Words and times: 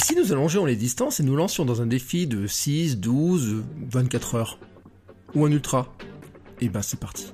Si 0.00 0.14
nous 0.14 0.32
allongeons 0.32 0.64
les 0.64 0.76
distances 0.76 1.20
et 1.20 1.22
nous 1.22 1.36
lancions 1.36 1.64
dans 1.64 1.82
un 1.82 1.86
défi 1.86 2.26
de 2.26 2.46
6, 2.46 2.98
12, 2.98 3.62
24 3.90 4.34
heures 4.34 4.58
Ou 5.34 5.44
un 5.44 5.50
ultra? 5.50 5.94
Et 6.60 6.68
ben 6.68 6.82
c'est 6.82 6.98
parti. 6.98 7.32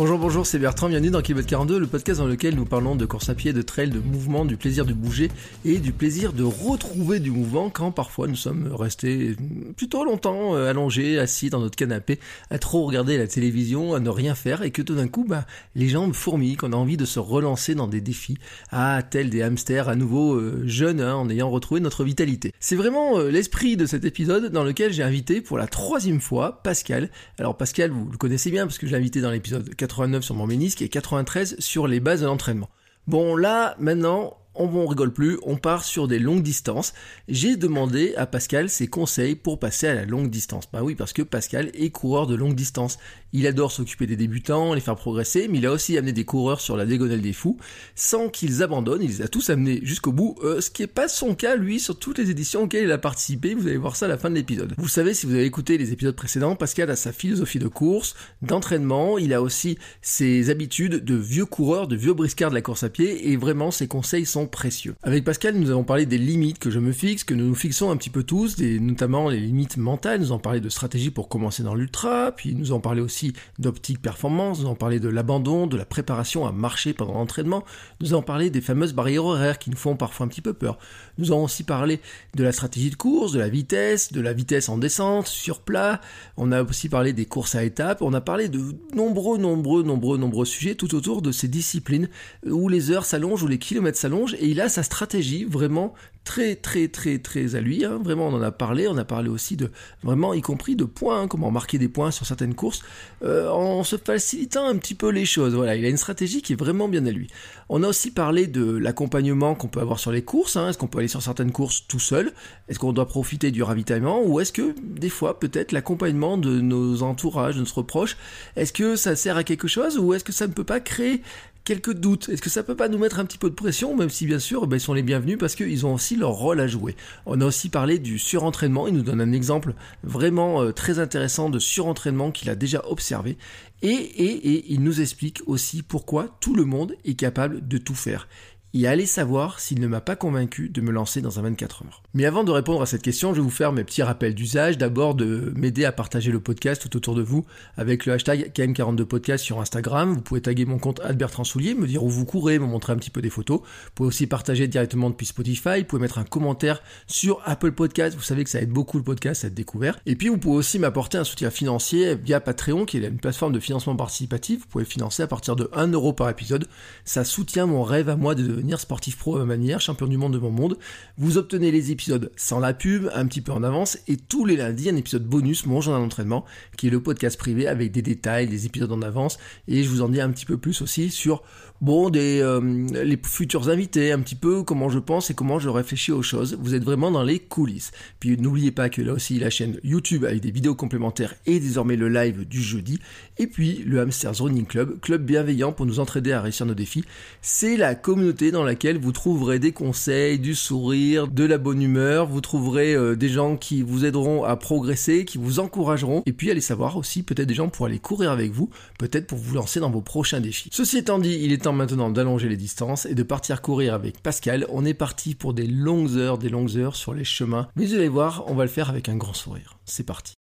Bonjour, 0.00 0.18
bonjour, 0.18 0.46
c'est 0.46 0.58
Bertrand, 0.58 0.88
bienvenue 0.88 1.10
dans 1.10 1.20
Kilomètre 1.20 1.50
42, 1.50 1.78
le 1.78 1.86
podcast 1.86 2.20
dans 2.20 2.26
lequel 2.26 2.54
nous 2.54 2.64
parlons 2.64 2.96
de 2.96 3.04
course 3.04 3.28
à 3.28 3.34
pied, 3.34 3.52
de 3.52 3.60
trail, 3.60 3.90
de 3.90 3.98
mouvement, 3.98 4.46
du 4.46 4.56
plaisir 4.56 4.86
de 4.86 4.94
bouger 4.94 5.30
et 5.66 5.76
du 5.76 5.92
plaisir 5.92 6.32
de 6.32 6.42
retrouver 6.42 7.20
du 7.20 7.30
mouvement 7.30 7.68
quand 7.68 7.92
parfois 7.92 8.26
nous 8.26 8.34
sommes 8.34 8.72
restés 8.72 9.36
plutôt 9.76 10.02
longtemps 10.06 10.56
euh, 10.56 10.70
allongés, 10.70 11.18
assis 11.18 11.50
dans 11.50 11.60
notre 11.60 11.76
canapé, 11.76 12.18
à 12.48 12.58
trop 12.58 12.86
regarder 12.86 13.18
la 13.18 13.26
télévision, 13.26 13.92
à 13.92 14.00
ne 14.00 14.08
rien 14.08 14.34
faire 14.34 14.62
et 14.62 14.70
que 14.70 14.80
tout 14.80 14.94
d'un 14.94 15.06
coup, 15.06 15.26
bah, 15.28 15.44
les 15.74 15.90
jambes 15.90 16.14
fourmillent, 16.14 16.56
qu'on 16.56 16.72
a 16.72 16.76
envie 16.76 16.96
de 16.96 17.04
se 17.04 17.18
relancer 17.18 17.74
dans 17.74 17.86
des 17.86 18.00
défis, 18.00 18.38
à 18.70 19.02
tel 19.02 19.28
des 19.28 19.42
hamsters 19.42 19.90
à 19.90 19.96
nouveau 19.96 20.32
euh, 20.32 20.62
jeunes 20.64 21.02
hein, 21.02 21.14
en 21.14 21.28
ayant 21.28 21.50
retrouvé 21.50 21.78
notre 21.82 22.04
vitalité. 22.04 22.54
C'est 22.58 22.76
vraiment 22.76 23.18
euh, 23.18 23.30
l'esprit 23.30 23.76
de 23.76 23.84
cet 23.84 24.06
épisode 24.06 24.50
dans 24.50 24.64
lequel 24.64 24.94
j'ai 24.94 25.02
invité 25.02 25.42
pour 25.42 25.58
la 25.58 25.66
troisième 25.66 26.22
fois 26.22 26.62
Pascal. 26.62 27.10
Alors 27.38 27.58
Pascal, 27.58 27.90
vous 27.90 28.08
le 28.10 28.16
connaissez 28.16 28.50
bien 28.50 28.64
parce 28.64 28.78
que 28.78 28.86
je 28.86 28.92
l'ai 28.92 28.98
invité 28.98 29.20
dans 29.20 29.30
l'épisode 29.30 29.74
89 29.90 30.22
sur 30.22 30.36
mon 30.36 30.46
ménisque 30.46 30.82
et 30.82 30.88
93 30.88 31.56
sur 31.58 31.88
les 31.88 31.98
bases 31.98 32.20
de 32.20 32.26
l'entraînement. 32.26 32.70
Bon 33.08 33.34
là, 33.34 33.74
maintenant, 33.80 34.36
on, 34.54 34.86
rigole 34.86 35.12
plus, 35.12 35.38
on 35.42 35.56
part 35.56 35.82
sur 35.82 36.06
des 36.06 36.20
longues 36.20 36.42
distances. 36.42 36.92
J'ai 37.26 37.56
demandé 37.56 38.14
à 38.16 38.26
Pascal 38.26 38.68
ses 38.68 38.86
conseils 38.86 39.34
pour 39.34 39.58
passer 39.58 39.88
à 39.88 39.94
la 39.94 40.04
longue 40.04 40.30
distance. 40.30 40.70
Bah 40.72 40.84
oui, 40.84 40.94
parce 40.94 41.12
que 41.12 41.22
Pascal 41.22 41.70
est 41.74 41.90
coureur 41.90 42.28
de 42.28 42.36
longue 42.36 42.54
distance. 42.54 42.98
Il 43.32 43.46
adore 43.46 43.70
s'occuper 43.70 44.06
des 44.06 44.16
débutants, 44.16 44.74
les 44.74 44.80
faire 44.80 44.96
progresser, 44.96 45.46
mais 45.48 45.58
il 45.58 45.66
a 45.66 45.72
aussi 45.72 45.96
amené 45.96 46.12
des 46.12 46.24
coureurs 46.24 46.60
sur 46.60 46.76
la 46.76 46.84
diagonale 46.84 47.20
des 47.20 47.32
fous, 47.32 47.56
sans 47.94 48.28
qu'ils 48.28 48.62
abandonnent, 48.62 49.02
il 49.02 49.08
les 49.08 49.22
a 49.22 49.28
tous 49.28 49.50
amenés 49.50 49.80
jusqu'au 49.82 50.12
bout, 50.12 50.36
euh, 50.42 50.60
ce 50.60 50.70
qui 50.70 50.82
n'est 50.82 50.88
pas 50.88 51.08
son 51.08 51.34
cas, 51.34 51.56
lui, 51.56 51.78
sur 51.78 51.98
toutes 51.98 52.18
les 52.18 52.30
éditions 52.30 52.62
auxquelles 52.62 52.84
il 52.84 52.92
a 52.92 52.98
participé, 52.98 53.54
vous 53.54 53.66
allez 53.66 53.76
voir 53.76 53.96
ça 53.96 54.06
à 54.06 54.08
la 54.08 54.18
fin 54.18 54.30
de 54.30 54.34
l'épisode. 54.34 54.74
Vous 54.78 54.88
savez, 54.88 55.14
si 55.14 55.26
vous 55.26 55.34
avez 55.34 55.44
écouté 55.44 55.78
les 55.78 55.92
épisodes 55.92 56.16
précédents, 56.16 56.56
Pascal 56.56 56.90
a 56.90 56.96
sa 56.96 57.12
philosophie 57.12 57.58
de 57.58 57.68
course, 57.68 58.14
d'entraînement, 58.42 59.18
il 59.18 59.32
a 59.32 59.42
aussi 59.42 59.78
ses 60.02 60.50
habitudes 60.50 61.04
de 61.04 61.14
vieux 61.14 61.46
coureur, 61.46 61.86
de 61.86 61.96
vieux 61.96 62.14
briscard 62.14 62.50
de 62.50 62.54
la 62.54 62.62
course 62.62 62.82
à 62.82 62.88
pied, 62.88 63.30
et 63.30 63.36
vraiment 63.36 63.70
ses 63.70 63.86
conseils 63.86 64.26
sont 64.26 64.46
précieux. 64.46 64.94
Avec 65.02 65.24
Pascal, 65.24 65.54
nous 65.54 65.70
avons 65.70 65.84
parlé 65.84 66.06
des 66.06 66.18
limites 66.18 66.58
que 66.58 66.70
je 66.70 66.78
me 66.78 66.92
fixe, 66.92 67.24
que 67.24 67.34
nous 67.34 67.46
nous 67.46 67.54
fixons 67.54 67.90
un 67.90 67.96
petit 67.96 68.10
peu 68.10 68.22
tous, 68.22 68.58
notamment 68.58 69.28
les 69.28 69.40
limites 69.40 69.76
mentales, 69.76 70.20
nous 70.20 70.32
avons 70.32 70.38
parlé 70.38 70.60
de 70.60 70.68
stratégie 70.68 71.10
pour 71.10 71.28
commencer 71.28 71.62
dans 71.62 71.74
l'ultra, 71.74 72.32
puis 72.32 72.54
nous 72.54 72.70
avons 72.70 72.80
parlé 72.80 73.00
aussi 73.00 73.19
d'optique 73.58 74.00
performance, 74.00 74.60
nous 74.60 74.66
avons 74.66 74.74
parlé 74.74 75.00
de 75.00 75.08
l'abandon, 75.08 75.66
de 75.66 75.76
la 75.76 75.84
préparation 75.84 76.46
à 76.46 76.52
marcher 76.52 76.92
pendant 76.92 77.14
l'entraînement, 77.14 77.64
nous 78.00 78.12
avons 78.12 78.22
parlé 78.22 78.50
des 78.50 78.60
fameuses 78.60 78.92
barrières 78.92 79.24
horaires 79.24 79.58
qui 79.58 79.70
nous 79.70 79.76
font 79.76 79.96
parfois 79.96 80.26
un 80.26 80.28
petit 80.28 80.40
peu 80.40 80.52
peur. 80.52 80.78
Nous 81.18 81.32
avons 81.32 81.44
aussi 81.44 81.64
parlé 81.64 82.00
de 82.34 82.42
la 82.42 82.52
stratégie 82.52 82.90
de 82.90 82.96
course, 82.96 83.32
de 83.32 83.38
la 83.38 83.48
vitesse, 83.48 84.12
de 84.12 84.20
la 84.20 84.32
vitesse 84.32 84.68
en 84.68 84.78
descente, 84.78 85.26
sur 85.26 85.60
plat, 85.60 86.00
on 86.36 86.52
a 86.52 86.62
aussi 86.62 86.88
parlé 86.88 87.12
des 87.12 87.26
courses 87.26 87.54
à 87.54 87.64
étapes, 87.64 88.02
on 88.02 88.12
a 88.12 88.20
parlé 88.20 88.48
de 88.48 88.60
nombreux, 88.94 89.38
nombreux, 89.38 89.82
nombreux, 89.82 90.18
nombreux 90.18 90.46
sujets 90.46 90.74
tout 90.74 90.94
autour 90.94 91.22
de 91.22 91.32
ces 91.32 91.48
disciplines 91.48 92.08
où 92.46 92.68
les 92.68 92.90
heures 92.90 93.04
s'allongent, 93.04 93.42
où 93.42 93.48
les 93.48 93.58
kilomètres 93.58 93.98
s'allongent, 93.98 94.34
et 94.34 94.46
il 94.46 94.60
a 94.60 94.68
sa 94.68 94.82
stratégie 94.82 95.44
vraiment 95.44 95.94
très 96.24 96.54
très 96.54 96.88
très 96.88 97.18
très 97.18 97.54
à 97.54 97.60
lui. 97.60 97.84
Hein. 97.84 97.98
Vraiment, 98.02 98.28
on 98.28 98.34
en 98.34 98.42
a 98.42 98.52
parlé. 98.52 98.88
On 98.88 98.96
a 98.96 99.04
parlé 99.04 99.28
aussi 99.28 99.56
de 99.56 99.70
vraiment, 100.02 100.34
y 100.34 100.40
compris 100.40 100.76
de 100.76 100.84
points, 100.84 101.22
hein, 101.22 101.28
comment 101.28 101.50
marquer 101.50 101.78
des 101.78 101.88
points 101.88 102.10
sur 102.10 102.26
certaines 102.26 102.54
courses, 102.54 102.82
euh, 103.22 103.48
en 103.48 103.84
se 103.84 103.96
facilitant 103.96 104.66
un 104.66 104.76
petit 104.76 104.94
peu 104.94 105.10
les 105.10 105.24
choses. 105.24 105.54
Voilà, 105.54 105.76
il 105.76 105.84
a 105.84 105.88
une 105.88 105.96
stratégie 105.96 106.42
qui 106.42 106.52
est 106.52 106.56
vraiment 106.56 106.88
bien 106.88 107.04
à 107.06 107.10
lui. 107.10 107.28
On 107.68 107.82
a 107.82 107.88
aussi 107.88 108.10
parlé 108.10 108.46
de 108.46 108.76
l'accompagnement 108.76 109.54
qu'on 109.54 109.68
peut 109.68 109.80
avoir 109.80 109.98
sur 109.98 110.12
les 110.12 110.22
courses. 110.22 110.56
Hein. 110.56 110.68
Est-ce 110.68 110.78
qu'on 110.78 110.88
peut 110.88 110.98
aller 110.98 111.08
sur 111.08 111.22
certaines 111.22 111.52
courses 111.52 111.84
tout 111.88 112.00
seul? 112.00 112.32
Est-ce 112.68 112.78
qu'on 112.78 112.92
doit 112.92 113.08
profiter 113.08 113.50
du 113.50 113.62
ravitaillement? 113.62 114.22
Ou 114.22 114.40
est-ce 114.40 114.52
que 114.52 114.74
des 114.82 115.10
fois, 115.10 115.38
peut-être 115.38 115.72
l'accompagnement 115.72 116.36
de 116.36 116.60
nos 116.60 117.02
entourages, 117.02 117.56
de 117.56 117.60
nos 117.60 117.82
proches, 117.82 118.16
est-ce 118.56 118.72
que 118.72 118.96
ça 118.96 119.16
sert 119.16 119.36
à 119.36 119.44
quelque 119.44 119.68
chose? 119.68 119.98
Ou 119.98 120.14
est-ce 120.14 120.24
que 120.24 120.32
ça 120.32 120.46
ne 120.46 120.52
peut 120.52 120.64
pas 120.64 120.80
créer 120.80 121.22
quelques 121.64 121.92
doutes. 121.92 122.28
Est-ce 122.28 122.42
que 122.42 122.50
ça 122.50 122.62
peut 122.62 122.76
pas 122.76 122.88
nous 122.88 122.98
mettre 122.98 123.18
un 123.18 123.24
petit 123.24 123.38
peu 123.38 123.50
de 123.50 123.54
pression, 123.54 123.96
même 123.96 124.10
si 124.10 124.26
bien 124.26 124.38
sûr 124.38 124.66
ben, 124.66 124.76
ils 124.76 124.80
sont 124.80 124.94
les 124.94 125.02
bienvenus 125.02 125.38
parce 125.38 125.54
qu'ils 125.54 125.86
ont 125.86 125.94
aussi 125.94 126.16
leur 126.16 126.30
rôle 126.30 126.60
à 126.60 126.66
jouer. 126.66 126.96
On 127.26 127.40
a 127.40 127.44
aussi 127.44 127.68
parlé 127.68 127.98
du 127.98 128.18
surentraînement, 128.18 128.86
il 128.86 128.94
nous 128.94 129.02
donne 129.02 129.20
un 129.20 129.32
exemple 129.32 129.74
vraiment 130.02 130.62
euh, 130.62 130.72
très 130.72 130.98
intéressant 130.98 131.50
de 131.50 131.58
surentraînement 131.58 132.30
qu'il 132.30 132.50
a 132.50 132.54
déjà 132.54 132.82
observé. 132.88 133.36
Et 133.82 134.72
il 134.74 134.82
nous 134.82 135.00
explique 135.00 135.40
aussi 135.46 135.82
pourquoi 135.82 136.36
tout 136.40 136.54
le 136.54 136.66
monde 136.66 136.96
est 137.06 137.14
capable 137.14 137.66
de 137.66 137.78
tout 137.78 137.94
faire 137.94 138.28
et 138.74 138.86
allez 138.86 139.06
savoir 139.06 139.60
s'il 139.60 139.80
ne 139.80 139.86
m'a 139.86 140.00
pas 140.00 140.16
convaincu 140.16 140.68
de 140.68 140.80
me 140.80 140.90
lancer 140.90 141.20
dans 141.20 141.38
un 141.38 141.42
24 141.42 141.82
heures. 141.82 142.02
Mais 142.14 142.24
avant 142.24 142.44
de 142.44 142.50
répondre 142.50 142.82
à 142.82 142.86
cette 142.86 143.02
question, 143.02 143.30
je 143.30 143.36
vais 143.36 143.42
vous 143.42 143.50
faire 143.50 143.72
mes 143.72 143.84
petits 143.84 144.02
rappels 144.02 144.34
d'usage. 144.34 144.78
D'abord 144.78 145.14
de 145.14 145.52
m'aider 145.56 145.84
à 145.84 145.92
partager 145.92 146.30
le 146.30 146.40
podcast 146.40 146.82
tout 146.82 146.96
autour 146.96 147.14
de 147.14 147.22
vous 147.22 147.44
avec 147.76 148.06
le 148.06 148.12
hashtag 148.12 148.52
KM42podcast 148.54 149.38
sur 149.38 149.60
Instagram. 149.60 150.12
Vous 150.14 150.20
pouvez 150.20 150.40
taguer 150.40 150.64
mon 150.64 150.78
compte 150.78 151.00
Albert 151.00 151.44
Soulier, 151.44 151.74
me 151.74 151.86
dire 151.86 152.04
où 152.04 152.08
vous 152.08 152.24
courez, 152.24 152.58
me 152.58 152.66
montrer 152.66 152.92
un 152.92 152.96
petit 152.96 153.10
peu 153.10 153.22
des 153.22 153.30
photos. 153.30 153.60
Vous 153.60 153.90
pouvez 153.94 154.08
aussi 154.08 154.26
partager 154.26 154.68
directement 154.68 155.10
depuis 155.10 155.26
Spotify. 155.26 155.80
Vous 155.80 155.84
pouvez 155.84 156.02
mettre 156.02 156.18
un 156.18 156.24
commentaire 156.24 156.82
sur 157.06 157.40
Apple 157.44 157.72
Podcast. 157.72 158.16
Vous 158.16 158.22
savez 158.22 158.44
que 158.44 158.50
ça 158.50 158.60
aide 158.60 158.70
beaucoup 158.70 158.98
le 158.98 159.04
podcast 159.04 159.44
à 159.44 159.48
être 159.48 159.54
découvert. 159.54 159.98
Et 160.06 160.16
puis 160.16 160.28
vous 160.28 160.38
pouvez 160.38 160.56
aussi 160.56 160.78
m'apporter 160.78 161.18
un 161.18 161.24
soutien 161.24 161.50
financier 161.50 162.14
via 162.14 162.40
Patreon, 162.40 162.84
qui 162.84 162.98
est 162.98 163.06
une 163.06 163.18
plateforme 163.18 163.52
de 163.52 163.60
financement 163.60 163.96
participatif. 163.96 164.60
Vous 164.60 164.66
pouvez 164.68 164.84
financer 164.84 165.22
à 165.22 165.26
partir 165.26 165.56
de 165.56 165.68
1 165.72 165.88
euro 165.88 166.12
par 166.12 166.28
épisode. 166.28 166.66
Ça 167.04 167.24
soutient 167.24 167.66
mon 167.66 167.82
rêve 167.82 168.08
à 168.08 168.16
moi 168.16 168.34
de 168.34 168.59
sportif 168.78 169.16
pro 169.16 169.36
à 169.36 169.38
ma 169.40 169.44
manière, 169.44 169.80
champion 169.80 170.06
du 170.06 170.16
monde 170.16 170.32
de 170.32 170.38
mon 170.38 170.50
monde. 170.50 170.78
Vous 171.18 171.38
obtenez 171.38 171.70
les 171.70 171.90
épisodes 171.90 172.30
sans 172.36 172.60
la 172.60 172.74
pub, 172.74 173.10
un 173.14 173.26
petit 173.26 173.40
peu 173.40 173.52
en 173.52 173.62
avance, 173.62 173.98
et 174.08 174.16
tous 174.16 174.44
les 174.44 174.56
lundis 174.56 174.88
un 174.88 174.96
épisode 174.96 175.24
bonus, 175.24 175.66
mon 175.66 175.80
journal 175.80 176.02
d'entraînement, 176.02 176.44
qui 176.76 176.86
est 176.86 176.90
le 176.90 177.02
podcast 177.02 177.38
privé 177.38 177.66
avec 177.66 177.92
des 177.92 178.02
détails, 178.02 178.48
des 178.48 178.66
épisodes 178.66 178.92
en 178.92 179.02
avance, 179.02 179.38
et 179.68 179.82
je 179.82 179.88
vous 179.88 180.02
en 180.02 180.08
dis 180.08 180.20
un 180.20 180.30
petit 180.30 180.46
peu 180.46 180.56
plus 180.56 180.82
aussi 180.82 181.10
sur 181.10 181.42
bon 181.80 182.10
des 182.10 182.40
euh, 182.40 182.60
les 183.04 183.18
futurs 183.22 183.68
invités, 183.68 184.12
un 184.12 184.20
petit 184.20 184.34
peu 184.34 184.62
comment 184.62 184.88
je 184.88 184.98
pense 184.98 185.30
et 185.30 185.34
comment 185.34 185.58
je 185.58 185.68
réfléchis 185.68 186.12
aux 186.12 186.22
choses. 186.22 186.58
Vous 186.60 186.74
êtes 186.74 186.84
vraiment 186.84 187.10
dans 187.10 187.22
les 187.22 187.38
coulisses. 187.38 187.92
Puis 188.18 188.36
n'oubliez 188.36 188.70
pas 188.70 188.88
que 188.88 189.02
là 189.02 189.12
aussi 189.12 189.38
la 189.38 189.50
chaîne 189.50 189.78
YouTube 189.82 190.24
avec 190.24 190.40
des 190.40 190.50
vidéos 190.50 190.74
complémentaires 190.74 191.34
et 191.46 191.58
désormais 191.60 191.96
le 191.96 192.08
live 192.08 192.46
du 192.46 192.60
jeudi. 192.62 192.98
Et 193.38 193.46
puis 193.46 193.82
le 193.86 194.00
Hamsters 194.00 194.38
Running 194.38 194.66
Club, 194.66 195.00
club 195.00 195.24
bienveillant 195.24 195.72
pour 195.72 195.86
nous 195.86 196.00
entraider 196.00 196.32
à 196.32 196.40
réussir 196.40 196.66
nos 196.66 196.74
défis. 196.74 197.04
C'est 197.40 197.76
la 197.76 197.94
communauté 197.94 198.50
dans 198.50 198.64
laquelle 198.64 198.98
vous 198.98 199.12
trouverez 199.12 199.58
des 199.58 199.72
conseils, 199.72 200.38
du 200.38 200.54
sourire, 200.54 201.28
de 201.28 201.44
la 201.44 201.58
bonne 201.58 201.82
humeur. 201.82 202.26
Vous 202.26 202.40
trouverez 202.40 202.94
euh, 202.94 203.16
des 203.16 203.28
gens 203.28 203.56
qui 203.56 203.82
vous 203.82 204.04
aideront 204.04 204.44
à 204.44 204.56
progresser, 204.56 205.24
qui 205.24 205.38
vous 205.38 205.60
encourageront. 205.60 206.22
Et 206.26 206.32
puis 206.32 206.50
allez 206.50 206.60
savoir 206.60 206.96
aussi 206.96 207.22
peut-être 207.22 207.48
des 207.48 207.54
gens 207.54 207.68
pour 207.68 207.86
aller 207.86 207.98
courir 207.98 208.30
avec 208.30 208.52
vous, 208.52 208.68
peut-être 208.98 209.26
pour 209.26 209.38
vous 209.38 209.54
lancer 209.54 209.80
dans 209.80 209.90
vos 209.90 210.02
prochains 210.02 210.40
défis. 210.40 210.68
Ceci 210.72 210.98
étant 210.98 211.18
dit, 211.18 211.38
il 211.42 211.52
est 211.52 211.58
temps 211.58 211.69
maintenant 211.72 212.10
d'allonger 212.10 212.48
les 212.48 212.56
distances 212.56 213.06
et 213.06 213.14
de 213.14 213.22
partir 213.22 213.62
courir 213.62 213.94
avec 213.94 214.22
Pascal. 214.22 214.66
On 214.70 214.84
est 214.84 214.94
parti 214.94 215.34
pour 215.34 215.54
des 215.54 215.66
longues 215.66 216.16
heures, 216.16 216.38
des 216.38 216.48
longues 216.48 216.76
heures 216.76 216.96
sur 216.96 217.14
les 217.14 217.24
chemins. 217.24 217.68
Mais 217.76 217.86
vous 217.86 217.94
allez 217.94 218.08
voir, 218.08 218.44
on 218.46 218.54
va 218.54 218.64
le 218.64 218.70
faire 218.70 218.90
avec 218.90 219.08
un 219.08 219.16
grand 219.16 219.34
sourire. 219.34 219.78
C'est 219.84 220.06
parti. 220.06 220.34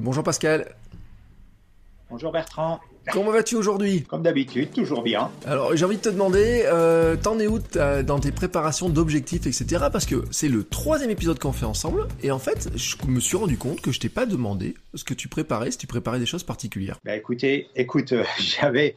Bonjour 0.00 0.24
Pascal. 0.24 0.74
Bonjour 2.10 2.32
Bertrand. 2.32 2.80
Comment 3.10 3.32
vas-tu 3.32 3.56
aujourd'hui? 3.56 4.02
Comme 4.02 4.22
d'habitude, 4.22 4.70
toujours 4.70 5.02
bien. 5.02 5.30
Alors 5.44 5.74
j'ai 5.74 5.84
envie 5.84 5.96
de 5.96 6.02
te 6.02 6.08
demander, 6.08 6.62
euh, 6.66 7.16
t'en 7.16 7.38
es 7.38 7.46
où 7.46 7.58
dans 8.04 8.20
tes 8.20 8.30
préparations 8.30 8.88
d'objectifs, 8.88 9.46
etc. 9.46 9.86
Parce 9.90 10.06
que 10.06 10.24
c'est 10.30 10.48
le 10.48 10.62
troisième 10.62 11.10
épisode 11.10 11.38
qu'on 11.38 11.52
fait 11.52 11.64
ensemble, 11.64 12.06
et 12.22 12.30
en 12.30 12.38
fait, 12.38 12.70
je 12.76 12.96
me 13.06 13.18
suis 13.18 13.36
rendu 13.36 13.56
compte 13.56 13.80
que 13.80 13.90
je 13.90 13.98
t'ai 13.98 14.08
pas 14.08 14.26
demandé 14.26 14.74
ce 14.94 15.04
que 15.04 15.14
tu 15.14 15.28
préparais, 15.28 15.72
si 15.72 15.78
tu 15.78 15.86
préparais 15.86 16.20
des 16.20 16.26
choses 16.26 16.44
particulières. 16.44 16.98
Bah 17.04 17.16
écoutez, 17.16 17.68
écoute, 17.74 18.12
euh, 18.12 18.24
j'avais 18.38 18.94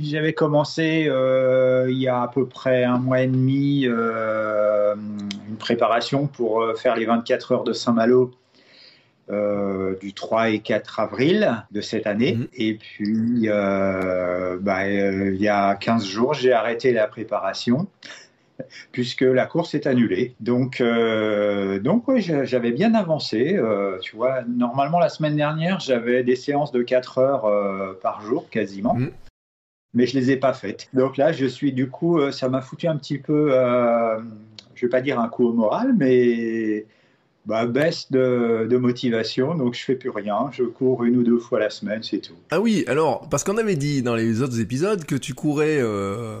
j'avais 0.00 0.32
commencé 0.32 1.06
euh, 1.08 1.86
il 1.90 1.98
y 1.98 2.08
a 2.08 2.22
à 2.22 2.28
peu 2.28 2.46
près 2.46 2.84
un 2.84 2.98
mois 2.98 3.20
et 3.22 3.26
demi 3.26 3.84
une 3.84 5.56
préparation 5.58 6.26
pour 6.26 6.64
faire 6.76 6.96
les 6.96 7.06
24 7.06 7.52
heures 7.52 7.64
de 7.64 7.72
Saint-Malo 7.72 8.30
euh, 9.30 9.96
du 10.00 10.12
3 10.12 10.50
et 10.50 10.58
4 10.58 11.00
avril 11.00 11.64
de 11.70 11.80
cette 11.80 12.06
année. 12.06 12.34
Mhm. 12.34 12.46
Et 12.58 12.74
puis, 12.74 13.42
euh, 13.46 14.58
bah, 14.60 14.82
euh, 14.84 15.32
il 15.34 15.40
y 15.40 15.48
a 15.48 15.74
15 15.76 16.04
jours, 16.04 16.34
j'ai 16.34 16.52
arrêté 16.52 16.92
la 16.92 17.06
préparation 17.06 17.86
puisque 18.92 19.22
la 19.22 19.46
course 19.46 19.74
est 19.74 19.86
annulée. 19.86 20.34
Donc, 20.40 20.80
euh, 20.82 21.78
donc 21.80 22.06
oui, 22.06 22.20
j'a- 22.20 22.44
j'avais 22.44 22.70
bien 22.72 22.94
avancé. 22.94 23.54
euh, 23.56 23.98
tu 24.00 24.14
vois, 24.14 24.42
normalement, 24.46 24.98
la 24.98 25.08
semaine 25.08 25.36
dernière, 25.36 25.80
j'avais 25.80 26.22
des 26.22 26.36
séances 26.36 26.70
de 26.70 26.82
4 26.82 27.16
heures 27.18 27.46
euh, 27.46 27.98
par 28.02 28.20
jour, 28.20 28.50
quasiment. 28.50 28.94
Mhm. 28.94 29.10
Mais 29.94 30.06
je 30.06 30.18
les 30.18 30.30
ai 30.32 30.36
pas 30.36 30.52
faites. 30.52 30.88
Donc 30.92 31.16
là, 31.16 31.32
je 31.32 31.46
suis 31.46 31.72
du 31.72 31.88
coup, 31.88 32.18
euh, 32.18 32.32
ça 32.32 32.48
m'a 32.48 32.60
foutu 32.60 32.86
un 32.88 32.96
petit 32.96 33.18
peu, 33.18 33.48
euh, 33.52 34.18
je 34.74 34.86
vais 34.86 34.90
pas 34.90 35.00
dire 35.00 35.20
un 35.20 35.28
coup 35.28 35.46
au 35.46 35.52
moral, 35.52 35.94
mais 35.96 36.84
bah, 37.46 37.64
baisse 37.66 38.10
de, 38.10 38.66
de 38.68 38.76
motivation. 38.76 39.54
Donc 39.54 39.74
je 39.74 39.84
fais 39.84 39.94
plus 39.94 40.10
rien. 40.10 40.50
Je 40.52 40.64
cours 40.64 41.04
une 41.04 41.16
ou 41.18 41.22
deux 41.22 41.38
fois 41.38 41.60
la 41.60 41.70
semaine, 41.70 42.02
c'est 42.02 42.18
tout. 42.18 42.34
Ah 42.50 42.60
oui, 42.60 42.84
alors, 42.88 43.28
parce 43.28 43.44
qu'on 43.44 43.56
avait 43.56 43.76
dit 43.76 44.02
dans 44.02 44.16
les 44.16 44.42
autres 44.42 44.58
épisodes 44.60 45.04
que 45.04 45.14
tu 45.14 45.32
courais 45.34 45.78
euh, 45.80 46.38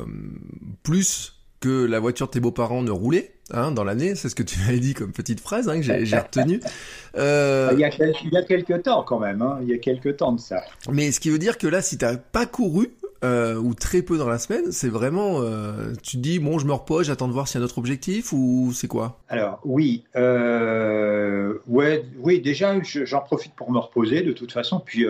plus 0.82 1.32
que 1.60 1.84
la 1.86 1.98
voiture 2.00 2.26
de 2.26 2.32
tes 2.32 2.40
beaux-parents 2.40 2.82
ne 2.82 2.90
roulait 2.90 3.30
hein, 3.50 3.70
dans 3.70 3.84
l'année, 3.84 4.14
c'est 4.16 4.28
ce 4.28 4.34
que 4.34 4.42
tu 4.42 4.58
m'avais 4.60 4.80
dit 4.80 4.92
comme 4.92 5.12
petite 5.12 5.40
phrase 5.40 5.68
hein, 5.68 5.76
que 5.76 5.82
j'ai 5.82 6.04
j'ai 6.04 6.18
retenu. 6.18 6.60
Euh, 7.16 7.70
Il 7.72 7.78
y 7.78 7.84
a, 7.84 7.90
quel- 7.90 8.12
il 8.24 8.32
y 8.32 8.36
a 8.36 8.42
quelques 8.42 8.82
temps 8.82 9.04
quand 9.04 9.20
même. 9.20 9.40
hein. 9.40 9.58
Il 9.62 9.68
y 9.68 9.72
a 9.72 9.78
quelques 9.78 10.16
temps 10.16 10.32
de 10.32 10.40
ça. 10.40 10.64
mais 10.90 11.12
ce 11.12 11.20
qui 11.20 11.30
veut 11.30 11.38
dire 11.38 11.58
que 11.58 11.68
là, 11.68 11.80
si 11.80 11.96
t'as 11.96 12.16
pas 12.16 12.44
couru, 12.44 12.90
euh, 13.24 13.56
ou 13.56 13.74
très 13.74 14.02
peu 14.02 14.18
dans 14.18 14.28
la 14.28 14.38
semaine, 14.38 14.70
c'est 14.70 14.88
vraiment... 14.88 15.40
euh, 15.40 15.92
tu 16.02 16.16
te 16.18 16.22
dis, 16.22 16.38
bon, 16.38 16.58
je 16.58 16.66
me 16.66 16.72
repose, 16.72 17.06
j'attends 17.06 17.26
de 17.26 17.32
voir 17.32 17.48
s'il 17.48 17.58
y 17.58 17.60
a 17.60 17.62
un 17.62 17.64
autre 17.64 17.78
objectif, 17.78 18.32
ou 18.32 18.70
c'est 18.72 18.86
quoi? 18.86 19.18
Alors 19.28 19.60
oui, 19.64 20.04
euh, 20.14 21.54
ouais, 21.66 22.04
oui. 22.18 22.40
Déjà, 22.40 22.80
je- 22.82 23.04
j'en 23.04 23.20
profite 23.20 23.54
pour 23.54 23.72
me 23.72 23.78
reposer 23.78 24.22
de 24.22 24.32
toute 24.32 24.52
façon. 24.52 24.80
Puis 24.84 25.06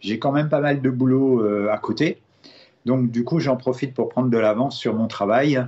j'ai 0.00 0.18
quand 0.18 0.32
même 0.32 0.48
pas 0.48 0.60
mal 0.60 0.80
de 0.80 0.90
boulot 0.90 1.42
à 1.70 1.78
côté, 1.78 2.20
donc 2.84 3.10
du 3.10 3.24
coup, 3.24 3.40
j'en 3.40 3.56
profite 3.56 3.94
pour 3.94 4.08
prendre 4.10 4.28
de 4.28 4.38
l'avance 4.38 4.78
sur 4.78 4.94
mon 4.94 5.06
travail, 5.08 5.64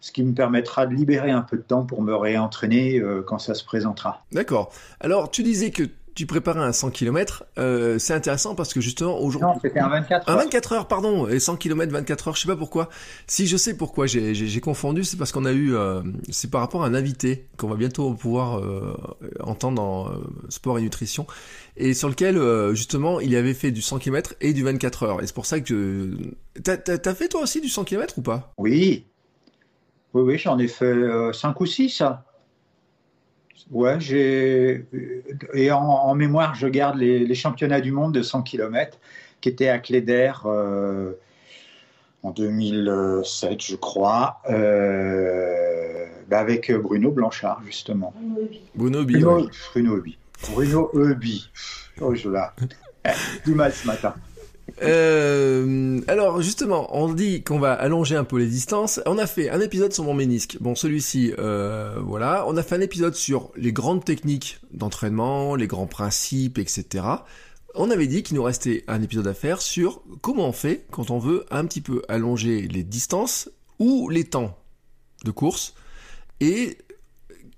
ce 0.00 0.12
qui 0.12 0.22
me 0.22 0.32
permettra 0.34 0.86
de 0.86 0.94
libérer 0.94 1.30
un 1.30 1.42
peu 1.42 1.56
de 1.56 1.62
temps 1.62 1.84
pour 1.84 2.02
me 2.02 2.14
réentraîner 2.14 3.02
quand 3.26 3.38
ça 3.38 3.54
se 3.54 3.64
présentera. 3.64 4.24
D'accord. 4.32 4.70
Alors, 5.00 5.30
tu 5.30 5.42
disais 5.42 5.70
que 5.70 5.84
tu 6.14 6.26
préparais 6.26 6.60
un 6.60 6.72
100 6.72 6.90
km, 6.90 7.44
euh, 7.58 7.98
c'est 7.98 8.14
intéressant 8.14 8.54
parce 8.54 8.72
que 8.72 8.80
justement, 8.80 9.20
aujourd'hui... 9.20 9.48
Non, 9.48 9.58
c'était 9.60 9.80
un 9.80 9.88
24 9.88 10.28
Un 10.28 10.32
heures. 10.34 10.38
24 10.44 10.72
heures, 10.72 10.88
pardon, 10.88 11.26
et 11.28 11.40
100 11.40 11.56
km 11.56 11.92
24 11.92 12.28
heures, 12.28 12.36
je 12.36 12.42
sais 12.42 12.48
pas 12.48 12.56
pourquoi. 12.56 12.88
Si 13.26 13.46
je 13.46 13.56
sais 13.56 13.76
pourquoi 13.76 14.06
j'ai 14.06 14.34
j'ai- 14.34 14.46
j'ai 14.46 14.60
confondu, 14.60 15.04
c'est 15.04 15.16
parce 15.16 15.32
qu'on 15.32 15.44
a 15.44 15.52
eu, 15.52 15.74
euh, 15.74 16.02
c'est 16.30 16.50
par 16.50 16.60
rapport 16.60 16.84
à 16.84 16.86
un 16.86 16.94
invité 16.94 17.46
qu'on 17.56 17.68
va 17.68 17.76
bientôt 17.76 18.12
pouvoir 18.14 18.58
euh, 18.60 18.94
entendre 19.40 19.76
dans 19.76 20.08
euh, 20.08 20.18
sport 20.50 20.78
et 20.78 20.82
nutrition, 20.82 21.26
et 21.76 21.94
sur 21.94 22.08
lequel 22.08 22.36
euh, 22.38 22.74
justement 22.74 23.20
il 23.20 23.34
avait 23.36 23.54
fait 23.54 23.70
du 23.72 23.82
100 23.82 23.98
km 23.98 24.34
et 24.40 24.52
du 24.52 24.62
24 24.62 25.02
heures. 25.04 25.22
Et 25.22 25.26
c'est 25.26 25.34
pour 25.34 25.46
ça 25.46 25.60
que 25.60 26.10
t'as 26.62 26.76
t'as- 26.76 26.98
t'as 26.98 27.14
fait 27.14 27.28
toi 27.28 27.42
aussi 27.42 27.60
du 27.60 27.68
100 27.68 27.84
km 27.84 28.18
ou 28.18 28.22
pas? 28.22 28.52
Oui, 28.58 29.04
oui, 30.14 30.22
oui, 30.22 30.38
j'en 30.38 30.58
ai 30.58 30.68
fait 30.68 30.94
5 31.32 31.60
ou 31.60 31.66
6. 31.66 32.02
Ouais, 33.70 33.98
j'ai. 33.98 34.84
Et 35.54 35.70
en, 35.70 35.82
en 35.82 36.14
mémoire, 36.14 36.54
je 36.54 36.66
garde 36.66 36.98
les, 36.98 37.20
les 37.20 37.34
championnats 37.34 37.80
du 37.80 37.92
monde 37.92 38.12
de 38.12 38.22
100 38.22 38.42
km 38.42 38.98
qui 39.40 39.48
étaient 39.48 39.68
à 39.68 39.78
Cléder 39.78 40.32
euh, 40.46 41.12
en 42.22 42.30
2007, 42.30 43.62
je 43.62 43.76
crois, 43.76 44.40
euh, 44.48 46.06
bah, 46.28 46.38
avec 46.38 46.72
Bruno 46.72 47.10
Blanchard, 47.10 47.60
justement. 47.66 48.14
Bruno 48.74 49.04
Bi, 49.04 49.14
Bruno, 49.14 49.42
ouais. 49.42 49.50
Bruno 49.72 49.96
Eubi. 49.96 50.18
Bruno 50.50 50.90
Eubi. 50.94 51.50
Oh, 52.00 52.14
je 52.14 52.30
l'ai. 52.30 52.46
Du 53.44 53.54
mal 53.54 53.70
ce 53.70 53.86
matin. 53.86 54.14
Euh, 54.82 56.00
alors 56.08 56.42
justement, 56.42 56.88
on 56.96 57.12
dit 57.12 57.42
qu'on 57.42 57.58
va 57.58 57.72
allonger 57.72 58.16
un 58.16 58.24
peu 58.24 58.38
les 58.38 58.46
distances. 58.46 59.00
On 59.06 59.18
a 59.18 59.26
fait 59.26 59.50
un 59.50 59.60
épisode 59.60 59.92
sur 59.92 60.04
mon 60.04 60.14
ménisque. 60.14 60.58
Bon, 60.60 60.74
celui-ci, 60.74 61.32
euh, 61.38 61.96
voilà. 62.02 62.44
On 62.48 62.56
a 62.56 62.62
fait 62.62 62.74
un 62.74 62.80
épisode 62.80 63.14
sur 63.14 63.50
les 63.56 63.72
grandes 63.72 64.04
techniques 64.04 64.58
d'entraînement, 64.72 65.54
les 65.54 65.66
grands 65.66 65.86
principes, 65.86 66.58
etc. 66.58 67.04
On 67.74 67.90
avait 67.90 68.06
dit 68.06 68.22
qu'il 68.22 68.36
nous 68.36 68.42
restait 68.42 68.84
un 68.86 69.02
épisode 69.02 69.26
à 69.26 69.34
faire 69.34 69.60
sur 69.60 70.02
comment 70.20 70.48
on 70.48 70.52
fait 70.52 70.86
quand 70.90 71.10
on 71.10 71.18
veut 71.18 71.44
un 71.50 71.64
petit 71.66 71.80
peu 71.80 72.02
allonger 72.08 72.62
les 72.62 72.84
distances 72.84 73.50
ou 73.78 74.08
les 74.08 74.24
temps 74.24 74.58
de 75.24 75.30
course 75.30 75.74
et 76.40 76.78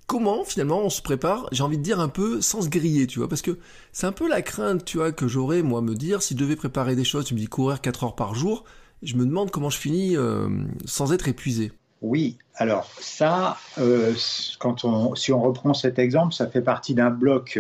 comment 0.06 0.44
finalement 0.44 0.80
on 0.80 0.90
se 0.90 1.02
prépare, 1.02 1.48
j'ai 1.52 1.62
envie 1.62 1.78
de 1.78 1.82
dire 1.82 2.00
un 2.00 2.08
peu 2.08 2.40
sans 2.40 2.62
se 2.62 2.68
griller, 2.68 3.06
tu 3.06 3.18
vois, 3.18 3.28
parce 3.28 3.42
que 3.42 3.58
c'est 3.92 4.06
un 4.06 4.12
peu 4.12 4.28
la 4.28 4.42
crainte, 4.42 4.84
tu 4.84 4.98
vois, 4.98 5.12
que 5.12 5.28
j'aurais, 5.28 5.62
moi, 5.62 5.80
me 5.80 5.94
dire, 5.94 6.22
si 6.22 6.34
je 6.34 6.38
devais 6.38 6.56
préparer 6.56 6.96
des 6.96 7.04
choses, 7.04 7.26
tu 7.26 7.34
me 7.34 7.38
dis 7.38 7.46
courir 7.46 7.80
4 7.80 8.04
heures 8.04 8.14
par 8.14 8.34
jour, 8.34 8.64
je 9.02 9.14
me 9.16 9.24
demande 9.24 9.50
comment 9.50 9.70
je 9.70 9.78
finis 9.78 10.16
euh, 10.16 10.48
sans 10.84 11.12
être 11.12 11.28
épuisé. 11.28 11.72
Oui, 12.02 12.38
alors 12.54 12.90
ça, 13.00 13.58
euh, 13.78 14.14
quand 14.58 14.84
on, 14.84 15.14
si 15.14 15.32
on 15.32 15.40
reprend 15.40 15.74
cet 15.74 15.98
exemple, 15.98 16.34
ça 16.34 16.46
fait 16.46 16.62
partie 16.62 16.94
d'un 16.94 17.10
bloc 17.10 17.58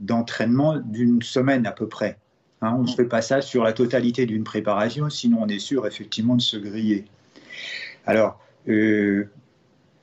d'entraînement 0.00 0.76
d'une 0.76 1.22
semaine 1.22 1.66
à 1.66 1.72
peu 1.72 1.86
près. 1.86 2.18
Hein, 2.60 2.74
on 2.76 2.82
ne 2.82 2.88
fait 2.88 3.04
pas 3.04 3.22
ça 3.22 3.40
sur 3.40 3.62
la 3.62 3.72
totalité 3.72 4.26
d'une 4.26 4.42
préparation, 4.42 5.10
sinon 5.10 5.38
on 5.42 5.48
est 5.48 5.58
sûr 5.58 5.86
effectivement 5.86 6.34
de 6.34 6.42
se 6.42 6.56
griller. 6.56 7.04
Alors, 8.06 8.40
euh, 8.68 9.30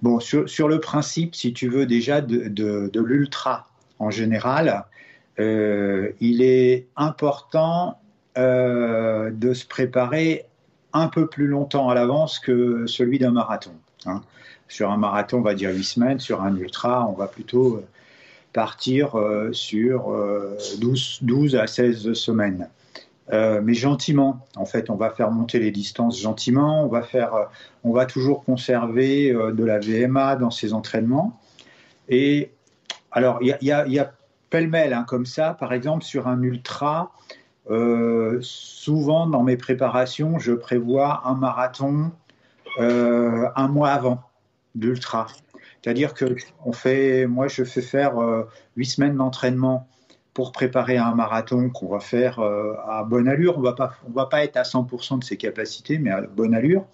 bon, 0.02 0.20
sur, 0.20 0.50
sur, 0.50 0.68
le 0.68 0.80
principe, 0.80 1.36
si 1.36 1.54
tu 1.54 1.70
veux 1.70 1.86
déjà 1.86 2.22
de, 2.22 2.92
l'ultra 2.96 3.68
en 4.00 4.10
général, 4.10 4.86
euh, 5.40 6.12
il 6.20 6.42
est 6.42 6.88
important 6.96 8.00
euh, 8.38 9.32
de 9.32 9.54
se 9.54 9.66
préparer 9.66 10.46
un 10.94 11.08
peu 11.08 11.28
plus 11.28 11.48
longtemps 11.48 11.90
à 11.90 11.96
l'avance 11.96 12.40
que 12.40 12.88
celui 12.88 13.20
d'un 13.20 13.32
marathon. 13.32 13.74
Hein. 14.06 14.22
Sur 14.68 14.92
un 14.92 14.98
marathon, 14.98 15.40
on 15.40 15.42
va 15.42 15.54
dire 15.54 15.72
8 15.72 15.84
semaines, 15.84 16.20
sur 16.20 16.42
un 16.42 16.56
ultra, 16.56 17.08
on 17.08 17.14
va 17.14 17.28
plutôt 17.28 17.84
partir 18.56 19.20
euh, 19.20 19.52
sur 19.52 20.12
euh, 20.12 20.58
12, 20.80 21.20
12, 21.22 21.56
à 21.58 21.68
16 21.68 22.14
semaines. 22.14 22.70
Euh, 23.33 23.60
mais 23.63 23.74
gentiment, 23.74 24.45
en 24.56 24.66
fait, 24.66 24.89
on 24.89 24.95
va 24.95 25.10
faire 25.10 25.31
monter 25.31 25.60
les 25.60 25.72
distances 25.72 26.19
gentiment, 26.22 26.83
on 26.83 26.88
va, 26.88 27.01
faire, 27.01 27.50
on 27.83 27.92
va 27.92 28.06
toujours 28.06 28.44
conserver 28.44 29.31
euh, 29.31 29.51
de 29.51 29.63
la 29.63 29.80
VMA 29.80 30.36
dans 30.36 30.51
ces 30.51 30.74
entraînements. 30.74 31.39
Et 32.07 32.51
alors, 33.12 33.39
il 33.42 33.57
y 33.62 33.72
a, 33.72 34.13
pêle-mêle 34.50 34.94
hein, 34.94 35.06
comme 35.07 35.25
ça, 35.25 35.54
par 35.54 35.74
exemple, 35.74 36.04
sur 36.04 36.27
un 36.27 36.42
ultra, 36.42 37.12
euh, 37.69 38.38
souvent 38.42 39.25
dans 39.27 39.41
mes 39.41 39.58
préparations, 39.58 40.38
je 40.38 40.51
prévois 40.51 41.22
un 41.25 41.34
marathon 41.34 42.12
euh, 42.79 43.48
un 43.55 43.67
mois 43.67 43.91
avant 43.91 44.22
d'ultra. 44.75 45.27
C'est-à-dire 45.82 46.13
que 46.13 46.36
on 46.65 46.74
fait, 46.74 47.25
moi, 47.25 47.48
je 47.48 47.63
fais 47.63 47.82
faire 47.82 48.22
euh, 48.22 48.48
huit 48.75 48.86
semaines 48.86 49.15
d'entraînement 49.15 49.88
pour 50.36 50.51
préparer 50.51 50.98
un 50.98 51.15
marathon 51.15 51.70
qu'on 51.70 51.88
va 51.88 52.01
faire 52.01 52.39
euh, 52.39 52.74
à 52.88 53.04
bonne 53.04 53.30
allure. 53.30 53.58
On 53.58 53.62
on 53.62 54.12
va 54.12 54.25
pas 54.25 54.44
être 54.44 54.58
à 54.58 54.63
100% 54.63 55.20
de 55.20 55.24
ses 55.24 55.38
capacités, 55.38 55.98
mais 55.98 56.12
à 56.12 56.22
bonne 56.22 56.54
allure. 56.54 56.86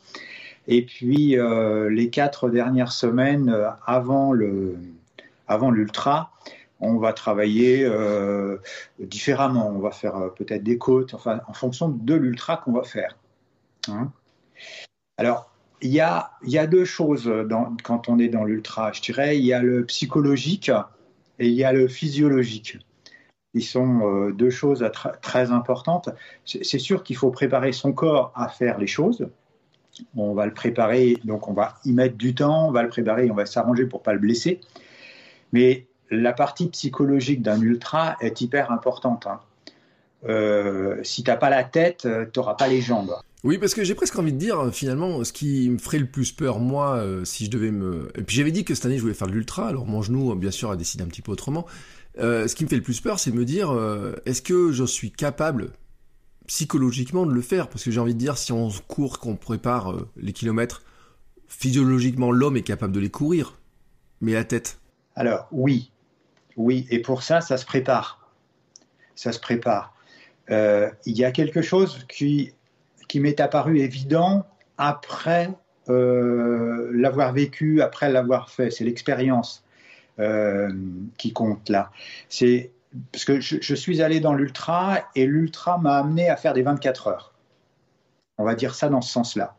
Et 0.67 0.85
puis 0.85 1.37
euh, 1.37 1.89
les 1.89 2.11
quatre 2.11 2.49
dernières 2.49 2.91
semaines 2.91 3.49
euh, 3.49 3.67
avant 3.87 4.31
l'ultra, 4.31 6.31
on 6.79 6.97
va 6.97 7.13
travailler 7.13 7.89
différemment. 8.99 9.69
On 9.69 9.79
va 9.79 9.91
faire 9.91 10.31
peut-être 10.35 10.63
des 10.63 10.77
côtes, 10.77 11.15
enfin, 11.15 11.41
en 11.47 11.53
fonction 11.53 11.89
de 11.89 12.13
l'ultra 12.13 12.57
qu'on 12.57 12.73
va 12.73 12.83
faire. 12.83 13.17
Hein 13.87 14.11
Alors, 15.17 15.51
il 15.81 15.91
y 15.91 15.99
a, 15.99 16.31
deux 16.67 16.85
choses 16.85 17.31
quand 17.83 18.07
on 18.07 18.19
est 18.19 18.29
dans 18.29 18.43
l'ultra, 18.43 18.91
je 18.93 19.01
dirais. 19.01 19.37
Il 19.37 19.45
y 19.45 19.53
a 19.53 19.61
le 19.61 19.85
psychologique 19.85 20.71
et 21.39 21.47
il 21.47 21.53
y 21.53 21.63
a 21.63 21.71
le 21.71 21.87
physiologique. 21.87 22.77
Ils 23.53 23.63
sont 23.63 24.01
euh, 24.03 24.31
deux 24.31 24.49
choses 24.49 24.89
très 25.21 25.51
importantes. 25.51 26.09
C'est 26.45 26.79
sûr 26.79 27.03
qu'il 27.03 27.17
faut 27.17 27.31
préparer 27.31 27.71
son 27.73 27.91
corps 27.91 28.31
à 28.35 28.47
faire 28.47 28.77
les 28.77 28.87
choses. 28.87 29.27
On 30.15 30.33
va 30.33 30.45
le 30.45 30.53
préparer, 30.53 31.17
donc 31.25 31.49
on 31.49 31.53
va 31.53 31.75
y 31.83 31.91
mettre 31.91 32.15
du 32.15 32.33
temps, 32.33 32.69
on 32.69 32.71
va 32.71 32.81
le 32.81 32.89
préparer, 32.89 33.29
on 33.29 33.35
va 33.35 33.45
s'arranger 33.45 33.85
pour 33.85 34.01
pas 34.01 34.13
le 34.13 34.19
blesser. 34.19 34.61
Mais 35.51 35.85
la 36.09 36.31
partie 36.31 36.69
psychologique 36.69 37.41
d'un 37.41 37.59
ultra 37.61 38.15
est 38.21 38.39
hyper 38.39 38.71
importante. 38.71 39.27
Hein. 39.27 39.41
Euh, 40.29 40.97
si 41.03 41.23
t'as 41.23 41.35
pas 41.35 41.49
la 41.49 41.65
tête, 41.65 42.07
t'auras 42.31 42.53
pas 42.53 42.67
les 42.67 42.79
jambes. 42.79 43.13
Oui, 43.43 43.57
parce 43.57 43.73
que 43.73 43.83
j'ai 43.83 43.95
presque 43.95 44.17
envie 44.19 44.33
de 44.33 44.37
dire, 44.37 44.69
finalement, 44.71 45.23
ce 45.23 45.33
qui 45.33 45.67
me 45.69 45.79
ferait 45.79 45.97
le 45.97 46.05
plus 46.05 46.31
peur, 46.31 46.59
moi, 46.59 46.97
euh, 46.97 47.25
si 47.25 47.45
je 47.45 47.49
devais 47.49 47.71
me... 47.71 48.09
Et 48.15 48.21
puis 48.21 48.35
j'avais 48.35 48.51
dit 48.51 48.63
que 48.63 48.75
cette 48.75 48.85
année, 48.85 48.97
je 48.97 49.01
voulais 49.01 49.15
faire 49.15 49.27
l'ultra, 49.27 49.67
alors 49.67 49.87
mon 49.87 50.03
genou, 50.03 50.35
bien 50.35 50.51
sûr, 50.51 50.69
a 50.69 50.75
décidé 50.75 51.03
un 51.03 51.07
petit 51.07 51.23
peu 51.23 51.31
autrement. 51.31 51.65
Euh, 52.17 52.47
ce 52.47 52.55
qui 52.55 52.63
me 52.63 52.69
fait 52.69 52.75
le 52.75 52.81
plus 52.81 52.99
peur, 52.99 53.19
c'est 53.19 53.31
de 53.31 53.35
me 53.35 53.45
dire, 53.45 53.71
euh, 53.71 54.15
est-ce 54.25 54.41
que 54.41 54.71
je 54.71 54.83
suis 54.83 55.11
capable, 55.11 55.71
psychologiquement, 56.47 57.25
de 57.25 57.31
le 57.31 57.41
faire? 57.41 57.69
Parce 57.69 57.83
que 57.83 57.91
j'ai 57.91 57.99
envie 57.99 58.13
de 58.13 58.19
dire, 58.19 58.37
si 58.37 58.51
on 58.51 58.69
court, 58.87 59.19
qu'on 59.19 59.35
prépare 59.35 59.91
euh, 59.91 60.09
les 60.17 60.33
kilomètres, 60.33 60.83
physiologiquement, 61.47 62.31
l'homme 62.31 62.57
est 62.57 62.63
capable 62.63 62.93
de 62.93 62.99
les 62.99 63.09
courir. 63.09 63.57
Mais 64.19 64.33
la 64.33 64.43
tête 64.43 64.79
Alors, 65.15 65.47
oui. 65.51 65.91
Oui, 66.57 66.85
et 66.91 66.99
pour 66.99 67.23
ça, 67.23 67.41
ça 67.41 67.57
se 67.57 67.65
prépare. 67.65 68.29
ça 69.15 69.31
se 69.31 69.39
prépare. 69.39 69.95
Il 70.49 71.17
y 71.17 71.23
a 71.23 71.31
quelque 71.31 71.61
chose 71.61 72.05
qui, 72.09 72.51
qui 73.07 73.21
m'est 73.21 73.39
apparu 73.39 73.79
évident 73.79 74.45
après 74.77 75.49
l'avoir 75.87 77.31
vécu, 77.31 77.81
après 77.81 78.11
l'avoir 78.11 78.49
fait. 78.49 78.69
C'est 78.69 78.83
l'expérience 78.83 79.63
euh, 80.21 80.71
qui 81.17 81.33
compte 81.33 81.69
là. 81.69 81.91
C'est 82.29 82.71
parce 83.11 83.25
que 83.25 83.39
je, 83.39 83.75
suis 83.75 84.01
allé 84.01 84.19
dans 84.19 84.33
l'ultra 84.33 84.99
et 85.15 85.25
l'ultra 85.25 85.77
m'a 85.77 85.97
amené 85.97 86.29
à 86.29 86.35
faire 86.35 86.53
des 86.53 86.61
24 86.61 87.07
heures. 87.07 87.33
On 88.37 88.43
va 88.43 88.55
dire 88.55 88.75
ça 88.75 88.89
dans 88.89 89.01
ce 89.01 89.11
sens-là. 89.11 89.55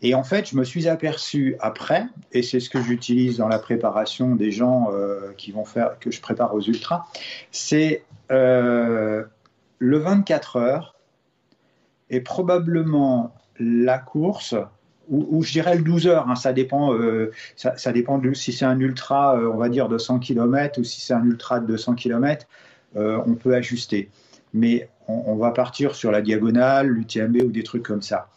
Et 0.00 0.14
en 0.14 0.22
fait, 0.22 0.48
je 0.48 0.56
me 0.56 0.64
suis 0.64 0.88
aperçu 0.88 1.56
après, 1.60 2.06
et 2.32 2.42
c'est 2.42 2.60
ce 2.60 2.70
que 2.70 2.80
j'utilise 2.80 3.38
dans 3.38 3.48
la 3.48 3.58
préparation 3.58 4.36
des 4.36 4.50
gens 4.50 4.90
euh, 4.92 5.32
qui 5.36 5.50
vont 5.50 5.64
faire, 5.64 5.98
que 5.98 6.10
je 6.10 6.20
prépare 6.20 6.54
aux 6.54 6.62
ultras, 6.62 7.06
c'est 7.50 8.04
euh, 8.30 9.24
le 9.78 9.98
24 9.98 10.56
heures 10.56 10.94
est 12.10 12.20
probablement 12.20 13.34
la 13.58 13.98
course, 13.98 14.54
ou, 15.10 15.42
je 15.42 15.52
dirais 15.52 15.76
le 15.76 15.82
12 15.82 16.06
heures, 16.06 16.28
hein, 16.28 16.36
ça 16.36 16.52
dépend, 16.52 16.94
euh, 16.94 17.32
ça, 17.56 17.92
dépend 17.92 18.20
si 18.34 18.52
c'est 18.52 18.64
un 18.64 18.78
ultra, 18.78 19.38
euh, 19.38 19.50
on 19.52 19.56
va 19.56 19.68
dire, 19.68 19.88
de 19.88 19.98
100 19.98 20.18
km 20.18 20.80
ou 20.80 20.84
si 20.84 21.00
c'est 21.00 21.14
un 21.14 21.24
ultra 21.24 21.60
de 21.60 21.66
200 21.66 21.94
km, 21.94 22.46
euh, 22.96 23.20
on 23.26 23.34
peut 23.34 23.54
ajuster. 23.54 24.10
Mais 24.54 24.88
on, 25.08 25.36
va 25.36 25.50
partir 25.50 25.94
sur 25.94 26.10
la 26.10 26.20
diagonale, 26.22 26.88
l'UTMB 26.88 27.36
ou 27.44 27.50
des 27.50 27.62
trucs 27.62 27.82
comme 27.82 28.02
ça. 28.02 28.28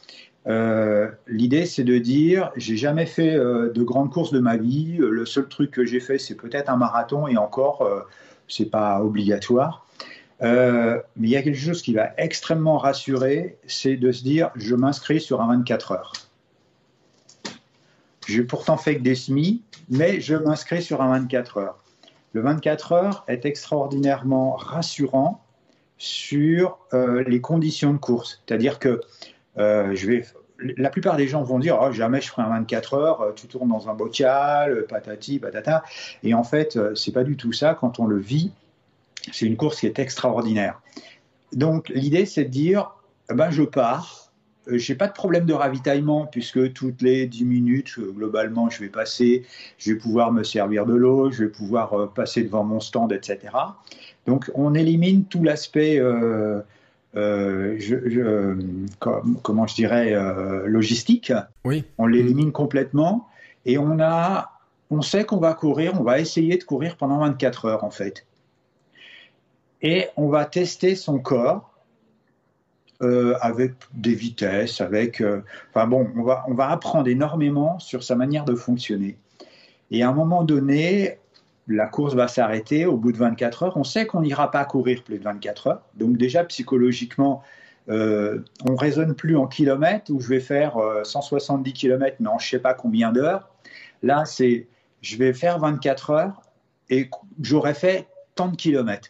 L'idée, 1.28 1.66
c'est 1.66 1.84
de 1.84 1.98
dire, 1.98 2.52
j'ai 2.56 2.78
jamais 2.78 3.06
fait 3.06 3.36
de 3.36 3.84
grandes 3.84 4.12
courses 4.12 4.32
de 4.32 4.40
ma 4.40 4.58
vie. 4.58 4.98
Le 4.98 5.26
seul 5.26 5.48
truc 5.48 5.72
que 5.72 5.86
j'ai 5.86 6.00
fait, 6.00 6.18
c'est 6.18 6.36
peut-être 6.36 6.70
un 6.70 6.78
marathon, 6.78 7.28
et 7.28 7.38
encore, 7.38 7.90
c'est 8.48 8.70
pas 8.70 9.02
obligatoire. 9.02 9.86
Mais 10.42 11.02
il 11.18 11.30
y 11.30 11.38
a 11.38 11.42
quelque 11.42 11.60
chose 11.60 11.82
qui 11.82 11.94
va 11.94 12.12
extrêmement 12.18 12.78
rassurer, 12.78 13.58
c'est 13.68 13.96
de 13.96 14.12
se 14.12 14.24
dire, 14.24 14.52
je 14.56 14.76
m'inscris 14.76 15.22
sur 15.22 15.42
un 15.42 15.48
24 15.48 15.92
heures. 15.94 16.14
J'ai 18.32 18.44
pourtant 18.44 18.78
fait 18.78 18.96
que 18.96 19.02
des 19.02 19.16
semis, 19.16 19.62
mais 19.90 20.22
je 20.22 20.36
m'inscris 20.36 20.82
sur 20.82 21.02
un 21.02 21.10
24 21.20 21.58
heures. 21.58 21.78
Le 22.34 22.42
24 22.42 22.92
heures 22.94 23.24
est 23.28 23.46
extraordinairement 23.46 24.56
rassurant 24.56 25.44
sur 25.98 26.80
euh, 26.94 27.24
les 27.28 27.42
conditions 27.42 27.92
de 27.92 27.98
course. 27.98 28.42
C'est-à-dire 28.46 28.80
que 28.80 29.02
euh, 29.58 29.94
je 29.96 30.08
vais, 30.08 30.26
la 30.78 30.90
plupart 30.90 31.18
des 31.18 31.28
gens 31.28 31.44
vont 31.44 31.60
dire 31.60 31.78
oh, 31.82 31.92
jamais 31.92 32.22
je 32.22 32.30
ferai 32.30 32.44
un 32.44 32.50
24 32.50 32.94
heures, 32.94 33.34
tu 33.36 33.48
tournes 33.48 33.70
dans 33.70 33.90
un 33.90 33.94
bocal, 33.94 34.86
patati, 34.88 35.40
patata. 35.40 35.84
Et 36.24 36.34
en 36.34 36.44
fait, 36.44 36.80
c'est 36.96 37.12
pas 37.12 37.26
du 37.26 37.36
tout 37.36 37.52
ça. 37.52 37.76
Quand 37.76 38.00
on 38.00 38.06
le 38.06 38.18
vit, 38.18 38.54
c'est 39.34 39.46
une 39.46 39.58
course 39.58 39.82
qui 39.82 39.88
est 39.88 40.00
extraordinaire. 40.00 40.82
Donc 41.52 41.90
l'idée, 41.90 42.26
c'est 42.26 42.46
de 42.46 42.50
dire 42.50 42.92
eh 43.30 43.34
ben, 43.34 43.52
je 43.52 43.64
pars, 43.64 44.21
euh, 44.21 44.21
j'ai 44.68 44.96
pas 44.96 45.08
de 45.08 45.14
problème 45.14 45.46
de 45.46 45.54
ravitaillement 45.54 46.26
puisque 46.26 46.74
toutes 46.74 47.02
les 47.02 47.26
10 47.26 47.46
minutes, 47.46 47.96
euh, 47.98 48.12
globalement, 48.12 48.70
je 48.70 48.80
vais 48.80 48.90
passer, 48.90 49.46
je 49.78 49.94
vais 49.94 49.98
pouvoir 49.98 50.32
me 50.32 50.44
servir 50.44 50.86
de 50.86 50.94
l'eau, 50.94 51.32
je 51.32 51.46
vais 51.46 51.50
pouvoir 51.50 51.94
euh, 51.94 52.06
passer 52.08 52.44
devant 52.44 52.64
mon 52.64 52.80
stand, 52.80 53.12
etc. 53.12 53.40
Donc 54.26 54.52
on 54.56 54.76
élimine 54.76 55.26
tout 55.26 55.44
l'aspect. 55.44 56.00
Euh, 56.00 56.62
euh, 57.16 57.76
je, 57.78 58.10
je, 58.10 58.56
comme, 59.00 59.38
comment 59.42 59.68
je 59.68 59.76
dirais, 59.76 60.14
euh, 60.14 60.66
logistique. 60.68 61.34
Oui. 61.66 61.84
On 61.98 62.06
l'élimine 62.06 62.52
complètement 62.52 63.28
et 63.66 63.78
on 63.78 64.00
a, 64.00 64.52
on 64.90 65.02
sait 65.02 65.26
qu'on 65.26 65.38
va 65.38 65.54
courir, 65.54 66.00
on 66.00 66.04
va 66.04 66.20
essayer 66.20 66.58
de 66.58 66.64
courir 66.64 66.96
pendant 66.96 67.20
24 67.20 67.66
heures 67.66 67.84
en 67.84 67.92
fait. 67.92 68.26
Et 69.82 70.08
on 70.16 70.30
va 70.30 70.46
tester 70.46 70.96
son 70.96 71.20
corps 71.20 71.71
euh, 73.02 73.36
avec 73.42 73.74
des 73.94 74.14
vitesses, 74.14 74.82
avec, 74.82 75.22
euh, 75.22 75.42
enfin 75.70 75.88
bon, 75.88 76.10
on 76.16 76.24
va, 76.24 76.44
on 76.48 76.54
va 76.54 76.70
apprendre 76.70 77.08
énormément 77.08 77.80
sur 77.80 78.04
sa 78.04 78.16
manière 78.16 78.46
de 78.46 78.56
fonctionner. 78.56 79.18
Et 79.90 80.04
à 80.04 80.10
un 80.10 80.14
moment 80.14 80.44
donné, 80.44 81.18
la 81.68 81.88
course 81.88 82.16
va 82.16 82.28
s'arrêter 82.28 82.86
au 82.86 82.98
bout 82.98 83.12
de 83.12 83.18
24 83.18 83.64
heures. 83.64 83.78
On 83.78 83.84
sait 83.84 84.06
qu'on 84.06 84.22
n'ira 84.22 84.52
pas 84.52 84.66
courir 84.66 85.04
plus 85.04 85.20
de 85.20 85.24
24 85.24 85.68
heures. 85.68 85.82
Donc 85.96 86.18
déjà, 86.18 86.44
psychologiquement, 86.44 87.44
euh, 87.90 88.40
on 88.70 88.76
raisonne 88.76 89.16
plus 89.16 89.36
en 89.36 89.48
kilomètres 89.48 90.12
où 90.12 90.20
je 90.20 90.28
vais 90.28 90.40
faire 90.40 90.78
euh, 90.78 91.04
170 91.04 91.74
km, 91.74 92.18
mais 92.20 92.30
en 92.30 92.38
je 92.38 92.50
sais 92.50 92.60
pas 92.60 92.74
combien 92.74 93.12
d'heures. 93.12 93.50
Là, 94.04 94.26
c'est 94.26 94.68
je 95.02 95.18
vais 95.18 95.34
faire 95.34 95.60
24 95.60 96.10
heures 96.12 96.42
et 96.90 97.10
j'aurais 97.42 97.74
fait 97.74 98.08
tant 98.36 98.48
de 98.48 98.56
kilomètres. 98.56 99.10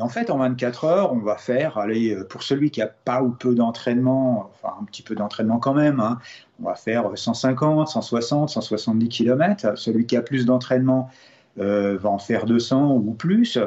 Et 0.00 0.02
en 0.02 0.08
fait, 0.08 0.30
en 0.30 0.38
24 0.38 0.84
heures, 0.84 1.12
on 1.12 1.18
va 1.18 1.36
faire, 1.36 1.76
allez, 1.76 2.16
pour 2.30 2.42
celui 2.42 2.70
qui 2.70 2.80
a 2.80 2.86
pas 2.86 3.22
ou 3.22 3.32
peu 3.32 3.54
d'entraînement, 3.54 4.50
enfin 4.50 4.74
un 4.80 4.84
petit 4.84 5.02
peu 5.02 5.14
d'entraînement 5.14 5.58
quand 5.58 5.74
même, 5.74 6.00
hein, 6.00 6.18
on 6.58 6.64
va 6.64 6.74
faire 6.74 7.10
150, 7.14 7.86
160, 7.86 8.48
170 8.48 9.08
km. 9.10 9.76
Celui 9.76 10.06
qui 10.06 10.16
a 10.16 10.22
plus 10.22 10.46
d'entraînement, 10.46 11.10
euh, 11.58 11.98
va 11.98 12.08
en 12.08 12.18
faire 12.18 12.46
200 12.46 12.92
ou 12.92 13.12
plus. 13.12 13.58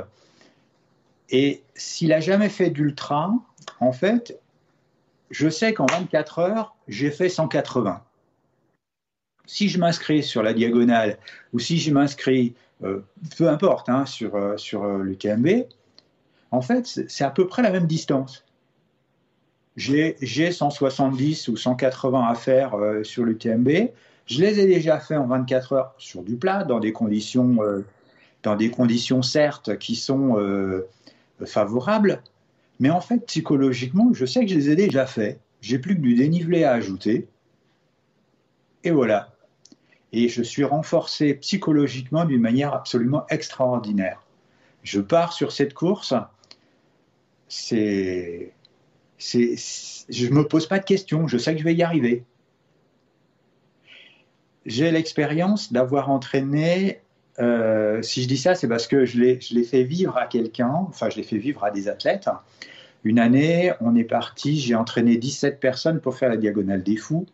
Et 1.29 1.61
s'il 1.75 2.09
n'a 2.09 2.19
jamais 2.19 2.49
fait 2.49 2.71
d'ultra, 2.71 3.31
en 3.79 3.91
fait, 3.91 4.39
je 5.29 5.49
sais 5.49 5.75
qu'en 5.75 5.85
24 5.85 6.39
heures, 6.39 6.75
j'ai 6.87 7.11
fait 7.11 7.29
180. 7.29 8.01
Si 9.45 9.69
je 9.69 9.77
m'inscris 9.77 10.23
sur 10.23 10.41
la 10.41 10.55
diagonale 10.55 11.19
ou 11.53 11.59
si 11.59 11.77
je 11.77 11.91
m'inscris, 11.91 12.55
euh, 12.83 13.01
peu 13.37 13.49
importe, 13.49 13.87
hein, 13.89 14.07
sur, 14.07 14.35
euh, 14.35 14.57
sur 14.57 14.83
l'UTMB, 14.97 15.67
en 16.53 16.61
fait, 16.61 16.85
c'est 17.07 17.23
à 17.23 17.31
peu 17.31 17.47
près 17.47 17.63
la 17.63 17.71
même 17.71 17.87
distance. 17.87 18.45
J'ai 19.75 20.51
170 20.51 21.47
ou 21.47 21.57
180 21.57 22.27
à 22.27 22.35
faire 22.35 22.75
euh, 22.75 23.03
sur 23.03 23.23
l'UTMB. 23.23 23.69
Je 24.27 24.39
les 24.39 24.59
ai 24.59 24.67
déjà 24.67 24.99
fait 24.99 25.17
en 25.17 25.25
24 25.25 25.73
heures 25.73 25.95
sur 25.97 26.21
du 26.21 26.35
plat, 26.35 26.63
dans 26.63 26.79
des 26.79 26.93
conditions, 26.93 27.57
euh, 27.63 27.83
dans 28.43 28.55
des 28.55 28.69
conditions 28.69 29.23
certes 29.23 29.79
qui 29.79 29.95
sont 29.95 30.37
euh, 30.37 30.87
favorables, 31.43 32.21
mais 32.79 32.91
en 32.91 33.01
fait 33.01 33.25
psychologiquement, 33.25 34.13
je 34.13 34.27
sais 34.27 34.45
que 34.45 34.51
je 34.51 34.55
les 34.55 34.69
ai 34.69 34.75
déjà 34.75 35.07
fait. 35.07 35.39
J'ai 35.59 35.79
plus 35.79 35.95
que 35.95 36.01
du 36.01 36.13
dénivelé 36.13 36.65
à 36.65 36.73
ajouter, 36.73 37.27
et 38.83 38.91
voilà. 38.91 39.33
Et 40.11 40.29
je 40.29 40.43
suis 40.43 40.63
renforcé 40.63 41.33
psychologiquement 41.33 42.25
d'une 42.25 42.41
manière 42.41 42.75
absolument 42.75 43.25
extraordinaire. 43.29 44.23
Je 44.83 44.99
pars 44.99 45.33
sur 45.33 45.51
cette 45.51 45.73
course, 45.73 46.13
c'est, 47.53 48.51
c'est, 49.17 49.55
je 50.09 50.27
me 50.29 50.47
pose 50.47 50.67
pas 50.67 50.79
de 50.79 50.85
questions, 50.85 51.27
je 51.27 51.37
sais 51.37 51.53
que 51.53 51.59
je 51.59 51.63
vais 51.63 51.75
y 51.75 51.83
arriver 51.83 52.23
j'ai 54.65 54.91
l'expérience 54.91 55.73
d'avoir 55.73 56.09
entraîné. 56.09 57.01
Euh, 57.39 58.01
si 58.01 58.23
je 58.23 58.27
dis 58.27 58.37
ça, 58.37 58.55
c'est 58.55 58.67
parce 58.67 58.87
que 58.87 59.05
je 59.05 59.17
l'ai 59.19 59.63
fait 59.63 59.83
vivre 59.83 60.17
à 60.17 60.27
quelqu'un, 60.27 60.71
enfin, 60.71 61.09
je 61.09 61.17
l'ai 61.17 61.23
fait 61.23 61.37
vivre 61.37 61.63
à 61.63 61.71
des 61.71 61.87
athlètes. 61.87 62.29
Une 63.03 63.19
année, 63.19 63.73
on 63.81 63.95
est 63.95 64.03
parti, 64.03 64.59
j'ai 64.59 64.75
entraîné 64.75 65.17
17 65.17 65.59
personnes 65.59 65.99
pour 65.99 66.15
faire 66.15 66.29
la 66.29 66.37
diagonale 66.37 66.83
des 66.83 66.95
fous. 66.95 67.25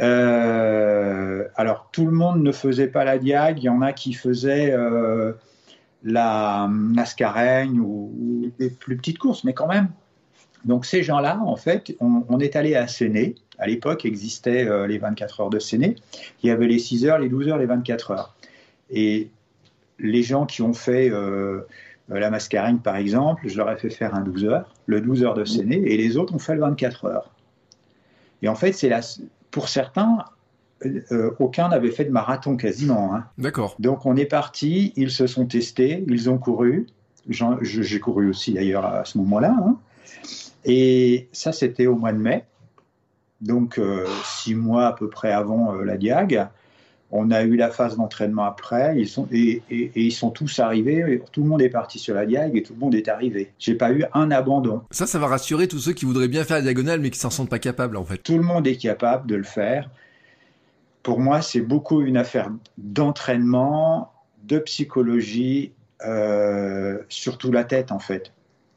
Euh, 0.00 1.44
alors, 1.56 1.90
tout 1.92 2.06
le 2.06 2.12
monde 2.12 2.42
ne 2.42 2.52
faisait 2.52 2.88
pas 2.88 3.04
la 3.04 3.18
diag, 3.18 3.58
il 3.58 3.64
y 3.64 3.68
en 3.68 3.82
a 3.82 3.92
qui 3.92 4.14
faisaient 4.14 4.72
euh, 4.72 5.32
la 6.02 6.68
Nascareigne 6.70 7.80
ou, 7.80 8.12
ou, 8.18 8.52
des 8.58 8.70
plus 8.70 8.96
petites 8.96 9.18
courses, 9.18 9.44
mais 9.44 9.52
quand 9.52 9.68
même. 9.68 9.88
Donc, 10.64 10.84
ces 10.84 11.02
gens-là, 11.02 11.40
en 11.44 11.56
fait, 11.56 11.94
on, 12.00 12.38
est 12.38 12.56
allé 12.56 12.74
à 12.74 12.86
Séné 12.86 13.34
à 13.60 13.66
l'époque 13.66 14.06
existaient 14.06 14.66
euh, 14.66 14.86
les 14.86 14.98
24 14.98 15.40
heures 15.40 15.50
de 15.50 15.58
Séné. 15.58 15.96
Il 16.42 16.48
y 16.48 16.50
avait 16.50 16.66
les 16.66 16.78
6 16.78 17.04
heures, 17.04 17.18
les 17.18 17.28
12 17.28 17.48
heures, 17.48 17.58
les 17.58 17.66
24 17.66 18.10
heures. 18.10 18.34
Et 18.88 19.30
les 19.98 20.22
gens 20.22 20.46
qui 20.46 20.62
ont 20.62 20.72
fait 20.72 21.10
euh, 21.10 21.60
la 22.08 22.30
mascarine, 22.30 22.80
par 22.80 22.96
exemple, 22.96 23.46
je 23.46 23.56
leur 23.58 23.70
ai 23.70 23.76
fait 23.76 23.90
faire 23.90 24.14
un 24.14 24.22
12 24.22 24.44
heures, 24.46 24.74
le 24.86 25.02
12 25.02 25.24
heures 25.24 25.34
de 25.34 25.44
Séné, 25.44 25.76
et 25.76 25.96
les 25.98 26.16
autres 26.16 26.34
ont 26.34 26.38
fait 26.38 26.54
le 26.54 26.62
24 26.62 27.04
heures. 27.04 27.30
Et 28.42 28.48
en 28.48 28.54
fait, 28.54 28.72
c'est 28.72 28.90
pour 29.50 29.68
certains, 29.68 30.24
euh, 30.84 31.30
aucun 31.38 31.68
n'avait 31.68 31.90
fait 31.90 32.04
de 32.04 32.10
marathon 32.10 32.56
quasiment. 32.56 33.14
Hein. 33.14 33.24
D'accord. 33.38 33.76
Donc 33.78 34.06
on 34.06 34.16
est 34.16 34.26
parti, 34.26 34.92
ils 34.96 35.10
se 35.10 35.26
sont 35.26 35.46
testés, 35.46 36.04
ils 36.08 36.30
ont 36.30 36.38
couru. 36.38 36.86
J'ai 37.28 38.00
couru 38.00 38.28
aussi 38.30 38.54
d'ailleurs 38.54 38.86
à 38.86 39.04
ce 39.04 39.18
moment-là. 39.18 39.54
Hein. 39.64 39.76
Et 40.64 41.28
ça, 41.32 41.52
c'était 41.52 41.86
au 41.86 41.96
mois 41.96 42.12
de 42.12 42.18
mai 42.18 42.44
donc 43.40 43.78
euh, 43.78 44.06
six 44.24 44.54
mois 44.54 44.86
à 44.86 44.92
peu 44.92 45.08
près 45.08 45.32
avant 45.32 45.74
euh, 45.74 45.84
la 45.84 45.96
Diag. 45.96 46.48
On 47.12 47.32
a 47.32 47.42
eu 47.42 47.56
la 47.56 47.70
phase 47.70 47.96
d'entraînement 47.96 48.44
après, 48.44 48.94
ils 48.96 49.08
sont, 49.08 49.26
et, 49.32 49.62
et, 49.68 49.90
et, 49.96 50.00
ils 50.00 50.12
sont 50.12 50.30
tous 50.30 50.60
arrivés, 50.60 51.20
tout 51.32 51.42
le 51.42 51.48
monde 51.48 51.60
est 51.60 51.68
parti 51.68 51.98
sur 51.98 52.14
la 52.14 52.24
Diag 52.24 52.56
et 52.56 52.62
tout 52.62 52.72
le 52.72 52.78
monde 52.78 52.94
est 52.94 53.08
arrivé. 53.08 53.52
J'ai 53.58 53.74
pas 53.74 53.90
eu 53.90 54.04
un 54.14 54.30
abandon. 54.30 54.82
Ça, 54.92 55.06
ça 55.06 55.18
va 55.18 55.26
rassurer 55.26 55.66
tous 55.66 55.80
ceux 55.80 55.92
qui 55.92 56.04
voudraient 56.04 56.28
bien 56.28 56.44
faire 56.44 56.58
la 56.58 56.62
diagonale 56.62 57.00
mais 57.00 57.10
qui 57.10 57.18
s'en 57.18 57.30
sentent 57.30 57.50
pas 57.50 57.58
capables 57.58 57.96
en 57.96 58.04
fait. 58.04 58.18
Tout 58.18 58.36
le 58.36 58.44
monde 58.44 58.66
est 58.68 58.76
capable 58.76 59.26
de 59.26 59.34
le 59.34 59.42
faire. 59.42 59.90
Pour 61.02 61.18
moi, 61.18 61.40
c'est 61.42 61.60
beaucoup 61.60 62.02
une 62.02 62.16
affaire 62.16 62.50
d'entraînement, 62.76 64.12
de 64.44 64.58
psychologie, 64.58 65.72
euh, 66.04 66.98
surtout 67.08 67.52
la 67.52 67.64
tête 67.64 67.92
en 67.92 67.98
fait. 67.98 68.32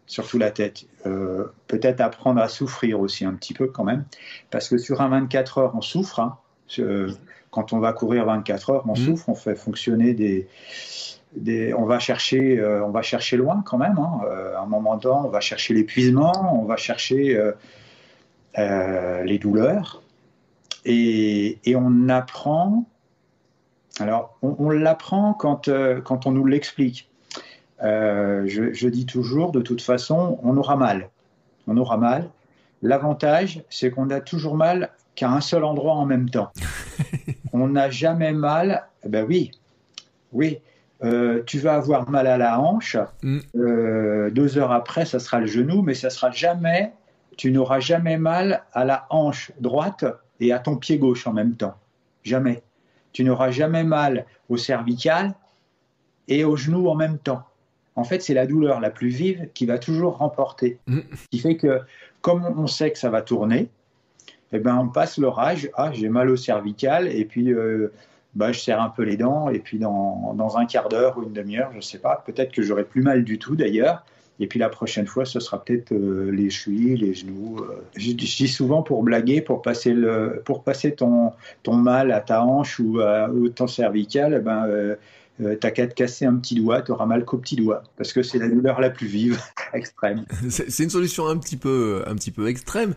surtout 0.05 0.37
la 0.37 0.51
tête. 0.51 0.85
Euh, 1.05 1.45
peut-être 1.67 2.01
apprendre 2.01 2.41
à 2.41 2.47
souffrir 2.49 2.99
aussi 2.99 3.25
un 3.25 3.33
petit 3.33 3.53
peu 3.53 3.67
quand 3.67 3.85
même, 3.85 4.03
parce 4.51 4.67
que 4.67 4.77
sur 4.77 5.01
un 5.01 5.07
24 5.07 5.57
heures, 5.57 5.75
on 5.75 5.81
souffre. 5.81 6.19
Hein. 6.19 6.37
quand 7.49 7.73
on 7.73 7.79
va 7.79 7.93
courir 7.93 8.25
24 8.25 8.69
heures, 8.69 8.83
on 8.87 8.93
mmh. 8.93 8.97
souffre, 8.97 9.29
on 9.29 9.35
fait 9.35 9.55
fonctionner 9.55 10.13
des, 10.13 10.47
des 11.35 11.73
on 11.73 11.85
va 11.85 11.99
chercher, 11.99 12.59
euh, 12.59 12.85
on 12.85 12.91
va 12.91 13.01
chercher 13.01 13.37
loin 13.37 13.63
quand 13.65 13.77
même. 13.77 13.97
Hein. 13.97 14.21
à 14.55 14.61
un 14.61 14.65
moment 14.65 14.97
donné, 14.97 15.21
on 15.25 15.29
va 15.29 15.39
chercher 15.39 15.73
l'épuisement, 15.73 16.61
on 16.61 16.65
va 16.65 16.75
chercher 16.75 17.41
les 18.55 19.39
douleurs, 19.39 20.02
et, 20.85 21.59
et, 21.65 21.75
on 21.75 22.09
apprend. 22.09 22.85
Alors, 23.99 24.37
on, 24.41 24.55
on 24.59 24.69
l'apprend 24.69 25.33
quand, 25.33 25.69
quand 26.03 26.25
on 26.25 26.31
nous 26.31 26.45
l'explique. 26.45 27.09
Euh, 27.83 28.43
je, 28.47 28.87
dis 28.87 29.05
toujours, 29.05 29.51
de 29.51 29.61
toute 29.61 29.81
façon, 29.81 30.39
on 30.43 30.55
aura 30.57 30.75
mal. 30.75 31.09
On 31.67 31.77
aura 31.77 31.97
mal. 31.97 32.29
L'avantage, 32.81 33.63
c'est 33.69 33.91
qu'on 33.91 34.09
a 34.09 34.21
toujours 34.21 34.55
mal 34.55 34.91
qu'à 35.15 35.29
un 35.29 35.41
seul 35.41 35.63
endroit 35.63 35.93
en 35.93 36.05
même 36.05 36.29
temps. 36.29 36.51
on 37.53 37.67
n'a 37.67 37.89
jamais 37.89 38.33
mal. 38.33 38.87
Eh 39.03 39.09
ben 39.09 39.25
oui, 39.27 39.51
oui. 40.31 40.59
Euh, 41.03 41.43
tu 41.45 41.59
vas 41.59 41.75
avoir 41.75 42.09
mal 42.09 42.27
à 42.27 42.37
la 42.37 42.59
hanche. 42.59 42.97
Mm. 43.21 43.39
Euh, 43.57 44.29
deux 44.29 44.57
heures 44.57 44.71
après, 44.71 45.05
ça 45.05 45.19
sera 45.19 45.39
le 45.39 45.47
genou, 45.47 45.81
mais 45.81 45.93
ça 45.93 46.09
sera 46.09 46.31
jamais. 46.31 46.93
Tu 47.35 47.51
n'auras 47.51 47.79
jamais 47.79 48.17
mal 48.17 48.63
à 48.73 48.85
la 48.85 49.07
hanche 49.09 49.51
droite 49.59 50.05
et 50.39 50.51
à 50.51 50.59
ton 50.59 50.77
pied 50.77 50.97
gauche 50.97 51.27
en 51.27 51.33
même 51.33 51.55
temps. 51.55 51.75
Jamais. 52.23 52.63
Tu 53.11 53.23
n'auras 53.23 53.51
jamais 53.51 53.83
mal 53.83 54.25
au 54.49 54.57
cervical 54.57 55.33
et 56.27 56.43
au 56.43 56.55
genou 56.55 56.87
en 56.87 56.95
même 56.95 57.19
temps 57.19 57.43
en 57.95 58.03
fait, 58.03 58.21
c'est 58.21 58.33
la 58.33 58.47
douleur 58.47 58.79
la 58.79 58.89
plus 58.89 59.09
vive 59.09 59.49
qui 59.53 59.65
va 59.65 59.77
toujours 59.77 60.17
remporter. 60.17 60.79
Mm. 60.87 60.99
Ce 61.13 61.27
qui 61.29 61.39
fait 61.39 61.57
que, 61.57 61.81
comme 62.21 62.43
on 62.57 62.67
sait 62.67 62.91
que 62.91 62.97
ça 62.97 63.09
va 63.09 63.21
tourner, 63.21 63.69
eh 64.51 64.59
ben, 64.59 64.77
on 64.77 64.89
passe 64.89 65.17
l'orage. 65.17 65.69
Ah, 65.75 65.91
j'ai 65.91 66.09
mal 66.09 66.29
au 66.29 66.35
cervical, 66.35 67.07
et 67.07 67.25
puis 67.25 67.51
euh, 67.51 67.91
bah, 68.35 68.51
je 68.51 68.59
serre 68.59 68.81
un 68.81 68.89
peu 68.89 69.03
les 69.03 69.17
dents, 69.17 69.49
et 69.49 69.59
puis 69.59 69.79
dans, 69.79 70.55
un 70.57 70.65
quart 70.65 70.89
d'heure 70.89 71.17
ou 71.17 71.23
une 71.23 71.33
demi-heure, 71.33 71.69
je 71.71 71.77
ne 71.77 71.81
sais 71.81 71.99
pas, 71.99 72.23
peut-être 72.25 72.51
que 72.51 72.61
j'aurai 72.61 72.83
plus 72.83 73.01
mal 73.01 73.23
du 73.23 73.37
tout 73.39 73.55
d'ailleurs. 73.55 74.05
Et 74.39 74.47
puis 74.47 74.59
la 74.59 74.69
prochaine 74.69 75.05
fois, 75.05 75.25
ce 75.25 75.39
sera 75.39 75.63
peut-être 75.63 75.91
euh, 75.91 76.31
les 76.31 76.49
chevilles, 76.49 76.97
les 76.97 77.13
genoux. 77.13 77.57
Euh. 77.59 77.81
Je, 77.95 78.11
dis 78.11 78.47
souvent 78.47 78.81
pour 78.81 79.03
blaguer, 79.03 79.41
pour 79.41 79.61
passer, 79.61 79.93
le, 79.93 80.41
pour 80.43 80.63
passer 80.63 80.93
ton, 80.95 81.31
ton 81.61 81.75
mal 81.75 82.11
à 82.11 82.19
ta 82.19 82.43
hanche 82.43 82.79
ou, 82.79 82.99
à, 82.99 83.29
ton 83.55 83.67
cervical, 83.67 84.35
eh 84.39 84.43
ben, 84.43 84.65
euh, 84.67 85.55
t'as 85.59 85.71
qu'à 85.71 85.87
te 85.87 85.93
casser 85.93 86.25
un 86.25 86.35
petit 86.35 86.55
doigt, 86.55 86.81
t'auras 86.81 87.05
mal 87.05 87.25
qu'au 87.25 87.37
petit 87.37 87.55
doigt, 87.55 87.83
parce 87.95 88.11
que 88.11 88.23
c'est 88.23 88.39
la 88.39 88.49
douleur 88.49 88.81
la 88.81 88.89
plus 88.89 89.07
vive, 89.07 89.39
extrême. 89.73 90.25
c'est 90.49 90.83
une 90.83 90.89
solution 90.89 91.27
un 91.27 91.37
petit 91.37 91.57
peu, 91.57 92.03
un 92.07 92.15
petit 92.15 92.31
peu 92.31 92.47
extrême. 92.47 92.95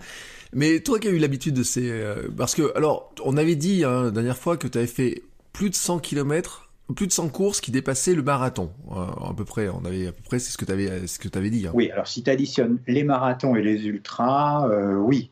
Mais 0.53 0.81
toi 0.81 0.99
qui 0.99 1.09
as 1.09 1.11
eu 1.11 1.19
l'habitude 1.19 1.55
de 1.55 1.63
ces, 1.63 1.93
parce 2.37 2.55
que 2.55 2.75
alors 2.77 3.13
on 3.25 3.37
avait 3.37 3.57
dit 3.57 3.85
hein, 3.85 4.05
la 4.05 4.11
dernière 4.11 4.39
fois 4.39 4.57
que 4.57 4.69
tu 4.69 4.79
avais 4.79 4.87
fait 4.87 5.23
plus 5.53 5.71
de 5.71 5.75
100 5.75 5.99
km, 5.99 6.66
plus 6.95 7.07
de 7.07 7.13
100 7.13 7.29
courses 7.29 7.61
qui 7.61 7.71
dépassaient 7.71 8.15
le 8.15 8.23
marathon, 8.23 8.71
euh, 8.93 9.29
à 9.29 9.35
peu 9.37 9.45
près. 9.45 9.69
On 9.69 9.85
avait 9.85 10.09
à 10.09 10.13
peu 10.13 10.23
près 10.23 10.39
c'est 10.39 10.53
ce 10.53 10.59
que 10.59 10.65
tu 10.65 10.73
avais, 10.73 11.07
ce 11.07 11.19
que 11.19 11.29
avais 11.37 11.51
dit. 11.51 11.67
Hein. 11.67 11.73
Oui, 11.75 11.91
alors 11.91 12.07
si 12.07 12.23
tu 12.23 12.31
additionnes 12.31 12.79
les 12.87 13.05
marathons 13.05 13.57
et 13.57 13.63
les 13.63 13.87
ultras, 13.87 14.69
oui, 14.99 15.31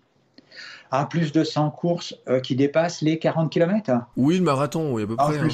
à 0.90 1.06
plus 1.06 1.32
de 1.32 1.44
100 1.44 1.70
courses 1.70 2.16
qui 2.42 2.56
dépassent 2.56 3.02
les 3.02 3.18
40 3.18 3.50
km. 3.50 3.92
Oui, 4.16 4.38
le 4.38 4.44
marathon, 4.44 4.92
oui, 4.92 5.02
à 5.02 5.06
peu 5.06 5.14
ah, 5.18 5.24
près. 5.28 5.38
Hein. 5.38 5.48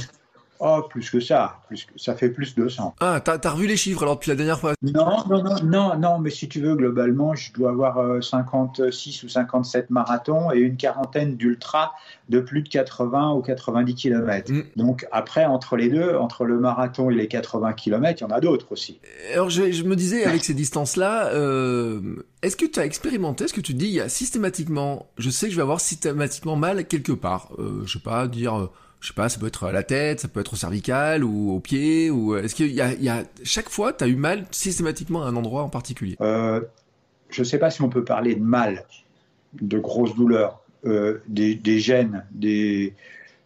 Oh, 0.62 0.82
plus 0.88 1.08
que 1.08 1.20
ça. 1.20 1.58
Plus 1.68 1.86
que, 1.86 1.92
ça 1.96 2.14
fait 2.14 2.28
plus 2.28 2.54
de 2.54 2.62
200. 2.62 2.94
Ah, 3.00 3.20
t'as 3.24 3.38
as 3.42 3.50
revu 3.50 3.66
les 3.66 3.78
chiffres 3.78 4.02
alors 4.02 4.16
depuis 4.16 4.28
la 4.28 4.36
dernière 4.36 4.60
fois? 4.60 4.74
Non, 4.82 5.24
non, 5.28 5.42
non, 5.42 5.56
non, 5.64 5.98
non, 5.98 6.18
mais 6.18 6.28
si 6.28 6.50
tu 6.50 6.60
veux, 6.60 6.74
globalement, 6.74 7.34
je 7.34 7.50
dois 7.54 7.70
avoir 7.70 8.22
56 8.22 9.24
euh, 9.24 9.26
ou 9.26 9.30
57 9.30 9.88
marathons 9.88 10.52
et 10.52 10.58
une 10.58 10.76
quarantaine 10.76 11.36
d'ultra 11.36 11.94
de 12.28 12.40
plus 12.40 12.62
de 12.62 12.68
80 12.68 13.32
ou 13.32 13.40
90 13.40 13.94
km. 13.94 14.52
Mm. 14.52 14.62
Donc 14.76 15.06
après, 15.12 15.46
entre 15.46 15.76
les 15.76 15.88
deux, 15.88 16.14
entre 16.14 16.44
le 16.44 16.60
marathon 16.60 17.08
et 17.08 17.14
les 17.14 17.26
80 17.26 17.72
km, 17.72 18.20
il 18.20 18.24
y 18.24 18.26
en 18.26 18.30
a 18.30 18.40
d'autres 18.40 18.66
aussi. 18.70 19.00
Alors 19.32 19.48
je, 19.48 19.82
me 19.82 19.96
disais, 19.96 20.24
avec 20.24 20.44
ces 20.44 20.54
distances-là, 20.54 21.28
euh, 21.28 22.16
est-ce 22.42 22.56
que 22.56 22.66
tu 22.66 22.78
as 22.78 22.84
expérimenté, 22.84 23.44
est-ce 23.44 23.54
que 23.54 23.62
tu 23.62 23.72
dis, 23.72 23.86
il 23.86 23.94
y 23.94 24.00
a 24.00 24.10
systématiquement, 24.10 25.06
je 25.16 25.30
sais 25.30 25.46
que 25.46 25.52
je 25.52 25.56
vais 25.56 25.62
avoir 25.62 25.80
systématiquement 25.80 26.56
mal 26.56 26.86
quelque 26.86 27.12
part, 27.12 27.48
euh, 27.58 27.82
je 27.86 27.94
sais 27.94 28.04
pas, 28.04 28.28
dire 28.28 28.68
je 29.00 29.08
sais 29.08 29.14
pas, 29.14 29.28
ça 29.28 29.40
peut 29.40 29.46
être 29.46 29.64
à 29.64 29.72
la 29.72 29.82
tête, 29.82 30.20
ça 30.20 30.28
peut 30.28 30.40
être 30.40 30.52
au 30.52 30.56
cervical 30.56 31.24
ou 31.24 31.52
au 31.52 31.60
pied, 31.60 32.10
ou 32.10 32.36
est-ce 32.36 32.54
qu'il 32.54 32.72
y 32.72 32.80
a, 32.80 33.24
chaque 33.42 33.70
fois, 33.70 33.92
tu 33.92 34.04
as 34.04 34.08
eu 34.08 34.16
mal 34.16 34.46
systématiquement 34.50 35.22
à 35.22 35.26
un 35.26 35.36
endroit 35.36 35.62
en 35.62 35.70
particulier? 35.70 36.16
Euh, 36.20 36.60
Je 37.30 37.42
sais 37.42 37.58
pas 37.58 37.70
si 37.70 37.80
on 37.82 37.88
peut 37.88 38.04
parler 38.04 38.34
de 38.34 38.42
mal, 38.42 38.84
de 39.60 39.78
grosses 39.78 40.14
douleurs, 40.14 40.60
euh, 40.84 41.22
des, 41.28 41.54
des, 41.54 41.78
gènes, 41.80 42.24
des... 42.30 42.94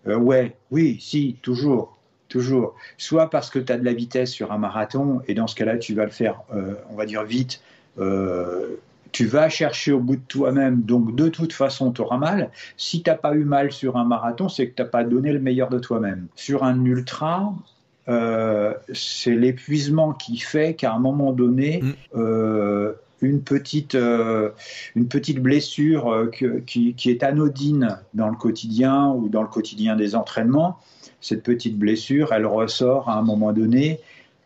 Euh, 0.07 0.17
ouais, 0.17 0.57
oui, 0.71 0.99
si, 1.01 1.37
toujours, 1.41 1.99
toujours. 2.29 2.75
Soit 2.99 3.31
parce 3.31 3.49
que 3.49 3.59
tu 3.59 3.73
as 3.73 3.79
de 3.79 3.85
la 3.85 3.93
vitesse 3.95 4.31
sur 4.31 4.53
un 4.53 4.59
marathon, 4.59 5.23
et 5.29 5.35
dans 5.35 5.47
ce 5.47 5.55
cas-là, 5.55 5.79
tu 5.79 5.95
vas 5.95 6.05
le 6.05 6.11
faire, 6.11 6.43
euh, 6.55 6.75
on 6.91 6.97
va 6.97 7.07
dire, 7.07 7.25
vite, 7.25 7.61
euh, 7.99 8.77
tu 9.15 9.27
vas 9.27 9.49
chercher 9.49 9.93
au 9.93 10.01
bout 10.01 10.17
de 10.17 10.23
toi-même, 10.27 10.83
donc 10.83 11.15
de 11.15 11.29
toute 11.29 11.53
façon, 11.53 11.93
tu 11.93 12.03
auras 12.03 12.19
mal. 12.19 12.51
Si 12.77 13.01
tu 13.01 13.09
n'as 13.09 13.17
pas 13.17 13.33
eu 13.35 13.45
mal 13.45 13.71
sur 13.71 13.97
un 13.97 14.05
marathon, 14.05 14.49
c'est 14.49 14.69
que 14.69 14.75
tu 14.75 14.83
n'as 14.83 14.89
pas 14.89 15.05
donné 15.05 15.33
le 15.33 15.39
meilleur 15.39 15.69
de 15.71 15.79
toi-même. 15.79 16.27
Sur 16.35 16.65
un 16.65 16.85
ultra, 16.85 17.55
euh, 18.09 18.75
c'est 18.93 19.37
l'épuisement 19.37 20.15
qui 20.15 20.39
fait 20.39 20.75
qu'à 20.75 20.93
un 20.93 20.99
moment 20.99 21.33
donné, 21.33 21.81
mm. 21.81 21.93
euh, 22.17 22.93
une, 23.23 23.41
petite, 23.41 23.95
euh, 23.95 24.51
une 24.97 25.07
petite 25.07 25.39
blessure 25.39 26.29
qui, 26.67 26.97
est 27.07 27.23
anodine 27.23 28.01
dans 28.15 28.29
le 28.29 28.37
quotidien 28.37 29.11
ou 29.11 29.29
dans 29.29 29.43
le 29.43 29.49
quotidien 29.49 29.95
des 29.95 30.17
entraînements, 30.17 30.81
cette 31.21 31.45
petite 31.45 31.79
blessure, 31.79 32.33
elle 32.33 32.47
ressort 32.47 33.09
à 33.09 33.17
un 33.17 33.23
moment 33.23 33.53
donné. 33.53 34.01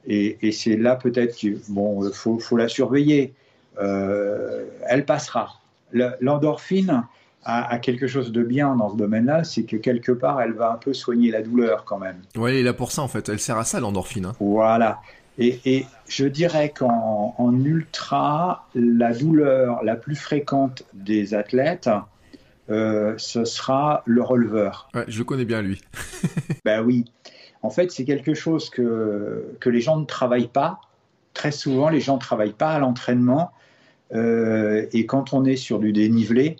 Et, 0.07 0.53
c'est 0.53 0.77
là 0.77 0.95
peut-être 0.95 1.37
qu'il 1.37 1.59
bon, 1.71 2.13
faut, 2.13 2.39
faut 2.39 2.59
la 2.59 2.69
surveiller. 2.69 3.33
Euh, 3.81 4.65
elle 4.87 5.05
passera. 5.05 5.61
L'endorphine 5.93 7.05
a, 7.45 7.79
quelque 7.79 8.07
chose 8.07 8.31
de 8.31 8.43
bien 8.43 8.77
dans 8.77 8.91
ce 8.91 8.97
domaine-là, 8.97 9.45
c'est 9.45 9.63
que 9.63 9.77
quelque 9.77 10.13
part, 10.13 10.41
elle 10.43 10.53
va 10.53 10.73
un 10.73 10.77
peu 10.77 10.93
soigner 10.93 11.31
la 11.31 11.41
douleur 11.41 11.85
quand 11.85 11.99
même. 11.99 12.21
Oui, 12.37 12.51
elle 12.51 12.57
est 12.59 12.63
là 12.63 12.75
pour 12.75 12.93
ça 12.93 13.03
en 13.03 13.09
fait. 13.09 13.29
Elle 13.29 13.39
sert 13.39 13.57
à 13.57 13.65
ça 13.65 13.81
l'endorphine. 13.81 14.27
Hein. 14.27 14.35
Voilà. 14.39 15.01
Et, 15.39 15.87
je 16.09 16.27
dirais 16.27 16.75
qu'en 16.77 17.53
ultra, 17.65 18.67
la 18.75 19.15
douleur 19.15 19.85
la 19.85 19.95
plus 19.95 20.17
fréquente 20.17 20.83
des 20.93 21.33
athlètes, 21.33 21.89
euh, 22.71 23.15
ce 23.19 23.45
sera 23.45 24.03
le 24.05 24.23
releveur. 24.23 24.89
Ouais, 24.95 25.05
je 25.07 25.23
connais 25.23 25.45
bien 25.45 25.63
lui. 25.63 25.81
ben 26.65 26.83
oui. 26.83 27.05
En 27.63 27.71
fait, 27.71 27.93
c'est 27.93 28.05
quelque 28.05 28.35
chose 28.35 28.69
que, 28.69 29.57
que 29.61 29.71
les 29.71 29.81
gens 29.81 29.97
ne 29.97 30.05
travaillent 30.05 30.49
pas. 30.49 30.81
Très 31.35 31.53
souvent, 31.53 31.89
les 31.89 32.01
gens 32.01 32.17
ne 32.17 32.21
travaillent 32.21 32.53
pas 32.53 32.73
à 32.73 32.81
l'entraînement 32.81 33.53
euh, 34.15 34.87
et 34.93 35.07
quand 35.07 35.33
on 35.33 35.45
est 35.45 35.57
sur 35.57 35.79
du 35.79 35.93
dénivelé, 35.93 36.57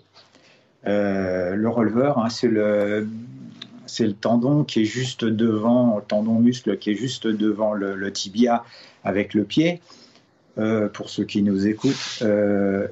euh, 0.87 1.55
le 1.55 1.69
releveur, 1.69 2.19
hein, 2.19 2.29
c'est 2.29 2.47
le, 2.47 3.07
c'est 3.85 4.05
le 4.05 4.13
tendon 4.13 4.63
qui 4.63 4.81
est 4.81 4.85
juste 4.85 5.25
devant, 5.25 5.97
le 5.97 6.03
tendon 6.03 6.35
muscle 6.35 6.77
qui 6.77 6.91
est 6.91 6.95
juste 6.95 7.27
devant 7.27 7.73
le, 7.73 8.11
tibia 8.11 8.63
avec 9.03 9.33
le 9.33 9.43
pied. 9.43 9.81
Euh, 10.57 10.89
pour 10.89 11.09
ceux 11.09 11.23
qui 11.23 11.41
nous 11.41 11.67
écoutent, 11.67 12.23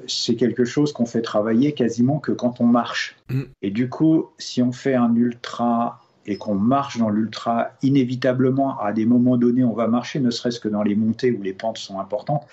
c'est 0.06 0.34
quelque 0.36 0.64
chose 0.64 0.92
qu'on 0.92 1.04
fait 1.04 1.20
travailler 1.20 1.72
quasiment 1.72 2.18
que 2.18 2.32
quand 2.32 2.60
on 2.60 2.66
marche. 2.66 3.16
Mm. 3.28 3.42
Et 3.62 3.70
du 3.70 3.88
coup, 3.88 4.28
si 4.38 4.62
on 4.62 4.72
fait 4.72 4.94
un 4.94 5.14
ultra 5.14 6.00
et 6.28 6.36
qu'on 6.36 6.54
marche 6.54 6.98
dans 6.98 7.08
l'ultra, 7.08 7.70
inévitablement, 7.82 8.78
à 8.80 8.92
des 8.92 9.06
moments 9.06 9.38
donnés, 9.38 9.64
on 9.64 9.72
va 9.72 9.88
marcher, 9.88 10.20
ne 10.20 10.30
serait-ce 10.30 10.60
que 10.60 10.68
dans 10.68 10.82
les 10.82 10.94
montées 10.94 11.32
où 11.32 11.42
les 11.42 11.54
pentes 11.54 11.78
sont 11.78 11.98
importantes. 11.98 12.46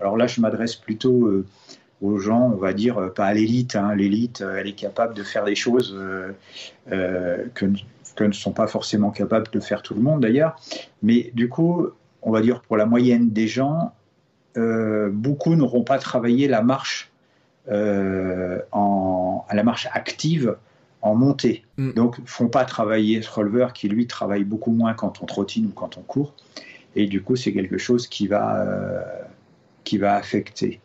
Alors 0.00 0.18
là, 0.18 0.26
je 0.26 0.42
m'adresse 0.42 0.76
plutôt 0.76 1.26
euh, 1.26 1.46
aux 2.02 2.18
gens, 2.18 2.52
on 2.54 2.58
va 2.58 2.74
dire, 2.74 2.98
euh, 2.98 3.08
pas 3.08 3.24
à 3.24 3.32
l'élite. 3.32 3.74
Hein. 3.74 3.94
L'élite, 3.94 4.42
euh, 4.42 4.58
elle 4.58 4.66
est 4.66 4.74
capable 4.74 5.14
de 5.14 5.22
faire 5.22 5.44
des 5.46 5.54
choses 5.54 5.98
que, 6.90 7.64
ne 8.20 8.32
sont 8.32 8.52
pas 8.52 8.66
forcément 8.66 9.10
capables 9.10 9.48
de 9.50 9.60
faire 9.60 9.80
tout 9.80 9.94
le 9.94 10.02
monde 10.02 10.20
d'ailleurs. 10.20 10.56
Mais 11.02 11.30
du 11.32 11.48
coup, 11.48 11.88
on 12.20 12.32
va 12.32 12.42
dire 12.42 12.60
pour 12.60 12.76
la 12.76 12.84
moyenne 12.84 13.30
des 13.30 13.48
gens, 13.48 13.94
beaucoup 14.54 15.56
n'auront 15.56 15.84
pas 15.84 15.98
travaillé 15.98 16.48
la 16.48 16.60
marche, 16.60 17.10
à 17.66 17.72
la 18.70 19.62
marche 19.64 19.88
active 19.92 20.56
en 21.02 21.14
montée. 21.14 21.64
Mm. 21.76 21.92
Donc, 21.92 22.16
font 22.26 22.48
pas 22.48 22.64
travailler 22.64 23.20
ce 23.22 23.30
releveur 23.30 23.72
qui, 23.72 23.88
lui, 23.88 24.06
travaille 24.06 24.44
beaucoup 24.44 24.72
moins 24.72 24.94
quand 24.94 25.22
on 25.22 25.26
trottine 25.26 25.66
ou 25.66 25.72
quand 25.72 25.98
on 25.98 26.02
court. 26.02 26.34
Et 26.94 27.06
du 27.06 27.22
coup, 27.22 27.36
c'est 27.36 27.52
quelque 27.52 27.78
chose 27.78 28.06
qui 28.06 28.26
va, 28.26 28.62
euh, 28.62 29.02
qui 29.84 29.98
va 29.98 30.14
affecter 30.14 30.80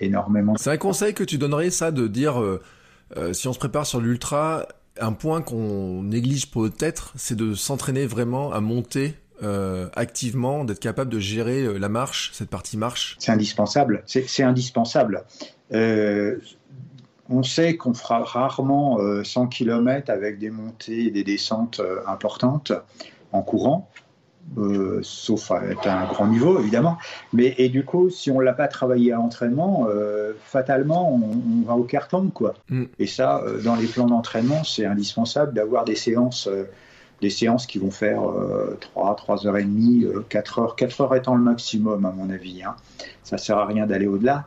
énormément. 0.00 0.54
C'est 0.56 0.70
un 0.70 0.76
conseil 0.76 1.14
que 1.14 1.24
tu 1.24 1.38
donnerais, 1.38 1.70
ça, 1.70 1.90
de 1.90 2.06
dire, 2.06 2.40
euh, 2.40 2.62
euh, 3.16 3.32
si 3.32 3.48
on 3.48 3.52
se 3.52 3.58
prépare 3.58 3.86
sur 3.86 4.00
l'ultra, 4.00 4.66
un 5.00 5.12
point 5.12 5.42
qu'on 5.42 6.02
néglige 6.02 6.50
peut-être, 6.50 7.12
c'est 7.16 7.36
de 7.36 7.54
s'entraîner 7.54 8.06
vraiment 8.06 8.52
à 8.52 8.60
monter 8.60 9.14
euh, 9.42 9.88
activement, 9.94 10.64
d'être 10.64 10.80
capable 10.80 11.12
de 11.12 11.20
gérer 11.20 11.62
euh, 11.62 11.78
la 11.78 11.88
marche, 11.88 12.30
cette 12.32 12.50
partie 12.50 12.76
marche 12.76 13.14
C'est 13.20 13.30
indispensable. 13.30 14.02
C'est 14.06 14.42
indispensable. 14.42 15.24
Euh, 15.72 16.38
on 17.28 17.42
sait 17.42 17.76
qu'on 17.76 17.94
fera 17.94 18.22
rarement 18.22 18.98
100 19.22 19.48
km 19.48 20.10
avec 20.10 20.38
des 20.38 20.50
montées 20.50 21.06
et 21.06 21.10
des 21.10 21.24
descentes 21.24 21.80
importantes 22.06 22.72
en 23.32 23.42
courant. 23.42 23.88
sauf 25.02 25.50
à 25.50 25.64
être 25.64 25.86
à 25.86 26.00
un 26.00 26.06
grand 26.06 26.26
niveau 26.26 26.58
évidemment. 26.58 26.96
Mais 27.32 27.54
et 27.58 27.68
du 27.68 27.84
coup, 27.84 28.08
si 28.10 28.30
on 28.30 28.40
l'a 28.40 28.54
pas 28.54 28.68
travaillé 28.68 29.12
à 29.12 29.16
l'entraînement, 29.16 29.86
fatalement, 30.42 31.12
on, 31.12 31.66
va 31.66 31.74
au 31.74 31.84
carton 31.84 32.30
quoi. 32.32 32.54
Mm. 32.70 32.84
Et 32.98 33.06
ça, 33.06 33.42
dans 33.64 33.76
les 33.76 33.86
plans 33.86 34.06
d'entraînement, 34.06 34.64
c'est 34.64 34.86
indispensable 34.86 35.52
d'avoir 35.52 35.84
des 35.84 35.96
séances 35.96 36.48
des 37.20 37.30
séances 37.30 37.66
qui 37.66 37.78
vont 37.78 37.90
faire 37.90 38.22
3, 38.80 39.16
3 39.16 39.46
heures 39.46 39.56
et 39.56 39.64
demie, 39.64 40.06
4 40.28 40.58
heures, 40.58 40.76
4 40.76 41.00
heures 41.00 41.14
étant 41.16 41.34
le 41.34 41.42
maximum 41.42 42.04
à 42.04 42.12
mon 42.12 42.30
avis. 42.30 42.62
Hein. 42.62 42.76
Ça 43.22 43.38
sert 43.38 43.58
à 43.58 43.66
rien 43.66 43.86
d'aller 43.86 44.06
au-delà. 44.06 44.46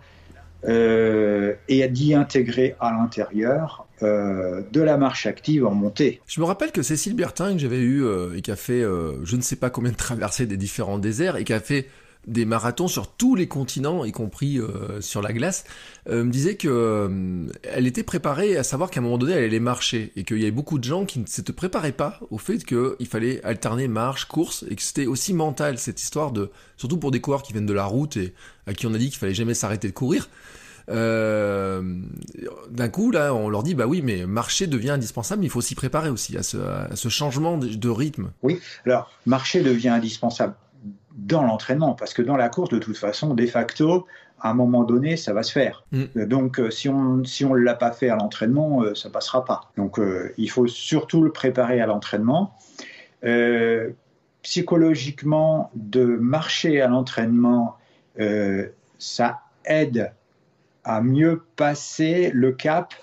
Euh, 0.67 1.54
et 1.67 1.88
d'y 1.88 2.13
intégrer 2.13 2.76
à 2.80 2.91
l'intérieur 2.91 3.88
euh, 4.04 4.62
de 4.71 4.82
la 4.82 4.97
marche 4.97 5.26
active 5.26 5.65
en 5.65 5.74
montée. 5.74 6.21
Je 6.28 6.39
me 6.39 6.45
rappelle 6.45 6.71
que 6.71 6.84
Cécile 6.84 7.15
Bertin, 7.15 7.54
que 7.54 7.60
j'avais 7.60 7.80
eu 7.80 8.04
euh, 8.04 8.38
et 8.38 8.41
qui 8.41 8.52
a 8.52 8.56
fait 8.56 8.82
je 8.82 9.36
ne 9.36 9.41
sais 9.41 9.56
pas 9.56 9.71
combien 9.71 9.91
de 9.91 9.97
traversées 9.97 10.45
des 10.45 10.58
différents 10.58 11.00
déserts 11.00 11.38
et 11.38 11.43
qui 11.43 11.54
a 11.54 11.60
fait 11.60 11.88
des 12.27 12.45
marathons 12.45 12.88
sur 12.88 13.07
tous 13.07 13.36
les 13.36 13.47
continents, 13.47 14.05
y 14.05 14.12
compris 14.12 14.60
euh, 14.60 15.01
sur 15.01 15.21
la 15.21 15.34
glace, 15.34 15.63
euh, 16.10 16.23
me 16.23 16.31
disait 16.31 16.55
que 16.55 16.67
euh, 16.67 17.47
elle 17.63 17.88
était 17.88 18.03
préparée 18.03 18.57
à 18.57 18.63
savoir 18.63 18.91
qu'à 18.91 18.99
un 18.99 19.03
moment 19.03 19.17
donné 19.17 19.34
elle 19.34 19.43
allait 19.43 19.60
marcher 19.60 20.12
et 20.15 20.23
qu'il 20.23 20.38
y 20.38 20.43
avait 20.43 20.51
beaucoup 20.51 20.77
de 20.77 20.84
gens 20.84 21.05
qui 21.05 21.19
ne 21.19 21.25
se 21.25 21.41
préparaient 21.41 21.91
pas 21.91 22.19
au 22.29 22.38
fait 22.38 22.63
qu'il 22.63 23.07
fallait 23.07 23.43
alterner 23.43 23.88
marche, 23.88 24.25
course 24.25 24.63
et 24.69 24.75
que 24.75 24.81
c'était 24.81 25.07
aussi 25.07 25.34
mental 25.34 25.79
cette 25.79 26.01
histoire 26.01 26.31
de, 26.31 26.51
surtout 26.77 26.97
pour 26.97 27.12
des 27.12 27.21
coureurs 27.21 27.41
qui 27.41 27.53
viennent 27.53 27.65
de 27.65 27.73
la 27.73 27.86
route 27.86 28.17
et 28.17 28.34
à 28.67 28.73
qui 28.73 28.86
on 28.86 28.93
a 28.93 28.97
dit 28.97 29.10
qu'il 29.10 29.17
fallait 29.17 29.34
jamais 29.34 29.55
s'arrêter 29.55 29.88
de 29.88 29.93
courir. 29.93 30.29
D'un 30.88 31.93
coup, 32.91 33.12
là, 33.12 33.34
on 33.34 33.47
leur 33.47 33.63
dit, 33.63 33.75
bah 33.75 33.86
oui, 33.86 34.01
mais 34.01 34.25
marcher 34.25 34.67
devient 34.67 34.89
indispensable, 34.89 35.45
il 35.45 35.49
faut 35.49 35.62
s'y 35.62 35.73
préparer 35.73 36.10
aussi 36.10 36.38
à 36.38 36.43
ce, 36.43 36.57
à 36.57 36.95
ce 36.95 37.07
changement 37.07 37.57
de 37.57 37.89
rythme. 37.89 38.31
Oui, 38.43 38.60
alors 38.86 39.10
marcher 39.25 39.62
devient 39.62 39.89
indispensable 39.89 40.53
dans 41.15 41.43
l'entraînement, 41.43 41.93
parce 41.93 42.13
que 42.13 42.21
dans 42.21 42.38
la 42.38 42.50
course, 42.50 42.69
de 42.69 42.80
toute 42.80 42.97
façon, 42.97 43.34
de 43.34 43.45
facto, 43.45 44.08
à 44.41 44.50
un 44.50 44.54
moment 44.54 44.84
donné, 44.84 45.17
ça 45.17 45.34
va 45.34 45.43
se 45.43 45.52
faire. 45.52 45.84
Mm. 45.91 46.26
Donc, 46.26 46.60
euh, 46.60 46.71
si 46.71 46.89
on 46.89 47.24
si 47.24 47.45
on 47.45 47.54
l'a 47.54 47.76
pas 47.76 47.91
fait 47.91 48.10
à 48.10 48.15
l'entraînement, 48.15 48.84
euh, 48.84 48.95
ça 48.95 49.10
passera 49.10 49.45
pas. 49.45 49.71
Donc, 49.78 50.00
euh, 50.00 50.34
il 50.38 50.50
faut 50.50 50.67
surtout 50.67 51.21
le 51.21 51.32
préparer 51.32 51.80
à 51.82 51.86
l'entraînement. 51.86 52.56
psychologiquement, 54.41 55.69
de 55.76 56.04
marcher 56.04 56.82
à 56.82 56.88
l'entraînement, 56.88 57.78
ça 58.97 59.41
aide 59.65 60.12
à 60.84 61.02
mieux 61.02 61.43
passer 61.56 62.32
le 62.34 62.52
cap 62.52 62.95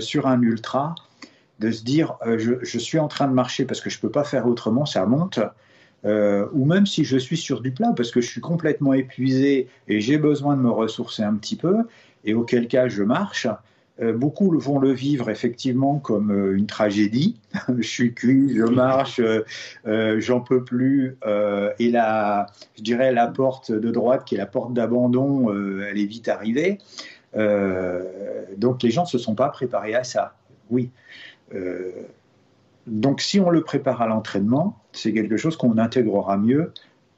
sur 0.00 0.26
un 0.26 0.42
ultra, 0.42 0.94
de 1.60 1.70
se 1.70 1.82
dire, 1.82 2.18
je, 2.26 2.62
je, 2.62 2.78
suis 2.78 2.98
en 2.98 3.08
train 3.08 3.26
de 3.26 3.32
marcher 3.32 3.64
parce 3.64 3.80
que 3.80 3.88
je 3.88 3.98
peux 3.98 4.10
pas 4.10 4.24
faire 4.24 4.46
autrement, 4.46 4.84
ça 4.84 5.06
monte. 5.06 5.40
Euh, 6.04 6.46
ou 6.52 6.64
même 6.64 6.86
si 6.86 7.04
je 7.04 7.18
suis 7.18 7.36
sur 7.36 7.60
du 7.60 7.72
plat 7.72 7.92
parce 7.94 8.10
que 8.10 8.20
je 8.20 8.28
suis 8.28 8.40
complètement 8.40 8.94
épuisé 8.94 9.68
et 9.86 10.00
j'ai 10.00 10.16
besoin 10.16 10.56
de 10.56 10.62
me 10.62 10.70
ressourcer 10.70 11.22
un 11.22 11.34
petit 11.34 11.56
peu, 11.56 11.84
et 12.24 12.34
auquel 12.34 12.68
cas 12.68 12.88
je 12.88 13.02
marche, 13.02 13.46
euh, 14.00 14.14
beaucoup 14.14 14.58
vont 14.58 14.78
le 14.78 14.92
vivre 14.92 15.28
effectivement 15.28 15.98
comme 15.98 16.30
euh, 16.30 16.56
une 16.56 16.66
tragédie. 16.66 17.38
je 17.78 17.86
suis 17.86 18.14
cuit, 18.14 18.56
je 18.56 18.64
marche, 18.64 19.20
j'en 19.84 20.40
peux 20.40 20.64
plus, 20.64 21.18
et 21.78 21.90
la, 21.90 22.46
je 22.76 22.82
dirais 22.82 23.12
la 23.12 23.26
porte 23.26 23.70
de 23.70 23.90
droite 23.90 24.24
qui 24.24 24.36
est 24.36 24.38
la 24.38 24.46
porte 24.46 24.72
d'abandon, 24.72 25.52
elle 25.52 25.98
est 25.98 26.06
vite 26.06 26.28
arrivée. 26.28 26.78
donc 27.34 28.82
les 28.82 28.90
gens 28.90 29.02
ne 29.02 29.08
se 29.08 29.18
sont 29.18 29.34
pas 29.34 29.48
préparés 29.48 29.94
à 29.94 30.04
ça. 30.04 30.34
Oui. 30.70 30.90
Donc 32.86 33.20
si 33.20 33.40
on 33.40 33.50
le 33.50 33.62
prépare 33.62 34.00
à 34.00 34.06
l'entraînement, 34.06 34.79
c'est 34.92 35.12
quelque 35.12 35.36
chose 35.36 35.56
qu'on 35.56 35.78
intégrera 35.78 36.36
mieux 36.36 36.72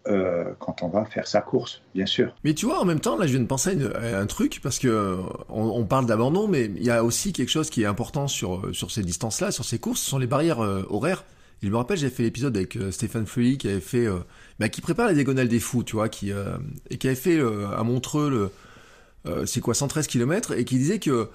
euh, 0.08 0.52
quand 0.58 0.82
on 0.82 0.88
va 0.88 1.04
faire 1.04 1.28
sa 1.28 1.40
course, 1.40 1.80
bien 1.94 2.06
sûr. 2.06 2.35
Mais 2.42 2.54
tu 2.54 2.66
vois, 2.66 2.80
en 2.80 2.85
même 2.85 2.98
temps, 2.98 3.16
là, 3.16 3.24
je 3.26 3.32
viens 3.32 3.40
de 3.40 3.46
penser 3.46 3.78
à, 3.94 4.18
un 4.18 4.26
truc 4.26 4.58
parce 4.61 4.80
que 4.80 5.18
on, 5.48 5.85
parle 5.85 6.06
d'abandon, 6.06 6.48
mais 6.48 6.64
il 6.64 6.82
y 6.82 6.90
a 6.90 7.04
aussi 7.04 7.32
quelque 7.32 7.50
chose 7.50 7.70
qui 7.70 7.82
est 7.82 7.87
important 7.87 8.26
sur 8.26 8.74
sur 8.74 8.90
ces 8.90 9.02
distances-là, 9.02 9.52
sur 9.52 9.64
ces 9.64 9.78
courses, 9.78 10.00
ce 10.00 10.11
sont 10.11 10.18
les 10.18 10.26
barrières 10.26 10.61
euh, 10.61 10.82
horaires. 10.90 11.24
je 11.62 11.68
me 11.68 11.76
rappelle, 11.76 11.98
j'ai 11.98 12.11
fait 12.11 12.24
l'épisode 12.24 12.56
avec 12.56 12.74
euh, 12.74 12.90
Stéphane 12.90 13.26
Feuilly 13.26 13.58
qui 13.58 13.68
avait 13.68 13.78
fait, 13.78 14.08
bah, 14.58 14.68
qui 14.68 14.80
prépare 14.80 15.06
la 15.06 15.14
diagonale 15.14 15.46
des 15.46 15.61
fous, 15.61 15.85
tu 15.85 15.94
vois, 15.94 16.08
qui 16.08 16.32
et 16.90 16.98
qui 16.98 17.06
avait 17.06 17.14
fait 17.14 17.40
à 17.40 17.85
Montreux 17.85 18.50
le, 19.24 19.46
c'est 19.46 19.61
quoi, 19.61 19.74
113 19.74 20.08
km, 20.08 20.52
et 20.52 20.64
qui 20.64 20.78
disait 20.78 20.98
que 20.98 21.28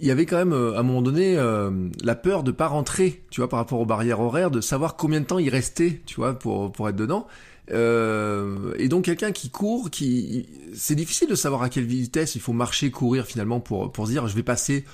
il 0.00 0.06
y 0.06 0.10
avait 0.10 0.26
quand 0.26 0.36
même 0.36 0.52
euh, 0.52 0.74
à 0.74 0.80
un 0.80 0.82
moment 0.82 1.02
donné 1.02 1.36
euh, 1.36 1.70
la 2.02 2.14
peur 2.14 2.42
de 2.42 2.50
pas 2.50 2.66
rentrer, 2.66 3.22
tu 3.30 3.40
vois, 3.40 3.48
par 3.48 3.58
rapport 3.58 3.80
aux 3.80 3.86
barrières 3.86 4.20
horaires, 4.20 4.50
de 4.50 4.60
savoir 4.60 4.96
combien 4.96 5.20
de 5.20 5.26
temps 5.26 5.38
il 5.38 5.50
restait, 5.50 6.00
tu 6.06 6.16
vois, 6.16 6.38
pour 6.38 6.72
pour 6.72 6.88
être 6.88 6.96
dedans. 6.96 7.26
Euh, 7.70 8.74
et 8.78 8.88
donc 8.88 9.04
quelqu'un 9.04 9.32
qui 9.32 9.50
court, 9.50 9.90
qui 9.90 10.48
c'est 10.74 10.94
difficile 10.94 11.28
de 11.28 11.34
savoir 11.34 11.62
à 11.62 11.68
quelle 11.68 11.84
vitesse 11.84 12.34
il 12.34 12.40
faut 12.40 12.52
marcher, 12.52 12.90
courir 12.90 13.26
finalement 13.26 13.60
pour 13.60 13.92
pour 13.92 14.06
se 14.06 14.12
dire 14.12 14.26
je 14.26 14.34
vais 14.34 14.42
passer, 14.42 14.84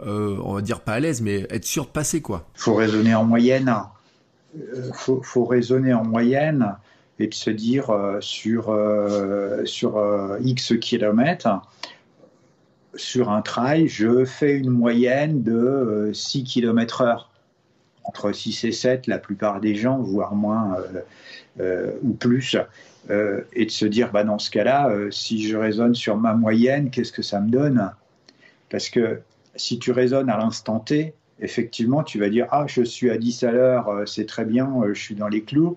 on 0.00 0.54
va 0.54 0.60
dire 0.60 0.80
pas 0.80 0.92
à 0.92 1.00
l'aise, 1.00 1.22
mais 1.22 1.46
être 1.50 1.64
sûr 1.64 1.86
de 1.86 1.90
passer 1.90 2.20
quoi. 2.20 2.48
Faut 2.54 2.74
raisonner 2.74 3.14
en 3.14 3.24
moyenne. 3.24 3.74
faut 4.92 5.22
faut 5.22 5.44
raisonner 5.44 5.94
en 5.94 6.04
moyenne 6.04 6.76
et 7.18 7.28
de 7.28 7.34
se 7.34 7.50
dire 7.50 7.90
sur 8.20 8.76
sur 9.64 10.36
x 10.42 10.74
kilomètres 10.80 11.48
sur 12.98 13.30
un 13.30 13.42
trail, 13.42 13.88
je 13.88 14.24
fais 14.24 14.56
une 14.56 14.70
moyenne 14.70 15.42
de 15.42 16.10
6 16.12 16.44
km 16.44 17.02
heure. 17.02 17.30
Entre 18.04 18.32
6 18.32 18.64
et 18.64 18.72
7, 18.72 19.06
la 19.06 19.18
plupart 19.18 19.60
des 19.60 19.74
gens, 19.74 19.98
voire 19.98 20.34
moins 20.34 20.76
euh, 20.78 21.00
euh, 21.60 21.92
ou 22.02 22.14
plus. 22.14 22.56
Euh, 23.10 23.42
et 23.52 23.66
de 23.66 23.70
se 23.70 23.84
dire, 23.84 24.10
bah, 24.12 24.24
dans 24.24 24.38
ce 24.38 24.50
cas-là, 24.50 24.90
si 25.10 25.46
je 25.46 25.56
raisonne 25.56 25.94
sur 25.94 26.16
ma 26.16 26.34
moyenne, 26.34 26.90
qu'est-ce 26.90 27.12
que 27.12 27.22
ça 27.22 27.40
me 27.40 27.50
donne? 27.50 27.90
Parce 28.70 28.88
que 28.88 29.20
si 29.56 29.78
tu 29.78 29.92
raisonnes 29.92 30.30
à 30.30 30.38
l'instant 30.38 30.80
T, 30.80 31.14
effectivement, 31.40 32.02
tu 32.02 32.18
vas 32.18 32.28
dire, 32.28 32.46
ah, 32.50 32.64
je 32.66 32.82
suis 32.82 33.10
à 33.10 33.18
10 33.18 33.44
à 33.44 33.52
l'heure, 33.52 34.02
c'est 34.06 34.26
très 34.26 34.44
bien, 34.44 34.70
je 34.92 35.00
suis 35.00 35.14
dans 35.14 35.28
les 35.28 35.42
clous. 35.42 35.76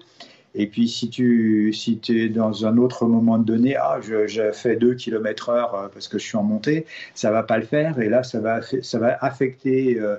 Et 0.54 0.68
puis 0.68 0.90
si 0.90 1.10
tu 1.10 1.72
si 1.74 2.02
es 2.10 2.30
dans 2.30 2.66
un 2.66 2.78
autre 2.78 3.06
moment 3.06 3.38
donné, 3.38 3.76
ah, 3.78 4.00
j'ai 4.02 4.52
fait 4.52 4.76
2 4.76 4.96
km 4.96 5.50
heure 5.50 5.76
euh, 5.76 5.88
parce 5.88 6.08
que 6.08 6.18
je 6.20 6.26
suis 6.26 6.38
en 6.38 6.44
montée, 6.44 6.86
ça 7.14 7.32
va 7.32 7.44
pas 7.44 7.58
le 7.58 7.64
faire. 7.64 8.00
Et 8.00 8.10
là, 8.10 8.24
ça 8.24 8.40
va, 8.42 8.60
ça 8.62 9.00
va 9.00 9.18
affecter 9.22 10.00
euh, 10.00 10.18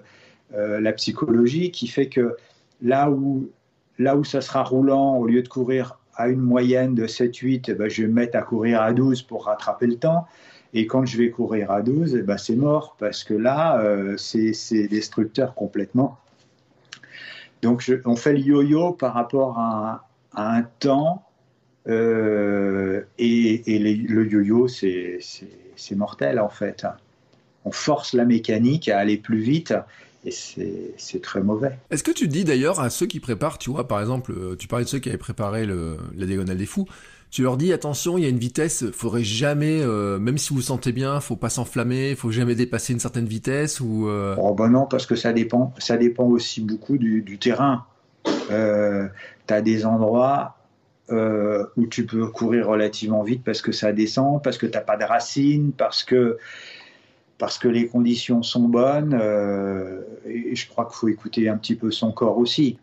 euh, 0.54 0.80
la 0.80 0.92
psychologie 0.92 1.70
qui 1.70 1.86
fait 1.86 2.08
que 2.08 2.36
là 2.80 3.10
où, 3.10 3.50
là 3.98 4.16
où 4.16 4.24
ça 4.24 4.40
sera 4.40 4.62
roulant, 4.62 5.16
au 5.16 5.26
lieu 5.26 5.42
de 5.42 5.48
courir 5.48 5.98
à 6.16 6.28
une 6.28 6.40
moyenne 6.40 6.94
de 6.94 7.06
7-8, 7.06 7.64
eh 7.68 7.74
ben, 7.74 7.88
je 7.88 8.02
vais 8.02 8.08
me 8.08 8.14
mettre 8.14 8.38
à 8.38 8.42
courir 8.42 8.80
à 8.80 8.92
12 8.92 9.22
pour 9.22 9.46
rattraper 9.46 9.86
le 9.86 9.96
temps. 9.96 10.26
Et 10.74 10.86
quand 10.86 11.04
je 11.04 11.18
vais 11.18 11.30
courir 11.30 11.70
à 11.70 11.82
12, 11.82 12.16
eh 12.16 12.22
ben, 12.22 12.38
c'est 12.38 12.56
mort 12.56 12.96
parce 12.98 13.24
que 13.24 13.34
là, 13.34 13.82
c'est 14.16 14.88
destructeur 14.88 15.54
complètement. 15.54 16.18
Donc 17.60 17.90
on 18.06 18.16
fait 18.16 18.32
le 18.32 18.40
yo-yo 18.40 18.92
par 18.92 19.14
rapport 19.14 19.58
à, 19.58 20.02
un 20.34 20.62
temps 20.62 21.24
euh, 21.88 23.02
et, 23.18 23.78
le 23.78 24.26
yo-yo, 24.26 24.68
c'est 24.68 25.20
mortel 25.96 26.38
en 26.38 26.48
fait. 26.48 26.86
On 27.64 27.72
force 27.72 28.12
la 28.12 28.24
mécanique 28.24 28.88
à 28.88 28.98
aller 28.98 29.16
plus 29.16 29.40
vite 29.40 29.74
et 30.24 30.30
c'est 30.30 31.22
très 31.22 31.42
mauvais. 31.42 31.78
Est-ce 31.90 32.04
que 32.04 32.12
tu 32.12 32.28
dis 32.28 32.44
d'ailleurs 32.44 32.80
à 32.80 32.90
ceux 32.90 33.06
qui 33.06 33.18
préparent, 33.18 33.58
tu 33.58 33.70
vois, 33.70 33.88
par 33.88 34.00
exemple, 34.00 34.32
euh, 34.32 34.56
tu 34.56 34.68
parlais 34.68 34.84
de 34.84 34.90
ceux 34.90 35.00
qui 35.00 35.08
avaient 35.08 35.18
préparé 35.18 35.66
le, 35.66 35.96
la 36.16 36.26
diagonale 36.26 36.56
des 36.56 36.66
fous, 36.66 36.86
tu 37.30 37.42
leur 37.42 37.56
dis 37.56 37.72
attention, 37.72 38.18
il 38.18 38.24
y 38.24 38.26
a 38.26 38.28
une 38.28 38.38
vitesse, 38.38 38.84
faudrait 38.92 39.24
jamais, 39.24 39.80
euh, 39.80 40.18
même 40.18 40.38
si 40.38 40.50
vous 40.50 40.56
vous 40.56 40.62
sentez 40.62 40.92
bien, 40.92 41.18
faut 41.20 41.34
pas 41.34 41.48
s'enflammer, 41.48 42.14
faut 42.14 42.30
jamais 42.30 42.54
dépasser 42.54 42.92
une 42.92 43.00
certaine 43.00 43.24
vitesse 43.24 43.80
ou. 43.80 44.08
Oh 44.38 44.54
ben 44.54 44.68
non, 44.68 44.86
parce 44.86 45.06
que 45.06 45.16
ça 45.16 45.32
dépend, 45.32 45.72
ça 45.78 45.96
dépend 45.96 46.26
aussi 46.26 46.60
beaucoup 46.60 46.98
du, 46.98 47.22
du 47.22 47.38
terrain. 47.38 47.86
Euh, 48.50 49.08
tu 49.46 49.54
as 49.54 49.62
des 49.62 49.86
endroits 49.86 50.56
euh, 51.10 51.66
où 51.76 51.86
tu 51.86 52.06
peux 52.06 52.26
courir 52.28 52.68
relativement 52.68 53.22
vite 53.22 53.42
parce 53.44 53.60
que 53.60 53.72
ça 53.72 53.92
descend, 53.92 54.42
parce 54.42 54.58
que 54.58 54.66
tu 54.66 54.72
n'as 54.72 54.82
pas 54.82 54.96
de 54.96 55.04
racines, 55.04 55.72
parce 55.72 56.02
que, 56.02 56.38
parce 57.38 57.58
que 57.58 57.68
les 57.68 57.86
conditions 57.86 58.42
sont 58.42 58.68
bonnes. 58.68 59.18
Euh, 59.20 60.02
et 60.26 60.54
je 60.54 60.68
crois 60.68 60.86
qu'il 60.86 60.94
faut 60.94 61.08
écouter 61.08 61.48
un 61.48 61.56
petit 61.56 61.74
peu 61.74 61.90
son 61.90 62.12
corps 62.12 62.38
aussi. 62.38 62.78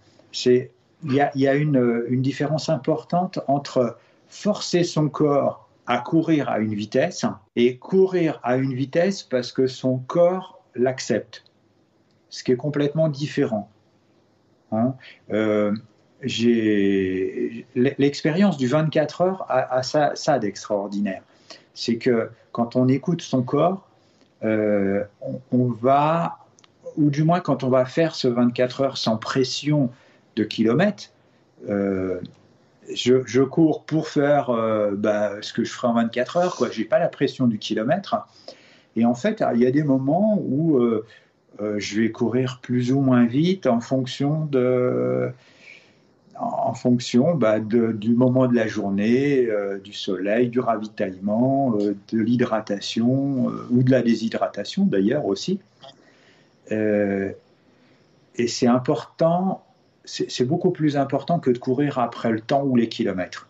Il 0.45 1.13
y 1.13 1.21
a, 1.21 1.31
y 1.35 1.47
a 1.47 1.55
une, 1.55 2.05
une, 2.09 2.21
différence 2.21 2.67
importante 2.69 3.39
entre 3.47 3.97
forcer 4.27 4.83
son 4.83 5.07
corps 5.07 5.69
à 5.87 5.99
courir 5.99 6.49
à 6.49 6.59
une 6.59 6.75
vitesse 6.75 7.25
et 7.55 7.77
courir 7.77 8.39
à 8.43 8.57
une 8.57 8.73
vitesse 8.73 9.23
parce 9.23 9.51
que 9.51 9.65
son 9.65 9.97
corps 9.97 10.61
l'accepte. 10.75 11.45
Ce 12.29 12.43
qui 12.43 12.51
est 12.51 12.57
complètement 12.57 13.07
différent. 13.07 13.69
Hein. 14.71 14.95
Euh, 15.31 15.73
l'expérience 17.75 18.57
du 18.57 18.67
24 18.67 19.21
heures 19.21 19.45
a, 19.49 19.83
ça, 19.83 20.39
d'extraordinaire. 20.39 21.21
C'est 21.73 21.97
que 21.97 22.29
quand 22.51 22.75
on 22.75 22.87
écoute 22.87 23.21
son 23.21 23.41
corps, 23.41 23.87
euh, 24.43 25.03
on, 25.51 25.67
va, 25.67 26.39
ou 26.97 27.09
du 27.09 27.23
moins 27.23 27.39
quand 27.39 27.63
on 27.63 27.69
va 27.69 27.85
faire 27.85 28.15
ce 28.15 28.27
24 28.27 28.81
heures 28.81 28.97
sans 28.97 29.17
pression 29.17 29.89
de 30.35 30.43
kilomètres, 30.43 31.11
euh, 31.69 32.19
je, 32.93 33.43
cours 33.43 33.83
pour 33.83 34.07
faire 34.07 34.49
euh, 34.49 34.91
bah, 34.93 35.41
ce 35.41 35.53
que 35.53 35.63
je 35.63 35.71
ferai 35.71 35.87
en 35.87 35.93
24 35.93 36.37
heures, 36.37 36.55
quoi. 36.55 36.69
J'ai 36.71 36.85
pas 36.85 36.99
la 36.99 37.07
pression 37.07 37.47
du 37.47 37.59
kilomètre. 37.59 38.27
Et 38.95 39.05
en 39.05 39.13
fait, 39.13 39.43
il 39.53 39.61
y 39.61 39.65
a 39.65 39.71
des 39.71 39.83
moments 39.83 40.37
où 40.41 40.81
je 41.77 42.01
vais 42.01 42.11
courir 42.11 42.59
plus 42.61 42.91
ou 42.91 43.01
moins 43.01 43.25
vite 43.25 43.67
en 43.67 43.81
fonction 43.81 44.45
de 44.45 45.33
en 46.39 46.73
fonction 46.73 47.35
bah, 47.35 47.59
du 47.59 48.13
moment 48.13 48.47
de 48.47 48.55
la 48.55 48.67
journée, 48.67 49.45
euh, 49.45 49.77
du 49.77 49.93
soleil, 49.93 50.47
du 50.49 50.59
ravitaillement, 50.59 51.75
euh, 51.77 51.95
de 52.11 52.19
l'hydratation 52.19 53.49
euh, 53.49 53.67
ou 53.71 53.83
de 53.83 53.91
la 53.91 54.01
déshydratation 54.01 54.85
d'ailleurs 54.85 55.25
aussi. 55.25 55.59
et 56.71 58.47
c'est 58.47 58.67
important, 58.67 59.65
c'est 60.05 60.45
beaucoup 60.45 60.71
plus 60.71 60.95
important 60.97 61.39
que 61.39 61.49
de 61.49 61.57
courir 61.57 61.99
après 61.99 62.31
le 62.31 62.39
temps 62.39 62.63
ou 62.63 62.75
les 62.75 62.87
kilomètres. 62.87 63.47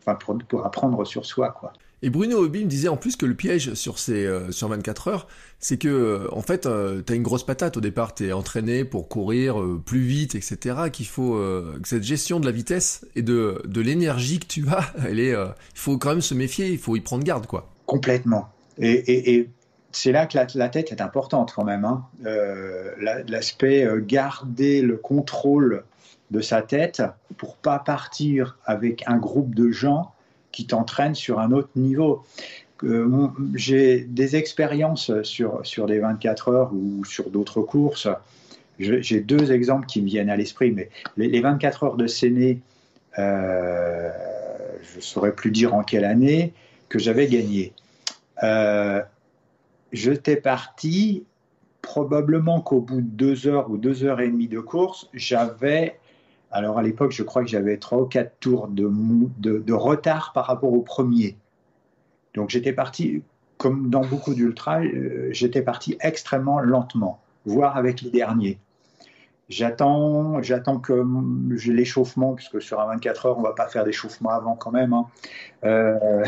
Enfin, 0.00 0.14
pour, 0.14 0.36
pour 0.46 0.66
apprendre 0.66 1.04
sur 1.06 1.24
soi, 1.24 1.50
quoi. 1.50 1.72
Et 2.04 2.10
Bruno 2.10 2.36
Hobby 2.36 2.66
me 2.66 2.68
disait 2.68 2.88
en 2.88 2.98
plus 2.98 3.16
que 3.16 3.24
le 3.24 3.32
piège 3.32 3.72
sur 3.72 3.98
ces 3.98 4.26
euh, 4.26 4.50
sur 4.50 4.68
24 4.68 5.08
heures, 5.08 5.26
c'est 5.58 5.78
que 5.78 5.88
euh, 5.88 6.28
en 6.32 6.42
fait, 6.42 6.66
euh, 6.66 7.00
t'as 7.00 7.14
une 7.14 7.22
grosse 7.22 7.46
patate 7.46 7.78
au 7.78 7.80
départ, 7.80 8.12
t'es 8.12 8.30
entraîné 8.32 8.84
pour 8.84 9.08
courir 9.08 9.56
plus 9.86 10.02
vite, 10.02 10.34
etc. 10.34 10.90
Qu'il 10.92 11.06
faut 11.06 11.32
que 11.32 11.88
cette 11.88 12.02
gestion 12.02 12.40
de 12.40 12.44
la 12.44 12.52
vitesse 12.52 13.06
et 13.16 13.22
de, 13.22 13.62
de 13.64 13.80
l'énergie 13.80 14.38
que 14.38 14.46
tu 14.46 14.66
as, 14.68 14.92
elle 15.08 15.18
est, 15.18 15.30
il 15.30 15.54
faut 15.74 15.96
quand 15.96 16.10
même 16.10 16.20
se 16.20 16.34
méfier, 16.34 16.68
il 16.68 16.78
faut 16.78 16.94
y 16.94 17.00
prendre 17.00 17.24
garde, 17.24 17.46
quoi. 17.46 17.70
Complètement. 17.86 18.50
Et, 18.76 19.36
et, 19.36 19.48
c'est 19.92 20.12
là 20.12 20.26
que 20.26 20.36
la, 20.36 20.68
tête 20.68 20.92
est 20.92 21.00
importante 21.00 21.54
quand 21.56 21.64
même. 21.64 21.86
Hein. 21.86 22.04
L'aspect 23.28 23.88
garder 24.02 24.82
le 24.82 24.98
contrôle 24.98 25.84
de 26.30 26.40
sa 26.40 26.60
tête 26.60 27.02
pour 27.38 27.56
pas 27.56 27.78
partir 27.78 28.58
avec 28.66 29.04
un 29.06 29.16
groupe 29.16 29.54
de 29.54 29.70
gens 29.70 30.13
qui 30.54 30.66
t'entraîne 30.66 31.14
sur 31.14 31.40
un 31.40 31.50
autre 31.50 31.70
niveau. 31.74 32.24
Euh, 32.84 33.28
j'ai 33.54 34.00
des 34.00 34.36
expériences 34.36 35.10
sur, 35.22 35.60
sur 35.66 35.86
les 35.86 35.98
24 35.98 36.48
heures 36.48 36.70
ou 36.72 37.04
sur 37.04 37.28
d'autres 37.30 37.60
courses. 37.60 38.08
J'ai 38.78 39.20
deux 39.20 39.52
exemples 39.52 39.86
qui 39.86 40.00
me 40.00 40.06
viennent 40.06 40.30
à 40.30 40.36
l'esprit, 40.36 40.70
mais 40.70 40.90
les, 41.16 41.40
24 41.40 41.82
heures 41.84 41.96
de 41.96 42.06
Séné, 42.06 42.60
euh, 43.18 44.10
je 44.82 44.96
ne 44.96 45.00
saurais 45.00 45.32
plus 45.32 45.50
dire 45.50 45.74
en 45.74 45.82
quelle 45.82 46.04
année, 46.04 46.52
que 46.88 46.98
j'avais 46.98 47.26
gagné. 47.26 47.72
Euh, 48.42 49.00
J'étais 49.92 50.34
parti, 50.34 51.24
probablement 51.80 52.60
qu'au 52.60 52.80
bout 52.80 53.00
de 53.00 53.06
deux 53.06 53.46
heures 53.46 53.70
ou 53.70 53.76
deux 53.76 54.02
heures 54.02 54.20
et 54.20 54.26
demie 54.26 54.48
de 54.48 54.58
course, 54.58 55.08
j'avais 55.14 56.00
alors 56.54 56.78
à 56.78 56.82
l'époque, 56.82 57.10
je 57.10 57.24
crois 57.24 57.42
que 57.42 57.48
j'avais 57.48 57.78
trois 57.78 57.98
ou 57.98 58.06
quatre 58.06 58.38
tours 58.38 58.68
de, 58.68 58.88
de, 59.38 59.72
retard 59.72 60.32
par 60.32 60.46
rapport 60.46 60.72
au 60.72 60.82
premier. 60.82 61.36
Donc 62.34 62.48
j'étais 62.50 62.72
parti, 62.72 63.24
comme 63.58 63.90
dans 63.90 64.04
beaucoup 64.04 64.34
d'ultra, 64.34 64.80
euh, 64.80 65.28
j'étais 65.32 65.62
parti 65.62 65.96
extrêmement 66.00 66.60
lentement, 66.60 67.20
voire 67.44 67.76
avec 67.76 68.02
les 68.02 68.10
derniers. 68.10 68.60
J'attends, 69.48 70.40
j'attends 70.42 70.78
que 70.78 71.04
j'ai 71.56 71.72
l'échauffement, 71.72 72.34
puisque 72.34 72.62
sur 72.62 72.80
un 72.80 72.86
24 72.86 73.26
heures, 73.26 73.36
on 73.36 73.42
ne 73.42 73.46
va 73.46 73.52
pas 73.52 73.66
faire 73.66 73.84
d'échauffement 73.84 74.30
avant 74.30 74.54
quand 74.54 74.70
même. 74.70 74.92
Hein. 74.92 75.06
Euh, 75.64 76.24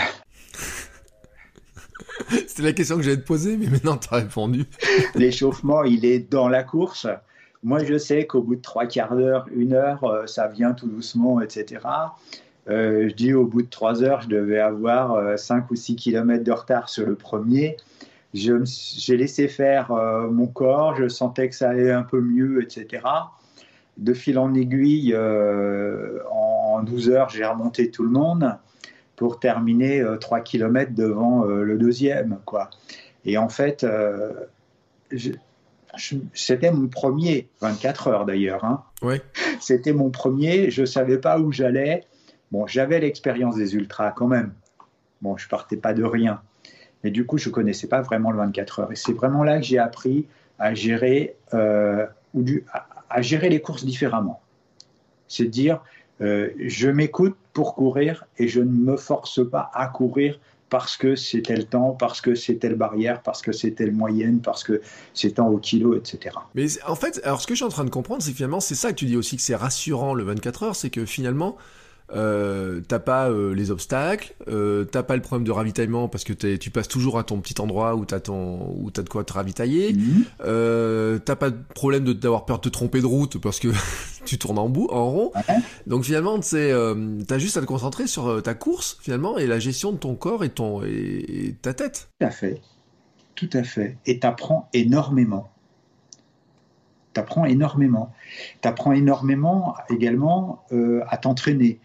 C'était 2.28 2.62
la 2.62 2.72
question 2.72 2.96
que 2.96 3.02
j'allais 3.02 3.16
te 3.16 3.26
poser, 3.26 3.56
mais 3.56 3.68
maintenant 3.68 3.96
tu 3.96 4.08
as 4.10 4.16
répondu. 4.16 4.64
l'échauffement, 5.14 5.84
il 5.84 6.04
est 6.04 6.18
dans 6.18 6.48
la 6.48 6.64
course. 6.64 7.06
Moi, 7.62 7.84
je 7.84 7.98
sais 7.98 8.26
qu'au 8.26 8.42
bout 8.42 8.56
de 8.56 8.62
trois 8.62 8.86
quarts 8.86 9.16
d'heure, 9.16 9.46
une 9.54 9.72
heure, 9.72 10.04
euh, 10.04 10.26
ça 10.26 10.48
vient 10.48 10.72
tout 10.72 10.88
doucement, 10.88 11.40
etc. 11.40 11.80
Euh, 12.68 13.08
je 13.08 13.14
dis 13.14 13.32
au 13.32 13.44
bout 13.44 13.62
de 13.62 13.68
trois 13.68 14.02
heures, 14.02 14.20
je 14.20 14.28
devais 14.28 14.58
avoir 14.58 15.38
5 15.38 15.56
euh, 15.56 15.66
ou 15.70 15.76
6 15.76 15.96
kilomètres 15.96 16.44
de 16.44 16.52
retard 16.52 16.88
sur 16.88 17.06
le 17.06 17.14
premier. 17.14 17.76
J'ai 18.34 19.16
laissé 19.16 19.48
faire 19.48 19.90
mon 20.30 20.46
corps, 20.46 20.94
je 20.94 21.08
sentais 21.08 21.48
que 21.48 21.54
ça 21.54 21.70
allait 21.70 21.90
un 21.90 22.02
peu 22.02 22.20
mieux, 22.20 22.62
etc. 22.62 23.02
De 23.96 24.12
fil 24.12 24.38
en 24.38 24.52
aiguille, 24.52 25.16
en, 25.16 26.82
12 26.82 27.08
heures, 27.08 27.30
j'ai 27.30 27.46
remonté 27.46 27.90
tout 27.90 28.02
le 28.02 28.10
monde 28.10 28.54
pour 29.14 29.40
terminer 29.40 30.04
3 30.20 30.40
kilomètres 30.40 30.92
devant 30.94 31.44
le 31.44 31.78
deuxième. 31.78 32.38
Quoi. 32.44 32.68
Et 33.24 33.38
en 33.38 33.48
fait, 33.48 33.86
c'était 36.34 36.70
mon 36.70 36.88
premier, 36.88 37.48
24 37.60 38.08
heures 38.08 38.26
d'ailleurs. 38.26 38.64
Hein. 38.64 38.82
C'était 39.60 39.92
mon 39.92 40.10
premier, 40.10 40.70
je 40.70 40.82
ne 40.82 40.86
savais 40.86 41.18
pas 41.18 41.38
où 41.38 41.52
j'allais. 41.52 42.04
Bon, 42.52 42.66
j'avais 42.66 43.00
l'expérience 43.00 43.56
des 43.56 43.74
ultras 43.74 44.12
quand 44.12 44.28
même. 44.28 44.52
Bon, 45.22 45.36
je 45.36 45.48
partais 45.48 45.76
pas 45.76 45.94
de 45.94 46.04
rien. 46.04 46.40
Mais 47.04 47.10
du 47.10 47.26
coup, 47.26 47.38
je 47.38 47.50
connaissais 47.50 47.86
pas 47.86 48.02
vraiment 48.02 48.30
le 48.30 48.38
24 48.38 48.80
heures. 48.80 48.92
Et 48.92 48.96
c'est 48.96 49.12
vraiment 49.12 49.44
là 49.44 49.58
que 49.58 49.64
j'ai 49.64 49.78
appris 49.78 50.26
à 50.58 50.74
gérer, 50.74 51.36
euh, 51.54 52.06
ou 52.34 52.42
du, 52.42 52.64
à, 53.10 53.22
gérer 53.22 53.48
les 53.48 53.60
courses 53.60 53.84
différemment. 53.84 54.40
C'est 55.28 55.46
dire, 55.46 55.82
euh, 56.20 56.50
je 56.58 56.88
m'écoute 56.88 57.36
pour 57.52 57.74
courir 57.74 58.24
et 58.38 58.48
je 58.48 58.60
ne 58.60 58.70
me 58.70 58.96
force 58.96 59.48
pas 59.48 59.70
à 59.74 59.88
courir 59.88 60.38
parce 60.68 60.96
que 60.96 61.14
c'est 61.14 61.42
tel 61.42 61.66
temps, 61.66 61.92
parce 61.92 62.20
que 62.20 62.34
c'est 62.34 62.56
telle 62.56 62.74
barrière, 62.74 63.22
parce 63.22 63.42
que 63.42 63.52
c'est 63.52 63.72
telle 63.72 63.92
moyenne, 63.92 64.40
parce 64.40 64.64
que 64.64 64.80
c'est 65.14 65.32
tant 65.32 65.48
au 65.48 65.58
kilo, 65.58 65.94
etc. 65.96 66.36
Mais 66.54 66.66
en 66.86 66.96
fait, 66.96 67.20
alors 67.24 67.40
ce 67.40 67.46
que 67.46 67.54
je 67.54 67.58
suis 67.58 67.64
en 67.64 67.70
train 67.70 67.84
de 67.84 67.90
comprendre, 67.90 68.22
c'est 68.22 68.32
finalement, 68.32 68.60
c'est 68.60 68.74
ça 68.74 68.90
que 68.90 68.96
tu 68.96 69.06
dis 69.06 69.16
aussi 69.16 69.36
que 69.36 69.42
c'est 69.42 69.54
rassurant 69.54 70.14
le 70.14 70.24
24 70.24 70.62
heures, 70.64 70.76
c'est 70.76 70.90
que 70.90 71.04
finalement, 71.04 71.56
euh, 72.12 72.80
t'as 72.86 73.00
pas 73.00 73.28
euh, 73.30 73.52
les 73.52 73.72
obstacles, 73.72 74.34
euh, 74.46 74.84
t'as 74.84 75.02
pas 75.02 75.16
le 75.16 75.22
problème 75.22 75.44
de 75.44 75.50
ravitaillement 75.50 76.08
parce 76.08 76.22
que 76.22 76.32
tu 76.32 76.70
passes 76.70 76.86
toujours 76.86 77.18
à 77.18 77.24
ton 77.24 77.40
petit 77.40 77.60
endroit 77.60 77.96
où 77.96 78.04
t'as 78.04 78.20
ton 78.20 78.76
où 78.78 78.92
t'as 78.92 79.02
de 79.02 79.08
quoi 79.08 79.24
te 79.24 79.32
ravitailler, 79.32 79.92
mhm. 79.92 81.20
t'as 81.24 81.36
pas 81.36 81.50
de 81.50 81.58
problème 81.74 82.04
d'avoir 82.14 82.44
peur 82.44 82.58
de 82.58 82.62
te 82.62 82.68
tromper 82.68 83.00
de 83.00 83.06
route 83.06 83.38
parce 83.38 83.58
que 83.58 83.68
tu 84.24 84.38
tournes 84.38 84.58
en 84.58 84.68
bout 84.68 84.86
en 84.90 85.10
rond. 85.10 85.32
Donc 85.86 86.04
finalement, 86.04 86.40
c'est 86.42 86.72
t'as 87.26 87.38
juste 87.38 87.56
à 87.56 87.60
te 87.60 87.66
concentrer 87.66 88.06
sur 88.06 88.40
ta 88.42 88.54
course 88.54 88.98
finalement 89.00 89.36
et 89.38 89.46
la 89.46 89.58
gestion 89.58 89.90
de 89.90 89.98
ton 89.98 90.14
corps 90.14 90.44
et 90.44 90.50
ton 90.50 90.82
et, 90.84 91.56
ta 91.60 91.74
tête. 91.74 92.08
Tout 92.20 92.26
à 92.26 92.30
fait, 92.30 92.60
tout 93.34 93.50
à 93.52 93.64
fait. 93.64 93.96
Et 94.06 94.20
t'apprends 94.20 94.68
énormément. 94.72 95.50
T'apprends 97.14 97.46
énormément. 97.46 98.12
T'apprends 98.60 98.92
énormément 98.92 99.74
également 99.90 100.64
à 101.08 101.16
t'entraîner. 101.16 101.80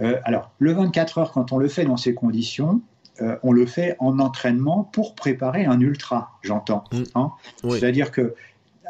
Euh, 0.00 0.16
alors, 0.24 0.50
le 0.58 0.72
24 0.72 1.18
heures, 1.18 1.32
quand 1.32 1.52
on 1.52 1.58
le 1.58 1.68
fait 1.68 1.84
dans 1.84 1.96
ces 1.96 2.14
conditions, 2.14 2.80
euh, 3.20 3.36
on 3.42 3.52
le 3.52 3.64
fait 3.66 3.96
en 4.00 4.18
entraînement 4.18 4.84
pour 4.84 5.14
préparer 5.14 5.64
un 5.64 5.80
ultra, 5.80 6.32
j'entends. 6.42 6.84
Mm. 6.92 7.02
Hein. 7.14 7.32
C'est-à-dire 7.62 8.10
que, 8.10 8.34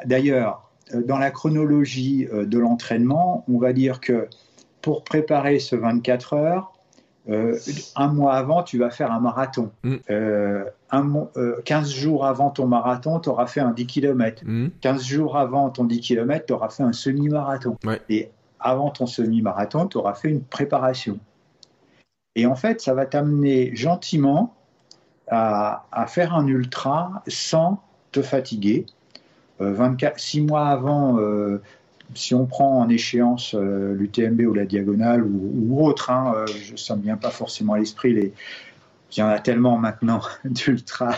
d'ailleurs, 0.07 0.71
euh, 0.95 1.03
dans 1.03 1.19
la 1.19 1.31
chronologie 1.31 2.27
de 2.33 2.59
l'entraînement, 2.59 3.45
on 3.49 3.59
va 3.59 3.73
dire 3.73 4.01
que 4.01 4.29
pour 4.81 5.05
préparer 5.05 5.59
ce 5.59 5.77
24 5.77 6.33
heures, 6.35 6.71
un 7.27 8.09
mois 8.09 8.35
avant, 8.35 8.63
tu 8.63 8.77
vas 8.77 8.91
faire 8.91 9.11
un 9.11 9.21
marathon. 9.21 9.71
15 9.83 10.05
mm. 10.91 11.85
jours 11.87 12.27
avant 12.27 12.51
ton 12.51 12.67
marathon, 12.67 13.19
tu 13.19 13.31
auras 13.31 13.47
fait 13.47 13.61
un 13.61 13.71
10 13.71 13.87
km. 13.87 14.43
15 14.83 15.03
jours 15.03 15.39
avant 15.39 15.71
ton 15.71 15.85
10 15.85 16.01
km, 16.01 16.45
tu 16.47 16.53
auras 16.53 16.69
fait 16.69 16.83
un 16.83 16.93
semi-marathon. 16.93 17.79
Et 18.11 18.31
avant 18.65 18.91
ton 18.91 19.07
semi-marathon, 19.07 19.87
tu 19.87 19.99
auras 19.99 20.15
fait 20.15 20.31
une 20.31 20.43
préparation. 20.43 21.21
Et 22.35 22.47
en 22.47 22.57
fait, 22.57 22.81
ça 22.81 22.95
va 22.95 23.07
t'amener 23.07 23.77
gentiment 23.77 24.57
à, 25.29 26.07
faire 26.09 26.35
un 26.35 26.47
ultra 26.47 27.23
sans 27.29 27.83
te 28.11 28.23
fatiguer. 28.23 28.87
24, 29.61 30.15
euh, 30.15 30.19
6 30.19 30.41
mois 30.41 30.67
avant, 30.67 31.19
euh, 31.19 31.63
si 32.15 32.35
on 32.35 32.47
prend 32.47 32.81
en 32.81 32.89
échéance 32.89 33.55
euh, 33.55 33.95
l'UTMB 33.95 34.41
ou 34.41 34.55
la 34.55 34.67
diagonale 34.67 35.23
ou, 35.23 35.87
autre, 35.87 36.11
hein, 36.11 36.45
ça 36.77 36.95
ne 36.95 37.01
me 37.01 37.05
vient 37.05 37.17
pas 37.17 37.31
forcément 37.31 37.75
à 37.75 37.79
l'esprit, 37.79 38.13
il 38.13 39.19
y 39.19 39.23
en 39.23 39.29
a 39.29 39.39
tellement 39.39 39.79
maintenant 39.79 40.21
d'ultra. 40.45 41.15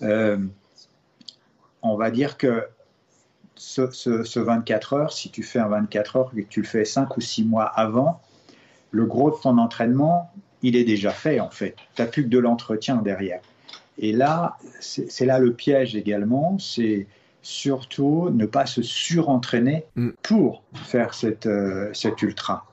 on 0.00 1.96
va 1.96 2.10
dire 2.10 2.36
que 2.36 2.66
ce, 3.64 4.38
24 4.38 4.92
heures, 4.92 5.12
si 5.12 5.30
tu 5.30 5.42
fais 5.42 5.58
un 5.58 5.68
24 5.68 6.16
heures 6.16 6.30
et 6.36 6.44
que 6.44 6.48
tu 6.48 6.60
le 6.60 6.66
fais 6.66 6.84
5 6.84 7.16
ou 7.16 7.20
6 7.20 7.44
mois 7.44 7.64
avant, 7.64 8.20
le 8.90 9.06
gros 9.06 9.30
de 9.30 9.36
ton 9.36 9.58
entraînement, 9.58 10.30
il 10.62 10.76
est 10.76 10.84
déjà 10.84 11.10
fait 11.10 11.40
en 11.40 11.50
fait. 11.50 11.76
Tu 11.94 12.02
n'as 12.02 12.08
plus 12.08 12.24
que 12.24 12.28
de 12.28 12.38
l'entretien 12.38 12.96
derrière. 12.96 13.40
Et 13.98 14.12
là, 14.12 14.56
c'est 14.80 15.26
là 15.26 15.38
le 15.38 15.52
piège 15.52 15.94
également, 15.94 16.58
c'est 16.58 17.06
surtout 17.42 18.30
ne 18.30 18.46
pas 18.46 18.66
se 18.66 18.82
surentraîner 18.82 19.84
mm. 19.96 20.10
pour 20.22 20.62
faire 20.74 21.14
cette, 21.14 21.46
euh, 21.46 21.90
cet 21.92 22.22
ultra. 22.22 22.66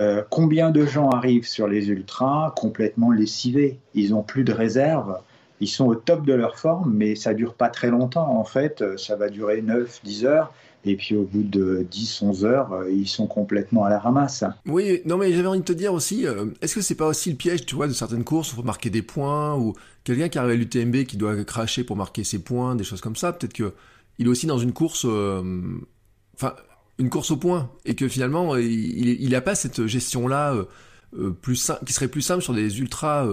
Euh, 0.00 0.22
combien 0.28 0.70
de 0.70 0.84
gens 0.84 1.08
arrivent 1.10 1.46
sur 1.46 1.68
les 1.68 1.88
ultras 1.88 2.52
complètement 2.56 3.10
lessivés? 3.10 3.78
Ils 3.94 4.10
n'ont 4.10 4.22
plus 4.22 4.44
de 4.44 4.52
réserve, 4.52 5.18
ils 5.60 5.68
sont 5.68 5.86
au 5.86 5.94
top 5.94 6.26
de 6.26 6.34
leur 6.34 6.58
forme, 6.58 6.92
mais 6.94 7.14
ça 7.14 7.34
dure 7.34 7.54
pas 7.54 7.68
très 7.68 7.90
longtemps 7.90 8.38
en 8.38 8.44
fait, 8.44 8.84
ça 8.96 9.16
va 9.16 9.28
durer 9.28 9.62
9-10 9.62 10.24
heures, 10.26 10.52
et 10.86 10.96
puis 10.96 11.16
au 11.16 11.22
bout 11.22 11.42
de 11.42 11.86
10-11 11.90 12.44
heures, 12.44 12.72
euh, 12.72 12.90
ils 12.90 13.08
sont 13.08 13.26
complètement 13.26 13.84
à 13.84 13.90
la 13.90 13.98
ramasse. 13.98 14.44
Oui, 14.66 15.00
non 15.06 15.16
mais 15.16 15.32
j'avais 15.32 15.48
envie 15.48 15.60
de 15.60 15.64
te 15.64 15.72
dire 15.72 15.94
aussi, 15.94 16.26
euh, 16.26 16.46
est-ce 16.60 16.74
que 16.74 16.80
c'est 16.82 16.94
pas 16.94 17.06
aussi 17.06 17.30
le 17.30 17.36
piège, 17.36 17.64
tu 17.64 17.74
vois, 17.74 17.88
de 17.88 17.92
certaines 17.92 18.24
courses 18.24 18.50
où 18.50 18.54
il 18.54 18.56
faut 18.56 18.62
marquer 18.62 18.90
des 18.90 19.02
points, 19.02 19.56
ou 19.56 19.74
quelqu'un 20.04 20.28
qui 20.28 20.38
arrive 20.38 20.52
à 20.52 20.54
l'UTMB 20.56 21.04
qui 21.04 21.16
doit 21.16 21.42
cracher 21.44 21.84
pour 21.84 21.96
marquer 21.96 22.24
ses 22.24 22.38
points, 22.38 22.74
des 22.74 22.84
choses 22.84 23.00
comme 23.00 23.16
ça, 23.16 23.32
peut-être 23.32 23.54
que 23.54 23.72
il 24.18 24.26
est 24.26 24.30
aussi 24.30 24.46
dans 24.46 24.58
une 24.58 24.72
course, 24.72 25.06
euh, 25.08 25.42
enfin, 26.34 26.54
une 26.98 27.10
course 27.10 27.30
au 27.30 27.36
point, 27.36 27.70
et 27.84 27.94
que 27.94 28.06
finalement, 28.06 28.56
il 28.56 29.28
n'a 29.30 29.40
pas 29.40 29.54
cette 29.54 29.86
gestion-là 29.86 30.54
plus 31.42 31.72
qui 31.84 31.92
serait 31.92 32.08
plus 32.08 32.22
simple 32.22 32.42
sur 32.42 32.54
des 32.54 32.78
ultras... 32.78 33.26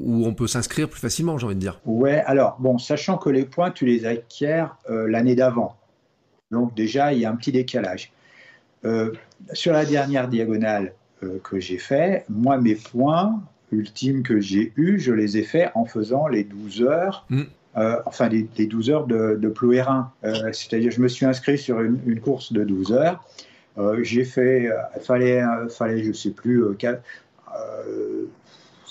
où 0.00 0.26
on 0.26 0.34
peut 0.34 0.46
s'inscrire 0.46 0.88
plus 0.88 1.00
facilement, 1.00 1.38
j'ai 1.38 1.46
envie 1.46 1.54
de 1.54 1.60
dire. 1.60 1.80
Ouais, 1.84 2.22
alors, 2.26 2.56
bon, 2.58 2.78
sachant 2.78 3.18
que 3.18 3.30
les 3.30 3.44
points, 3.44 3.70
tu 3.70 3.86
les 3.86 4.06
acquiers 4.06 4.66
l'année 4.88 5.34
d'avant. 5.34 5.76
Donc 6.50 6.74
déjà, 6.74 7.12
il 7.12 7.20
y 7.20 7.24
a 7.24 7.30
un 7.30 7.36
petit 7.36 7.52
décalage. 7.52 8.12
Euh, 8.84 9.12
sur 9.52 9.72
la 9.72 9.84
dernière 9.84 10.28
diagonale 10.28 10.92
euh, 11.22 11.38
que 11.42 11.58
j'ai 11.58 11.78
fait, 11.78 12.24
moi, 12.28 12.58
mes 12.58 12.74
points 12.74 13.42
ultimes 13.72 14.22
que 14.22 14.40
j'ai 14.40 14.72
eus, 14.76 14.98
je 14.98 15.12
les 15.12 15.38
ai 15.38 15.42
faits 15.42 15.70
en 15.74 15.84
faisant 15.84 16.28
les 16.28 16.44
12 16.44 16.82
heures, 16.82 17.26
mm. 17.30 17.42
euh, 17.78 17.96
enfin 18.04 18.28
les, 18.28 18.66
12 18.66 18.90
heures 18.90 19.06
de, 19.06 19.36
de 19.40 19.48
Plouérin. 19.48 20.12
C'est-à-dire, 20.52 20.90
je 20.90 21.00
me 21.00 21.08
suis 21.08 21.26
inscrit 21.26 21.58
sur 21.58 21.80
une, 21.80 22.20
course 22.20 22.52
de 22.52 22.62
12 22.62 22.92
heures. 22.92 23.24
j'ai 24.02 24.24
fait, 24.24 24.70
il 24.96 25.02
fallait, 25.02 25.42
fallait, 25.70 26.02
je 26.02 26.08
ne 26.08 26.12
sais 26.12 26.30
plus, 26.30 26.62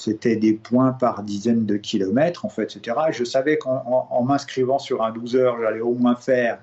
c'était 0.03 0.35
des 0.35 0.51
points 0.51 0.91
par 0.91 1.23
dizaines 1.23 1.65
de 1.65 1.77
kilomètres, 1.77 2.45
en 2.45 2.49
fait, 2.49 2.75
etc. 2.75 2.97
Je 3.11 3.23
savais 3.23 3.57
qu'en 3.57 4.23
m'inscrivant 4.23 4.77
sur 4.77 5.01
un 5.01 5.11
12 5.11 5.37
heures, 5.37 5.57
j'allais 5.61 5.79
au 5.79 5.93
moins 5.93 6.15
faire 6.15 6.59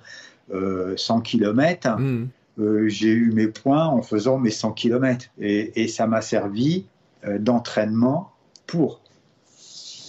100 0.50 0.54
euh, 0.54 1.20
km, 1.22 1.98
mmh. 1.98 2.28
euh, 2.58 2.88
j'ai 2.88 3.08
eu 3.08 3.32
mes 3.32 3.46
points 3.46 3.86
en 3.86 4.02
faisant 4.02 4.38
mes 4.38 4.50
100 4.50 4.72
km. 4.72 5.26
Et, 5.38 5.88
ça 5.88 6.06
m'a 6.06 6.20
servi 6.20 6.84
euh, 7.24 7.38
d'entraînement 7.38 8.30
pour. 8.66 9.00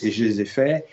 Et 0.02 0.12
je 0.12 0.26
les 0.26 0.42
ai 0.42 0.46
faits 0.46 0.86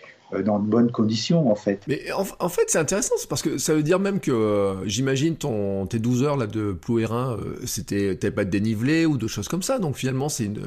dans 0.45 0.59
de 0.59 0.67
bonnes 0.67 0.91
conditions 0.91 1.51
en 1.51 1.55
fait. 1.55 1.81
Mais 1.87 2.01
en, 2.11 2.49
fait 2.49 2.63
c'est 2.67 2.77
intéressant 2.77 3.15
parce 3.29 3.41
que 3.41 3.57
ça 3.57 3.73
veut 3.73 3.83
dire 3.83 3.99
même 3.99 4.19
que 4.19 4.77
j'imagine 4.85 5.35
ton 5.35 5.85
tes 5.85 5.99
12 5.99 6.23
heures 6.23 6.37
là 6.37 6.47
de 6.47 6.71
Plouérin 6.71 7.37
c'était 7.65 8.15
t'avais 8.15 8.33
pas 8.33 8.45
de 8.45 8.49
dénivelé 8.49 9.05
ou 9.05 9.17
de 9.17 9.27
choses 9.27 9.47
comme 9.47 9.63
ça 9.63 9.79
donc 9.79 9.95
finalement 9.95 10.29
c'est 10.29 10.45
une 10.45 10.59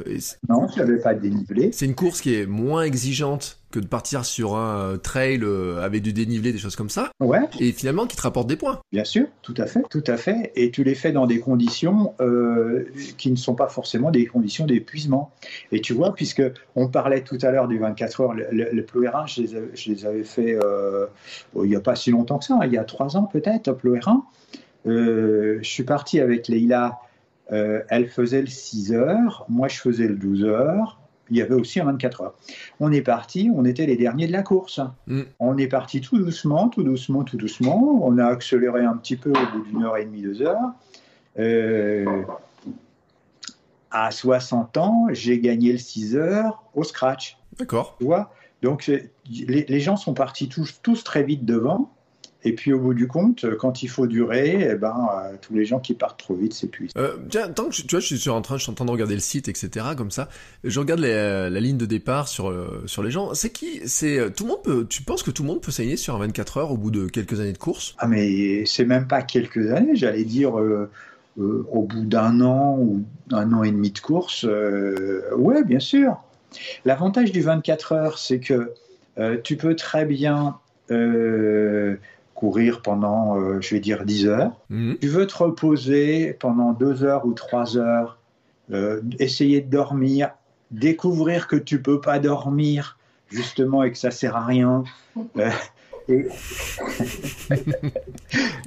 Non, 0.49 0.67
je 0.75 0.81
n'avais 0.81 0.99
pas 0.99 1.15
de 1.15 1.21
dénivelé. 1.21 1.71
C'est 1.73 1.87
une 1.87 1.95
course 1.95 2.21
qui 2.21 2.35
est 2.35 2.47
moins 2.47 2.83
exigeante 2.83 3.62
que 3.73 3.81
de 3.81 3.87
partir 3.87 4.25
sur 4.25 4.57
un 4.57 4.93
euh, 4.93 4.97
trail 4.97 5.41
euh, 5.43 5.83
avec 5.83 6.03
du 6.03 6.13
dénivelé, 6.13 6.53
des 6.53 6.59
choses 6.59 6.77
comme 6.77 6.91
ça. 6.91 7.11
Ouais. 7.19 7.41
Et 7.59 7.73
finalement, 7.73 8.07
qui 8.07 8.17
te 8.17 8.23
rapporte 8.23 8.47
des 8.47 8.57
points. 8.57 8.79
Bien 8.93 9.05
sûr, 9.05 9.27
tout 9.41 9.55
à 9.57 9.67
fait, 9.67 9.83
tout 9.91 10.05
à 10.07 10.17
fait. 10.17 10.53
Et 10.55 10.71
tu 10.71 10.85
les 10.85 10.95
fais 10.95 11.11
dans 11.11 11.27
des 11.27 11.41
conditions 11.41 12.15
euh, 12.21 12.85
qui 13.19 13.31
ne 13.33 13.37
sont 13.37 13.55
pas 13.55 13.69
forcément 13.69 14.11
des 14.11 14.27
conditions 14.27 14.67
d'épuisement. 14.67 15.33
Et 15.73 15.81
tu 15.81 15.95
vois, 15.95 16.15
puisque 16.15 16.43
on 16.77 16.89
parlait 16.89 17.23
tout 17.23 17.39
à 17.43 17.51
l'heure 17.51 17.67
du 17.67 17.79
24 17.79 18.21
heures, 18.21 18.35
le, 18.35 18.47
le, 18.53 18.87
je 19.27 19.41
les, 19.41 19.49
je 19.75 19.91
les, 19.91 20.07
avais 20.07 20.25
fait 20.25 20.57
il 21.57 21.63
n'y 21.63 21.77
a 21.77 21.81
pas 21.81 21.97
si 21.97 22.11
longtemps 22.11 22.39
que 22.39 22.45
ça, 22.45 22.59
il 22.65 22.73
y 22.73 22.79
a 22.79 22.85
trois 22.85 23.17
ans 23.17 23.25
peut-être, 23.25 23.73
Plouérin. 23.73 24.25
je 24.85 25.59
suis 25.63 25.85
parti 25.85 26.21
avec 26.21 26.49
Leïla. 26.49 26.99
elle 27.49 28.09
faisait 28.09 28.43
le 28.43 28.49
6 28.49 28.93
heures, 28.93 29.47
moi 29.49 29.69
je 29.69 29.79
faisais 29.79 30.07
le 30.07 30.17
12 30.17 30.45
heures 30.45 31.02
il 31.31 31.37
y 31.37 31.43
avait 31.43 31.55
aussi 31.55 31.81
un 31.81 31.85
24 31.85 32.21
heures. 32.21 32.35
On 32.81 32.93
est 32.93 33.03
parti, 33.03 33.51
on 33.55 33.65
était 33.65 33.87
les 33.87 33.97
derniers 33.97 34.27
de 34.27 34.33
la 34.33 34.43
course. 34.43 34.81
Mm. 35.07 35.23
On 35.39 35.57
est 35.57 35.69
parti 35.69 36.01
tout 36.01 36.19
doucement, 36.19 36.69
tout 36.69 36.83
doucement, 36.83 37.25
tout 37.25 37.37
doucement. 37.37 38.01
On 38.03 38.19
a 38.19 38.27
accéléré 38.27 38.85
un 38.85 38.97
petit 38.97 39.17
peu 39.17 39.31
au 39.31 39.57
bout 39.57 39.65
d'une 39.65 39.83
heure 39.83 39.97
et 39.97 40.05
demie, 40.05 40.23
deux 40.23 40.43
heures. 40.43 40.73
Euh, 41.39 42.23
à 43.91 44.11
60 44.11 44.77
ans, 44.77 45.07
j'ai 45.11 45.39
gagné 45.39 45.73
le 45.73 45.79
6 45.79 46.17
heures 46.17 46.63
au 46.75 46.85
scratch. 46.85 47.39
D'accord. 47.59 47.97
Tu 47.99 48.05
vois? 48.05 48.33
Donc, 48.63 48.91
les, 49.29 49.81
gens 49.81 49.97
sont 49.97 50.15
partis 50.15 50.49
tous, 50.49 50.81
tous 50.83 51.03
très 51.03 51.25
vite 51.25 51.45
devant. 51.45 51.93
Et 52.45 52.55
puis 52.55 52.73
au 52.73 52.81
bout 52.81 52.95
du 52.95 53.07
compte, 53.07 53.47
quand 53.57 53.83
il 53.83 53.89
faut 53.89 54.07
durer, 54.07 54.69
eh 54.73 54.75
ben, 54.75 55.09
euh, 55.15 55.37
tous 55.41 55.55
les 55.55 55.65
gens 55.65 55.79
qui 55.79 55.95
partent 55.95 56.19
trop 56.19 56.35
vite 56.35 56.53
s'épuisent. 56.53 56.91
Euh, 56.97 57.17
tiens, 57.29 57.49
tant 57.49 57.67
que 57.67 57.75
je, 57.75 57.83
tu 57.83 57.95
vois, 57.95 58.01
je 58.01 58.17
suis 58.17 58.31
en 58.31 58.43
train, 58.43 58.57
je 58.57 58.65
suis 58.65 58.73
en 58.73 58.75
train 58.75 58.85
de 58.85 58.91
regarder 58.91 59.15
le 59.15 59.21
site, 59.21 59.49
etc. 59.49 59.87
Comme 59.97 60.11
ça, 60.11 60.29
je 60.65 60.79
regarde 60.81 61.01
la 61.01 61.51
ligne 61.51 61.77
de 61.77 61.87
départ 61.87 62.27
sur 62.27 62.51
euh, 62.51 62.83
sur 62.87 63.03
les 63.03 63.11
gens. 63.11 63.35
C'est 63.35 63.51
qui 63.51 63.81
C'est 63.87 64.19
euh, 64.19 64.31
tout 64.31 64.45
le 64.45 64.51
monde 64.51 64.63
peut. 64.63 64.87
Tu 64.89 65.03
penses 65.03 65.23
que 65.23 65.31
tout 65.31 65.43
le 65.43 65.49
monde 65.49 65.61
peut 65.61 65.71
s'aligner 65.71 65.97
sur 65.97 66.17
un 66.17 66.19
24 66.19 66.57
heures 66.59 66.73
au 66.73 66.77
bout 66.77 66.91
de 66.91 67.07
quelques 67.07 67.39
années 67.41 67.53
de 67.53 67.59
course? 67.59 67.95
Ah 67.99 68.09
mais 68.09 68.65
c'est 68.67 68.85
même 68.85 69.07
pas 69.07 69.23
quelques 69.23 69.71
années. 69.71 69.95
J'allais 69.95 70.25
dire 70.25 70.55
au 71.37 71.83
bout 71.83 72.05
d'un 72.05 72.41
an 72.41 72.77
ou 72.79 73.05
un 73.31 73.53
an 73.53 73.63
et 73.63 73.71
demi 73.71 73.93
de 73.93 74.01
course. 74.01 74.45
ouais, 74.45 75.63
bien 75.65 75.81
sûr. 75.81 76.17
L'avantage 76.85 77.31
du 77.31 77.41
24 77.41 77.93
heures, 77.93 78.19
c'est 78.19 78.41
que 78.41 78.73
tu 79.45 79.57
peux 79.57 79.77
très 79.77 80.05
bien 80.05 80.57
courir 82.43 82.83
pendant, 82.83 83.39
euh, 83.39 83.61
je 83.61 83.73
vais 83.73 83.79
dire, 83.79 84.05
10 84.05 84.27
heures. 84.27 84.51
Mhm. 84.69 84.99
Tu 85.01 85.07
veux 85.07 85.29
te 85.29 85.37
reposer 85.37 86.33
pendant 86.41 86.73
2 86.73 87.05
heures 87.05 87.25
ou 87.25 87.35
3 87.35 87.77
heures, 87.77 88.19
euh, 88.73 89.01
essayer 89.21 89.61
de 89.61 89.71
dormir, 89.71 90.33
découvrir 90.73 91.47
que 91.47 91.55
tu 91.55 91.81
peux 91.81 92.01
pas 92.01 92.19
dormir, 92.19 92.99
justement, 93.31 93.85
et 93.85 93.93
que 93.93 93.99
ça 93.99 94.11
sert 94.11 94.35
à 94.35 94.45
rien. 94.45 94.83
Euh, 95.39 95.51
et... 96.09 96.27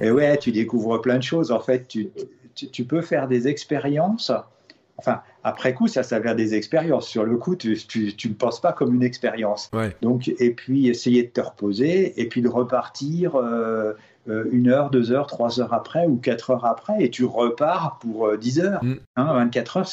et... 0.00 0.10
ouais, 0.10 0.38
tu 0.38 0.52
découvres 0.52 1.00
plein 1.02 1.18
de 1.18 1.22
choses. 1.22 1.50
En 1.50 1.60
fait, 1.60 1.86
tu, 1.86 2.08
tu, 2.54 2.68
tu 2.70 2.84
peux 2.84 3.02
faire 3.02 3.26
des 3.28 3.46
expériences 3.48 4.32
Enfin, 4.98 5.20
après 5.46 5.74
coup, 5.74 5.86
ça 5.86 6.02
s'avère 6.02 6.34
des 6.34 6.56
expériences. 6.56 7.06
Sur 7.06 7.22
le 7.22 7.36
coup, 7.36 7.54
tu 7.54 7.70
ne 7.70 8.34
penses 8.34 8.60
pas 8.60 8.72
comme 8.72 8.92
une 8.96 9.04
expérience. 9.04 9.70
Donc, 10.02 10.26
et 10.26 10.50
puis, 10.50 10.88
essayer 10.88 11.22
de 11.22 11.28
te 11.28 11.40
reposer 11.40 12.20
et 12.20 12.28
puis 12.28 12.42
de 12.42 12.48
repartir 12.48 13.36
euh, 13.36 13.92
euh, 14.28 14.46
une 14.50 14.68
heure, 14.68 14.90
deux 14.90 15.12
heures, 15.12 15.28
trois 15.28 15.60
heures 15.60 15.72
après 15.72 16.08
ou 16.08 16.16
quatre 16.16 16.50
heures 16.50 16.64
après 16.64 16.94
et 16.98 17.10
tu 17.10 17.24
repars 17.24 18.00
pour 18.00 18.26
euh, 18.26 18.36
dix 18.36 18.58
heures. 18.58 18.80
24 18.82 18.86
mm. 18.86 19.00
hein, 19.14 19.50
heures, 19.76 19.86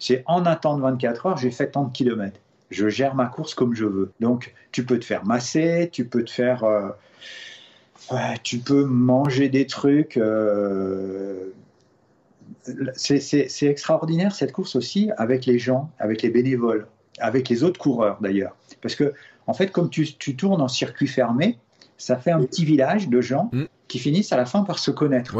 c'est 0.00 0.24
en 0.26 0.44
attendant 0.44 0.90
24 0.90 1.26
heures, 1.26 1.36
j'ai 1.36 1.52
fait 1.52 1.70
tant 1.70 1.84
de 1.84 1.92
kilomètres. 1.92 2.40
Je 2.70 2.88
gère 2.88 3.14
ma 3.14 3.26
course 3.26 3.54
comme 3.54 3.76
je 3.76 3.84
veux. 3.84 4.10
Donc, 4.18 4.54
tu 4.72 4.84
peux 4.84 4.98
te 4.98 5.04
faire 5.04 5.24
masser, 5.24 5.88
tu 5.92 6.04
peux 6.04 6.24
te 6.24 6.32
faire. 6.32 6.64
tu 8.42 8.58
peux 8.58 8.84
manger 8.84 9.50
des 9.50 9.66
trucs 9.68 10.18
c'est 12.94 13.48
extraordinaire 13.62 14.34
cette 14.34 14.52
course 14.52 14.76
aussi 14.76 15.10
avec 15.16 15.46
les 15.46 15.58
gens, 15.58 15.90
avec 15.98 16.22
les 16.22 16.30
bénévoles, 16.30 16.86
avec 17.18 17.48
les 17.48 17.64
autres 17.64 17.78
coureurs 17.78 18.18
d'ailleurs. 18.20 18.56
Parce 18.80 18.94
que, 18.94 19.14
en 19.46 19.54
fait, 19.54 19.70
comme 19.70 19.90
tu, 19.90 20.14
tournes 20.36 20.60
en 20.60 20.68
circuit 20.68 21.06
fermé, 21.06 21.58
ça 21.98 22.16
fait 22.16 22.30
un 22.30 22.42
petit 22.42 22.64
village 22.64 23.08
de 23.08 23.20
gens 23.20 23.50
mm. 23.52 23.64
qui 23.88 23.98
finissent 23.98 24.32
à 24.32 24.36
la 24.36 24.46
fin 24.46 24.62
par 24.62 24.78
se 24.78 24.90
connaître. 24.90 25.36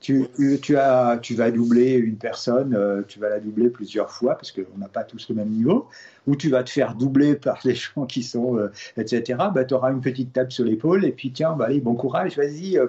Tu, 0.00 0.28
as, 0.76 1.18
tu 1.20 1.34
vas 1.34 1.50
doubler 1.50 1.94
une 1.94 2.16
personne, 2.16 2.72
euh, 2.74 3.02
tu 3.08 3.18
vas 3.18 3.28
la 3.30 3.40
doubler 3.40 3.68
plusieurs 3.68 4.12
fois 4.12 4.36
parce 4.36 4.52
qu'on 4.52 4.78
n'a 4.78 4.86
pas 4.86 5.02
tous 5.02 5.28
le 5.28 5.34
même 5.34 5.48
niveau, 5.48 5.88
ou 6.28 6.36
tu 6.36 6.50
vas 6.50 6.62
te 6.62 6.70
faire 6.70 6.94
doubler 6.94 7.34
par 7.34 7.58
des 7.64 7.74
gens 7.74 8.06
qui 8.06 8.22
sont, 8.22 8.56
euh, 8.56 8.70
etc. 8.96 9.38
Bah, 9.52 9.64
tu 9.64 9.74
auras 9.74 9.90
une 9.90 10.00
petite 10.00 10.32
tape 10.32 10.52
sur 10.52 10.64
l'épaule 10.64 11.04
et 11.04 11.10
puis 11.10 11.32
tiens, 11.32 11.54
bah, 11.54 11.64
allez, 11.66 11.80
bon 11.80 11.94
courage, 11.96 12.36
vas-y. 12.36 12.78
Euh, 12.78 12.86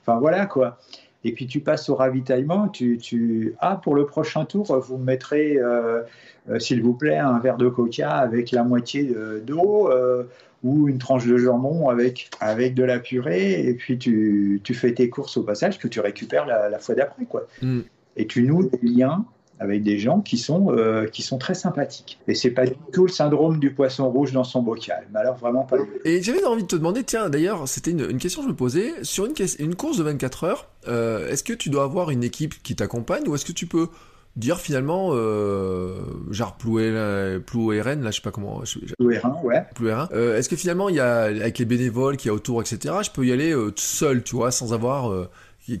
enfin 0.00 0.18
voilà 0.18 0.46
quoi 0.46 0.78
et 1.24 1.32
puis 1.32 1.46
tu 1.46 1.60
passes 1.60 1.88
au 1.88 1.94
ravitaillement, 1.94 2.68
tu, 2.68 2.98
tu... 2.98 3.54
ah 3.60 3.80
pour 3.82 3.94
le 3.94 4.06
prochain 4.06 4.44
tour, 4.44 4.76
vous 4.78 4.98
mettrez 4.98 5.56
euh, 5.56 6.02
euh, 6.50 6.58
s'il 6.58 6.82
vous 6.82 6.94
plaît 6.94 7.18
un 7.18 7.38
verre 7.38 7.56
de 7.56 7.68
coca 7.68 8.10
avec 8.10 8.50
la 8.50 8.64
moitié 8.64 9.14
d'eau 9.44 9.90
euh, 9.90 10.24
ou 10.64 10.88
une 10.88 10.98
tranche 10.98 11.26
de 11.26 11.36
jambon 11.36 11.88
avec, 11.88 12.30
avec 12.40 12.74
de 12.74 12.84
la 12.84 12.98
purée, 12.98 13.66
et 13.66 13.74
puis 13.74 13.98
tu, 13.98 14.60
tu 14.62 14.74
fais 14.74 14.94
tes 14.94 15.08
courses 15.08 15.36
au 15.36 15.42
passage 15.42 15.78
que 15.78 15.88
tu 15.88 16.00
récupères 16.00 16.46
la, 16.46 16.78
fois 16.78 16.94
d'après. 16.94 17.24
quoi. 17.24 17.46
Mm. 17.62 17.80
Et 18.16 18.26
tu 18.26 18.42
noues 18.42 18.64
des 18.64 18.86
liens 18.86 19.24
avec 19.62 19.82
des 19.82 19.98
gens 19.98 20.20
qui 20.20 20.36
sont, 20.38 20.72
euh, 20.72 21.06
qui 21.06 21.22
sont 21.22 21.38
très 21.38 21.54
sympathiques. 21.54 22.18
Et 22.28 22.34
c'est 22.34 22.50
pas 22.50 22.66
du 22.66 22.74
tout 22.92 23.06
le 23.06 23.12
syndrome 23.12 23.58
du 23.58 23.72
poisson 23.72 24.10
rouge 24.10 24.32
dans 24.32 24.44
son 24.44 24.62
bocal. 24.62 25.06
Mais 25.12 25.20
alors 25.20 25.36
vraiment 25.36 25.62
pas. 25.62 25.76
Et 26.04 26.22
j'avais 26.22 26.44
envie 26.44 26.62
de 26.62 26.68
te 26.68 26.76
demander, 26.76 27.04
tiens, 27.04 27.30
d'ailleurs, 27.30 27.68
c'était 27.68 27.92
une, 27.92 28.18
question 28.18 28.42
que 28.42 28.48
je 28.48 28.52
me 28.52 28.56
posais 28.56 28.92
sur 29.02 29.26
une, 29.26 29.34
une 29.58 29.74
course 29.74 29.96
de 29.96 30.02
24 30.02 30.44
heures. 30.44 30.68
Euh, 30.88 31.28
est-ce 31.28 31.44
que 31.44 31.52
tu 31.52 31.70
dois 31.70 31.84
avoir 31.84 32.10
une 32.10 32.24
équipe 32.24 32.62
qui 32.62 32.74
t'accompagne 32.74 33.28
ou 33.28 33.34
est-ce 33.34 33.44
que 33.44 33.52
tu 33.52 33.66
peux 33.66 33.88
dire 34.36 34.58
finalement, 34.58 35.10
euh, 35.12 36.00
genre 36.30 36.56
Ploué, 36.56 36.90
RN, 36.90 38.02
là 38.02 38.10
je 38.10 38.16
sais 38.16 38.22
pas 38.22 38.30
comment. 38.30 38.62
Ploué 38.98 39.18
RN, 39.18 39.34
ouais. 39.44 39.62
Ploué 39.74 39.92
RN. 39.92 40.08
Euh, 40.12 40.38
Est-ce 40.38 40.48
que 40.48 40.56
finalement 40.56 40.88
il 40.88 40.96
y 40.96 41.00
a 41.00 41.22
avec 41.22 41.58
les 41.58 41.64
bénévoles 41.64 42.16
qui 42.16 42.28
y 42.28 42.30
a 42.30 42.34
autour, 42.34 42.60
etc. 42.60 42.94
Je 43.02 43.10
peux 43.10 43.26
y 43.26 43.32
aller 43.32 43.52
euh, 43.52 43.72
seul, 43.76 44.22
tu 44.22 44.36
vois, 44.36 44.50
sans 44.50 44.72
avoir 44.72 45.10
euh, 45.10 45.28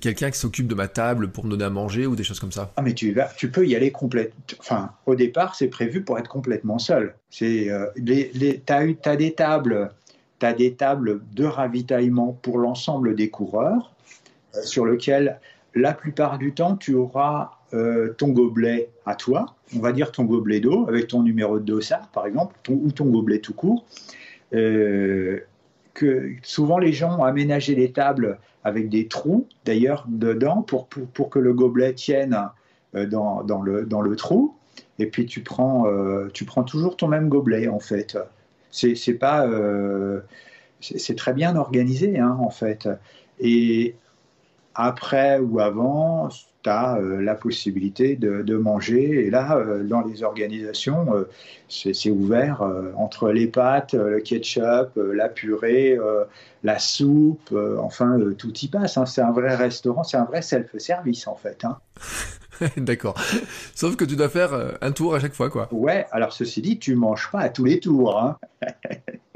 quelqu'un 0.00 0.30
qui 0.30 0.38
s'occupe 0.38 0.68
de 0.68 0.74
ma 0.74 0.88
table 0.88 1.30
pour 1.30 1.44
me 1.44 1.50
donner 1.50 1.64
à 1.64 1.70
manger 1.70 2.06
ou 2.06 2.16
des 2.16 2.24
choses 2.24 2.40
comme 2.40 2.52
ça. 2.52 2.72
Ah 2.76 2.82
mais 2.82 2.94
tu 2.94 3.14
peux 3.50 3.66
y 3.66 3.74
aller 3.74 3.90
complètement. 3.90 4.40
Enfin, 4.58 4.92
au 5.06 5.14
départ 5.14 5.54
c'est 5.54 5.68
prévu 5.68 6.02
pour 6.02 6.18
être 6.18 6.28
complètement 6.28 6.78
seul. 6.78 7.14
C'est 7.30 7.70
euh, 7.70 7.86
t'as 8.64 9.16
des 9.16 9.32
tables, 9.32 9.90
t'as 10.38 10.52
des 10.52 10.74
tables 10.74 11.20
de 11.32 11.44
ravitaillement 11.44 12.38
pour 12.42 12.58
l'ensemble 12.58 13.14
des 13.16 13.28
coureurs, 13.28 13.92
euh, 14.54 14.62
sur 14.62 14.84
lequel 14.84 15.40
la 15.74 15.94
plupart 15.94 16.38
du 16.38 16.52
temps 16.52 16.76
tu 16.76 16.94
auras 16.94 17.52
euh, 17.74 18.12
ton 18.18 18.28
gobelet 18.28 18.90
à 19.06 19.14
toi, 19.14 19.54
on 19.74 19.80
va 19.80 19.92
dire 19.92 20.12
ton 20.12 20.24
gobelet 20.24 20.60
d'eau 20.60 20.86
avec 20.88 21.08
ton 21.08 21.22
numéro 21.22 21.58
de 21.58 21.64
dossard 21.64 22.08
par 22.08 22.26
exemple, 22.26 22.54
ou 22.68 22.92
ton 22.92 23.06
gobelet 23.06 23.38
tout 23.38 23.54
court. 23.54 23.84
Que 25.94 26.32
souvent 26.42 26.78
les 26.78 26.92
gens 26.92 27.18
ont 27.18 27.24
aménagé 27.24 27.74
les 27.74 27.92
tables 27.92 28.38
avec 28.64 28.88
des 28.88 29.08
trous 29.08 29.46
d'ailleurs 29.64 30.06
dedans 30.08 30.62
pour, 30.62 30.86
pour, 30.86 31.06
pour, 31.08 31.30
que 31.30 31.38
le 31.38 31.52
gobelet 31.52 31.94
tienne 31.94 32.38
euh, 32.94 33.06
dans, 33.06 33.42
dans, 33.42 33.62
le, 33.62 33.84
dans 33.84 34.00
le 34.00 34.16
trou. 34.16 34.56
Et 34.98 35.06
puis 35.06 35.26
tu 35.26 35.42
prends, 35.42 35.86
euh, 35.86 36.28
tu 36.32 36.44
prends 36.44 36.62
toujours 36.62 36.96
ton 36.96 37.08
même 37.08 37.28
gobelet 37.28 37.68
en 37.68 37.80
fait. 37.80 38.16
C'est, 38.70 39.14
pas, 39.14 39.46
euh, 39.46 40.20
c'est 40.80 41.16
très 41.16 41.34
bien 41.34 41.56
organisé 41.56 42.18
hein, 42.18 42.38
en 42.40 42.50
fait. 42.50 42.88
Et 43.38 43.96
après 44.74 45.38
ou 45.38 45.60
avant, 45.60 46.28
tu 46.62 46.70
as 46.70 46.96
euh, 46.96 47.20
la 47.20 47.34
possibilité 47.34 48.16
de, 48.16 48.42
de, 48.42 48.56
manger. 48.56 49.26
Et 49.26 49.30
là, 49.30 49.56
euh, 49.56 49.82
dans 49.82 50.02
les 50.02 50.22
organisations, 50.22 51.14
euh, 51.14 51.28
c'est 51.68 52.10
ouvert 52.10 52.62
entre 52.96 53.30
les 53.30 53.46
pâtes, 53.46 53.94
le 53.94 54.20
ketchup, 54.20 54.90
la 54.96 55.30
purée, 55.30 55.98
la 56.62 56.78
soupe, 56.78 57.56
enfin, 57.78 58.18
tout 58.36 58.52
y 58.58 58.68
passe. 58.68 58.98
Hein. 58.98 59.06
C'est 59.06 59.22
un 59.22 59.32
vrai 59.32 59.54
restaurant, 59.54 60.04
c'est 60.04 60.18
un 60.18 60.26
vrai 60.26 60.42
self-service 60.42 61.26
en 61.26 61.34
fait. 61.34 61.64
Hein. 61.64 61.78
D'accord. 62.76 63.14
Sauf 63.74 63.96
que 63.96 64.04
tu 64.04 64.16
dois 64.16 64.28
faire 64.28 64.76
un 64.82 64.92
tour 64.92 65.14
à 65.14 65.20
chaque 65.20 65.32
fois, 65.32 65.48
quoi. 65.48 65.68
Ouais, 65.72 66.04
alors 66.12 66.34
ceci 66.34 66.60
dit, 66.60 66.78
tu 66.78 66.94
manges 66.94 67.30
pas 67.32 67.40
à 67.40 67.48
tous 67.48 67.64
les 67.64 67.80
tours. 67.80 68.20
Hein. 68.20 68.36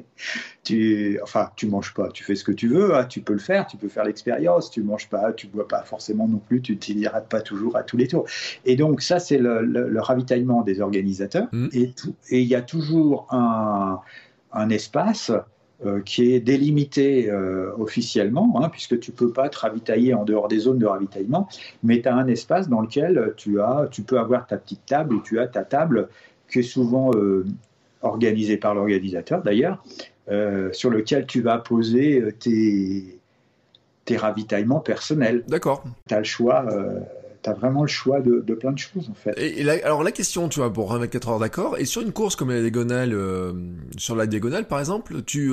tu, 0.64 1.18
enfin, 1.22 1.50
tu 1.56 1.66
manges 1.66 1.94
pas, 1.94 2.08
tu 2.10 2.24
fais 2.24 2.34
ce 2.34 2.44
que 2.44 2.52
tu 2.52 2.68
veux, 2.68 2.94
hein, 2.94 3.04
tu 3.04 3.20
peux 3.20 3.32
le 3.32 3.38
faire, 3.38 3.66
tu 3.66 3.76
peux 3.76 3.88
faire 3.88 4.04
l'expérience, 4.04 4.70
tu 4.70 4.82
manges 4.82 5.08
pas, 5.08 5.32
tu 5.32 5.46
bois 5.46 5.68
pas 5.68 5.82
forcément 5.82 6.28
non 6.28 6.38
plus, 6.38 6.60
tu 6.60 6.76
t'hydrates 6.76 7.28
pas 7.28 7.40
toujours 7.40 7.76
à 7.76 7.82
tous 7.82 7.96
les 7.96 8.08
tours. 8.08 8.26
Et 8.64 8.76
donc 8.76 9.02
ça, 9.02 9.18
c'est 9.18 9.38
le, 9.38 9.62
le, 9.62 9.88
le, 9.88 10.00
ravitaillement 10.00 10.62
des 10.62 10.80
organisateurs. 10.80 11.48
Mmh. 11.52 11.68
Et 11.72 12.40
il 12.40 12.48
y 12.48 12.54
a 12.54 12.62
toujours 12.62 13.26
un, 13.30 14.00
un 14.52 14.70
espace 14.70 15.32
euh, 15.84 16.00
qui 16.00 16.32
est 16.32 16.40
délimité 16.40 17.30
euh, 17.30 17.70
officiellement, 17.78 18.62
hein, 18.62 18.70
puisque 18.70 18.98
tu 18.98 19.12
peux 19.12 19.30
pas 19.30 19.50
te 19.50 19.58
ravitailler 19.58 20.14
en 20.14 20.24
dehors 20.24 20.48
des 20.48 20.60
zones 20.60 20.78
de 20.78 20.86
ravitaillement, 20.86 21.48
mais 21.82 22.00
tu 22.00 22.08
as 22.08 22.14
un 22.14 22.26
espace 22.28 22.70
dans 22.70 22.80
lequel 22.80 23.34
tu, 23.36 23.60
as, 23.60 23.86
tu 23.90 24.00
peux 24.00 24.18
avoir 24.18 24.46
ta 24.46 24.56
petite 24.56 24.86
table 24.86 25.16
et 25.16 25.22
tu 25.22 25.38
as 25.38 25.46
ta 25.46 25.64
table 25.64 26.08
qui 26.50 26.60
est 26.60 26.62
souvent 26.62 27.10
euh, 27.14 27.44
organisée 28.02 28.56
par 28.56 28.74
l'organisateur 28.74 29.42
d'ailleurs, 29.42 29.82
euh, 30.30 30.72
sur 30.72 30.90
lequel 30.90 31.26
tu 31.26 31.40
vas 31.40 31.58
poser 31.58 32.20
euh, 32.20 32.32
tes, 32.32 33.18
tes 34.04 34.16
ravitaillements 34.16 34.80
personnels. 34.80 35.44
D'accord. 35.48 35.84
Tu 36.08 36.14
as 36.14 36.18
le 36.18 36.24
choix. 36.24 36.66
Euh, 36.68 37.00
tu 37.42 37.50
as 37.50 37.52
vraiment 37.52 37.82
le 37.82 37.88
choix 37.88 38.20
de, 38.20 38.40
de, 38.40 38.54
plein 38.54 38.72
de 38.72 38.78
choses 38.78 39.08
en 39.08 39.14
fait. 39.14 39.34
Et, 39.36 39.60
et 39.60 39.62
la, 39.62 39.74
alors 39.84 40.02
la 40.02 40.10
question, 40.10 40.48
tu 40.48 40.58
vois, 40.58 40.72
pour 40.72 40.92
24 40.92 41.28
heures 41.28 41.38
d'accord, 41.38 41.78
et 41.78 41.84
sur 41.84 42.02
une 42.02 42.12
course 42.12 42.34
comme 42.34 42.50
la 42.50 42.60
diagonale, 42.60 43.12
euh, 43.12 43.52
sur 43.96 44.16
la 44.16 44.26
diagonale 44.26 44.66
par 44.66 44.80
exemple, 44.80 45.22
tu, 45.22 45.52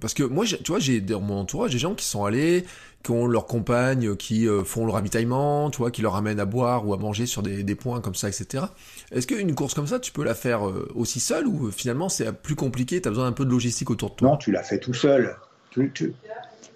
parce 0.00 0.12
que 0.12 0.24
moi, 0.24 0.44
tu 0.44 0.56
vois, 0.66 0.78
j'ai 0.78 1.00
dans 1.00 1.20
mon 1.20 1.38
entourage 1.38 1.70
des 1.70 1.78
gens 1.78 1.94
qui 1.94 2.04
sont 2.04 2.24
allés, 2.26 2.64
qui 3.02 3.10
ont 3.12 3.26
leurs 3.26 3.46
compagnes, 3.46 4.16
qui 4.16 4.46
euh, 4.46 4.62
font 4.64 4.84
le 4.84 4.92
ravitaillement, 4.92 5.70
tu 5.70 5.78
vois, 5.78 5.90
qui 5.90 6.02
leur 6.02 6.16
amènent 6.16 6.40
à 6.40 6.44
boire 6.44 6.86
ou 6.86 6.94
à 6.94 6.98
manger 6.98 7.26
sur 7.26 7.42
des, 7.42 7.74
points 7.74 8.00
comme 8.00 8.14
ça, 8.14 8.28
etc. 8.28 8.64
Est-ce 9.10 9.26
qu'une 9.26 9.54
course 9.54 9.74
comme 9.74 9.86
ça, 9.86 9.98
tu 9.98 10.12
peux 10.12 10.24
la 10.24 10.34
faire 10.34 10.68
euh, 10.68 10.88
aussi 10.94 11.20
seule 11.20 11.46
ou 11.46 11.70
finalement 11.70 12.08
c'est 12.08 12.30
plus 12.32 12.56
compliqué, 12.56 13.00
tu 13.00 13.08
as 13.08 13.10
besoin 13.10 13.26
d'un 13.26 13.32
peu 13.32 13.44
de 13.44 13.50
logistique 13.50 13.90
autour 13.90 14.10
de 14.10 14.14
toi? 14.16 14.28
Non, 14.28 14.36
tu 14.36 14.52
la 14.52 14.62
fais 14.62 14.78
tout 14.78 14.94
seul. 14.94 15.36
Tu, 15.70 15.90
tu... 15.92 16.12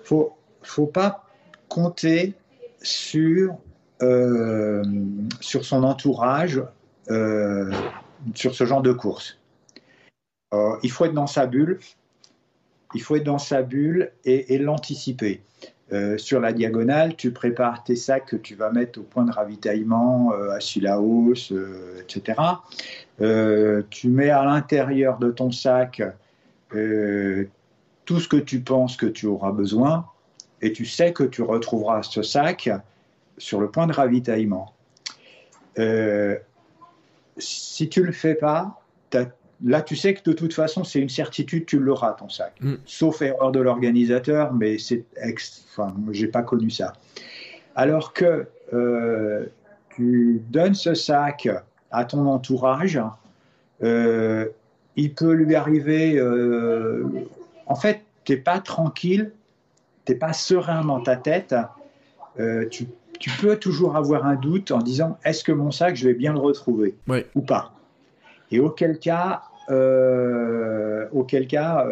Faut, 0.05 0.33
faut 0.63 0.87
pas 0.87 1.25
compter 1.69 2.35
sur 2.81 3.57
euh, 4.03 4.83
sur 5.41 5.65
son 5.65 5.85
entourage 5.85 6.61
euh, 7.11 7.73
sur 8.35 8.55
ce 8.55 8.65
genre 8.65 8.83
de 8.83 8.93
course. 8.93 9.39
Euh, 10.53 10.77
il 10.83 10.91
faut 10.91 11.05
être 11.05 11.15
dans 11.15 11.27
sa 11.27 11.47
bulle, 11.47 11.79
il 12.95 13.03
faut 13.03 13.17
être 13.17 13.25
dans 13.25 13.39
sa 13.39 13.63
bulle 13.63 14.13
et 14.25 14.59
l'anticiper. 14.59 15.43
Euh, 15.93 16.17
sur 16.17 16.41
la 16.41 16.53
diagonale, 16.53 17.15
tu 17.17 17.31
prépares 17.31 17.85
tes 17.85 17.97
sacs 17.97 18.27
que 18.27 18.37
tu 18.37 18.55
vas 18.55 18.71
mettre 18.71 19.01
au 19.01 19.03
point 19.03 19.25
de 19.25 19.31
ravitaillement, 19.31 20.33
euh, 20.33 20.51
à 20.51 20.61
Sulaos, 20.61 21.53
etc. 22.01 22.41
tu 23.91 24.09
mets 24.09 24.31
à 24.31 24.45
l'intérieur 24.45 25.19
de 25.19 25.31
ton 25.31 25.51
sac 25.51 26.03
tout 28.05 28.21
ce 28.21 28.29
que 28.29 28.37
tu 28.37 28.61
penses 28.61 28.97
que 28.97 29.07
tu 29.07 29.27
auras 29.27 29.53
besoin 29.53 30.07
et 30.61 30.73
tu 30.73 30.85
sais 30.85 31.13
que 31.13 31.25
tu 31.25 31.43
retrouveras 31.43 32.03
ce 32.03 32.23
sac 32.23 32.71
sur 33.39 33.61
le 33.61 33.71
point 33.71 33.87
de 33.87 33.93
ravitaillement. 33.93 34.73
Euh, 35.79 36.37
si 37.37 37.89
tu 37.89 38.01
ne 38.01 38.07
le 38.07 38.13
fais 38.13 38.35
pas, 38.35 38.81
là 39.65 39.83
tu 39.83 39.97
sais 39.97 40.15
que 40.15 40.23
de 40.29 40.35
toute 40.35 40.53
façon 40.53 40.85
c'est 40.85 41.01
une 41.01 41.09
certitude, 41.09 41.67
tu 41.67 41.79
l'auras 41.79 42.13
ton 42.13 42.29
sac. 42.29 42.55
Mm. 42.61 42.75
Sauf 42.85 43.23
erreur 43.23 43.51
de 43.51 43.61
l'organisateur, 43.61 44.53
mais 44.53 44.79
c'est 44.79 45.05
enfin, 45.71 45.95
j'ai 46.13 46.29
pas 46.29 46.43
connu 46.43 46.71
ça. 46.71 46.93
Alors 47.75 48.13
que 48.13 48.47
euh, 48.73 49.47
tu 49.97 50.43
donnes 50.51 50.75
ce 50.75 50.95
sac 50.95 51.49
à 51.91 52.05
ton 52.05 52.27
entourage, 52.27 53.01
euh, 53.83 54.47
il 54.97 55.15
peut 55.15 55.33
lui 55.33 55.55
arriver. 55.55 56.17
Euh, 56.19 57.05
en 57.67 57.75
fait, 57.75 58.03
t'es 58.25 58.37
pas 58.37 58.61
tranquille, 58.61 59.33
t'es 60.05 60.15
pas 60.15 60.33
serein 60.33 60.85
dans 60.85 61.01
ta 61.01 61.17
tête. 61.17 61.55
tu 62.71 62.87
tu 63.21 63.31
peux 63.41 63.57
toujours 63.57 63.97
avoir 63.97 64.27
un 64.27 64.35
doute 64.35 64.71
en 64.71 64.81
disant 64.81 65.19
est-ce 65.25 65.45
que 65.45 65.53
mon 65.53 65.71
sac, 65.71 65.97
je 65.97 66.09
vais 66.09 66.15
bien 66.15 66.33
le 66.33 66.41
retrouver 66.41 66.95
oui. 67.09 67.25
ou 67.35 67.41
pas? 67.41 67.73
Et 68.51 68.61
auquel 68.61 68.99
cas, 68.99 69.45
auquel 69.69 71.47
cas 71.47 71.87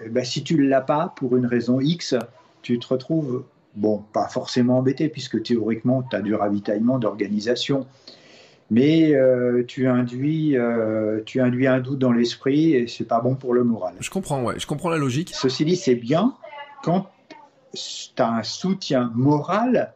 euh, 0.00 0.08
bah, 0.08 0.24
si 0.24 0.42
tu 0.42 0.56
ne 0.56 0.68
l'as 0.68 0.80
pas 0.80 1.12
pour 1.16 1.36
une 1.36 1.46
raison 1.46 1.80
X, 1.80 2.14
tu 2.62 2.78
te 2.78 2.86
retrouves, 2.86 3.44
bon, 3.74 4.02
pas 4.12 4.28
forcément 4.28 4.78
embêté 4.78 5.08
puisque 5.08 5.42
théoriquement, 5.42 6.02
tu 6.02 6.16
as 6.16 6.20
du 6.20 6.34
ravitaillement 6.34 6.98
d'organisation. 6.98 7.86
Mais 8.70 9.14
euh, 9.14 9.64
tu, 9.66 9.86
induis, 9.86 10.56
euh, 10.56 11.20
tu 11.26 11.40
induis 11.40 11.66
un 11.66 11.80
doute 11.80 11.98
dans 11.98 12.12
l'esprit 12.12 12.72
et 12.72 12.86
c'est 12.86 13.04
pas 13.04 13.20
bon 13.20 13.34
pour 13.34 13.52
le 13.52 13.64
moral. 13.64 13.94
Je 14.00 14.08
comprends, 14.08 14.42
ouais, 14.42 14.58
je 14.58 14.66
comprends 14.66 14.88
la 14.88 14.96
logique. 14.96 15.32
Ceci 15.34 15.64
dit, 15.66 15.76
c'est 15.76 15.94
bien 15.94 16.34
quand 16.82 17.06
tu 17.74 18.22
as 18.22 18.30
un 18.30 18.42
soutien 18.42 19.12
moral 19.14 19.92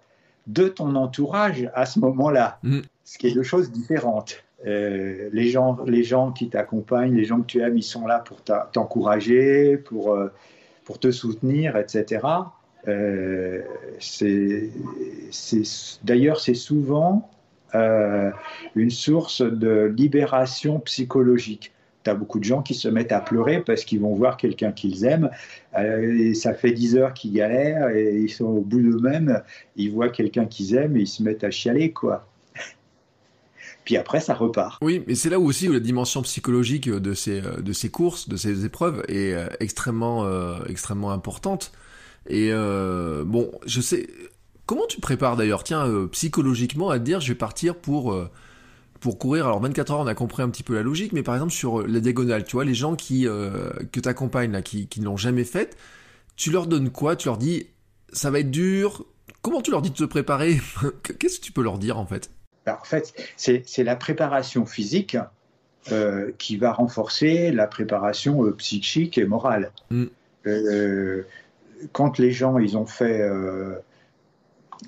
de 0.47 0.69
ton 0.69 0.95
entourage 0.95 1.71
à 1.75 1.87
ce 1.87 1.99
moment-là, 2.01 2.59
mm. 2.63 2.81
ce 3.05 3.19
qui 3.19 3.29
est 3.29 3.35
deux 3.35 3.43
choses 3.43 3.73
différentes. 3.73 4.45
Euh, 4.65 5.29
les, 5.33 5.49
gens, 5.49 5.79
les 5.87 6.03
gens 6.03 6.33
qui 6.33 6.49
t'accompagnent, 6.49 7.15
les 7.15 7.25
gens 7.25 7.41
que 7.41 7.47
tu 7.47 7.61
aimes, 7.61 7.77
ils 7.77 7.83
sont 7.83 8.07
là 8.07 8.21
pour 8.21 8.43
t'encourager, 8.43 9.77
pour, 9.77 10.15
euh, 10.15 10.33
pour 10.85 10.99
te 10.99 11.11
soutenir, 11.11 11.77
etc. 11.77 12.27
Euh, 12.89 13.63
D'ailleurs, 16.05 16.41
c'est 16.41 16.55
souvent 16.55 17.31
euh, 17.75 18.31
une 18.75 18.91
source 18.91 19.43
de 19.43 19.93
libération 19.97 20.81
psychologique 20.81 21.73
tu 22.05 22.11
as 22.11 22.15
beaucoup 22.15 22.39
de 22.39 22.45
gens 22.45 22.63
qui 22.63 22.75
se 22.75 22.87
mettent 22.87 23.11
à 23.11 23.21
pleurer 23.21 23.63
parce 23.63 23.85
qu'ils 23.85 23.99
vont 23.99 24.15
voir 24.15 24.37
quelqu'un 24.37 24.71
qu'ils 24.71 25.05
aiment. 25.05 25.29
Et 25.77 26.35
ça 26.35 26.55
fait 26.55 26.71
10 26.71 26.97
heures 26.97 27.15
qu'ils 27.15 27.33
galèrent 27.33 27.89
et 27.89 28.15
ils 28.15 28.31
sont 28.31 28.45
au 28.45 28.61
bout 28.61 28.81
d'eux-mêmes. 28.81 29.43
Ils 29.75 29.91
voient 29.91 30.11
quelqu'un 30.11 30.47
qu'ils 30.47 30.77
aiment 30.77 30.97
et 30.97 31.01
ils 31.01 31.09
se 31.09 31.25
mettent 31.25 31.43
à 31.43 31.51
chialer, 31.51 31.91
quoi. 31.93 32.25
Puis 33.87 33.97
après, 33.97 34.20
ça 34.20 34.34
repart. 34.34 34.78
Oui, 34.82 35.03
mais 35.07 35.14
c'est 35.14 35.30
là 35.30 35.41
aussi 35.41 35.68
où 35.68 35.72
la 35.72 35.80
dimension 35.80 36.20
psychologique 36.20 36.91
de 36.91 37.14
ces, 37.14 37.41
de 37.41 37.72
ces 37.72 37.89
courses, 37.89 38.28
de 38.28 38.37
ces 38.37 38.66
épreuves 38.66 39.03
est 39.09 39.34
extrêmement, 39.61 40.24
euh, 40.24 40.59
extrêmement 40.68 41.12
importante. 41.12 41.72
Et 42.28 42.51
euh, 42.53 43.24
bon, 43.24 43.51
je 43.66 43.80
sais. 43.80 44.09
Comment 44.66 44.87
tu 44.89 45.01
prépares 45.01 45.37
d'ailleurs, 45.37 45.62
tiens, 45.62 45.87
euh, 45.87 46.09
psychologiquement 46.09 46.91
à 46.91 46.99
te 46.99 47.05
dire 47.05 47.20
je 47.20 47.28
vais 47.28 47.39
partir 47.39 47.76
pour 47.76 48.12
euh, 48.12 48.28
pour 48.99 49.18
courir, 49.18 49.47
alors 49.47 49.61
24 49.61 49.93
heures, 49.93 50.01
on 50.01 50.07
a 50.07 50.14
compris 50.14 50.43
un 50.43 50.49
petit 50.49 50.64
peu 50.64 50.74
la 50.74 50.82
logique, 50.82 51.12
mais 51.12 51.22
par 51.22 51.34
exemple 51.34 51.53
sur 51.53 51.87
la 51.87 52.01
diagonale, 52.01 52.45
tu 52.45 52.53
vois, 52.57 52.64
les 52.64 52.74
gens 52.74 52.97
qui 52.97 53.28
euh, 53.28 53.70
que 53.93 54.01
t'accompagnent 54.01 54.53
là, 54.53 54.62
qui, 54.62 54.89
qui 54.89 55.01
ne 55.01 55.05
l'ont 55.05 55.16
jamais 55.16 55.45
faite, 55.45 55.76
tu 56.34 56.51
leur 56.51 56.66
donnes 56.66 56.91
quoi? 56.91 57.14
Tu 57.14 57.28
leur 57.28 57.39
dis 57.39 57.68
ça 58.12 58.30
va 58.30 58.41
être 58.41 58.51
dur. 58.51 59.05
Comment 59.43 59.62
tu 59.62 59.70
leur 59.70 59.82
dis 59.82 59.91
de 59.91 59.97
se 59.97 60.05
préparer? 60.05 60.61
Qu'est-ce 61.18 61.39
que 61.39 61.45
tu 61.45 61.53
peux 61.53 61.62
leur 61.62 61.78
dire 61.78 61.99
en 61.99 62.07
fait? 62.07 62.30
Ben, 62.67 62.77
en 62.81 62.85
fait, 62.85 63.14
c'est 63.37 63.85
la 63.85 63.97
préparation 63.97 64.67
physique 64.67 65.17
euh, 65.93 66.33
qui 66.37 66.57
va 66.57 66.73
renforcer 66.73 67.53
la 67.53 67.69
préparation 67.69 68.45
euh, 68.45 68.51
psychique 68.51 69.19
et 69.19 69.25
morale. 69.25 69.71
Mm. 69.91 70.07
Euh, 70.49 71.23
quand 71.93 72.19
les 72.19 72.33
gens, 72.33 72.59
ils 72.59 72.77
ont 72.77 72.87
fait... 72.87 73.21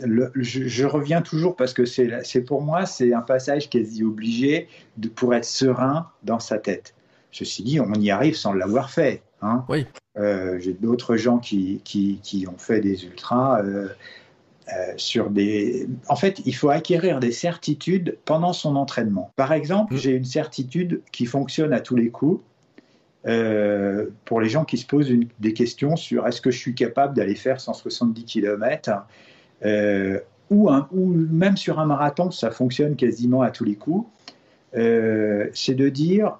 je, 0.00 0.84
reviens 0.84 1.22
toujours 1.22 1.54
parce 1.54 1.72
que 1.72 1.84
c'est 1.84 2.40
pour 2.40 2.62
moi, 2.62 2.84
c'est 2.84 3.12
un 3.14 3.20
passage 3.20 3.70
quasi 3.70 4.02
obligé 4.02 4.68
de, 4.96 5.08
pour 5.08 5.34
être 5.34 5.44
serein 5.44 6.10
dans 6.24 6.40
sa 6.40 6.58
tête. 6.58 6.94
Ceci 7.30 7.62
dit, 7.62 7.78
on 7.78 7.92
y 7.94 8.10
arrive 8.10 8.34
sans 8.34 8.52
l'avoir 8.52 8.90
fait. 8.90 9.22
Hein. 9.40 9.64
Oui. 9.68 9.86
J'ai 10.16 10.72
d'autres 10.72 11.16
gens 11.16 11.38
qui, 11.38 11.80
qui, 11.84 12.18
qui, 12.24 12.48
ont 12.48 12.58
fait 12.58 12.80
des 12.80 13.04
ultras. 13.04 13.62
Euh, 14.76 14.92
sur 14.96 15.30
des. 15.30 15.88
En 16.08 16.16
fait, 16.16 16.42
il 16.44 16.54
faut 16.54 16.68
acquérir 16.68 17.20
des 17.20 17.32
certitudes 17.32 18.18
pendant 18.26 18.52
son 18.52 18.76
entraînement. 18.76 19.32
Par 19.34 19.52
exemple, 19.54 19.94
mm. 19.94 19.96
j'ai 19.96 20.10
une 20.10 20.26
certitude 20.26 21.00
qui 21.10 21.24
fonctionne 21.24 21.72
à 21.72 21.80
tous 21.80 21.96
les 21.96 22.10
coups. 22.10 22.42
Euh, 23.26 24.08
pour 24.26 24.40
les 24.40 24.48
gens 24.48 24.64
qui 24.64 24.76
se 24.76 24.86
posent 24.86 25.10
des 25.40 25.52
questions 25.54 25.96
sur 25.96 26.26
est-ce 26.26 26.40
que 26.40 26.50
je 26.50 26.58
suis 26.58 26.74
capable 26.74 27.16
d'aller 27.16 27.34
faire 27.34 27.60
170 27.60 28.24
km 28.24 28.90
euh, 29.64 30.20
ou, 30.50 30.70
ou, 30.70 31.06
même 31.06 31.56
sur 31.56 31.78
un 31.78 31.86
marathon, 31.86 32.30
ça 32.30 32.50
fonctionne 32.50 32.94
quasiment 32.94 33.42
à 33.42 33.50
tous 33.50 33.64
les 33.64 33.74
coups, 33.74 34.08
c'est 34.72 35.74
de 35.74 35.88
dire 35.88 36.38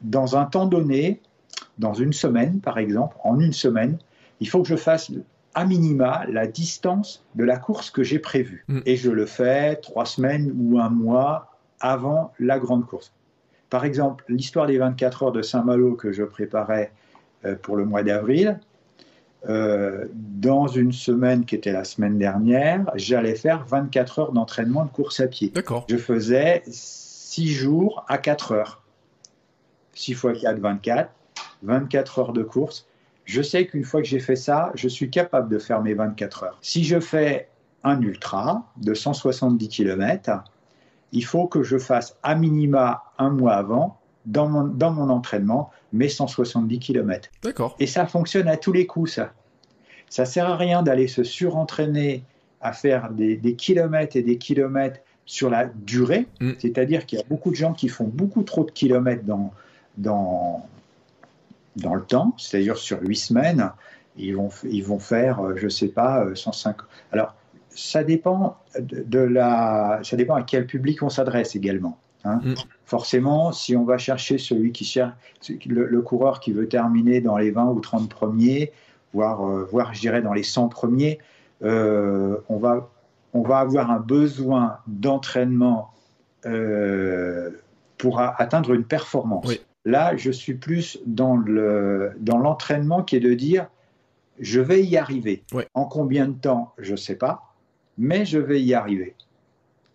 dans 0.00 0.36
un 0.36 0.44
temps 0.44 0.66
donné, 0.66 1.20
dans 1.78 1.92
une 1.92 2.12
semaine 2.12 2.60
par 2.60 2.78
exemple, 2.78 3.16
en 3.24 3.40
une 3.40 3.52
semaine, 3.52 3.98
il 4.40 4.48
faut 4.48 4.62
que 4.62 4.68
je 4.68 4.76
fasse 4.76 5.10
à 5.56 5.64
minima 5.64 6.24
la 6.28 6.46
distance 6.46 7.24
de 7.34 7.42
la 7.42 7.56
course 7.56 7.90
que 7.90 8.04
j'ai 8.04 8.20
prévue. 8.20 8.64
Mm. 8.68 8.80
Et 8.86 8.96
je 8.96 9.10
le 9.10 9.26
fais 9.26 9.76
trois 9.76 10.04
semaines 10.04 10.54
ou 10.56 10.78
un 10.78 10.90
mois 10.90 11.50
avant 11.80 12.32
la 12.38 12.58
grande 12.60 12.86
course. 12.86 13.12
Par 13.70 13.84
exemple, 13.84 14.24
l'histoire 14.28 14.66
des 14.66 14.78
24 14.78 15.24
heures 15.24 15.32
de 15.32 15.42
Saint-Malo 15.42 15.94
que 15.94 16.12
je 16.12 16.22
préparais 16.22 16.92
euh, 17.44 17.56
pour 17.56 17.76
le 17.76 17.84
mois 17.84 18.02
d'avril, 18.02 18.60
euh, 19.48 20.06
dans 20.12 20.66
une 20.66 20.92
semaine 20.92 21.44
qui 21.44 21.54
était 21.54 21.72
la 21.72 21.84
semaine 21.84 22.18
dernière, 22.18 22.90
j'allais 22.94 23.34
faire 23.34 23.64
24 23.64 24.18
heures 24.18 24.32
d'entraînement 24.32 24.84
de 24.84 24.90
course 24.90 25.20
à 25.20 25.26
pied. 25.26 25.48
D'accord. 25.48 25.86
Je 25.88 25.96
faisais 25.96 26.62
6 26.66 27.48
jours 27.48 28.04
à 28.08 28.18
4 28.18 28.52
heures. 28.52 28.82
6 29.94 30.14
fois 30.14 30.34
4, 30.34 30.58
24. 30.58 31.10
24 31.62 32.18
heures 32.18 32.32
de 32.34 32.42
course 32.42 32.86
je 33.26 33.42
sais 33.42 33.66
qu'une 33.66 33.84
fois 33.84 34.00
que 34.00 34.08
j'ai 34.08 34.20
fait 34.20 34.36
ça, 34.36 34.72
je 34.74 34.88
suis 34.88 35.10
capable 35.10 35.50
de 35.50 35.58
faire 35.58 35.82
mes 35.82 35.94
24 35.94 36.44
heures. 36.44 36.58
Si 36.62 36.84
je 36.84 37.00
fais 37.00 37.48
un 37.84 38.00
ultra 38.00 38.72
de 38.78 38.94
170 38.94 39.68
km, 39.68 40.44
il 41.12 41.24
faut 41.24 41.46
que 41.46 41.62
je 41.62 41.76
fasse 41.76 42.16
à 42.22 42.34
minima 42.34 43.02
un 43.18 43.30
mois 43.30 43.54
avant, 43.54 43.98
dans 44.26 44.48
mon, 44.48 44.64
dans 44.64 44.92
mon 44.92 45.10
entraînement, 45.10 45.70
mes 45.92 46.08
170 46.08 46.78
km. 46.78 47.28
D'accord. 47.42 47.76
Et 47.78 47.86
ça 47.86 48.06
fonctionne 48.06 48.48
à 48.48 48.56
tous 48.56 48.72
les 48.72 48.86
coups, 48.86 49.12
ça. 49.14 49.32
Ça 50.08 50.24
sert 50.24 50.46
à 50.46 50.56
rien 50.56 50.82
d'aller 50.82 51.08
se 51.08 51.24
surentraîner 51.24 52.22
à 52.60 52.72
faire 52.72 53.10
des, 53.10 53.38
kilomètres 53.56 54.16
et 54.16 54.22
des 54.22 54.38
kilomètres 54.38 55.00
sur 55.24 55.50
la 55.50 55.66
durée. 55.66 56.26
Mm. 56.40 56.52
C'est-à-dire 56.58 57.06
qu'il 57.06 57.18
y 57.18 57.22
a 57.22 57.24
beaucoup 57.28 57.50
de 57.50 57.56
gens 57.56 57.72
qui 57.72 57.88
font 57.88 58.06
beaucoup 58.06 58.44
trop 58.44 58.64
de 58.64 58.70
kilomètres 58.70 59.24
dans, 59.24 59.52
dans, 59.96 60.66
dans 61.76 61.94
le 61.94 62.02
temps, 62.02 62.34
c'est-à-dire 62.38 62.76
sur 62.76 63.00
huit 63.02 63.16
semaines, 63.16 63.70
ils 64.16 64.34
vont, 64.34 64.48
ils 64.64 64.84
vont 64.84 64.98
faire, 64.98 65.40
euh, 65.40 65.54
je 65.56 65.64
ne 65.64 65.70
sais 65.70 65.88
pas, 65.88 66.26
105. 66.34 66.76
Euh, 66.80 66.84
Alors, 67.12 67.34
ça 67.70 68.02
dépend, 68.02 68.56
de, 68.78 69.18
la, 69.18 70.00
ça 70.02 70.16
dépend 70.16 70.34
à 70.34 70.42
quel 70.42 70.66
public 70.66 71.02
on 71.02 71.10
s'adresse 71.10 71.54
également. 71.54 71.98
Hein. 72.24 72.40
Mm. 72.42 72.54
Forcément, 72.86 73.52
si 73.52 73.76
on 73.76 73.84
va 73.84 73.98
chercher 73.98 74.38
celui 74.38 74.72
qui 74.72 74.84
cherche, 74.84 75.12
le, 75.66 76.00
coureur 76.00 76.40
qui 76.40 76.52
veut 76.52 76.68
terminer 76.68 77.20
dans 77.20 77.36
les 77.36 77.50
20 77.50 77.66
ou 77.66 77.80
30 77.80 78.08
premiers, 78.08 78.72
voire, 79.12 79.46
euh, 79.46 79.68
voire 79.70 79.92
je 79.92 80.00
dirais 80.00 80.22
dans 80.22 80.32
les 80.32 80.42
100 80.42 80.68
premiers, 80.68 81.18
on, 81.62 82.58
va, 82.58 82.90
on 83.32 83.42
va 83.42 83.58
avoir 83.58 83.90
un 83.90 83.98
besoin 83.98 84.78
d'entraînement 84.86 85.90
pour 87.98 88.20
atteindre 88.20 88.72
une 88.72 88.84
performance. 88.84 89.46
Oui. 89.48 89.60
Là, 89.86 90.16
je 90.16 90.32
suis 90.32 90.54
plus 90.54 90.98
dans 91.06 91.36
l'entraînement 91.36 92.98
dans 92.98 93.04
qui 93.04 93.16
est 93.16 93.20
de 93.20 93.34
dire 93.34 93.68
je 94.40 94.60
vais 94.60 94.82
y 94.82 94.96
arriver. 94.96 95.44
En 95.74 95.84
combien 95.84 96.26
de 96.26 96.34
temps, 96.34 96.74
je 96.76 96.92
ne 96.92 96.96
sais 96.96 97.14
pas, 97.14 97.54
mais 97.96 98.26
je 98.26 98.38
vais 98.38 98.60
y 98.60 98.74
arriver. 98.74 99.14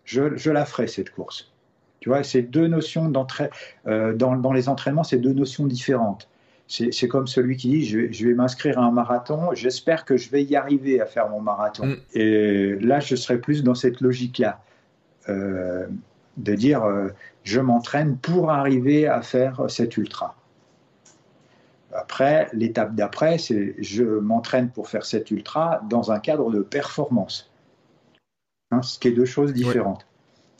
Je, 0.04 0.50
la 0.50 0.64
ferai, 0.64 0.86
cette 0.88 1.10
course. 1.10 1.52
Tu 2.00 2.08
vois, 2.08 2.24
c'est 2.24 2.42
deux 2.42 2.66
notions 2.66 3.08
d'entraînement. 3.10 3.54
Euh, 3.86 4.14
dans, 4.14 4.52
les 4.52 4.68
entraînements, 4.70 5.04
c'est 5.04 5.18
deux 5.18 5.34
notions 5.34 5.66
différentes. 5.66 6.28
C'est 6.68 7.06
comme 7.06 7.26
celui 7.26 7.58
qui 7.58 7.68
dit 7.68 7.84
je, 7.84 8.26
vais 8.26 8.32
m'inscrire 8.32 8.78
à 8.78 8.82
un 8.82 8.90
marathon, 8.90 9.52
j'espère 9.52 10.06
que 10.06 10.16
je 10.16 10.30
vais 10.30 10.42
y 10.42 10.56
arriver 10.56 11.02
à 11.02 11.06
faire 11.06 11.28
mon 11.28 11.40
marathon. 11.40 11.86
Mm. 11.86 11.96
Et 12.14 12.76
là, 12.76 12.98
je 12.98 13.14
serais 13.14 13.38
plus 13.38 13.62
dans 13.62 13.74
cette 13.74 14.00
logique-là. 14.00 14.62
Euh, 15.28 15.86
de 16.36 16.54
dire 16.54 16.84
euh, 16.84 17.08
je 17.44 17.60
m'entraîne 17.60 18.16
pour 18.16 18.50
arriver 18.50 19.06
à 19.06 19.22
faire 19.22 19.64
cet 19.68 19.96
ultra. 19.96 20.36
Après, 21.94 22.48
l'étape 22.52 22.94
d'après, 22.94 23.38
c'est 23.38 23.74
je 23.78 24.04
m'entraîne 24.04 24.70
pour 24.70 24.88
faire 24.88 25.04
cet 25.04 25.30
ultra 25.30 25.82
dans 25.90 26.10
un 26.10 26.20
cadre 26.20 26.50
de 26.50 26.60
performance, 26.60 27.50
hein, 28.70 28.80
ce 28.82 28.98
qui 28.98 29.08
est 29.08 29.12
deux 29.12 29.26
choses 29.26 29.52
différentes. 29.52 30.06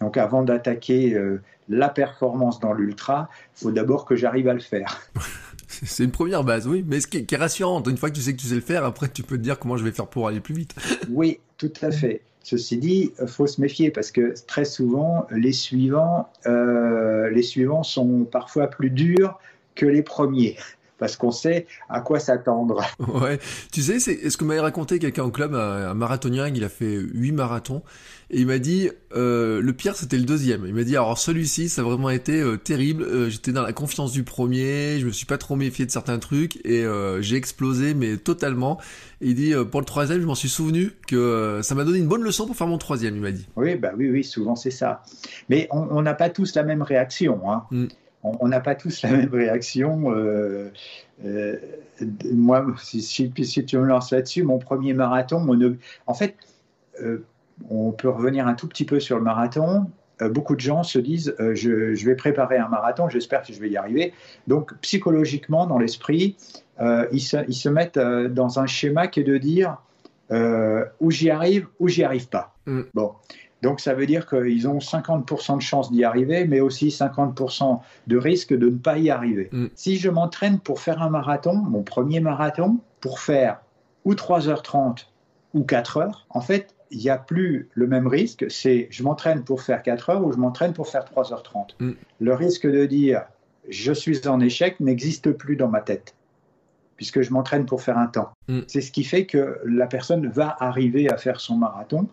Donc 0.00 0.16
avant 0.16 0.42
d'attaquer 0.42 1.14
euh, 1.14 1.40
la 1.68 1.88
performance 1.88 2.60
dans 2.60 2.72
l'ultra, 2.72 3.30
il 3.56 3.60
faut 3.64 3.70
d'abord 3.70 4.04
que 4.04 4.16
j'arrive 4.16 4.48
à 4.48 4.54
le 4.54 4.60
faire. 4.60 5.00
C'est 5.68 6.04
une 6.04 6.10
première 6.10 6.44
base, 6.44 6.66
oui, 6.66 6.84
mais 6.86 7.00
ce 7.00 7.06
qui 7.06 7.18
est, 7.18 7.24
qui 7.24 7.34
est 7.34 7.38
rassurant, 7.38 7.82
une 7.84 7.96
fois 7.96 8.10
que 8.10 8.16
tu 8.16 8.20
sais 8.20 8.34
que 8.34 8.40
tu 8.40 8.46
sais 8.46 8.54
le 8.54 8.60
faire, 8.60 8.84
après 8.84 9.08
tu 9.08 9.22
peux 9.22 9.38
te 9.38 9.42
dire 9.42 9.58
comment 9.58 9.78
je 9.78 9.84
vais 9.84 9.92
faire 9.92 10.06
pour 10.06 10.28
aller 10.28 10.40
plus 10.40 10.54
vite. 10.54 10.74
oui, 11.08 11.40
tout 11.56 11.72
à 11.80 11.90
fait. 11.90 12.20
Ceci 12.43 12.76
dit, 12.76 13.12
il 13.20 13.28
faut 13.28 13.47
se 13.47 13.61
méfier 13.61 13.90
parce 13.90 14.11
que 14.11 14.34
très 14.47 14.64
souvent, 14.64 15.26
les 15.30 15.53
suivants, 15.53 16.28
euh, 16.47 17.30
les 17.30 17.43
suivants 17.43 17.82
sont 17.82 18.24
parfois 18.24 18.66
plus 18.66 18.90
durs 18.90 19.38
que 19.74 19.86
les 19.86 20.03
premiers 20.03 20.57
parce 21.03 21.16
qu'on 21.16 21.32
sait 21.32 21.66
à 21.88 22.00
quoi 22.00 22.20
s'attendre. 22.20 22.80
Ouais, 23.12 23.40
tu 23.72 23.82
sais, 23.82 23.98
c'est 23.98 24.30
ce 24.30 24.36
que 24.36 24.44
m'avait 24.44 24.61
raconté 24.61 25.00
quelqu'un 25.00 25.24
au 25.24 25.32
club, 25.32 25.57
un, 25.57 25.94
marathonien, 25.94 26.46
il 26.46 26.62
a 26.62 26.68
fait 26.68 26.94
huit 26.94 27.32
marathons, 27.32 27.82
et 28.30 28.40
il 28.40 28.46
m'a 28.46 28.61
dit, 28.61 28.88
euh, 29.16 29.61
le 29.61 29.72
pire 29.72 29.96
c'était 29.96 30.16
le 30.16 30.22
deuxième. 30.22 30.64
Il 30.64 30.72
m'a 30.72 30.84
dit, 30.84 30.96
alors 30.96 31.18
celui-ci, 31.18 31.68
ça 31.68 31.82
a 31.82 31.84
vraiment 31.84 32.09
été 32.09 32.40
euh, 32.40 32.57
terrible, 32.57 33.03
euh, 33.03 33.28
j'étais 33.28 33.50
dans 33.50 33.62
la 33.62 33.72
confiance 33.72 34.12
du 34.12 34.22
premier, 34.22 35.00
je 35.00 35.07
me 35.07 35.11
suis 35.11 35.26
pas 35.26 35.38
trop 35.38 35.57
méfié 35.57 35.84
de 35.84 35.90
certains 35.90 36.20
trucs, 36.20 36.64
et 36.64 36.86
j'ai 37.20 37.34
explosé, 37.36 37.94
mais 37.94 38.16
totalement. 38.16 38.78
Et 39.20 39.30
il 39.30 39.34
dit, 39.34 39.55
pour 39.72 39.80
le 39.80 39.86
troisième, 39.86 40.20
je 40.20 40.26
m'en 40.26 40.36
suis 40.36 40.48
souvenu 40.48 40.92
que 41.09 41.61
ça 41.64 41.74
m'a 41.74 41.82
donné 41.82 41.98
une 41.98 42.09
bonne 42.09 42.22
leçon 42.22 42.46
pour 42.46 42.55
faire 42.55 42.68
mon 42.68 42.78
troisième, 42.78 43.16
il 43.16 43.22
m'a 43.22 43.32
dit. 43.32 43.48
Oui, 43.57 43.74
bah 43.74 43.90
oui, 43.96 44.09
oui, 44.09 44.22
souvent 44.22 44.55
c'est 44.55 44.70
ça. 44.70 45.03
Mais 45.48 45.66
on 45.72 46.00
n'a 46.00 46.14
pas 46.14 46.30
tous 46.30 46.55
la 46.55 46.62
même 46.62 46.82
réaction. 46.82 47.50
Hein. 47.50 47.64
Mm 47.72 47.86
on 48.22 48.48
n'a 48.48 48.60
pas 48.60 48.74
tous 48.74 49.02
la 49.02 49.10
même 49.10 49.30
réaction. 49.32 50.12
Euh, 50.12 50.70
euh, 51.24 51.56
moi, 52.32 52.64
si, 52.78 53.32
tu 53.32 53.78
me 53.78 53.84
lances 53.84 54.12
là-dessus, 54.12 54.42
mon 54.44 54.58
premier 54.58 54.94
marathon, 54.94 55.46
en 56.06 56.14
fait, 56.14 56.36
euh, 57.00 57.24
on 57.68 57.92
peut 57.92 58.08
revenir 58.08 58.46
un 58.46 58.54
tout 58.54 58.68
petit 58.68 58.84
peu 58.84 59.00
sur 59.00 59.16
le 59.16 59.22
marathon. 59.22 59.86
beaucoup 60.20 60.54
de 60.54 60.60
gens 60.60 60.82
se 60.82 60.98
disent 60.98 61.34
je, 61.38 62.04
vais 62.04 62.14
préparer 62.14 62.58
un 62.58 62.68
marathon, 62.68 63.08
j'espère 63.08 63.42
que 63.42 63.52
je 63.52 63.60
vais 63.60 63.70
y 63.70 63.76
arriver. 63.76 64.12
Donc, 64.46 64.74
psychologiquement, 64.80 65.66
dans 65.66 65.78
l'esprit, 65.78 66.36
ils 66.80 67.20
se, 67.20 67.68
mettent 67.68 67.98
dans 67.98 68.58
un 68.58 68.66
schéma 68.66 69.06
qui 69.08 69.20
est 69.20 69.24
de 69.24 69.38
dire 69.38 69.78
où 71.00 71.10
j'y 71.10 71.30
arrive, 71.30 71.66
ou 71.78 71.88
j'y 71.88 72.04
arrive 72.04 72.28
pas. 72.28 72.54
Mm. 72.66 72.82
Bon. 72.94 73.12
Donc 73.62 73.80
ça 73.80 73.94
veut 73.94 74.06
dire 74.06 74.26
qu'ils 74.26 74.68
ont 74.68 74.78
50% 74.78 75.56
de 75.56 75.62
chance 75.62 75.90
d'y 75.90 76.04
arriver, 76.04 76.44
mais 76.46 76.60
aussi 76.60 76.88
50% 76.88 77.80
de 78.08 78.16
risque 78.16 78.52
de 78.52 78.68
ne 78.68 78.76
pas 78.76 78.98
y 78.98 79.08
arriver. 79.08 79.48
Mm. 79.52 79.66
Si 79.74 79.96
je 79.96 80.10
m'entraîne 80.10 80.58
pour 80.58 80.80
faire 80.80 81.00
un 81.00 81.10
marathon, 81.10 81.54
mon 81.54 81.82
premier 81.82 82.20
marathon, 82.20 82.78
pour 83.00 83.20
faire 83.20 83.60
ou 84.04 84.14
3h30 84.14 85.06
ou 85.54 85.62
4 85.62 85.98
h 86.00 86.12
en 86.30 86.40
fait, 86.40 86.74
il 86.90 86.98
n'y 86.98 87.08
a 87.08 87.16
plus 87.16 87.70
le 87.74 87.86
même 87.86 88.06
risque, 88.06 88.44
c'est 88.50 88.88
je 88.90 89.02
m'entraîne 89.02 89.44
pour 89.44 89.62
faire 89.62 89.82
4 89.82 90.10
heures 90.10 90.24
ou 90.26 90.32
je 90.32 90.38
m'entraîne 90.38 90.72
pour 90.72 90.88
faire 90.88 91.04
3h30. 91.04 91.76
Mm. 91.78 91.92
Le 92.20 92.34
risque 92.34 92.66
de 92.66 92.84
dire 92.86 93.22
je 93.68 93.92
suis 93.92 94.26
en 94.26 94.40
échec 94.40 94.80
n'existe 94.80 95.30
plus 95.30 95.54
dans 95.54 95.68
ma 95.68 95.80
tête 95.80 96.14
puisque 96.96 97.22
je 97.22 97.32
m'entraîne 97.32 97.64
pour 97.64 97.80
faire 97.80 97.98
un 97.98 98.06
temps. 98.08 98.30
Mm. 98.48 98.60
C'est 98.66 98.80
ce 98.80 98.90
qui 98.90 99.04
fait 99.04 99.24
que 99.24 99.60
la 99.64 99.86
personne 99.86 100.28
va 100.28 100.56
arriver 100.58 101.08
à 101.08 101.16
faire 101.16 101.40
son 101.40 101.56
marathon 101.56 102.08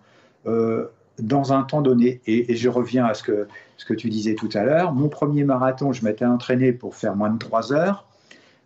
euh, 0.45 0.88
dans 1.22 1.53
un 1.53 1.63
temps 1.63 1.82
donné. 1.82 2.22
Et, 2.28 2.55
je 2.55 2.70
reviens 2.70 3.05
à 3.05 3.13
ce 3.13 3.24
que, 3.24 3.47
ce 3.78 3.86
que 3.86 3.93
tu 3.93 4.09
disais 4.09 4.36
tout 4.36 4.49
à 4.53 4.63
l'heure. 4.63 4.93
Mon 4.93 5.09
premier 5.09 5.43
marathon, 5.43 5.93
je 5.93 6.03
m'étais 6.03 6.26
entraîné 6.26 6.72
pour 6.72 6.95
faire 6.95 7.15
moins 7.15 7.30
de 7.30 7.38
3 7.38 7.74
heures. 7.74 8.05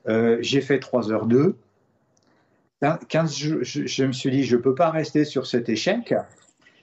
Euh, 0.07 0.37
j'ai 0.41 0.61
fait 0.61 0.79
3 0.79 1.11
heures 1.11 1.25
2. 1.25 1.55
15, 3.07 3.37
je, 3.37 4.03
me 4.03 4.11
suis 4.11 4.29
dit, 4.29 4.43
je 4.43 4.57
ne 4.57 4.61
peux 4.61 4.75
pas 4.75 4.89
rester 4.89 5.23
sur 5.23 5.47
cet 5.47 5.69
échec. 5.69 6.13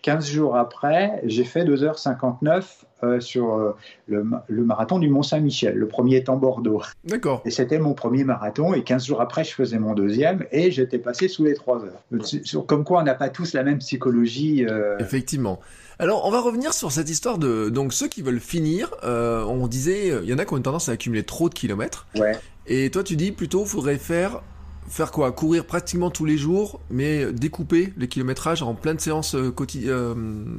15 0.03 0.31
jours 0.31 0.57
après, 0.57 1.21
j'ai 1.25 1.45
fait 1.45 1.65
2h59 1.65 2.65
euh, 3.03 3.21
sur 3.21 3.55
euh, 3.55 3.75
le, 4.09 4.65
marathon 4.65 4.99
du 4.99 5.09
Mont-Saint-Michel. 5.09 5.75
Le 5.75 5.89
premier 5.89 6.17
est 6.17 6.29
en 6.29 6.37
Bordeaux. 6.37 6.83
D'accord. 7.05 7.43
Et 7.45 7.51
c'était 7.51 7.79
mon 7.79 7.95
premier 7.95 8.25
marathon. 8.25 8.75
Et 8.75 8.83
15 8.83 9.07
jours 9.07 9.21
après, 9.21 9.45
je 9.45 9.55
faisais 9.55 9.79
mon 9.79 9.95
deuxième 9.95 10.45
et 10.53 10.71
j'étais 10.71 10.99
passé 10.99 11.29
sous 11.29 11.45
les 11.45 11.55
3 11.55 11.85
heures. 11.85 12.67
Comme 12.67 12.85
quoi, 12.85 13.01
on 13.01 13.05
n'a 13.05 13.15
pas 13.15 13.31
tous 13.31 13.55
la 13.55 13.63
même 13.63 13.79
psychologie. 13.79 14.67
Euh. 14.69 14.99
Effectivement. 14.99 15.61
Alors, 15.99 16.27
on 16.27 16.31
va 16.31 16.41
revenir 16.41 16.73
sur 16.73 16.93
cette 16.93 17.11
histoire 17.11 17.39
de 17.39 17.69
donc 17.69 17.93
ceux 17.93 18.09
qui 18.09 18.23
veulent 18.23 18.41
finir. 18.41 18.91
on 19.03 19.67
disait, 19.67 20.09
il 20.23 20.29
y 20.29 20.35
en 20.35 20.39
a 20.39 20.45
qui 20.45 20.55
ont 20.55 20.57
une 20.57 20.63
tendance 20.63 20.89
à 20.89 20.93
accumuler 20.93 21.25
trop 21.25 21.49
de 21.49 21.55
kilomètres. 21.55 22.07
Ouais. 22.17 22.39
Et 22.67 22.91
toi, 22.91 23.03
tu 23.03 23.17
dis 23.17 23.33
plutôt, 23.33 23.65
faudrait 23.65 23.99
faire 23.99 24.43
faire 24.91 25.13
quoi? 25.13 25.33
Courir 25.33 25.65
pratiquement 25.65 26.11
tous 26.11 26.25
les 26.25 26.37
jours, 26.37 26.81
mais 26.91 27.33
découper 27.33 27.93
les 27.97 28.09
kilométrages 28.09 28.63
en 28.63 28.75
pleine 28.75 28.99
séance 28.99 29.35
euh, 29.35 29.55
euh, 29.87 30.15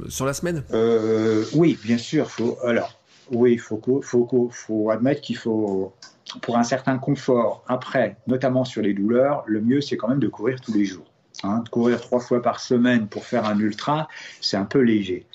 sur 0.08 0.26
la 0.26 0.32
semaine? 0.32 0.64
Euh, 0.72 1.44
Oui, 1.54 1.78
bien 1.84 1.98
sûr. 1.98 2.28
Alors, 2.64 2.98
oui, 3.30 3.52
il 3.52 3.60
faut, 3.60 3.80
faut, 4.02 4.50
faut 4.50 4.90
admettre 4.90 5.20
qu'il 5.20 5.36
faut, 5.36 5.92
pour 6.40 6.56
un 6.56 6.62
certain 6.64 6.98
confort, 6.98 7.62
après, 7.68 8.16
notamment 8.26 8.64
sur 8.64 8.82
les 8.82 8.94
douleurs, 8.94 9.44
le 9.46 9.60
mieux, 9.60 9.80
c'est 9.80 9.96
quand 9.96 10.08
même 10.08 10.20
de 10.20 10.28
courir 10.28 10.60
tous 10.60 10.72
les 10.72 10.84
jours. 10.84 11.06
Hein. 11.44 11.62
de 11.64 11.68
courir 11.70 12.00
trois 12.00 12.20
fois 12.20 12.42
par 12.42 12.60
semaine 12.60 13.08
pour 13.08 13.24
faire 13.24 13.46
un 13.46 13.58
ultra, 13.58 14.06
c'est 14.40 14.56
un 14.56 14.66
peu 14.66 14.80
léger. 14.80 15.26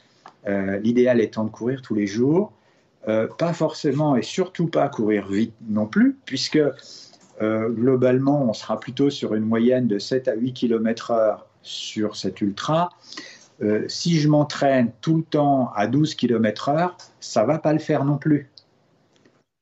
L'idéal 0.45 1.19
étant 1.19 1.43
de 1.43 1.49
courir 1.49 1.81
tous 1.81 1.95
les 1.95 2.07
jours, 2.07 2.53
pas 3.05 3.51
forcément 3.51 4.15
et 4.15 4.21
surtout 4.21 4.67
pas 4.67 4.87
courir 4.87 5.27
vite 5.27 5.53
non 5.67 5.85
plus, 5.87 6.15
puisque 6.23 6.59
euh, 7.41 7.69
globalement, 7.69 8.43
on 8.49 8.53
sera 8.53 8.79
plutôt 8.79 9.09
sur 9.09 9.35
une 9.35 9.43
moyenne 9.43 9.87
de 9.87 9.99
7 9.99 10.27
à 10.27 10.35
8 10.35 10.53
km/h 10.53 11.39
sur 11.61 12.15
cet 12.15 12.41
ultra. 12.41 12.89
Euh, 13.61 13.85
si 13.87 14.19
je 14.19 14.27
m'entraîne 14.27 14.91
tout 15.01 15.17
le 15.17 15.23
temps 15.23 15.71
à 15.75 15.87
12 15.87 16.15
km/h, 16.15 16.91
ça 17.19 17.43
va 17.43 17.59
pas 17.59 17.73
le 17.73 17.79
faire 17.79 18.05
non 18.05 18.17
plus. 18.17 18.49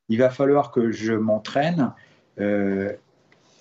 Il 0.10 0.20
va 0.20 0.30
falloir 0.30 0.72
que 0.72 0.92
je 0.92 1.14
m'entraîne 1.14 1.92
euh, 2.40 2.94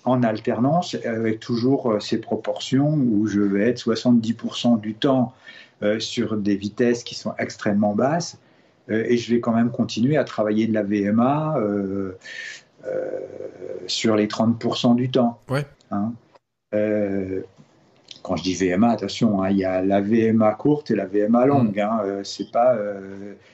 en 0.03 0.23
alternance 0.23 0.95
avec 1.03 1.39
toujours 1.39 1.97
ces 1.99 2.19
proportions 2.19 2.93
où 2.93 3.25
je 3.27 3.41
vais 3.41 3.69
être 3.69 3.79
70% 3.79 4.79
du 4.79 4.93
temps 4.93 5.33
sur 5.99 6.37
des 6.37 6.55
vitesses 6.55 7.03
qui 7.03 7.15
sont 7.15 7.33
extrêmement 7.37 7.95
basses 7.95 8.37
et 8.87 9.17
je 9.17 9.33
vais 9.33 9.39
quand 9.39 9.51
même 9.51 9.71
continuer 9.71 10.15
à 10.15 10.23
travailler 10.23 10.67
de 10.67 10.73
la 10.73 10.83
VMA 10.83 11.55
sur 13.87 14.15
les 14.15 14.27
30% 14.27 14.95
du 14.95 15.09
temps. 15.09 15.39
Ouais. 15.49 15.65
Hein. 15.91 16.13
Euh, 16.73 17.41
quand 18.23 18.35
je 18.37 18.43
dis 18.43 18.55
VMA, 18.55 18.89
attention, 18.89 19.43
hein, 19.43 19.51
il 19.51 19.57
y 19.57 19.65
a 19.65 19.83
la 19.83 20.01
VMA 20.01 20.51
courte 20.53 20.89
et 20.89 20.95
la 20.95 21.05
VMA 21.05 21.45
longue. 21.45 21.77
Mm. 21.77 21.79
Hein, 21.79 21.99
euh, 22.05 22.21
c'est 22.23 22.51
pas 22.51 22.75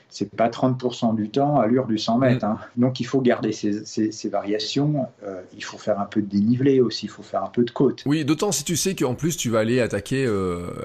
c'est 0.09 0.29
pas 0.29 0.49
30% 0.49 1.15
du 1.15 1.29
temps 1.29 1.59
à 1.59 1.67
l'heure 1.67 1.87
du 1.87 1.97
100 1.97 2.17
mètres. 2.19 2.45
Mm. 2.45 2.51
Hein. 2.51 2.57
Donc 2.77 2.99
il 2.99 3.05
faut 3.05 3.21
garder 3.21 3.51
ces, 3.51 3.85
ces, 3.85 4.29
variations. 4.29 5.07
il 5.55 5.63
faut 5.63 5.77
faire 5.77 5.99
un 5.99 6.05
peu 6.05 6.21
de 6.21 6.27
dénivelé 6.27 6.79
aussi. 6.79 7.07
Il 7.07 7.09
faut 7.09 7.23
faire 7.23 7.43
un 7.43 7.49
peu 7.49 7.63
de 7.63 7.71
côte. 7.71 8.03
Oui, 8.05 8.23
d'autant 8.23 8.51
si 8.51 8.63
tu 8.63 8.77
sais 8.77 8.95
qu'en 8.95 9.15
plus 9.15 9.35
tu 9.35 9.49
vas 9.49 9.59
aller 9.59 9.81
attaquer 9.81 10.25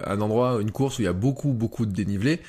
un 0.04 0.20
endroit, 0.20 0.58
une 0.60 0.72
course 0.72 0.98
où 0.98 1.02
il 1.02 1.06
y 1.06 1.08
a 1.08 1.12
beaucoup 1.12 1.52
beaucoup 1.52 1.86
de 1.86 1.92
dénivelé. 1.92 2.40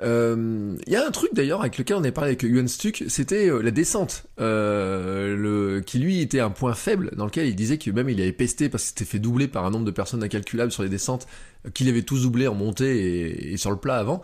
Il 0.00 0.06
euh, 0.08 0.76
y 0.88 0.96
a 0.96 1.06
un 1.06 1.10
truc 1.12 1.34
d'ailleurs 1.34 1.60
avec 1.60 1.78
lequel 1.78 1.96
on 1.96 2.04
a 2.04 2.10
parlé 2.10 2.30
avec 2.30 2.42
Yuan 2.42 2.66
Stuck, 2.66 3.04
c'était 3.06 3.48
euh, 3.48 3.60
la 3.62 3.70
descente, 3.70 4.24
euh, 4.40 5.36
le, 5.36 5.80
qui 5.82 6.00
lui 6.00 6.20
était 6.20 6.40
un 6.40 6.50
point 6.50 6.74
faible, 6.74 7.12
dans 7.16 7.26
lequel 7.26 7.46
il 7.46 7.54
disait 7.54 7.78
que 7.78 7.92
même 7.92 8.08
il 8.08 8.20
avait 8.20 8.32
pesté 8.32 8.68
parce 8.68 8.82
qu'il 8.82 8.88
s'était 8.88 9.04
fait 9.04 9.20
doubler 9.20 9.46
par 9.46 9.64
un 9.64 9.70
nombre 9.70 9.84
de 9.84 9.92
personnes 9.92 10.24
incalculable 10.24 10.72
sur 10.72 10.82
les 10.82 10.88
descentes, 10.88 11.28
qu'il 11.74 11.88
avait 11.88 12.02
tous 12.02 12.22
doublé 12.22 12.48
en 12.48 12.54
montée 12.54 13.52
et, 13.52 13.56
sur 13.56 13.70
le 13.70 13.76
plat 13.76 13.96
avant. 13.96 14.20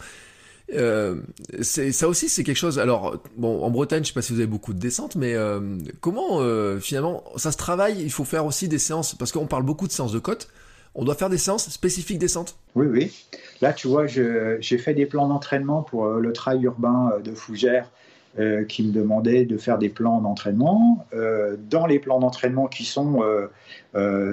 Euh, 0.75 1.21
ça 1.63 2.09
aussi 2.09 2.29
c'est 2.29 2.43
quelque 2.43 2.57
chose. 2.57 2.81
Alors 2.81 3.23
bon, 3.37 3.63
en 3.63 3.71
Bretagne, 3.71 4.03
je 4.03 4.09
sais 4.09 4.15
pas 4.15 4.23
si 4.23 4.33
vous 4.33 4.41
avez 4.41 4.49
beaucoup 4.49 4.73
de 4.73 4.81
descentes, 4.81 5.15
mais 5.15 5.37
comment 6.01 6.41
finalement 6.81 7.23
ça 7.37 7.53
se 7.53 7.57
travaille 7.57 8.03
Il 8.03 8.11
faut 8.11 8.25
faire 8.25 8.45
aussi 8.45 8.67
des 8.67 8.79
séances 8.81 9.15
parce 9.15 9.31
qu'on 9.31 9.47
parle 9.47 9.63
beaucoup 9.63 9.87
de 9.87 9.93
séances 9.93 10.13
de 10.13 10.19
côte 10.19 10.49
on 11.01 11.05
doit 11.05 11.15
faire 11.15 11.31
des 11.31 11.39
séances 11.39 11.71
spécifiques 11.71 12.19
descente 12.19 12.57
Oui, 12.75 12.87
oui. 12.87 13.27
Là, 13.63 13.73
tu 13.73 13.89
vois, 13.89 14.07
j'ai 14.07 14.79
fait 14.79 14.93
des 14.93 15.07
plans 15.07 15.29
d'entraînement 15.29 15.83
pour 15.83 16.05
euh, 16.05 16.21
le 16.21 16.33
trail 16.35 16.63
urbain 16.63 17.13
euh, 17.15 17.21
de 17.21 17.35
Fougères 17.35 17.91
euh, 18.39 18.65
qui 18.65 18.87
me 18.87 18.93
demandait 18.93 19.47
de 19.47 19.57
faire 19.57 19.79
des 19.79 19.89
plans 19.89 20.21
d'entraînement. 20.21 21.07
dans 21.71 21.87
les 21.87 21.99
plans 21.99 22.21
d'entraînement 22.21 22.67
qui 22.67 22.85
sont 22.85 23.23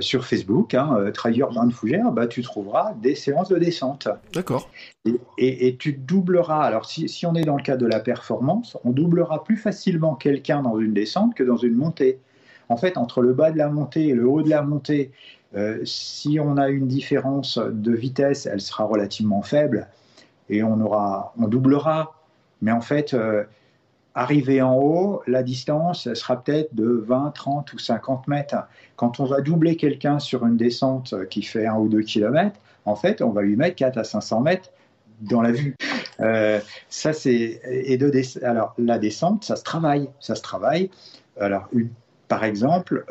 sur 0.01 0.26
Facebook, 0.26 0.74
hein, 0.74 1.09
Trail 1.13 1.39
urbain 1.39 1.65
de 1.65 1.74
Fougères, 1.74 2.11
bah, 2.11 2.28
tu 2.28 2.43
trouveras 2.43 2.93
des 3.01 3.15
séances 3.15 3.47
de 3.47 3.57
descente. 3.57 4.09
D'accord. 4.34 4.70
Et, 5.38 5.78
tu 5.80 5.93
doubleras, 5.93 6.63
alors 6.63 6.86
si, 6.86 7.07
si, 7.07 7.26
on 7.26 7.34
est 7.36 7.45
dans 7.45 7.55
le 7.55 7.63
cas 7.63 7.78
de 7.78 7.88
la 7.88 8.01
performance, 8.01 8.78
on 8.84 8.91
doublera 8.91 9.45
plus 9.45 9.57
facilement 9.57 10.15
quelqu'un 10.15 10.61
dans 10.61 10.78
une 10.80 10.93
descente 10.93 11.34
que 11.34 11.43
dans 11.43 11.57
une 11.57 11.76
montée. 11.76 12.20
En 12.70 12.76
fait, 12.76 12.97
entre 12.97 13.22
le 13.22 13.34
bas 13.34 13.51
de 13.51 13.57
la 13.57 13.70
montée 13.70 14.09
et 14.09 14.13
le 14.13 14.28
haut 14.28 14.41
de 14.41 14.49
la 14.49 14.61
montée, 14.61 15.11
euh, 15.56 15.80
si 15.86 16.39
on 16.39 16.58
a 16.58 16.70
une 16.70 16.88
différence 16.88 17.58
de 17.58 17.93
vitesse, 17.93 18.45
elle 18.45 18.62
sera 18.62 18.84
relativement 18.84 19.41
faible 19.41 19.88
et 20.50 20.64
on, 20.64 20.80
aura, 20.82 21.34
on 21.39 21.48
doublera. 21.48 22.16
Mais 22.62 22.72
en 22.72 22.82
fait, 22.82 23.14
euh, 23.14 23.43
arrivé 24.16 24.62
en 24.62 24.76
haut, 24.76 25.22
la 25.28 25.43
distance 25.43 26.14
sera 26.14 26.41
peut-être 26.41 26.74
de 26.76 27.04
20, 27.08 27.32
30 27.32 27.74
ou 27.74 27.80
50 27.80 28.28
mètres. 28.28 28.56
Quand 28.95 29.20
on 29.20 29.26
va 29.26 29.41
doubler 29.41 29.78
quelqu'un 29.78 30.20
sur 30.20 30.45
une 30.45 30.58
descente 30.58 31.14
qui 31.30 31.43
fait 31.43 31.66
1 31.66 31.76
ou 31.76 31.88
2 31.88 32.02
km, 32.02 32.60
en 32.86 32.95
fait, 32.95 33.22
on 33.22 33.30
va 33.30 33.41
lui 33.41 33.56
mettre 33.56 33.76
4 33.76 33.98
à 33.98 34.04
500 34.04 34.41
mètres 34.41 34.70
dans 35.22 35.41
la 35.41 35.52
vue. 35.52 35.76
Euh, 36.20 36.60
ça, 36.89 37.14
c'est. 37.14 37.62
Et 37.66 37.98
de 37.98 38.12
Alors, 38.43 38.74
la 38.78 38.98
descente, 38.98 39.43
ça 39.43 39.56
se 39.56 39.64
travaille. 39.64 40.10
Ça 40.20 40.36
se 40.36 40.41
travaille. 40.41 40.89
Alors, 41.39 41.70
par 42.28 42.43
exemple, 42.43 43.06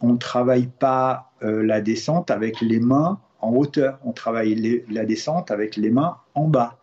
on 0.00 0.12
ne 0.14 0.18
travaille 0.18 0.66
pas 0.66 1.32
euh, 1.42 1.62
la 1.62 1.80
descente 1.80 2.30
avec 2.30 2.60
les 2.60 2.80
mains 2.80 3.20
en 3.40 3.54
hauteur, 3.54 3.98
on 4.04 4.12
travaille 4.12 4.84
la 4.88 5.04
descente 5.04 5.50
avec 5.50 5.76
les 5.76 5.90
mains 5.90 6.18
en 6.34 6.46
bas. 6.46 6.78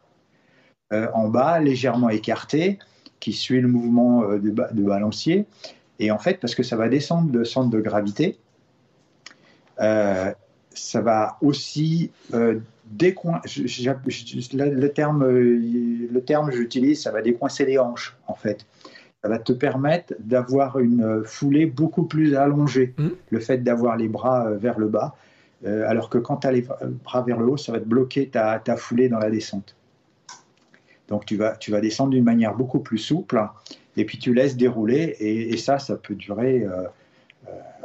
Euh, 0.92 1.08
en 1.14 1.30
bas, 1.30 1.60
légèrement 1.60 2.10
écarté, 2.10 2.80
qui 3.20 3.34
suit 3.34 3.62
le 3.62 3.68
mouvement 3.68 4.24
euh, 4.24 4.40
de, 4.40 4.82
balancier. 4.84 5.46
Et 6.00 6.12
en 6.12 6.18
fait, 6.18 6.40
parce 6.40 6.56
que 6.56 6.64
ça 6.64 6.76
va 6.76 6.90
descendre 6.90 7.32
de 7.32 7.44
centre 7.44 7.70
de 7.70 7.80
gravité, 7.80 8.38
ça 9.78 11.02
va 11.02 11.38
aussi 11.42 12.12
décoincer. 12.86 13.64
Le 13.64 14.88
terme, 14.88 15.28
le 15.28 16.20
terme 16.20 16.52
j'utilise, 16.52 17.02
ça 17.02 17.12
va 17.12 17.22
décoincer 17.22 17.66
les 17.66 17.78
hanches, 17.78 18.18
en 18.28 18.36
fait 18.36 18.66
ça 19.22 19.30
va 19.30 19.40
te 19.40 19.52
permettre 19.52 20.14
d'avoir 20.20 20.80
une 20.80 21.24
foulée 21.26 21.66
beaucoup 21.66 22.04
plus 22.04 22.36
allongée. 22.36 22.94
Mmh. 22.98 23.08
Le 23.30 23.40
fait 23.40 23.58
d'avoir 23.58 23.98
les 23.98 24.08
bras 24.08 24.48
euh, 24.48 24.58
vers 24.58 24.80
le 24.80 24.88
bas, 24.88 25.16
euh, 25.66 25.84
alors 25.88 26.10
que 26.10 26.18
quand 26.18 26.38
tu 26.38 26.48
as 26.48 26.52
les 26.52 26.66
bras 27.04 27.22
vers 27.22 27.40
le 27.40 27.48
haut, 27.48 27.58
ça 27.58 27.72
va 27.72 27.80
te 27.80 27.86
bloquer 27.86 28.30
ta, 28.30 28.60
ta 28.60 28.78
foulée 28.78 29.10
dans 29.10 29.20
la 29.20 29.30
descente. 29.30 29.76
Donc 31.10 31.26
tu 31.26 31.36
vas, 31.36 31.56
tu 31.58 31.72
vas 31.72 31.82
descendre 31.82 32.12
d'une 32.12 32.24
manière 32.24 32.56
beaucoup 32.56 32.80
plus 32.80 33.00
souple, 33.00 33.46
et 33.98 34.06
puis 34.06 34.20
tu 34.20 34.34
laisses 34.34 34.56
dérouler, 34.56 35.16
et, 35.20 35.58
ça, 35.58 35.80
ça 35.80 35.96
peut 35.98 36.16
durer... 36.16 36.64
Euh, 36.64 36.84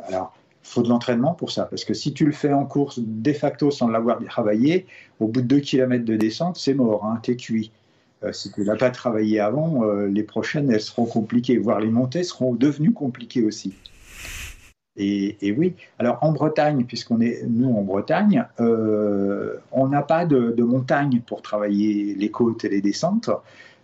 alors, 0.09 0.35
il 0.63 0.69
faut 0.69 0.83
de 0.83 0.89
l'entraînement 0.89 1.35
pour 1.35 1.51
ça, 1.51 1.65
parce 1.65 1.85
que 1.85 1.95
si 1.95 2.13
tu 2.13 2.27
le 2.27 2.33
fais 2.33 2.53
en 2.53 2.65
course 2.65 3.01
de 3.03 3.33
facto 3.33 3.71
sans 3.71 3.89
l'avoir 3.89 4.23
travaillé, 4.25 4.87
au 5.21 5.27
bout 5.27 5.41
de 5.41 5.47
2 5.47 5.61
km 5.61 6.05
de 6.05 6.17
descente, 6.17 6.57
c'est 6.59 6.75
mort, 6.75 7.05
hein, 7.05 7.21
es 7.27 7.37
cuit. 7.37 7.73
Euh, 8.25 8.33
si 8.33 8.51
tu 8.53 8.63
n'as 8.63 8.77
pas 8.77 8.91
travaillé 8.91 9.41
avant, 9.41 9.85
euh, 9.85 10.07
les 10.07 10.23
prochaines, 10.23 10.71
elles 10.71 10.81
seront 10.81 11.07
compliquées, 11.07 11.59
voire 11.59 11.81
les 11.81 11.91
montées 11.91 12.23
seront 12.23 12.55
devenues 12.55 12.93
compliquées 12.93 13.45
aussi. 13.45 13.75
Et, 14.97 15.53
oui, 15.59 15.75
alors 15.99 16.19
en 16.21 16.31
Bretagne, 16.31 16.85
puisqu'on 16.85 17.21
est 17.21 17.43
nous 17.49 17.69
en 17.69 17.83
Bretagne, 17.83 18.47
euh, 18.61 19.57
on 19.73 19.89
n'a 19.89 20.03
pas 20.03 20.25
de, 20.25 20.63
montagne 20.63 21.21
pour 21.27 21.43
travailler 21.43 22.15
les 22.15 22.31
côtes 22.31 22.65
et 22.65 22.69
les 22.69 22.81
descentes. 22.81 23.29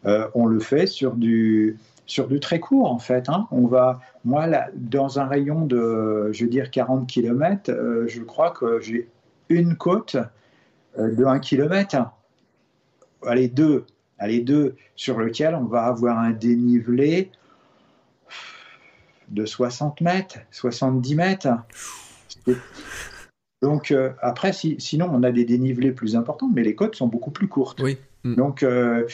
on 0.05 0.47
le 0.47 0.61
fait 0.61 0.87
sur 0.87 1.17
du, 1.17 1.79
sur 2.07 2.29
du 2.29 2.39
très 2.39 2.61
court 2.61 2.93
en 2.93 3.01
fait. 3.01 3.29
Hein. 3.29 3.49
On 3.51 3.67
va, 3.67 3.99
moi, 4.25 4.47
là, 4.47 4.69
dans 4.77 5.19
un 5.19 5.27
rayon 5.27 5.67
de, 5.67 6.31
je 6.31 6.45
veux 6.45 6.51
dire, 6.51 6.71
40 6.71 7.09
km, 7.09 7.73
je 8.07 8.21
crois 8.23 8.53
que 8.53 8.79
j'ai 8.81 9.09
une 9.49 9.75
côte 9.75 10.17
de 10.97 11.25
1 11.25 11.41
km. 11.41 12.09
Allez, 13.27 13.49
deux, 13.49 13.85
les 14.27 14.41
deux 14.41 14.77
sur 14.97 15.19
lequel 15.19 15.55
on 15.55 15.65
va 15.65 15.85
avoir 15.85 16.19
un 16.19 16.31
dénivelé 16.31 17.31
de 19.31 19.47
60 19.47 20.01
mètres, 20.01 20.39
70 20.51 21.15
mètres. 21.15 21.49
Donc 23.63 23.91
euh, 23.91 24.11
après, 24.21 24.53
sinon 24.53 25.11
on 25.13 25.23
a 25.23 25.31
des 25.31 25.45
dénivelés 25.45 25.93
plus 25.93 26.17
importants, 26.17 26.51
mais 26.53 26.63
les 26.63 26.75
côtes 26.75 26.97
sont 26.97 27.07
beaucoup 27.07 27.31
plus 27.31 27.49
courtes. 27.49 27.81
Oui. 27.83 27.99
Mm. 28.25 28.35
Donc, 28.35 28.63
euh, 28.63 29.07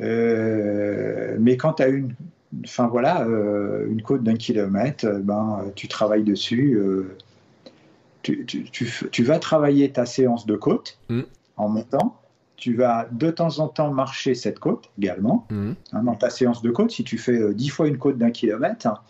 euh, 0.00 1.36
mais 1.40 1.56
quand 1.56 1.74
tu 1.74 1.82
as 1.82 1.88
une, 1.88 2.14
enfin 2.64 2.86
voilà, 2.88 3.26
une 3.88 4.02
côte 4.02 4.22
d'un 4.22 4.36
kilomètre, 4.36 5.06
ben 5.20 5.64
tu 5.74 5.88
travailles 5.88 6.24
dessus. 6.24 6.80
Tu, 8.22 9.22
vas 9.22 9.38
travailler 9.38 9.90
ta 9.90 10.04
séance 10.04 10.46
de 10.46 10.56
côte 10.56 10.98
mm. 11.08 11.22
en 11.56 11.68
montant 11.68 12.20
tu 12.56 12.74
vas 12.74 13.06
de 13.10 13.30
temps 13.30 13.58
en 13.58 13.68
temps 13.68 13.90
marcher 13.90 14.34
cette 14.34 14.58
côte 14.58 14.90
également. 14.98 15.46
Mhm. 15.50 15.74
Hein, 15.92 16.02
dans 16.02 16.14
ta 16.14 16.30
séance 16.30 16.62
de 16.62 16.70
côte, 16.70 16.90
si 16.90 17.04
tu 17.04 17.18
fais 17.18 17.38
euh, 17.38 17.54
10 17.54 17.68
fois 17.68 17.88
une 17.88 17.98
côte 17.98 18.18
d'un 18.18 18.30
kilomètre, 18.30 19.02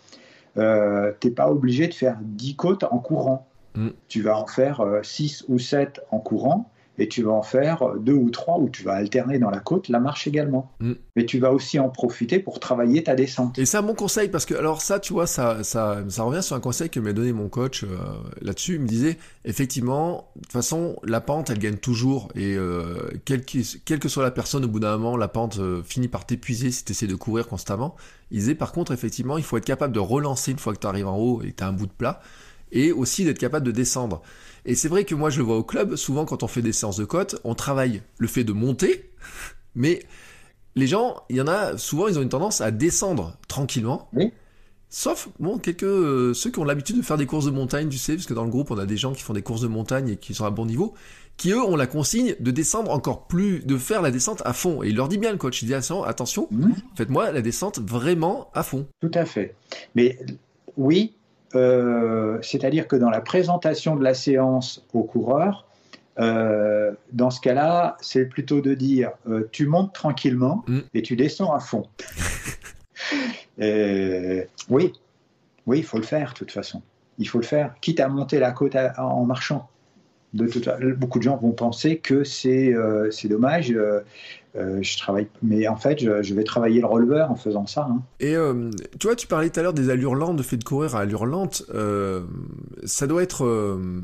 euh, 0.57 1.11
tu 1.19 1.27
n'es 1.27 1.33
pas 1.33 1.49
obligé 1.49 1.87
de 1.87 1.93
faire 1.93 2.17
10 2.21 2.55
côtes 2.55 2.83
en 2.83 2.99
courant. 2.99 3.47
Mm. 3.75 3.89
Tu 4.07 4.21
vas 4.21 4.37
en 4.37 4.47
faire 4.47 4.83
6 5.03 5.45
ou 5.47 5.59
7 5.59 6.01
en 6.11 6.19
courant 6.19 6.69
et 6.97 7.07
tu 7.07 7.23
vas 7.23 7.31
en 7.31 7.43
faire 7.43 7.95
2 7.99 8.13
ou 8.13 8.29
3 8.29 8.57
où 8.59 8.69
tu 8.69 8.83
vas 8.83 8.93
alterner 8.93 9.39
dans 9.39 9.49
la 9.49 9.59
côte 9.59 9.89
la 9.89 9.99
marche 9.99 10.27
également. 10.27 10.71
Mm. 10.79 10.93
Mais 11.15 11.25
tu 11.25 11.39
vas 11.39 11.51
aussi 11.51 11.79
en 11.79 11.89
profiter 11.89 12.39
pour 12.39 12.59
travailler 12.59 13.03
ta 13.03 13.15
descente. 13.15 13.57
Et 13.59 13.65
c'est 13.65 13.77
un 13.77 13.83
bon 13.83 13.93
conseil 13.93 14.29
parce 14.29 14.45
que 14.45 14.55
alors 14.55 14.81
ça, 14.81 14.99
tu 14.99 15.13
vois, 15.13 15.27
ça, 15.27 15.63
ça, 15.63 16.03
ça 16.07 16.23
revient 16.23 16.41
sur 16.41 16.55
un 16.55 16.59
conseil 16.59 16.89
que 16.89 16.99
m'a 16.99 17.13
donné 17.13 17.33
mon 17.33 17.49
coach 17.49 17.83
euh, 17.83 17.87
là-dessus. 18.41 18.75
Il 18.75 18.81
me 18.81 18.87
disait 18.87 19.17
effectivement, 19.45 20.29
de 20.35 20.41
toute 20.41 20.51
façon, 20.51 20.95
la 21.03 21.21
pente, 21.21 21.49
elle 21.49 21.59
gagne 21.59 21.77
toujours 21.77 22.29
et 22.35 22.55
euh, 22.55 23.11
quelle 23.25 23.43
que 23.43 24.09
soit 24.09 24.23
la 24.23 24.31
personne, 24.31 24.65
au 24.65 24.67
bout 24.67 24.79
d'un 24.79 24.97
moment, 24.97 25.17
la 25.17 25.27
pente 25.27 25.59
euh, 25.59 25.83
finit 25.83 26.07
par 26.07 26.25
t'épuiser 26.25 26.71
si 26.71 26.83
tu 26.83 26.91
essaies 26.91 27.07
de 27.07 27.15
courir 27.15 27.47
constamment. 27.47 27.95
Il 28.31 28.39
disait 28.39 28.55
par 28.55 28.71
contre, 28.71 28.91
effectivement, 28.91 29.37
il 29.37 29.43
faut 29.43 29.57
être 29.57 29.65
capable 29.65 29.93
de 29.93 29.99
relancer 29.99 30.51
une 30.51 30.59
fois 30.59 30.73
que 30.73 30.79
tu 30.79 30.87
arrives 30.87 31.07
en 31.07 31.17
haut 31.17 31.41
et 31.43 31.51
que 31.51 31.57
tu 31.57 31.63
as 31.63 31.67
un 31.67 31.73
bout 31.73 31.87
de 31.87 31.91
plat 31.91 32.21
et 32.71 32.91
aussi 32.91 33.25
d'être 33.25 33.39
capable 33.39 33.65
de 33.65 33.71
descendre. 33.71 34.21
Et 34.65 34.75
c'est 34.75 34.89
vrai 34.89 35.05
que 35.05 35.15
moi, 35.15 35.29
je 35.29 35.37
le 35.37 35.43
vois 35.43 35.57
au 35.57 35.63
club, 35.63 35.95
souvent 35.95 36.25
quand 36.25 36.43
on 36.43 36.47
fait 36.47 36.61
des 36.61 36.73
séances 36.73 36.97
de 36.97 37.05
côte, 37.05 37.39
on 37.43 37.55
travaille 37.55 38.01
le 38.17 38.27
fait 38.27 38.43
de 38.43 38.53
monter, 38.53 39.11
mais 39.75 40.03
les 40.75 40.87
gens, 40.87 41.23
il 41.29 41.37
y 41.37 41.41
en 41.41 41.47
a, 41.47 41.77
souvent, 41.77 42.07
ils 42.07 42.19
ont 42.19 42.21
une 42.21 42.29
tendance 42.29 42.61
à 42.61 42.71
descendre 42.71 43.37
tranquillement. 43.47 44.09
Oui. 44.13 44.31
Sauf, 44.89 45.27
bon, 45.39 45.57
quelques, 45.57 45.83
euh, 45.83 46.33
ceux 46.33 46.49
qui 46.49 46.59
ont 46.59 46.63
l'habitude 46.63 46.97
de 46.97 47.01
faire 47.01 47.17
des 47.17 47.25
courses 47.25 47.45
de 47.45 47.51
montagne, 47.51 47.89
tu 47.89 47.97
sais, 47.97 48.13
parce 48.13 48.25
que 48.25 48.33
dans 48.33 48.45
le 48.45 48.49
groupe, 48.49 48.71
on 48.71 48.77
a 48.77 48.85
des 48.85 48.95
gens 48.95 49.13
qui 49.13 49.21
font 49.21 49.33
des 49.33 49.41
courses 49.41 49.59
de 49.61 49.67
montagne 49.67 50.09
et 50.09 50.17
qui 50.17 50.33
sont 50.33 50.45
à 50.45 50.49
bon 50.49 50.65
niveau, 50.65 50.93
qui 51.35 51.51
eux 51.51 51.61
ont 51.61 51.75
la 51.75 51.87
consigne 51.87 52.35
de 52.39 52.51
descendre 52.51 52.91
encore 52.91 53.27
plus, 53.27 53.65
de 53.65 53.75
faire 53.75 54.01
la 54.01 54.11
descente 54.11 54.41
à 54.45 54.53
fond. 54.53 54.83
Et 54.83 54.89
il 54.89 54.95
leur 54.95 55.09
dit 55.09 55.17
bien, 55.17 55.31
le 55.31 55.37
coach, 55.37 55.61
il 55.61 55.65
dit, 55.65 55.73
attention, 55.73 56.47
Mm. 56.51 56.71
faites-moi 56.95 57.31
la 57.31 57.41
descente 57.41 57.79
vraiment 57.79 58.49
à 58.53 58.63
fond. 58.63 58.87
Tout 59.01 59.11
à 59.13 59.25
fait. 59.25 59.55
Mais 59.93 60.17
oui, 60.77 61.16
euh, 61.55 62.37
c'est-à-dire 62.41 62.87
que 62.87 62.95
dans 62.95 63.09
la 63.09 63.21
présentation 63.21 63.95
de 63.95 64.03
la 64.03 64.13
séance 64.13 64.85
au 64.93 65.03
coureur, 65.03 65.65
euh, 66.19 66.91
dans 67.13 67.29
ce 67.29 67.39
cas-là, 67.41 67.95
c'est 68.01 68.25
plutôt 68.25 68.59
de 68.61 68.73
dire 68.73 69.11
euh, 69.29 69.47
tu 69.51 69.67
montes 69.67 69.93
tranquillement 69.93 70.63
Mm. 70.67 70.79
et 70.93 71.01
tu 71.01 71.15
descends 71.15 71.53
à 71.53 71.59
fond. 71.59 71.83
Oui, 74.69 74.93
oui, 75.65 75.79
il 75.79 75.83
faut 75.83 75.97
le 75.97 76.03
faire 76.03 76.33
de 76.33 76.37
toute 76.37 76.51
façon. 76.51 76.81
Il 77.17 77.27
faut 77.27 77.39
le 77.39 77.45
faire, 77.45 77.73
quitte 77.81 77.99
à 77.99 78.07
monter 78.07 78.39
la 78.39 78.51
côte 78.51 78.75
à- 78.75 78.93
en 79.03 79.25
marchant. 79.25 79.69
De 80.33 80.93
beaucoup 80.93 81.19
de 81.19 81.23
gens 81.23 81.37
vont 81.37 81.51
penser 81.51 81.97
que 81.97 82.23
c'est 82.23 82.73
euh, 82.73 83.09
dommage. 83.25 83.71
euh, 83.71 84.01
euh, 84.55 84.79
je 84.81 84.97
travaille, 84.97 85.27
mais 85.43 85.67
en 85.67 85.75
fait, 85.75 85.99
je, 85.99 86.33
vais 86.33 86.43
travailler 86.43 86.81
le 86.81 86.87
releveur 86.87 87.29
en 87.31 87.35
faisant 87.35 87.67
ça. 87.67 87.87
hein. 87.89 88.01
Et 88.19 88.35
tu 88.99 89.07
vois, 89.07 89.15
tu 89.15 89.27
parlais 89.27 89.49
tout 89.49 89.59
à 89.59 89.63
l'heure 89.63 89.73
des 89.73 89.89
allures 89.89 90.15
lentes, 90.15 90.35
de 90.35 90.43
fait 90.43 90.57
de 90.57 90.63
courir 90.63 90.95
à 90.95 91.01
allure 91.01 91.25
lente. 91.25 91.63
ça 92.83 93.07
doit 93.07 93.23
être. 93.23 93.43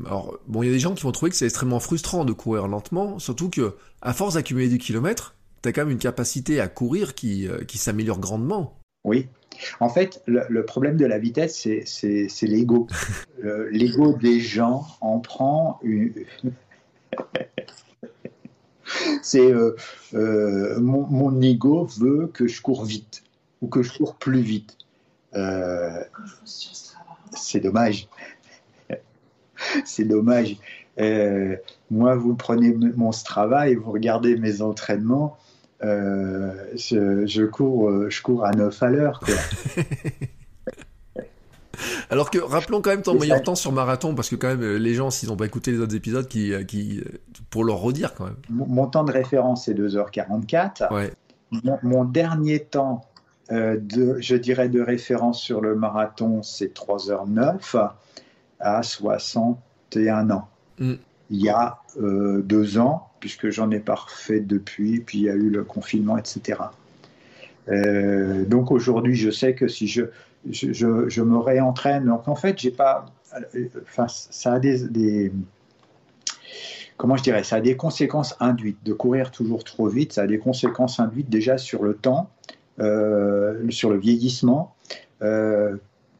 alors, 0.06 0.38
bon, 0.46 0.62
il 0.62 0.66
y 0.66 0.70
a 0.70 0.72
des 0.72 0.78
gens 0.78 0.94
qui 0.94 1.02
vont 1.02 1.12
trouver 1.12 1.30
que 1.30 1.36
c'est 1.36 1.46
extrêmement 1.46 1.80
frustrant 1.80 2.24
de 2.24 2.32
courir 2.32 2.68
lentement, 2.68 3.18
surtout 3.18 3.50
que 3.50 3.74
à 4.00 4.12
force 4.12 4.34
d'accumuler 4.34 4.68
du 4.68 4.78
kilomètre, 4.78 5.34
t'as 5.60 5.72
quand 5.72 5.82
même 5.82 5.90
une 5.90 5.98
capacité 5.98 6.60
à 6.60 6.68
courir 6.68 7.14
qui, 7.14 7.48
qui 7.66 7.78
s'améliore 7.78 8.20
grandement. 8.20 8.78
Oui. 9.04 9.28
En 9.80 9.88
fait, 9.88 10.22
le, 10.26 10.42
le 10.48 10.64
problème 10.64 10.96
de 10.96 11.06
la 11.06 11.18
vitesse, 11.18 11.56
c'est- 11.84 12.42
l'ego. 12.42 12.86
Euh, 13.44 13.68
L'ego 13.70 14.14
des 14.14 14.40
gens 14.40 14.86
en 15.02 15.18
prend 15.20 15.78
une. 15.82 16.14
c'est 19.22 19.52
euh, 19.52 19.76
euh, 20.14 20.80
mon, 20.80 21.06
mon 21.06 21.42
ego 21.42 21.84
veut 21.98 22.28
que 22.32 22.46
je 22.46 22.62
cours 22.62 22.86
vite 22.86 23.22
ou 23.60 23.68
que 23.68 23.82
je 23.82 23.92
cours 23.92 24.14
plus 24.14 24.40
vite. 24.40 24.78
Euh, 25.34 26.02
c'est 27.34 27.60
dommage. 27.60 28.08
c'est 29.84 30.04
dommage. 30.04 30.56
Moi, 31.90 32.16
vous 32.16 32.34
prenez 32.34 32.72
mon 32.72 33.12
Strava 33.12 33.68
et 33.68 33.74
vous 33.74 33.92
regardez 33.92 34.36
mes 34.36 34.62
entraînements. 34.62 35.36
Euh, 35.82 36.52
je, 36.74 37.26
je 37.26 37.42
cours, 37.44 37.88
euh, 37.90 38.08
je 38.10 38.22
cours 38.22 38.44
à 38.44 38.52
9 38.52 38.82
à 38.82 38.88
l'heure. 38.88 39.20
Alors 42.10 42.30
que 42.30 42.38
rappelons 42.38 42.80
quand 42.80 42.90
même 42.90 43.02
ton 43.02 43.18
meilleur 43.18 43.42
temps 43.42 43.56
sur 43.56 43.72
marathon, 43.72 44.14
parce 44.14 44.28
que 44.28 44.36
quand 44.36 44.46
même 44.48 44.62
euh, 44.62 44.76
les 44.76 44.94
gens, 44.94 45.10
s'ils 45.10 45.28
n'ont 45.28 45.36
pas 45.36 45.46
écouté 45.46 45.72
les 45.72 45.80
autres 45.80 45.96
épisodes, 45.96 46.28
qui, 46.28 46.52
qui, 46.66 47.02
pour 47.50 47.64
leur 47.64 47.78
redire 47.78 48.14
quand 48.14 48.26
même. 48.26 48.36
Mon 48.48 48.66
mon 48.66 48.86
temps 48.86 49.04
de 49.04 49.10
référence 49.10 49.66
est 49.68 49.74
2h44. 49.74 50.94
Ouais. 50.94 51.12
Mon, 51.50 51.78
mon 51.82 52.04
dernier 52.04 52.60
temps, 52.60 53.04
euh, 53.52 53.76
de, 53.78 54.16
je 54.20 54.36
dirais, 54.36 54.70
de 54.70 54.80
référence 54.80 55.40
sur 55.40 55.60
le 55.60 55.74
marathon, 55.74 56.42
c'est 56.42 56.74
3h09 56.74 57.90
à 58.58 58.82
61 58.82 60.30
ans. 60.30 60.48
Mm. 60.78 60.94
Il 61.28 61.42
y 61.42 61.50
a 61.50 61.78
euh, 62.00 62.40
deux 62.42 62.78
ans, 62.78 63.10
puisque 63.24 63.48
j'en 63.48 63.70
ai 63.70 63.80
pas 63.80 63.94
refait 63.94 64.40
depuis, 64.40 65.00
puis 65.00 65.16
il 65.16 65.24
y 65.24 65.30
a 65.30 65.34
eu 65.34 65.48
le 65.48 65.64
confinement, 65.64 66.18
etc. 66.18 66.60
Euh, 67.68 68.44
donc 68.44 68.70
aujourd'hui, 68.70 69.14
je 69.14 69.30
sais 69.30 69.54
que 69.54 69.66
si 69.66 69.88
je, 69.88 70.02
je, 70.50 70.74
je- 71.08 71.22
me 71.22 71.38
réentraîne, 71.38 72.04
donc 72.04 72.28
en 72.28 72.34
fait, 72.34 72.58
j'ai 72.58 72.70
pas, 72.70 73.06
enfin, 73.82 74.08
ça 74.08 74.52
a 74.52 74.58
des, 74.58 74.86
des- 74.88 75.32
comment 76.98 77.16
je 77.16 77.22
dirais, 77.22 77.44
ça 77.44 77.56
a 77.56 77.60
des 77.62 77.76
conséquences 77.76 78.36
induites. 78.40 78.84
De 78.84 78.92
courir 78.92 79.30
toujours 79.30 79.64
trop 79.64 79.88
vite, 79.88 80.12
ça 80.12 80.24
a 80.24 80.26
des 80.26 80.38
conséquences 80.38 81.00
induites 81.00 81.30
déjà 81.30 81.56
sur 81.56 81.82
le 81.82 81.94
temps, 81.94 82.28
euh, 82.78 83.70
sur 83.70 83.88
le 83.88 83.96
vieillissement. 83.96 84.74
Euh, 85.22 85.78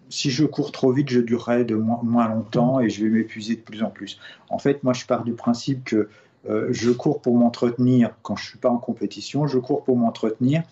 si 0.09 0.31
je 0.31 0.47
cours 0.47 0.73
trop 0.73 0.91
vite, 0.91 1.11
je 1.11 1.21
durerai 1.21 1.67
de 1.67 1.75
moins, 1.75 2.01
moins 2.03 2.29
longtemps 2.29 2.81
et 2.81 2.89
je 2.89 3.05
vais 3.05 3.11
m'épuiser 3.11 3.57
de 3.57 3.61
plus 3.61 3.83
en 3.83 3.91
plus. 3.91 4.19
En 4.49 4.59
fait, 4.59 4.83
moi, 4.85 4.95
je 4.95 5.05
pars 5.05 5.23
du 5.23 5.35
principe 5.35 5.85
que 5.85 6.09
euh, 6.49 6.69
je 6.71 6.91
cours 6.91 7.21
pour 7.21 7.35
m'entretenir 7.37 8.15
quand 8.23 8.37
je 8.37 8.45
suis 8.47 8.59
pas 8.59 8.69
en 8.69 8.79
compétition, 8.79 9.47
je 9.47 9.59
cours 9.59 9.85
pour 9.85 9.97
m'entretenir. 9.97 10.63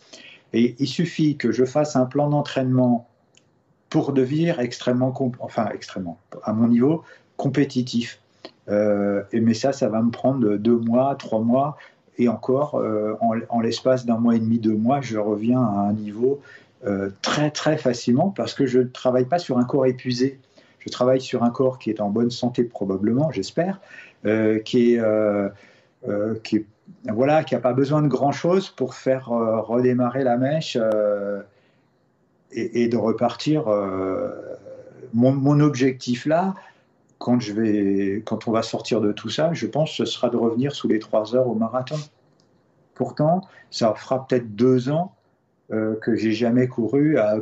Et 0.53 0.77
il 0.79 0.87
suffit 0.87 1.37
que 1.37 1.51
je 1.51 1.64
fasse 1.64 1.97
un 1.97 2.05
plan 2.05 2.29
d'entraînement 2.29 3.09
pour 3.89 4.12
devenir 4.12 4.61
extrêmement, 4.61 5.14
enfin 5.41 5.68
extrêmement, 5.73 6.18
à 6.45 6.53
mon 6.53 6.68
niveau, 6.68 7.05
compétitif. 7.37 8.20
Euh, 8.68 9.23
et 9.33 9.41
mais 9.41 9.55
ça, 9.55 9.73
ça 9.73 9.89
va 9.89 10.03
me 10.03 10.11
prendre 10.11 10.57
deux 10.57 10.77
mois, 10.77 11.14
trois 11.16 11.41
mois, 11.41 11.77
et 12.18 12.29
encore, 12.29 12.75
euh, 12.75 13.14
en, 13.20 13.61
l'espace 13.61 14.05
d'un 14.05 14.18
mois 14.18 14.37
et 14.37 14.39
demi, 14.39 14.59
deux 14.59 14.77
mois, 14.77 15.01
je 15.01 15.18
reviens 15.18 15.62
à 15.62 15.89
un 15.89 15.93
niveau 15.93 16.41
très 17.20 17.53
très 17.53 17.77
facilement 17.77 18.31
parce 18.31 18.55
que 18.55 18.66
je 18.66 18.81
ne 18.81 18.89
travaille 18.89 19.27
pas 19.27 19.39
sur 19.39 19.59
un 19.59 19.64
corps 19.64 19.87
épuisé. 19.87 20.41
Je 20.81 20.89
travaille 20.91 21.20
sur 21.20 21.45
un 21.45 21.51
corps 21.51 21.79
qui 21.79 21.91
est 21.91 22.01
en 22.01 22.11
bonne 22.11 22.33
santé 22.33 22.64
probablement, 22.64 23.31
j'espère, 23.31 23.81
qui 24.25 24.95
est 24.95 24.99
euh, 25.01 25.49
euh, 26.09 26.35
qui 26.43 26.66
voilà, 27.09 27.45
qui 27.45 27.55
n'a 27.55 27.61
pas 27.61 27.73
besoin 27.73 28.03
de 28.03 28.09
grand 28.09 28.33
chose 28.33 28.68
pour 28.70 28.95
faire 28.95 29.33
euh, 29.33 29.61
redémarrer 29.61 30.25
la 30.25 30.37
mèche 30.37 30.77
euh, 30.81 31.43
et, 32.53 32.89
de 32.89 32.97
repartir. 32.97 33.68
euh, 33.68 34.31
mon, 35.12 35.61
objectif 35.61 36.27
là, 36.27 36.55
quand, 37.18 37.41
je 37.41 37.53
vais, 37.53 38.23
quand 38.25 38.49
on 38.49 38.53
va 38.53 38.62
sortir 38.62 39.01
de 39.01 39.12
tout 39.12 39.29
ça, 39.29 39.53
je 39.53 39.66
pense 39.66 39.91
que 39.91 39.97
ce 39.97 40.05
sera 40.05 40.31
de 40.31 40.37
revenir 40.37 40.73
sous 40.75 40.89
les 40.89 40.99
3 40.99 41.35
heures 41.35 41.49
au 41.49 41.55
marathon. 41.55 41.99
Pourtant, 42.95 43.43
ça 43.70 43.95
fera 43.95 44.27
peut-être 44.27 44.55
deux 44.55 44.91
ans 44.91 45.14
euh, 45.73 45.97
que 45.97 46.14
j'ai 46.14 46.33
jamais 46.33 46.68
couru 46.68 47.18
à, 47.18 47.37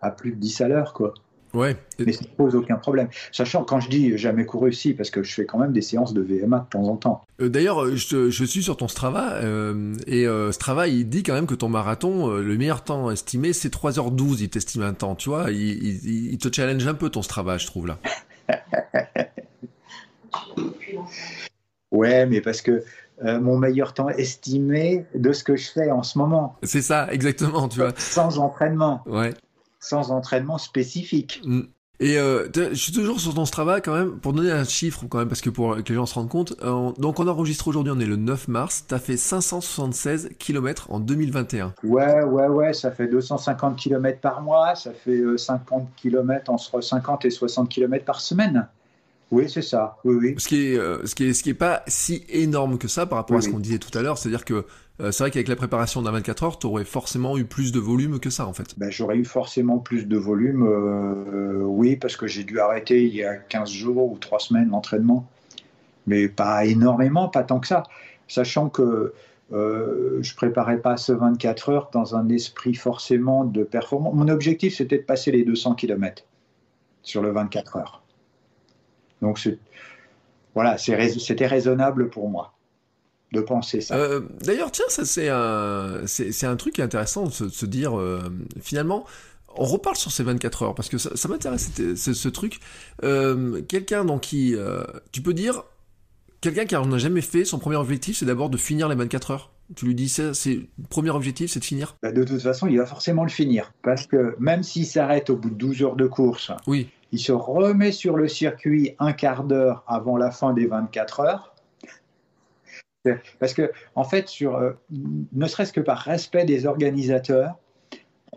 à 0.00 0.10
plus 0.10 0.32
de 0.32 0.36
10 0.36 0.60
à 0.60 0.68
l'heure, 0.68 0.92
quoi. 0.92 1.14
Ouais. 1.54 1.76
Mais 1.98 2.12
ça 2.12 2.22
ne 2.24 2.36
pose 2.36 2.54
aucun 2.54 2.76
problème. 2.76 3.08
Sachant, 3.32 3.64
quand 3.64 3.80
je 3.80 3.88
dis 3.88 4.18
jamais 4.18 4.44
couru, 4.44 4.72
si, 4.72 4.92
parce 4.92 5.10
que 5.10 5.22
je 5.22 5.32
fais 5.32 5.46
quand 5.46 5.58
même 5.58 5.72
des 5.72 5.80
séances 5.82 6.12
de 6.12 6.20
VMA 6.20 6.58
de 6.60 6.68
temps 6.68 6.88
en 6.88 6.96
temps. 6.96 7.22
Euh, 7.40 7.48
D'ailleurs, 7.48 7.84
euh, 7.84 7.94
je, 7.96 8.30
suis 8.44 8.62
sur 8.62 8.76
ton 8.76 8.88
Strava 8.88 9.34
euh, 9.34 9.94
et 10.06 10.26
euh, 10.26 10.50
Strava 10.52 10.88
il 10.88 11.08
dit 11.08 11.22
quand 11.22 11.34
même 11.34 11.46
que 11.46 11.54
ton 11.54 11.68
marathon, 11.68 12.28
le 12.28 12.56
meilleur 12.58 12.82
temps 12.84 13.10
estimé, 13.10 13.52
c'est 13.52 13.72
3h12. 13.72 14.38
Il 14.40 14.50
t'estime 14.50 14.82
un 14.82 14.92
temps, 14.94 15.14
tu 15.14 15.28
vois. 15.28 15.50
Il, 15.50 15.56
il- 15.60 16.32
il 16.32 16.38
te 16.38 16.54
challenge 16.54 16.86
un 16.86 16.94
peu 16.94 17.08
ton 17.08 17.22
Strava, 17.22 17.56
je 17.58 17.66
trouve 17.66 17.86
là. 17.86 17.98
Ouais, 21.92 22.26
mais 22.26 22.40
parce 22.40 22.60
que 22.60 22.82
euh, 23.24 23.40
mon 23.40 23.56
meilleur 23.56 23.94
temps 23.94 24.08
estimé 24.08 25.06
de 25.14 25.32
ce 25.32 25.44
que 25.44 25.54
je 25.56 25.70
fais 25.70 25.90
en 25.90 26.02
ce 26.02 26.18
moment, 26.18 26.56
C'est 26.64 26.82
ça, 26.82 27.06
exactement, 27.12 27.68
tu 27.68 27.78
vois. 27.78 27.92
sans 27.96 28.38
entraînement, 28.38 29.02
Ouais. 29.06 29.32
Sans 29.84 30.10
entraînement 30.10 30.58
spécifique. 30.58 31.42
Mm. 31.44 31.62
Et 32.00 32.18
euh, 32.18 32.48
je 32.54 32.74
suis 32.74 32.92
toujours 32.92 33.20
sur 33.20 33.34
ton 33.34 33.44
Strava 33.44 33.80
quand 33.80 33.94
même 33.94 34.18
pour 34.18 34.32
donner 34.32 34.50
un 34.50 34.64
chiffre 34.64 35.04
quand 35.08 35.18
même 35.18 35.28
parce 35.28 35.40
que 35.40 35.50
pour 35.50 35.76
que 35.76 35.88
les 35.88 35.94
gens 35.94 36.06
se 36.06 36.14
rendent 36.14 36.28
compte. 36.28 36.54
euh, 36.62 36.90
donc 36.98 37.20
on 37.20 37.28
enregistre 37.28 37.68
aujourd'hui, 37.68 37.92
on 37.94 38.00
est 38.00 38.06
le 38.06 38.16
9 38.16 38.48
mars. 38.48 38.84
T'as 38.88 38.98
fait 38.98 39.16
576 39.16 40.30
km 40.40 40.90
en 40.90 40.98
2021. 40.98 41.74
Ouais, 41.84 42.24
ouais, 42.24 42.48
ouais, 42.48 42.72
ça 42.72 42.90
fait 42.90 43.06
250 43.06 43.76
km 43.76 44.20
par 44.20 44.42
mois, 44.42 44.74
ça 44.74 44.92
fait 44.92 45.18
euh, 45.18 45.38
50 45.38 45.88
km 45.94 46.50
entre 46.50 46.80
50 46.80 47.26
et 47.26 47.30
60 47.30 47.68
km 47.68 48.04
par 48.04 48.20
semaine. 48.20 48.66
Oui, 49.30 49.48
c'est 49.48 49.62
ça. 49.62 49.96
Oui, 50.04 50.14
oui. 50.14 50.34
Ce 50.38 50.48
qui 50.48 50.66
est, 50.66 50.78
euh, 50.78 51.04
ce 51.06 51.14
qui 51.14 51.24
est, 51.24 51.32
ce 51.32 51.42
qui 51.42 51.50
est 51.50 51.54
pas 51.54 51.82
si 51.86 52.24
énorme 52.28 52.78
que 52.78 52.88
ça 52.88 53.06
par 53.06 53.18
rapport 53.18 53.36
Oui, 53.36 53.42
à 53.42 53.46
ce 53.46 53.50
qu'on 53.50 53.58
disait 53.58 53.78
tout 53.78 53.96
à 53.96 54.02
l'heure. 54.02 54.18
C'est-à-dire 54.18 54.44
que 54.44 54.64
euh, 55.00 55.10
c'est 55.10 55.24
vrai 55.24 55.30
qu'avec 55.32 55.48
la 55.48 55.56
préparation 55.56 56.02
d'un 56.02 56.12
24 56.12 56.42
heures, 56.44 56.58
tu 56.58 56.66
aurais 56.66 56.84
forcément 56.84 57.36
eu 57.36 57.44
plus 57.44 57.72
de 57.72 57.80
volume 57.80 58.20
que 58.20 58.30
ça 58.30 58.46
en 58.46 58.52
fait. 58.52 58.78
Ben, 58.78 58.90
j'aurais 58.90 59.16
eu 59.16 59.24
forcément 59.24 59.78
plus 59.78 60.06
de 60.06 60.16
volume, 60.16 60.64
euh, 60.64 61.62
oui, 61.64 61.96
parce 61.96 62.16
que 62.16 62.28
j'ai 62.28 62.44
dû 62.44 62.60
arrêter 62.60 63.04
il 63.04 63.14
y 63.14 63.24
a 63.24 63.34
15 63.34 63.70
jours 63.70 64.12
ou 64.12 64.18
3 64.18 64.38
semaines 64.38 64.68
l'entraînement. 64.68 65.26
Mais 66.06 66.28
pas 66.28 66.64
énormément, 66.64 67.28
pas 67.28 67.42
tant 67.42 67.58
que 67.58 67.66
ça. 67.66 67.82
Sachant 68.28 68.68
que 68.68 69.12
euh, 69.52 70.18
je 70.22 70.34
préparais 70.36 70.78
pas 70.78 70.96
ce 70.96 71.12
24 71.12 71.68
heures 71.70 71.90
dans 71.92 72.14
un 72.14 72.28
esprit 72.28 72.74
forcément 72.74 73.44
de 73.44 73.64
performance. 73.64 74.14
Mon 74.14 74.28
objectif, 74.28 74.76
c'était 74.76 74.98
de 74.98 75.02
passer 75.02 75.32
les 75.32 75.44
200 75.44 75.74
km 75.74 76.24
sur 77.02 77.20
le 77.20 77.32
24 77.32 77.76
heures. 77.76 78.03
Donc, 79.24 79.48
voilà, 80.54 80.76
c'était 80.78 81.46
raisonnable 81.46 82.10
pour 82.10 82.28
moi 82.28 82.52
de 83.32 83.40
penser 83.40 83.80
ça. 83.80 83.96
Euh, 83.96 84.20
D'ailleurs, 84.44 84.70
tiens, 84.70 84.84
ça 84.88 85.04
c'est 85.04 85.28
un, 85.28 86.02
c'est 86.06 86.30
c'est 86.30 86.46
un 86.46 86.56
truc 86.56 86.78
intéressant 86.78 87.24
de 87.24 87.32
se, 87.32 87.44
de 87.44 87.48
se 87.48 87.66
dire 87.66 87.98
euh, 87.98 88.20
finalement. 88.60 89.04
On 89.56 89.64
reparle 89.64 89.94
sur 89.94 90.10
ces 90.10 90.24
24 90.24 90.62
heures 90.62 90.74
parce 90.74 90.88
que 90.88 90.98
ça, 90.98 91.10
ça 91.14 91.28
m'intéresse 91.28 91.70
ce, 91.94 92.28
truc. 92.28 92.58
Euh, 93.04 93.62
quelqu'un 93.62 94.04
dans 94.04 94.18
qui 94.18 94.56
tu 95.12 95.22
peux 95.22 95.32
dire 95.32 95.62
quelqu'un 96.40 96.64
qui 96.64 96.74
en 96.74 96.90
a 96.92 96.98
jamais 96.98 97.20
fait 97.20 97.44
son 97.44 97.60
premier 97.60 97.76
objectif 97.76 98.18
c'est 98.18 98.26
d'abord 98.26 98.50
de 98.50 98.56
finir 98.56 98.88
les 98.88 98.96
24 98.96 99.30
heures. 99.30 99.52
Tu 99.76 99.86
lui 99.86 99.94
dis 99.94 100.08
ça, 100.08 100.34
c'est 100.34 100.60
premier 100.90 101.10
objectif, 101.10 101.52
c'est 101.52 101.60
de 101.60 101.64
finir. 101.64 101.96
Bah, 102.02 102.12
de 102.12 102.22
toute 102.24 102.40
façon, 102.42 102.66
il 102.66 102.76
va 102.78 102.84
forcément 102.84 103.22
le 103.22 103.30
finir. 103.30 103.72
Parce 103.82 104.06
que 104.06 104.36
même 104.38 104.62
s'il 104.62 104.86
s'arrête 104.86 105.30
au 105.30 105.36
bout 105.36 105.50
de 105.50 105.54
12 105.54 105.82
heures 105.82 105.96
de 105.96 106.06
course, 106.06 106.50
Oui. 106.66 106.88
Il 107.14 107.20
se 107.20 107.30
remet 107.30 107.92
sur 107.92 108.16
le 108.16 108.26
circuit 108.26 108.96
un 108.98 109.12
quart 109.12 109.44
d'heure 109.44 109.84
avant 109.86 110.16
la 110.16 110.32
fin 110.32 110.52
des 110.52 110.66
24 110.66 111.20
heures. 111.20 111.54
Parce 113.38 113.54
que, 113.54 113.70
en 113.94 114.02
fait, 114.02 114.28
sur, 114.28 114.56
euh, 114.56 114.72
ne 114.90 115.46
serait-ce 115.46 115.72
que 115.72 115.80
par 115.80 115.98
respect 115.98 116.44
des 116.44 116.66
organisateurs, 116.66 117.54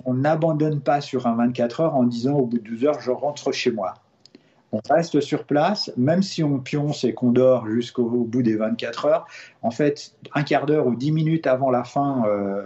on 0.06 0.14
n'abandonne 0.14 0.80
pas 0.80 1.02
sur 1.02 1.26
un 1.26 1.36
24 1.36 1.82
heures 1.82 1.96
en 1.96 2.04
disant 2.04 2.36
au 2.36 2.46
bout 2.46 2.60
de 2.60 2.64
12 2.64 2.86
heures, 2.86 3.02
je 3.02 3.10
rentre 3.10 3.52
chez 3.52 3.72
moi. 3.72 3.96
On 4.72 4.80
reste 4.88 5.22
sur 5.22 5.46
place, 5.46 5.92
même 5.98 6.22
si 6.22 6.44
on 6.44 6.60
pionce 6.60 7.04
et 7.04 7.16
qu'on 7.16 7.32
dort 7.32 7.66
jusqu'au 7.68 8.08
bout 8.08 8.44
des 8.44 8.58
24 8.58 9.06
heures. 9.06 9.28
En 9.64 9.72
fait, 9.72 10.14
un 10.36 10.44
quart 10.44 10.68
d'heure 10.68 10.86
ou 10.86 10.94
10 10.94 11.14
minutes 11.14 11.48
avant 11.48 11.72
la 11.72 11.84
fin 11.84 12.26
euh, 12.28 12.62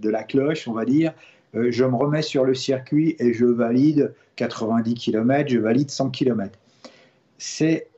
de 0.00 0.10
la 0.10 0.22
cloche, 0.22 0.68
on 0.68 0.72
va 0.74 0.84
dire, 0.84 1.14
je 1.54 1.84
me 1.84 1.94
remets 1.94 2.22
sur 2.22 2.44
le 2.44 2.54
circuit 2.54 3.16
et 3.18 3.32
je 3.32 3.44
valide 3.44 4.14
90 4.36 4.94
km, 4.94 5.48
je 5.48 5.58
valide 5.58 5.90
100 5.90 6.10
km. 6.10 6.58
C'est 7.38 7.88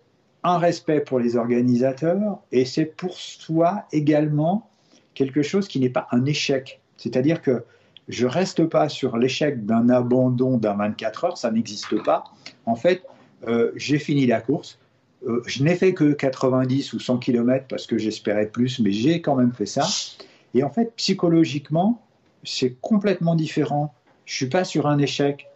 un 0.42 0.58
respect 0.58 1.00
pour 1.00 1.18
les 1.18 1.36
organisateurs 1.36 2.40
et 2.52 2.64
c'est 2.64 2.84
pour 2.84 3.14
soi 3.14 3.84
également 3.92 4.70
quelque 5.14 5.42
chose 5.42 5.68
qui 5.68 5.80
n'est 5.80 5.90
pas 5.90 6.06
un 6.12 6.24
échec. 6.24 6.80
C'est-à-dire 6.96 7.42
que 7.42 7.64
je 8.08 8.26
reste 8.26 8.64
pas 8.66 8.88
sur 8.88 9.16
l'échec 9.16 9.64
d'un 9.66 9.88
abandon 9.88 10.56
d'un 10.56 10.74
24 10.74 11.24
heures, 11.24 11.38
ça 11.38 11.50
n'existe 11.50 12.02
pas. 12.02 12.24
En 12.66 12.76
fait, 12.76 13.02
euh, 13.46 13.72
j'ai 13.76 13.98
fini 13.98 14.26
la 14.26 14.40
course. 14.40 14.78
Euh, 15.26 15.42
je 15.46 15.62
n'ai 15.62 15.76
fait 15.76 15.92
que 15.92 16.12
90 16.12 16.92
ou 16.94 17.00
100 17.00 17.18
km 17.18 17.66
parce 17.68 17.86
que 17.86 17.98
j'espérais 17.98 18.46
plus, 18.46 18.80
mais 18.80 18.92
j'ai 18.92 19.20
quand 19.20 19.36
même 19.36 19.52
fait 19.52 19.66
ça. 19.66 19.86
Et 20.54 20.64
en 20.64 20.70
fait, 20.70 20.92
psychologiquement, 20.96 22.02
c'est 22.44 22.76
complètement 22.80 23.34
différent. 23.34 23.94
Je 24.24 24.34
suis 24.34 24.48
pas 24.48 24.64
sur 24.64 24.86
un 24.86 24.98
échec, 24.98 25.48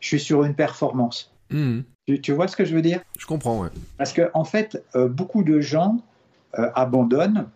je 0.00 0.08
suis 0.08 0.20
sur 0.20 0.44
une 0.44 0.54
performance. 0.54 1.32
Mhm. 1.50 1.84
Tu, 2.06 2.20
tu 2.20 2.32
vois 2.32 2.48
ce 2.48 2.56
que 2.56 2.64
je 2.64 2.74
veux 2.74 2.82
dire? 2.82 3.00
Je 3.18 3.26
comprends, 3.26 3.60
ouais. 3.60 3.68
Parce 3.98 4.12
que 4.12 4.30
en 4.34 4.44
fait, 4.44 4.82
euh, 4.96 5.08
beaucoup 5.08 5.44
de 5.44 5.60
gens 5.60 5.98
euh, 6.58 6.70
abandonnent 6.74 7.46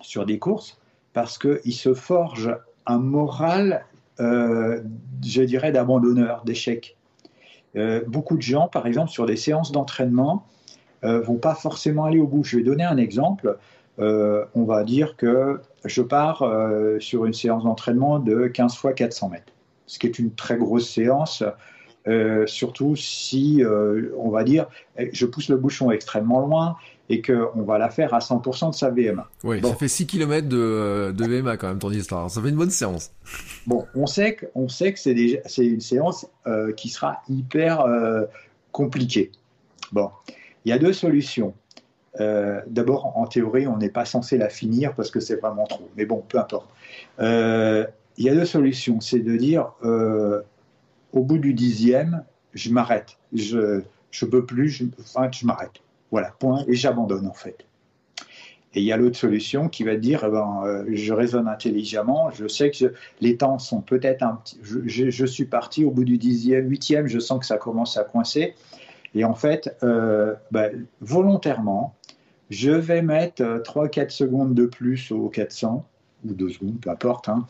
sur 0.00 0.24
des 0.24 0.38
courses 0.38 0.78
parce 1.12 1.38
qu'ils 1.38 1.74
se 1.74 1.94
forgent 1.94 2.56
un 2.86 2.98
moral, 2.98 3.84
euh, 4.20 4.82
je 5.24 5.42
dirais, 5.42 5.72
d'abandonneur, 5.72 6.42
d'échec. 6.44 6.96
Beaucoup 8.06 8.36
de 8.36 8.42
gens, 8.42 8.68
par 8.68 8.86
exemple, 8.86 9.10
sur 9.10 9.24
des 9.24 9.36
séances 9.36 9.72
d'entraînement, 9.72 10.46
vont 11.02 11.38
pas 11.38 11.54
forcément 11.54 12.04
aller 12.04 12.20
au 12.20 12.26
bout. 12.26 12.44
Je 12.44 12.58
vais 12.58 12.62
donner 12.62 12.84
un 12.84 12.98
exemple. 12.98 13.56
Euh, 13.98 14.44
on 14.54 14.64
va 14.64 14.84
dire 14.84 15.16
que 15.16 15.60
je 15.84 16.00
pars 16.00 16.42
euh, 16.42 16.98
sur 16.98 17.26
une 17.26 17.34
séance 17.34 17.64
d'entraînement 17.64 18.18
de 18.18 18.46
15 18.46 18.74
fois 18.74 18.92
400 18.92 19.28
mètres, 19.30 19.52
ce 19.86 19.98
qui 19.98 20.06
est 20.06 20.18
une 20.18 20.32
très 20.32 20.56
grosse 20.56 20.88
séance, 20.88 21.44
euh, 22.08 22.46
surtout 22.46 22.96
si, 22.96 23.62
on 24.16 24.30
va 24.30 24.44
dire, 24.44 24.66
je 25.12 25.26
pousse 25.26 25.48
le 25.48 25.56
bouchon 25.56 25.90
extrêmement 25.90 26.40
loin 26.40 26.76
et 27.10 27.20
qu'on 27.20 27.62
va 27.62 27.76
la 27.76 27.90
faire 27.90 28.14
à 28.14 28.20
100% 28.20 28.70
de 28.70 28.74
sa 28.74 28.90
VMA. 28.90 29.28
Bon. 29.44 29.62
ça 29.62 29.74
fait 29.74 29.88
6 29.88 30.06
km 30.06 30.48
de, 30.48 31.12
de 31.12 31.24
VMA 31.24 31.58
quand 31.58 31.68
même 31.68 31.78
ton 31.78 31.90
histoire. 31.90 32.30
Ça 32.30 32.40
fait 32.40 32.48
une 32.48 32.56
bonne 32.56 32.70
séance. 32.70 33.10
Bon, 33.66 33.86
on 33.94 34.06
sait 34.06 34.36
que, 34.36 34.46
on 34.54 34.68
sait 34.68 34.94
que 34.94 34.98
c'est, 34.98 35.12
une 35.58 35.80
séance 35.80 36.26
qui 36.76 36.88
sera 36.88 37.20
hyper 37.28 37.84
compliquée. 38.70 39.30
Bon, 39.92 40.10
il 40.64 40.70
y 40.70 40.72
a 40.72 40.78
deux 40.78 40.94
solutions. 40.94 41.54
Euh, 42.20 42.60
d'abord, 42.66 43.16
en 43.16 43.26
théorie, 43.26 43.66
on 43.66 43.78
n'est 43.78 43.88
pas 43.90 44.04
censé 44.04 44.36
la 44.36 44.48
finir 44.48 44.94
parce 44.94 45.10
que 45.10 45.20
c'est 45.20 45.36
vraiment 45.36 45.64
trop. 45.64 45.88
Mais 45.96 46.04
bon, 46.04 46.22
peu 46.28 46.38
importe. 46.38 46.68
Euh, 47.20 47.86
il 48.18 48.24
y 48.24 48.28
a 48.28 48.34
deux 48.34 48.44
solutions. 48.44 49.00
C'est 49.00 49.20
de 49.20 49.36
dire, 49.36 49.72
euh, 49.84 50.42
au 51.12 51.22
bout 51.22 51.38
du 51.38 51.54
dixième, 51.54 52.24
je 52.54 52.70
m'arrête. 52.70 53.16
Je 53.32 53.82
je 54.10 54.26
peux 54.26 54.44
plus, 54.44 54.68
je, 54.68 54.84
enfin, 55.00 55.30
je 55.32 55.46
m'arrête. 55.46 55.80
Voilà, 56.10 56.34
point. 56.38 56.64
Et 56.68 56.74
j'abandonne 56.74 57.26
en 57.26 57.32
fait. 57.32 57.64
Et 58.74 58.80
il 58.80 58.84
y 58.84 58.92
a 58.92 58.98
l'autre 58.98 59.16
solution 59.16 59.68
qui 59.70 59.84
va 59.84 59.96
dire, 59.96 60.24
eh 60.26 60.30
ben, 60.30 60.84
je 60.90 61.12
raisonne 61.12 61.46
intelligemment, 61.48 62.30
je 62.30 62.46
sais 62.46 62.70
que 62.70 62.92
les 63.20 63.36
temps 63.36 63.58
sont 63.58 63.82
peut-être 63.82 64.22
un 64.22 64.36
petit... 64.42 64.58
Je, 64.62 65.10
je- 65.10 65.26
suis 65.26 65.44
parti 65.44 65.84
au 65.84 65.90
bout 65.90 66.04
du 66.04 66.16
dixième, 66.16 66.68
huitième, 66.70 67.06
je 67.06 67.18
sens 67.18 67.40
que 67.40 67.44
ça 67.46 67.58
commence 67.58 67.98
à 67.98 68.04
coincer. 68.04 68.54
Et 69.14 69.24
en 69.24 69.34
fait, 69.34 69.76
ben, 70.50 70.86
volontairement, 71.02 71.94
je 72.52 72.70
vais 72.70 73.00
mettre 73.00 73.42
3-4 73.42 74.10
secondes 74.10 74.54
de 74.54 74.66
plus 74.66 75.10
au 75.10 75.30
400, 75.30 75.86
ou 76.26 76.34
2 76.34 76.50
secondes, 76.50 76.78
peu 76.80 76.90
importe, 76.90 77.30
hein, 77.30 77.46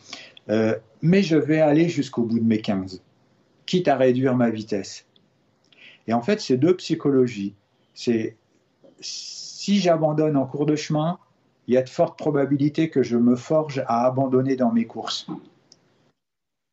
euh, 0.48 0.76
mais 1.02 1.22
je 1.22 1.36
vais 1.36 1.60
aller 1.60 1.88
jusqu'au 1.88 2.22
bout 2.22 2.38
de 2.38 2.44
mes 2.44 2.60
15, 2.60 3.02
quitte 3.66 3.88
à 3.88 3.96
réduire 3.96 4.36
ma 4.36 4.50
vitesse. 4.50 5.04
Et 6.06 6.12
en 6.12 6.22
fait, 6.22 6.40
c'est 6.40 6.56
deux 6.56 6.76
psychologies. 6.76 7.54
C'est 7.94 8.36
si 9.00 9.80
j'abandonne 9.80 10.36
en 10.36 10.46
cours 10.46 10.66
de 10.66 10.76
chemin, 10.76 11.18
il 11.66 11.74
y 11.74 11.76
a 11.76 11.82
de 11.82 11.88
fortes 11.88 12.16
probabilités 12.16 12.88
que 12.88 13.02
je 13.02 13.16
me 13.16 13.34
forge 13.34 13.82
à 13.88 14.06
abandonner 14.06 14.54
dans 14.54 14.70
mes 14.70 14.84
courses. 14.84 15.26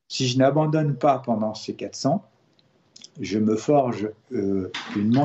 Si 0.07 0.27
je 0.27 0.37
n'abandonne 0.37 0.95
pas 0.95 1.17
pendant 1.17 1.55
ces 1.55 1.73
400, 1.73 2.23
je 3.21 3.39
me 3.39 3.55
forge 3.55 4.09
euh, 4.33 4.71
une, 4.95 5.17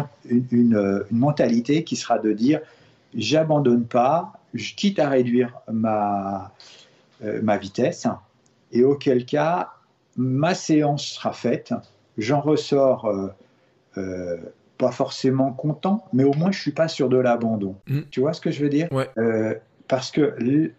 euh, 0.75 1.05
une 1.11 1.19
mentalité 1.19 1.85
qui 1.85 1.97
sera 1.97 2.19
de 2.19 2.33
dire 2.33 2.61
j'abandonne 3.15 3.87
pas, 3.87 4.33
je 4.55 4.75
quitte 4.75 4.99
à 4.99 5.09
réduire 5.09 5.61
ma, 5.71 6.53
euh, 7.23 7.41
ma 7.43 7.57
vitesse, 7.57 8.07
et 8.73 8.85
auquel 8.85 9.25
cas 9.25 9.73
ma 10.17 10.55
séance 10.55 11.07
sera 11.07 11.33
faite, 11.33 11.75
j'en 12.19 12.41
ressors 12.41 13.07
euh, 13.07 13.29
euh, 13.99 14.37
pas 14.79 14.91
forcément 14.91 15.53
content, 15.53 16.05
mais 16.13 16.25
au 16.25 16.35
moins 16.35 16.51
je 16.51 16.61
suis 16.61 16.73
pas 16.73 16.89
sur 16.89 17.09
de 17.09 17.17
l'abandon. 17.17 17.77
Mm. 17.89 18.01
Tu 18.11 18.21
vois 18.21 18.33
ce 18.33 18.41
que 18.41 18.51
je 18.51 18.63
veux 18.63 18.69
dire? 18.69 18.89
Ouais. 18.93 19.11
Parce 19.87 20.11
que 20.11 20.73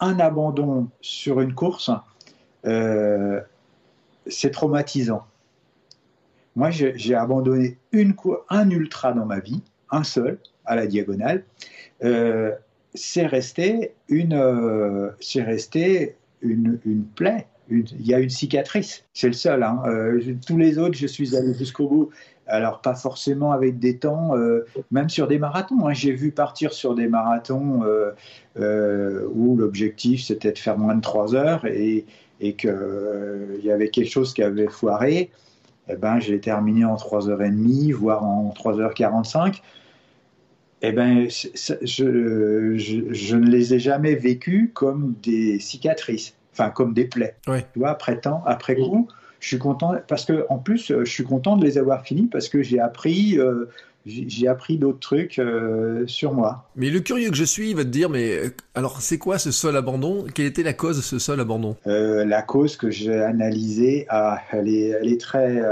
un 0.00 0.18
abandon 0.18 0.88
sur 1.00 1.40
une 1.40 1.54
course, 1.54 1.90
c'est 2.64 4.50
traumatisant. 4.50 5.26
Moi, 6.56 6.70
j'ai 6.70 7.14
abandonné 7.14 7.78
une 7.92 8.14
un 8.48 8.70
ultra 8.70 9.12
dans 9.12 9.26
ma 9.26 9.40
vie, 9.40 9.62
un 9.90 10.04
seul, 10.04 10.38
à 10.66 10.76
la 10.76 10.86
diagonale. 10.86 11.44
Euh, 12.02 12.52
c'est 12.94 13.26
resté 13.26 13.92
une, 14.08 14.34
euh, 14.34 15.10
c'est 15.20 15.42
resté 15.42 16.16
une, 16.42 16.78
plaie. 17.16 17.46
Il 17.70 18.06
y 18.06 18.12
a 18.14 18.18
une 18.20 18.30
cicatrice. 18.30 19.04
C'est 19.14 19.26
le 19.26 19.32
seul. 19.32 19.62
hein. 19.62 19.82
Euh, 19.86 20.20
tous 20.46 20.58
les 20.58 20.78
autres, 20.78 20.96
je 20.96 21.06
suis 21.06 21.34
allé 21.36 21.54
jusqu'au 21.54 21.88
bout. 21.88 22.10
Alors, 22.46 22.82
pas 22.82 22.94
forcément 22.94 23.52
avec 23.52 23.78
des 23.78 23.96
temps, 23.96 24.34
même 24.90 25.08
sur 25.08 25.26
des 25.28 25.38
marathons. 25.38 25.86
hein. 25.86 25.94
J'ai 25.94 26.12
vu 26.12 26.30
partir 26.30 26.74
sur 26.74 26.94
des 26.94 27.08
marathons 27.08 27.80
où 28.56 29.56
l'objectif, 29.56 30.22
c'était 30.24 30.52
de 30.52 30.58
faire 30.58 30.76
moins 30.76 30.94
de 30.94 31.00
3 31.00 31.34
heures 31.34 31.64
et, 31.64 32.04
et 32.40 32.52
qu'il 32.52 33.60
y 33.62 33.70
avait 33.70 33.88
quelque 33.88 34.10
chose 34.10 34.34
qui 34.34 34.42
avait 34.42 34.68
foiré. 34.68 35.30
Eh 35.88 35.96
ben, 35.96 36.18
j'ai 36.18 36.40
terminé 36.40 36.84
en 36.84 36.96
3h30, 36.96 37.92
voire 37.92 38.24
en 38.24 38.52
3h45. 38.56 39.62
Eh 40.82 40.92
ben, 40.92 41.28
je, 41.30 41.74
je- 42.76 43.12
je 43.12 43.36
ne 43.36 43.48
les 43.48 43.74
ai 43.74 43.78
jamais 43.78 44.14
vécus 44.14 44.70
comme 44.74 45.14
des 45.22 45.58
cicatrices, 45.58 46.34
enfin 46.52 46.70
comme 46.70 46.92
des 46.92 47.06
plaies. 47.06 47.36
Ouais. 47.46 47.66
Tu 47.72 47.78
vois, 47.78 47.90
après 47.90 48.20
temps, 48.20 48.42
après 48.46 48.74
coup, 48.76 49.08
je 49.40 49.48
suis 49.48 49.58
content 49.58 49.94
parce 50.08 50.24
que 50.24 50.44
en 50.50 50.58
plus, 50.58 50.92
je 50.98 51.04
suis 51.10 51.24
content 51.24 51.56
de 51.56 51.64
les 51.64 51.78
avoir 51.78 52.04
finis 52.04 52.26
parce 52.30 52.48
que 52.50 52.62
j'ai 52.62 52.80
appris, 52.80 53.38
euh, 53.38 53.66
j'ai 54.04 54.46
appris 54.46 54.76
d'autres 54.76 55.00
trucs 55.00 55.38
euh, 55.38 56.06
sur 56.06 56.34
moi. 56.34 56.68
Mais 56.76 56.90
le 56.90 57.00
curieux 57.00 57.30
que 57.30 57.36
je 57.36 57.44
suis 57.44 57.72
va 57.72 57.84
te 57.84 57.88
dire, 57.88 58.10
mais 58.10 58.36
euh, 58.36 58.50
alors 58.74 59.00
c'est 59.00 59.16
quoi 59.18 59.38
ce 59.38 59.50
sol 59.50 59.76
abandon? 59.76 60.26
Quelle 60.34 60.46
était 60.46 60.62
la 60.62 60.74
cause 60.74 60.96
de 60.98 61.02
ce 61.02 61.18
sol 61.18 61.40
abandon? 61.40 61.76
La 61.86 62.42
cause 62.42 62.76
que 62.76 62.90
j'ai 62.90 63.20
analysée, 63.22 64.04
ah, 64.10 64.38
elle 64.52 64.68
est, 64.68 64.88
elle 64.88 65.08
est 65.10 65.20
très, 65.20 65.62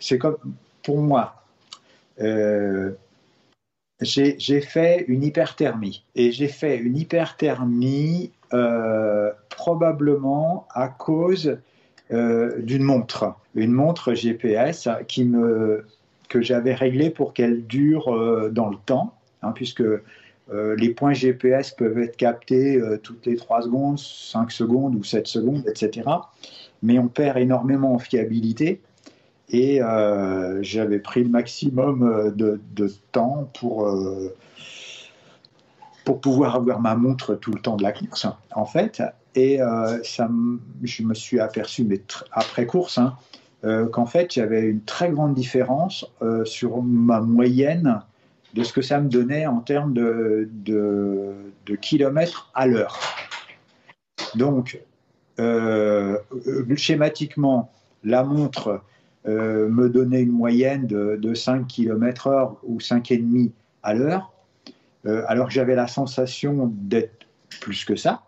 c'est 0.00 0.16
comme 0.18 0.36
pour 0.82 0.98
moi. 1.02 1.42
J'ai 4.00 4.60
fait 4.60 5.04
une 5.08 5.22
hyperthermie 5.22 6.04
et 6.14 6.32
j'ai 6.32 6.48
fait 6.48 6.76
une 6.76 6.96
hyperthermie 6.96 8.32
probablement 9.48 10.66
à 10.70 10.88
cause 10.88 11.58
euh, 12.12 12.60
d'une 12.60 12.82
montre, 12.82 13.34
une 13.54 13.72
montre 13.72 14.12
GPS 14.12 14.88
que 16.28 16.42
j'avais 16.42 16.74
réglée 16.74 17.08
pour 17.08 17.32
qu'elle 17.32 17.66
dure 17.66 18.14
euh, 18.14 18.50
dans 18.50 18.68
le 18.68 18.76
temps, 18.84 19.14
hein, 19.42 19.52
puisque 19.52 19.80
euh, 19.80 20.76
les 20.76 20.90
points 20.90 21.14
GPS 21.14 21.70
peuvent 21.70 21.98
être 21.98 22.16
captés 22.18 22.78
toutes 23.02 23.24
les 23.24 23.36
3 23.36 23.62
secondes, 23.62 23.98
5 23.98 24.50
secondes 24.50 24.94
ou 24.96 25.02
7 25.02 25.26
secondes, 25.26 25.64
etc. 25.66 26.08
Mais 26.82 26.98
on 26.98 27.08
perd 27.08 27.38
énormément 27.38 27.94
en 27.94 27.98
fiabilité. 27.98 28.82
Et 29.50 29.80
j'avais 30.62 30.98
pris 30.98 31.22
le 31.22 31.28
maximum 31.28 32.32
de, 32.34 32.60
de 32.74 32.92
temps 33.12 33.50
pour, 33.58 33.88
pour 36.04 36.20
pouvoir 36.20 36.56
avoir 36.56 36.80
ma 36.80 36.94
montre 36.94 37.34
tout 37.34 37.52
le 37.52 37.60
temps 37.60 37.76
de 37.76 37.82
la 37.82 37.92
course. 37.92 38.26
En 38.52 38.64
fait, 38.64 39.02
et 39.34 39.60
euh, 39.60 40.02
ça, 40.02 40.30
je 40.82 41.02
me 41.02 41.14
suis 41.14 41.40
aperçu, 41.40 41.84
mais 41.84 42.00
après 42.30 42.66
course, 42.66 42.98
hein, 42.98 43.16
euh, 43.64 43.86
qu'en 43.86 44.06
fait, 44.06 44.36
avait 44.38 44.62
une 44.62 44.82
très 44.82 45.10
grande 45.10 45.34
différence 45.34 46.06
euh, 46.22 46.44
sur 46.44 46.82
ma 46.82 47.20
moyenne 47.20 48.00
de 48.54 48.62
ce 48.62 48.72
que 48.72 48.82
ça 48.82 49.00
me 49.00 49.08
donnait 49.08 49.46
en 49.46 49.58
termes 49.60 49.92
de, 49.92 50.48
de, 50.64 51.74
kilomètres 51.80 52.50
à 52.54 52.66
l'heure. 52.68 53.00
Donc, 54.36 54.80
schématiquement, 56.76 57.72
la 58.04 58.22
montre 58.22 58.82
me 59.24 59.88
donnait 59.88 60.22
une 60.22 60.32
moyenne 60.32 60.86
de, 60.86 61.16
de 61.20 61.34
5 61.34 61.66
km 61.66 62.26
heure 62.26 62.56
ou 62.62 62.78
5,5 62.78 63.50
à 63.82 63.94
l'heure, 63.94 64.32
alors 65.04 65.48
que 65.48 65.52
j'avais 65.52 65.74
la 65.74 65.86
sensation 65.86 66.70
d'être 66.74 67.26
plus 67.60 67.84
que 67.84 67.96
ça. 67.96 68.22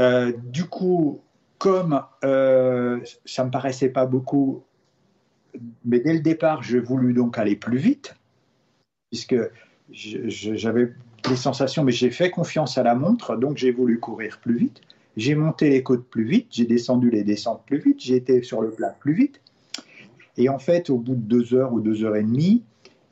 Euh, 0.00 0.32
du 0.44 0.64
coup, 0.64 1.20
comme 1.58 2.02
euh, 2.24 3.00
ça 3.24 3.44
me 3.44 3.50
paraissait 3.50 3.88
pas 3.88 4.06
beaucoup, 4.06 4.64
mais 5.84 6.00
dès 6.00 6.14
le 6.14 6.20
départ, 6.20 6.62
j'ai 6.62 6.80
voulu 6.80 7.14
donc 7.14 7.38
aller 7.38 7.56
plus 7.56 7.78
vite, 7.78 8.16
puisque 9.10 9.36
j'avais 9.92 10.92
des 11.28 11.36
sensations, 11.36 11.84
mais 11.84 11.92
j'ai 11.92 12.10
fait 12.10 12.30
confiance 12.30 12.76
à 12.76 12.82
la 12.82 12.94
montre, 12.94 13.36
donc 13.36 13.56
j'ai 13.56 13.70
voulu 13.70 14.00
courir 14.00 14.40
plus 14.40 14.56
vite. 14.56 14.80
J'ai 15.16 15.34
monté 15.34 15.70
les 15.70 15.82
côtes 15.82 16.06
plus 16.06 16.24
vite, 16.24 16.48
j'ai 16.50 16.66
descendu 16.66 17.10
les 17.10 17.22
descentes 17.22 17.62
plus 17.66 17.78
vite, 17.78 18.00
j'ai 18.00 18.16
été 18.16 18.42
sur 18.42 18.62
le 18.62 18.70
plat 18.70 18.96
plus 18.98 19.14
vite. 19.14 19.40
Et 20.36 20.48
en 20.48 20.58
fait, 20.58 20.90
au 20.90 20.98
bout 20.98 21.14
de 21.14 21.20
deux 21.20 21.54
heures 21.54 21.72
ou 21.72 21.80
deux 21.80 22.04
heures 22.04 22.16
et 22.16 22.22
demie, 22.22 22.64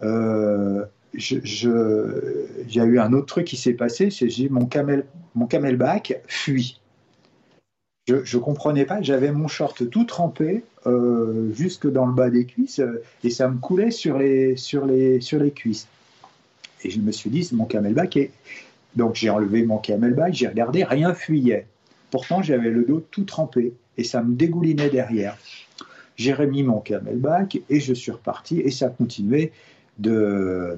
euh, 0.02 0.84
a 1.14 2.84
eu 2.84 2.98
un 2.98 3.12
autre 3.12 3.26
truc 3.26 3.46
qui 3.46 3.56
s'est 3.56 3.74
passé, 3.74 4.10
c'est 4.10 4.28
que 4.28 4.48
mon, 4.52 4.66
camel, 4.66 5.04
mon 5.34 5.46
camelback 5.46 6.22
fuit. 6.26 6.80
Je 8.08 8.16
ne 8.16 8.42
comprenais 8.42 8.84
pas, 8.84 9.00
j'avais 9.00 9.30
mon 9.30 9.46
short 9.46 9.88
tout 9.88 10.04
trempé 10.04 10.64
euh, 10.86 11.52
jusque 11.52 11.86
dans 11.86 12.06
le 12.06 12.12
bas 12.12 12.30
des 12.30 12.46
cuisses 12.46 12.80
euh, 12.80 13.00
et 13.22 13.30
ça 13.30 13.48
me 13.48 13.58
coulait 13.58 13.92
sur 13.92 14.18
les, 14.18 14.56
sur 14.56 14.86
les, 14.86 15.20
sur 15.20 15.38
les 15.38 15.52
cuisses. 15.52 15.86
Et 16.82 16.90
je 16.90 16.98
me 16.98 17.12
suis 17.12 17.30
dit, 17.30 17.48
mon 17.52 17.64
camelback 17.64 18.16
est... 18.16 18.32
Donc 18.96 19.14
j'ai 19.14 19.30
enlevé 19.30 19.64
mon 19.64 19.78
camelback, 19.78 20.34
j'ai 20.34 20.48
regardé, 20.48 20.82
rien 20.82 21.14
fuyait. 21.14 21.66
Pourtant, 22.12 22.42
j'avais 22.42 22.68
le 22.68 22.84
dos 22.84 23.00
tout 23.00 23.24
trempé 23.24 23.72
et 23.96 24.04
ça 24.04 24.22
me 24.22 24.34
dégoulinait 24.34 24.90
derrière. 24.90 25.38
J'ai 26.16 26.34
remis 26.34 26.62
mon 26.62 26.78
camelback 26.78 27.58
et 27.70 27.80
je 27.80 27.94
suis 27.94 28.12
reparti 28.12 28.60
et 28.60 28.70
ça 28.70 28.90
continuait 28.90 29.50
de, 29.98 30.76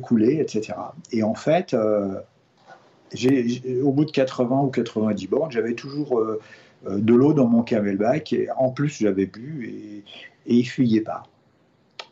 couler, 0.00 0.40
etc. 0.40 0.72
Et 1.12 1.22
en 1.22 1.34
fait, 1.34 1.74
euh, 1.74 2.14
au 3.82 3.92
bout 3.92 4.06
de 4.06 4.10
80 4.10 4.60
ou 4.62 4.68
90 4.68 5.26
bornes, 5.26 5.52
j'avais 5.52 5.74
toujours 5.74 6.18
euh, 6.18 6.40
euh, 6.86 6.98
de 6.98 7.12
l'eau 7.12 7.34
dans 7.34 7.46
mon 7.46 7.62
camelback 7.62 8.32
et 8.32 8.48
en 8.56 8.70
plus 8.70 9.00
j'avais 9.02 9.26
bu 9.26 9.66
et, 9.66 10.50
et 10.50 10.54
il 10.54 10.64
fuyait 10.64 11.02
pas. 11.02 11.24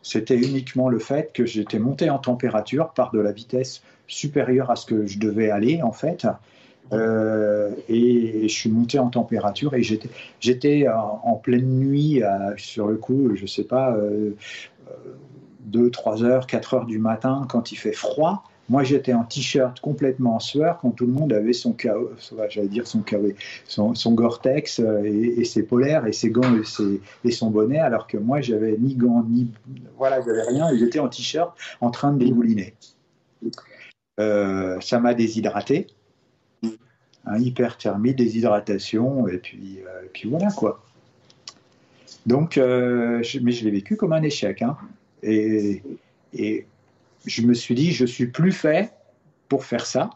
C'était 0.03 0.37
uniquement 0.37 0.89
le 0.89 0.99
fait 0.99 1.33
que 1.33 1.43
j'étais 1.43 1.79
monté 1.79 2.11
en 2.11 2.19
température 2.19 2.91
par 2.91 3.11
de 3.11 3.19
la 3.19 3.31
vitesse 3.31 3.81
supérieure 4.05 4.69
à 4.69 4.75
ce 4.75 4.85
que 4.85 5.07
je 5.07 5.17
devais 5.17 5.49
aller 5.49 5.81
en 5.81 5.91
fait. 5.91 6.27
Et 6.91 8.41
je 8.43 8.53
suis 8.53 8.71
monté 8.71 8.99
en 8.99 9.09
température 9.09 9.73
et 9.75 9.83
j'étais 9.83 10.87
en, 10.87 11.35
pleine 11.35 11.79
nuit 11.79 12.21
sur 12.57 12.87
le 12.87 12.97
coup, 12.97 13.35
je 13.35 13.45
sais 13.45 13.63
pas, 13.63 13.95
2, 15.69 15.89
3 15.91 16.23
heures, 16.23 16.47
4 16.47 16.73
heures 16.73 16.85
du 16.85 16.99
matin 16.99 17.45
quand 17.49 17.71
il 17.71 17.75
fait 17.75 17.93
froid. 17.93 18.43
Moi, 18.69 18.83
j'étais 18.83 19.13
en 19.13 19.23
t-shirt 19.23 19.79
complètement 19.79 20.35
en 20.35 20.39
sueur 20.39 20.77
quand 20.79 20.91
tout 20.91 21.07
le 21.07 21.11
monde 21.11 21.33
avait 21.33 21.53
son 21.53 21.75
j'allais 22.49 22.67
dire 22.67 22.85
son 22.85 23.03
son, 23.95 24.13
Gore-Tex 24.13 24.79
euh, 24.79 25.03
et, 25.03 25.43
ses 25.43 25.63
polaires 25.63 26.05
et 26.05 26.13
ses 26.13 26.29
gants 26.29 26.55
et, 27.23 27.31
son 27.31 27.49
bonnet, 27.49 27.79
alors 27.79 28.05
que 28.05 28.17
moi, 28.17 28.41
j'avais 28.41 28.77
ni 28.77 28.93
gants 28.93 29.25
ni 29.27 29.47
voilà, 29.97 30.21
j'avais 30.21 30.43
rien 30.43 30.69
et 30.69 30.77
j'étais 30.77 30.99
en 30.99 31.07
t-shirt 31.07 31.57
en 31.81 31.89
train 31.89 32.13
de 32.13 32.19
dégouliner. 32.23 32.75
Euh, 34.19 34.79
ça 34.81 34.99
m'a 34.99 35.15
déshydraté, 35.15 35.87
un 37.25 37.37
hyperthermie, 37.37 38.13
déshydratation 38.13 39.27
et 39.27 39.37
puis, 39.37 39.79
euh, 39.85 40.07
puis 40.13 40.29
voilà 40.29 40.51
quoi. 40.51 40.83
Donc, 42.25 42.57
mais 42.57 43.23
je 43.23 43.63
l'ai 43.63 43.71
vécu 43.71 43.95
comme 43.95 44.13
un 44.13 44.21
échec. 44.21 44.61
Hein. 44.61 44.77
Et, 45.23 45.81
je 47.25 47.41
me 47.41 47.53
suis 47.53 47.75
dit, 47.75 47.91
je 47.91 48.05
suis 48.05 48.27
plus 48.27 48.51
fait 48.51 48.93
pour 49.49 49.65
faire 49.65 49.85
ça, 49.85 50.09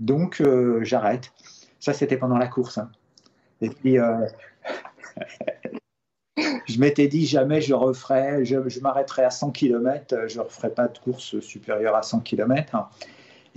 donc 0.00 0.40
euh, 0.40 0.80
j'arrête. 0.84 1.32
Ça, 1.80 1.92
c'était 1.92 2.16
pendant 2.16 2.38
la 2.38 2.46
course. 2.46 2.78
Hein. 2.78 2.90
Et 3.60 3.68
puis, 3.68 3.98
euh, 3.98 4.26
je 6.66 6.78
m'étais 6.78 7.08
dit, 7.08 7.26
jamais 7.26 7.60
je 7.60 7.74
referai, 7.74 8.44
je, 8.44 8.80
m'arrêterai 8.80 9.24
à 9.24 9.30
100 9.30 9.50
km, 9.50 10.28
je 10.28 10.38
ne 10.38 10.44
referai 10.44 10.70
pas 10.70 10.88
de 10.88 10.98
course 10.98 11.40
supérieure 11.40 11.96
à 11.96 12.02
100 12.02 12.20
km. 12.20 12.88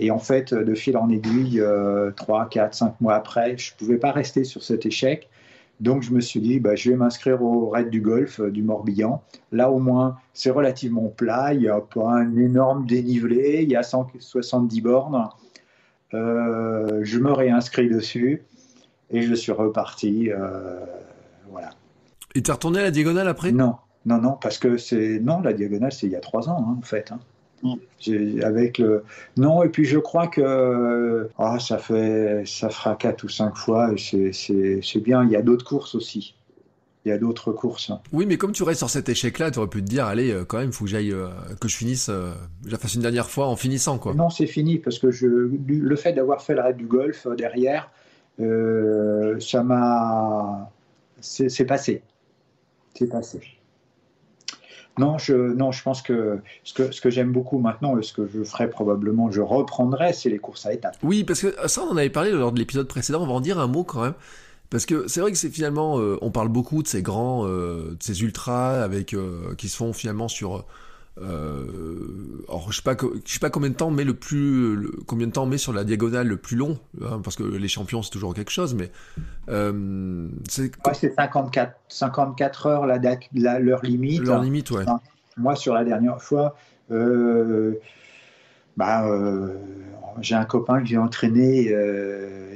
Et 0.00 0.10
en 0.10 0.18
fait, 0.18 0.52
de 0.52 0.74
fil 0.74 0.96
en 0.96 1.08
aiguille, 1.08 1.62
3, 2.16 2.48
4, 2.48 2.74
5 2.74 3.00
mois 3.00 3.14
après, 3.14 3.56
je 3.56 3.72
ne 3.72 3.78
pouvais 3.78 3.98
pas 3.98 4.10
rester 4.10 4.44
sur 4.44 4.62
cet 4.62 4.86
échec. 4.86 5.28
Donc 5.80 6.02
je 6.02 6.12
me 6.12 6.20
suis 6.20 6.40
dit, 6.40 6.60
bah, 6.60 6.76
je 6.76 6.90
vais 6.90 6.96
m'inscrire 6.96 7.42
au 7.42 7.70
raid 7.70 7.88
du 7.88 8.02
golf 8.02 8.38
euh, 8.38 8.50
du 8.50 8.62
Morbihan. 8.62 9.22
Là 9.50 9.70
au 9.70 9.78
moins, 9.78 10.18
c'est 10.34 10.50
relativement 10.50 11.08
plat, 11.08 11.54
il 11.54 11.60
n'y 11.60 11.68
a 11.68 11.80
pas 11.80 12.10
un 12.10 12.36
énorme 12.36 12.86
dénivelé, 12.86 13.60
il 13.62 13.70
y 13.70 13.76
a 13.76 13.82
170 13.82 14.80
bornes. 14.82 15.28
Euh, 16.12 17.00
je 17.02 17.18
me 17.18 17.32
réinscris 17.32 17.88
dessus 17.88 18.42
et 19.10 19.22
je 19.22 19.34
suis 19.34 19.52
reparti. 19.52 20.30
Euh, 20.30 20.84
voilà. 21.50 21.70
Et 22.34 22.42
tu 22.42 22.50
es 22.50 22.52
retourné 22.52 22.80
à 22.80 22.82
la 22.82 22.90
diagonale 22.90 23.28
après? 23.28 23.50
Non, 23.50 23.76
non, 24.04 24.18
non, 24.20 24.32
parce 24.32 24.58
que 24.58 24.76
c'est. 24.76 25.18
Non, 25.18 25.40
la 25.40 25.54
diagonale, 25.54 25.92
c'est 25.92 26.06
il 26.06 26.12
y 26.12 26.16
a 26.16 26.20
trois 26.20 26.48
ans, 26.50 26.66
hein, 26.68 26.76
en 26.78 26.82
fait. 26.82 27.10
Hein. 27.10 27.20
Avec 28.42 28.78
le 28.78 29.04
non 29.36 29.62
et 29.62 29.68
puis 29.68 29.84
je 29.84 29.98
crois 29.98 30.28
que 30.28 31.28
ah, 31.38 31.58
ça 31.58 31.76
fait 31.76 32.44
ça 32.46 32.70
fera 32.70 32.96
quatre 32.96 33.24
ou 33.24 33.28
cinq 33.28 33.56
fois 33.56 33.92
et 33.92 34.32
c'est 34.32 35.00
bien. 35.00 35.24
Il 35.24 35.30
y 35.30 35.36
a 35.36 35.42
d'autres 35.42 35.64
courses 35.64 35.94
aussi. 35.94 36.34
Il 37.04 37.08
y 37.08 37.12
a 37.12 37.18
d'autres 37.18 37.52
courses. 37.52 37.90
Oui, 38.12 38.26
mais 38.26 38.36
comme 38.36 38.52
tu 38.52 38.62
restes 38.62 38.80
sur 38.80 38.90
cet 38.90 39.08
échec-là, 39.08 39.50
tu 39.50 39.58
aurais 39.58 39.68
pu 39.68 39.82
te 39.82 39.88
dire, 39.88 40.04
allez, 40.04 40.30
euh, 40.32 40.44
quand 40.44 40.58
même, 40.58 40.68
il 40.68 40.72
faut 40.74 40.84
que 40.84 40.90
j'aille, 40.90 41.12
euh, 41.12 41.28
que 41.58 41.66
je 41.66 41.74
finisse, 41.74 42.10
je 42.10 42.70
la 42.70 42.76
fasse 42.76 42.94
une 42.94 43.00
dernière 43.00 43.30
fois 43.30 43.46
en 43.46 43.56
finissant, 43.56 43.98
quoi. 43.98 44.12
Non, 44.12 44.28
c'est 44.28 44.46
fini 44.46 44.78
parce 44.78 44.98
que 44.98 45.10
je, 45.10 45.26
le 45.26 45.96
fait 45.96 46.12
d'avoir 46.12 46.42
fait 46.42 46.54
le 46.54 46.60
raid 46.60 46.76
du 46.76 46.84
golf 46.84 47.26
derrière, 47.38 47.90
ça 48.38 49.62
m'a, 49.62 50.70
c'est 51.20 51.64
passé, 51.64 52.02
c'est 52.94 53.08
passé. 53.08 53.40
Non, 55.00 55.16
je, 55.16 55.34
non, 55.34 55.72
je 55.72 55.82
pense 55.82 56.02
que 56.02 56.38
ce 56.62 56.74
que, 56.74 56.92
ce 56.92 57.00
que 57.00 57.08
j'aime 57.08 57.32
beaucoup 57.32 57.58
maintenant, 57.58 58.00
ce 58.02 58.12
que 58.12 58.28
je 58.32 58.44
ferai 58.44 58.68
probablement, 58.68 59.30
je 59.30 59.40
reprendrai, 59.40 60.12
c'est 60.12 60.28
les 60.28 60.38
courses 60.38 60.66
à 60.66 60.74
étapes. 60.74 60.96
Oui, 61.02 61.24
parce 61.24 61.40
que 61.40 61.54
ça, 61.68 61.82
on 61.82 61.92
en 61.92 61.96
avait 61.96 62.10
parlé 62.10 62.30
lors 62.32 62.52
de 62.52 62.58
l'épisode 62.58 62.86
précédent, 62.86 63.22
on 63.22 63.26
va 63.26 63.32
en 63.32 63.40
dire 63.40 63.58
un 63.58 63.66
mot 63.66 63.82
quand 63.82 64.02
même. 64.02 64.14
Parce 64.68 64.86
que 64.86 65.08
c'est 65.08 65.20
vrai 65.20 65.32
que 65.32 65.38
c'est 65.38 65.50
finalement, 65.50 65.98
euh, 65.98 66.18
on 66.20 66.30
parle 66.30 66.48
beaucoup 66.48 66.82
de 66.82 66.88
ces 66.88 67.02
grands, 67.02 67.46
euh, 67.46 67.90
de 67.90 68.02
ces 68.02 68.22
ultras 68.22 68.82
avec, 68.82 69.14
euh, 69.14 69.54
qui 69.56 69.68
se 69.68 69.76
font 69.76 69.92
finalement 69.92 70.28
sur 70.28 70.64
euh, 71.18 72.44
alors 72.48 72.70
je 72.70 72.76
sais 72.76 72.82
pas, 72.82 72.96
je 73.24 73.32
sais 73.32 73.40
pas 73.40 73.50
combien 73.50 73.70
de 73.70 73.74
temps 73.74 73.90
met 73.90 74.04
le 74.04 74.14
plus, 74.14 74.88
combien 75.06 75.26
de 75.26 75.32
temps 75.32 75.44
met 75.44 75.58
sur 75.58 75.72
la 75.72 75.84
diagonale 75.84 76.28
le 76.28 76.36
plus 76.36 76.56
long, 76.56 76.78
hein, 77.02 77.20
parce 77.22 77.36
que 77.36 77.42
les 77.42 77.68
champions 77.68 78.02
c'est 78.02 78.10
toujours 78.10 78.32
quelque 78.32 78.50
chose, 78.50 78.74
mais 78.74 78.90
euh, 79.48 80.28
c'est 80.48 80.72
54, 81.14 81.74
54 81.88 82.66
heures 82.66 82.86
la 82.86 82.98
date, 82.98 83.20
leur 83.32 83.82
limite. 83.82 84.22
Leur 84.22 84.42
limite, 84.42 84.70
ouais. 84.70 84.84
moi 85.36 85.56
sur 85.56 85.74
la 85.74 85.84
dernière 85.84 86.22
fois, 86.22 86.56
euh, 86.90 87.74
bah, 88.76 89.04
j'ai 90.20 90.36
un 90.36 90.44
copain 90.44 90.80
que 90.80 90.86
j'ai 90.86 90.98
entraîné, 90.98 91.74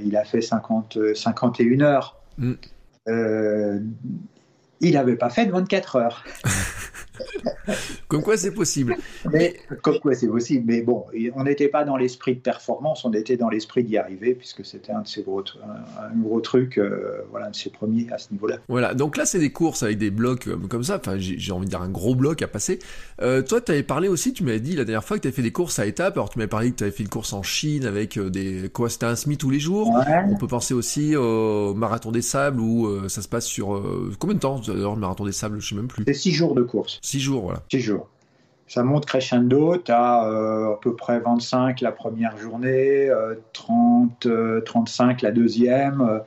il 0.03 0.17
a 0.17 0.25
fait 0.25 0.41
50, 0.41 1.15
51 1.15 1.81
heures. 1.81 2.17
Mm. 2.39 2.55
il 4.81 4.95
n'avait 4.95 5.17
pas 5.17 5.29
fait 5.29 5.45
de 5.47 5.53
24 5.53 5.97
heures. 5.97 6.25
comme 8.09 8.23
quoi 8.23 8.37
c'est 8.37 8.53
possible. 8.53 8.97
Mais, 9.33 9.57
comme 9.83 9.99
quoi 10.01 10.15
c'est 10.15 10.29
possible. 10.29 10.65
Mais 10.67 10.83
bon, 10.83 11.07
on 11.35 11.45
n'était 11.45 11.69
pas 11.69 11.85
dans 11.85 11.97
l'esprit 11.97 12.35
de 12.35 12.41
performance, 12.41 13.05
on 13.05 13.12
était 13.12 13.37
dans 13.37 13.49
l'esprit 13.49 13.85
d'y 13.85 13.97
arriver, 13.97 14.35
puisque 14.35 14.65
c'était 14.65 14.93
un 14.93 15.03
de 15.03 15.09
ces 15.09 15.23
gros, 15.23 15.43
un, 15.43 16.17
gros 16.17 16.41
truc, 16.41 16.79
euh, 16.79 17.23
voilà, 17.31 17.47
un 17.47 17.51
de 17.51 17.57
ces 17.57 17.71
premiers 17.71 18.07
à 18.12 18.19
ce 18.19 18.33
niveau-là. 18.33 18.59
Voilà, 18.69 18.95
donc 18.95 19.17
là 19.17 19.27
c'est 19.27 19.39
des 19.39 19.53
courses 19.53 19.83
avec 19.83 19.99
des 19.99 20.11
blocs 20.11 20.49
euh, 20.49 20.57
comme 20.69 20.85
ça, 20.85 20.97
enfin 20.97 21.17
j'ai 21.19 21.53
envie 21.53 21.67
de 21.67 21.71
dire 21.71 21.83
un 21.83 21.89
gros 21.89 22.15
bloc 22.15 22.43
à 22.43 22.49
passer. 22.49 22.79
Euh, 23.21 23.43
toi 23.43 23.61
tu 23.61 23.73
avais 23.73 23.83
parlé 23.83 24.09
aussi, 24.09 24.33
tu 24.33 24.45
m'avais 24.45 24.61
dit 24.61 24.75
la 24.75 24.85
dernière 24.85 25.05
fois 25.05 25.17
que 25.17 25.23
tu 25.23 25.29
avais 25.29 25.35
fait 25.35 25.43
des 25.43 25.53
courses 25.53 25.79
à 25.79 25.87
étapes, 25.87 26.15
alors 26.15 26.31
tu 26.31 26.39
m'avais 26.39 26.49
parlé 26.49 26.71
que 26.71 26.77
tu 26.77 26.85
avais 26.85 26.93
fait 26.93 27.03
une 27.03 27.09
course 27.09 27.33
en 27.33 27.43
Chine 27.43 27.87
avec 27.87 28.19
des... 28.19 28.71
Quoi, 28.73 28.89
c'était 28.89 29.07
un 29.07 29.17
SMI 29.17 29.37
tous 29.37 29.51
les 29.51 29.61
jours 29.61 29.93
On 30.29 30.37
peut 30.37 30.47
penser 30.47 30.75
aussi 30.75 31.17
au 31.17 31.75
marathon 31.75 32.11
des 32.11 32.23
sables 32.23 32.61
où 32.61 33.09
ça 33.09 33.23
se 33.23 33.29
passe 33.29 33.47
sur... 33.47 33.83
combien 34.19 34.35
de 34.35 34.41
temps 34.41 34.61
d'ailleurs 34.67 34.95
le 34.95 35.01
marathon 35.01 35.25
des 35.25 35.33
sables, 35.33 35.61
je 35.61 35.69
sais 35.69 35.75
même 35.75 35.89
plus. 35.89 36.05
C'est 36.07 36.15
six 36.15 36.33
jours 36.33 36.55
de 36.55 36.62
course. 36.62 36.99
Six 37.05 37.21
jours, 37.21 37.43
voilà. 37.43 37.61
Six 37.71 37.81
jours. 37.81 38.09
Ça 38.67 38.83
monte 38.83 39.05
crescendo, 39.05 39.77
tu 39.77 39.93
as 39.93 40.27
euh, 40.27 40.73
à 40.73 40.79
peu 40.81 40.97
près 40.97 41.21
25 41.21 41.83
la 41.83 41.93
première 41.93 42.39
journée, 42.39 43.11
30, 43.53 44.25
euh, 44.25 44.63
35 44.63 45.23
euh, 45.23 45.27
la 45.27 45.31
deuxième. 45.31 46.23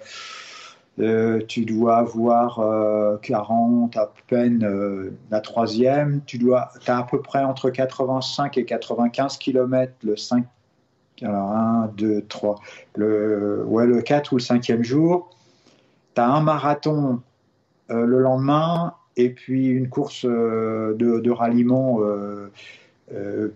tu 1.48 1.66
dois 1.66 1.98
avoir 1.98 2.62
40 3.24 3.98
à 3.98 4.14
peine 4.28 5.12
la 5.32 5.42
troisième. 5.42 6.22
Tu 6.28 6.38
dois, 6.38 6.70
as 6.86 7.00
à 7.00 7.04
peu 7.04 7.24
près 7.24 7.44
entre 7.44 7.72
85 7.72 8.56
et 8.60 8.66
95 8.66 9.38
km 9.38 9.94
le 10.04 10.16
5. 10.16 10.46
Alors 11.24 11.54
1, 11.54 11.92
2, 11.98 12.22
3. 12.30 12.62
Le, 12.96 13.64
ouais, 13.66 13.88
le 13.88 14.04
4 14.04 14.32
ou 14.32 14.38
le 14.38 14.44
5e 14.44 14.84
jour. 14.84 15.36
Tu 16.14 16.22
as 16.22 16.28
un 16.28 16.42
marathon 16.42 17.20
le 17.90 18.20
lendemain 18.20 18.94
et 19.18 19.32
puis 19.32 19.68
une 19.68 19.90
course 19.90 20.26
euh, 20.26 20.94
de, 20.96 21.32
ralliement. 21.32 22.00
Euh, 22.02 22.52
euh, 23.14 23.50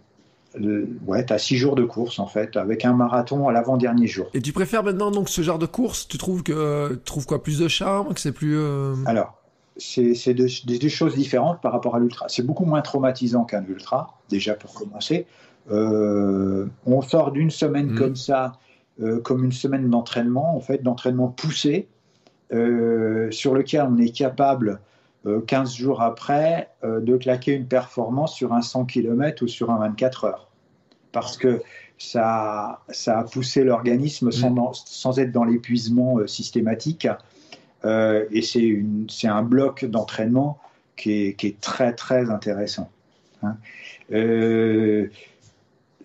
ouais, 1.06 1.26
tu 1.26 1.32
as 1.32 1.38
six 1.38 1.56
jours 1.56 1.76
de 1.76 1.86
course 1.86 2.20
en 2.20 2.28
fait, 2.28 2.58
avec 2.58 2.84
un 2.84 2.94
marathon 2.94 3.48
à 3.48 3.54
l'avant-dernier 3.54 4.08
jour. 4.08 4.28
Et 4.34 4.42
tu 4.42 4.52
préfères 4.52 4.84
maintenant 4.84 5.12
donc 5.12 5.30
ce 5.30 5.42
genre 5.42 5.60
de 5.60 5.68
course? 5.68 6.08
Tu 6.08 6.18
trouves 6.18 6.44
que 6.44 6.96
tu 6.96 7.04
trouves 7.06 7.26
quoi? 7.26 7.42
Plus 7.42 7.60
de 7.60 7.68
charme, 7.68 8.14
que 8.14 8.20
c'est 8.20 8.34
plus 8.34 8.60
Alors, 9.06 9.38
c'est 9.78 10.34
des, 10.34 10.90
choses 10.90 11.16
différentes 11.16 11.62
par 11.62 11.72
rapport 11.72 11.96
à 11.96 12.00
l'ultra. 12.00 12.26
C'est 12.28 12.46
beaucoup 12.46 12.66
moins 12.66 12.82
traumatisant 12.82 13.46
qu'un 13.46 13.64
ultra, 13.66 14.20
déjà 14.30 14.56
pour 14.56 14.74
commencer. 14.74 15.26
on 15.70 17.02
sort 17.02 17.32
d'une 17.32 17.52
semaine 17.52 17.92
mmh. 17.92 17.98
comme 17.98 18.16
ça, 18.16 18.54
comme 19.24 19.46
une 19.46 19.54
semaine 19.54 19.90
d'entraînement, 19.90 20.56
en 20.56 20.60
fait, 20.60 20.84
d'entraînement 20.84 21.30
poussé, 21.30 21.88
sur 22.50 23.54
lequel 23.54 23.88
on 23.90 23.98
est 24.00 24.16
capable 24.16 24.82
15 25.26 25.28
euh, 25.28 25.78
jours 25.78 26.02
après, 26.02 26.70
euh, 26.84 27.00
de 27.00 27.18
claquer 27.18 27.54
une 27.54 27.68
performance 27.68 28.36
sur 28.36 28.54
un 28.54 28.62
100 28.62 28.86
km 28.86 29.44
ou 29.44 29.48
sur 29.48 29.72
un 29.72 29.80
24 29.80 30.26
heures. 30.26 30.48
Parce 31.12 31.38
que 31.38 31.62
ça, 31.98 32.82
ça 32.90 33.20
a 33.20 33.24
poussé 33.24 33.64
l'organisme 33.64 34.32
sans, 34.32 34.50
mm. 34.50 34.74
sans, 34.74 35.20
être 35.20 35.32
dans 35.32 35.44
l'épuisement 35.44 36.18
euh, 36.18 36.28
systématique. 36.28 37.08
et 37.84 38.42
c'est 38.42 39.28
un 39.28 39.44
bloc 39.44 39.86
d'entraînement 39.86 40.60
qui 40.96 41.28
est, 41.28 41.34
qui 41.34 41.48
est, 41.48 41.60
très, 41.60 41.94
très 41.94 42.30
intéressant. 42.30 42.90
Hein. 43.44 43.58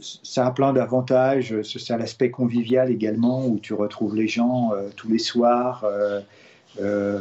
ça 0.01 0.47
a 0.47 0.51
plein 0.53 0.73
d'avantages. 0.73 1.55
C'est 1.63 1.97
l'aspect 1.99 2.31
convivial 2.31 2.91
également, 2.91 3.47
où 3.47 3.59
tu 3.59 3.75
retrouves 3.75 4.17
les 4.17 4.27
gens 4.27 4.73
tous 4.97 5.09
les 5.09 5.19
soirs. 5.19 5.85
Euh, 6.81 7.21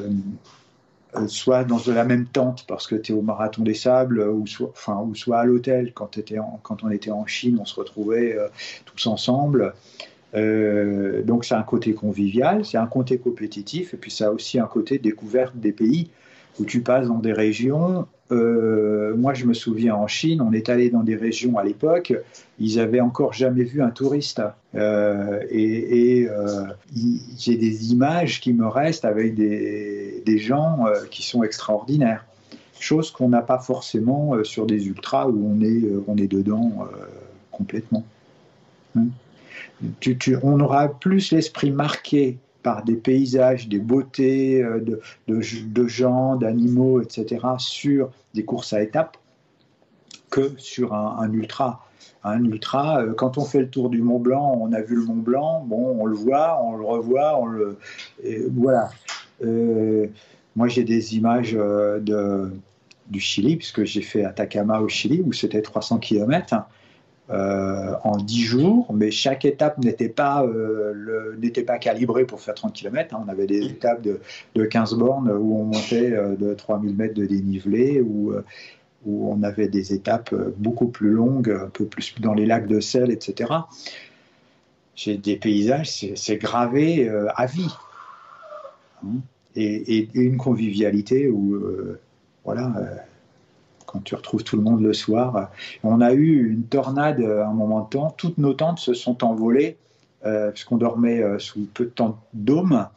soit 1.28 1.64
dans 1.64 1.80
la 1.88 2.04
même 2.04 2.26
tente 2.26 2.66
parce 2.68 2.88
que 2.88 2.96
tu 2.96 3.12
es 3.12 3.16
au 3.16 3.22
Marathon 3.22 3.64
des 3.64 3.74
Sables, 3.74 4.20
ou 4.22 4.46
soit, 4.48 4.70
enfin, 4.70 5.02
ou 5.02 5.16
soit 5.16 5.40
à 5.40 5.46
l'hôtel 5.46 5.94
quand, 5.94 6.18
quand 6.64 6.84
on 6.84 6.90
était 6.90 7.12
en 7.12 7.26
Chine, 7.26 7.58
on 7.60 7.66
se 7.66 7.76
retrouvait 7.76 8.38
euh, 8.38 8.48
tous 8.86 9.08
ensemble. 9.08 9.74
Euh, 10.36 11.24
donc 11.24 11.46
c'est 11.46 11.56
un 11.56 11.64
côté 11.64 11.94
convivial, 11.94 12.66
c'est 12.66 12.78
un 12.78 12.88
côté 12.88 13.18
compétitif, 13.18 13.94
et 13.94 13.98
puis 13.98 14.12
ça 14.12 14.28
a 14.28 14.32
aussi 14.32 14.60
un 14.60 14.68
côté 14.68 15.00
découverte 15.00 15.56
des 15.56 15.72
pays 15.72 16.10
où 16.60 16.66
tu 16.66 16.82
passes 16.82 17.08
dans 17.08 17.20
des 17.20 17.34
régions. 17.34 18.08
Euh, 18.32 19.16
moi, 19.16 19.34
je 19.34 19.46
me 19.46 19.54
souviens 19.54 19.96
en 19.96 20.08
Chine, 20.08 20.42
on 20.42 20.52
est 20.52 20.70
allé 20.70 20.90
dans 20.90 21.04
des 21.04 21.16
régions 21.16 21.58
à 21.58 21.64
l'époque, 21.64 22.14
ils 22.60 22.80
avaient 22.80 23.02
encore 23.02 23.34
jamais 23.34 23.64
vu 23.64 23.82
un 23.82 23.92
touriste. 23.92 24.42
Euh, 24.74 25.42
et, 25.52 26.28
euh, 26.28 26.66
j'ai 27.38 27.56
des 27.56 27.92
images 27.92 28.42
qui 28.42 28.54
me 28.54 28.68
restent 28.68 29.06
avec 29.06 29.36
des, 29.36 30.38
gens 30.40 30.86
qui 31.12 31.24
sont 31.24 31.44
extraordinaires. 31.44 32.26
Chose 32.80 33.10
qu'on 33.10 33.30
n'a 33.30 33.42
pas 33.42 33.60
forcément 33.60 34.44
sur 34.44 34.66
des 34.66 34.88
ultras 34.88 35.28
où 35.28 35.56
on 35.56 35.62
est, 35.62 35.82
on 36.08 36.18
est 36.18 36.28
dedans 36.28 36.88
complètement. 37.52 38.04
Tu, 40.02 40.18
on 40.44 40.60
aura 40.60 40.90
plus 40.90 41.32
l'esprit 41.32 41.72
marqué 41.72 42.38
par 42.66 42.84
des 42.84 42.96
paysages, 42.96 43.70
des 43.70 43.78
beautés 43.78 44.60
euh, 44.64 44.84
de, 45.28 45.88
gens, 45.88 46.36
d'animaux, 46.36 47.00
etc., 47.00 47.46
sur 47.60 48.10
des 48.34 48.44
courses 48.44 48.74
à 48.74 48.82
étapes 48.82 49.18
que 50.32 50.52
sur 50.58 50.96
un, 50.96 51.32
ultra. 51.32 51.86
Un 52.24 52.44
ultra, 52.44 53.04
euh, 53.04 53.14
quand 53.14 53.38
on 53.38 53.46
fait 53.46 53.60
le 53.60 53.70
tour 53.70 53.92
du 53.92 54.02
Mont 54.02 54.18
Blanc, 54.18 54.58
on 54.60 54.74
a 54.74 54.82
vu 54.82 54.96
le 54.96 55.04
Mont 55.04 55.14
Blanc, 55.14 55.64
bon, 55.64 55.96
on 56.00 56.08
le 56.08 56.16
voit, 56.16 56.60
on 56.64 56.76
le 56.76 56.84
revoit, 56.84 57.40
on 57.40 57.46
le, 57.46 57.78
voilà. 58.56 58.90
Euh, 59.44 60.08
moi, 60.56 60.68
j'ai 60.68 60.84
des 60.84 61.16
images 61.18 61.54
de, 61.54 62.52
du 63.10 63.20
Chili, 63.20 63.58
puisque 63.58 63.84
j'ai 63.84 64.02
fait 64.02 64.26
Atacama 64.26 64.80
au 64.80 64.88
Chili, 64.88 65.22
où 65.22 65.34
c'était 65.34 65.62
300 65.62 66.00
km. 66.00 66.56
Euh, 67.32 67.96
en 68.04 68.18
10 68.18 68.42
jours, 68.44 68.94
mais 68.94 69.10
chaque 69.10 69.46
étape 69.46 69.80
n'était 69.80 70.10
pas, 70.10 70.46
euh, 70.46 71.36
n'était 71.40 71.64
pas 71.64 71.80
calibrée 71.80 72.24
pour 72.24 72.40
faire 72.40 72.54
30 72.54 72.72
km. 72.74 73.16
Hein. 73.16 73.24
On 73.26 73.30
avait 73.30 73.48
des 73.48 73.62
mm. 73.62 73.72
étapes 73.72 74.02
de, 74.04 74.20
de, 74.54 74.64
15 74.64 74.94
bornes 74.94 75.32
où 75.32 75.60
on 75.60 75.64
montait 75.64 76.12
euh, 76.12 76.36
de 76.36 76.54
3000 76.54 76.96
mètres 76.96 77.16
de 77.16 77.26
dénivelé, 77.26 78.00
où, 78.00 78.32
où 79.08 79.32
on 79.32 79.42
avait 79.42 79.68
des 79.68 79.92
étapes 79.92 80.36
beaucoup 80.58 80.88
plus 80.88 81.10
longues, 81.10 81.50
un 81.50 81.70
peu 81.70 81.86
plus 81.86 82.14
dans 82.20 82.36
les 82.36 82.46
lacs 82.46 82.68
de 82.68 82.80
sel, 82.80 83.10
etc. 83.10 83.52
J'ai 84.96 85.18
des 85.18 85.38
paysages, 85.38 85.90
c'est, 86.16 86.38
gravé 86.38 87.10
à 87.10 87.48
vie. 87.48 87.74
Hein. 89.04 89.18
et, 89.56 89.98
et, 89.98 90.10
une 90.14 90.38
convivialité 90.38 91.28
où, 91.28 91.60
voilà 92.44 92.72
quand 93.86 94.04
tu 94.04 94.16
retrouves 94.16 94.44
tout 94.44 94.58
le 94.58 94.64
monde 94.64 94.82
le 94.82 94.94
soir. 94.94 95.50
On 95.84 96.02
a 96.02 96.14
eu 96.14 96.50
une 96.50 96.64
tornade 96.64 97.22
à 97.22 97.48
un 97.48 97.54
moment 97.54 97.82
de 97.82 97.90
temps, 97.90 98.14
toutes 98.18 98.38
nos 98.38 98.54
tentes 98.54 98.80
se 98.80 98.94
sont 98.94 99.24
envolées, 99.24 99.78
euh, 100.26 100.50
puisqu'on 100.50 100.78
dormait 100.78 101.22
euh, 101.22 101.38
sous 101.38 101.68
peu 101.72 101.86
de 101.86 101.90
temps 101.92 102.20
dôme. 102.34 102.88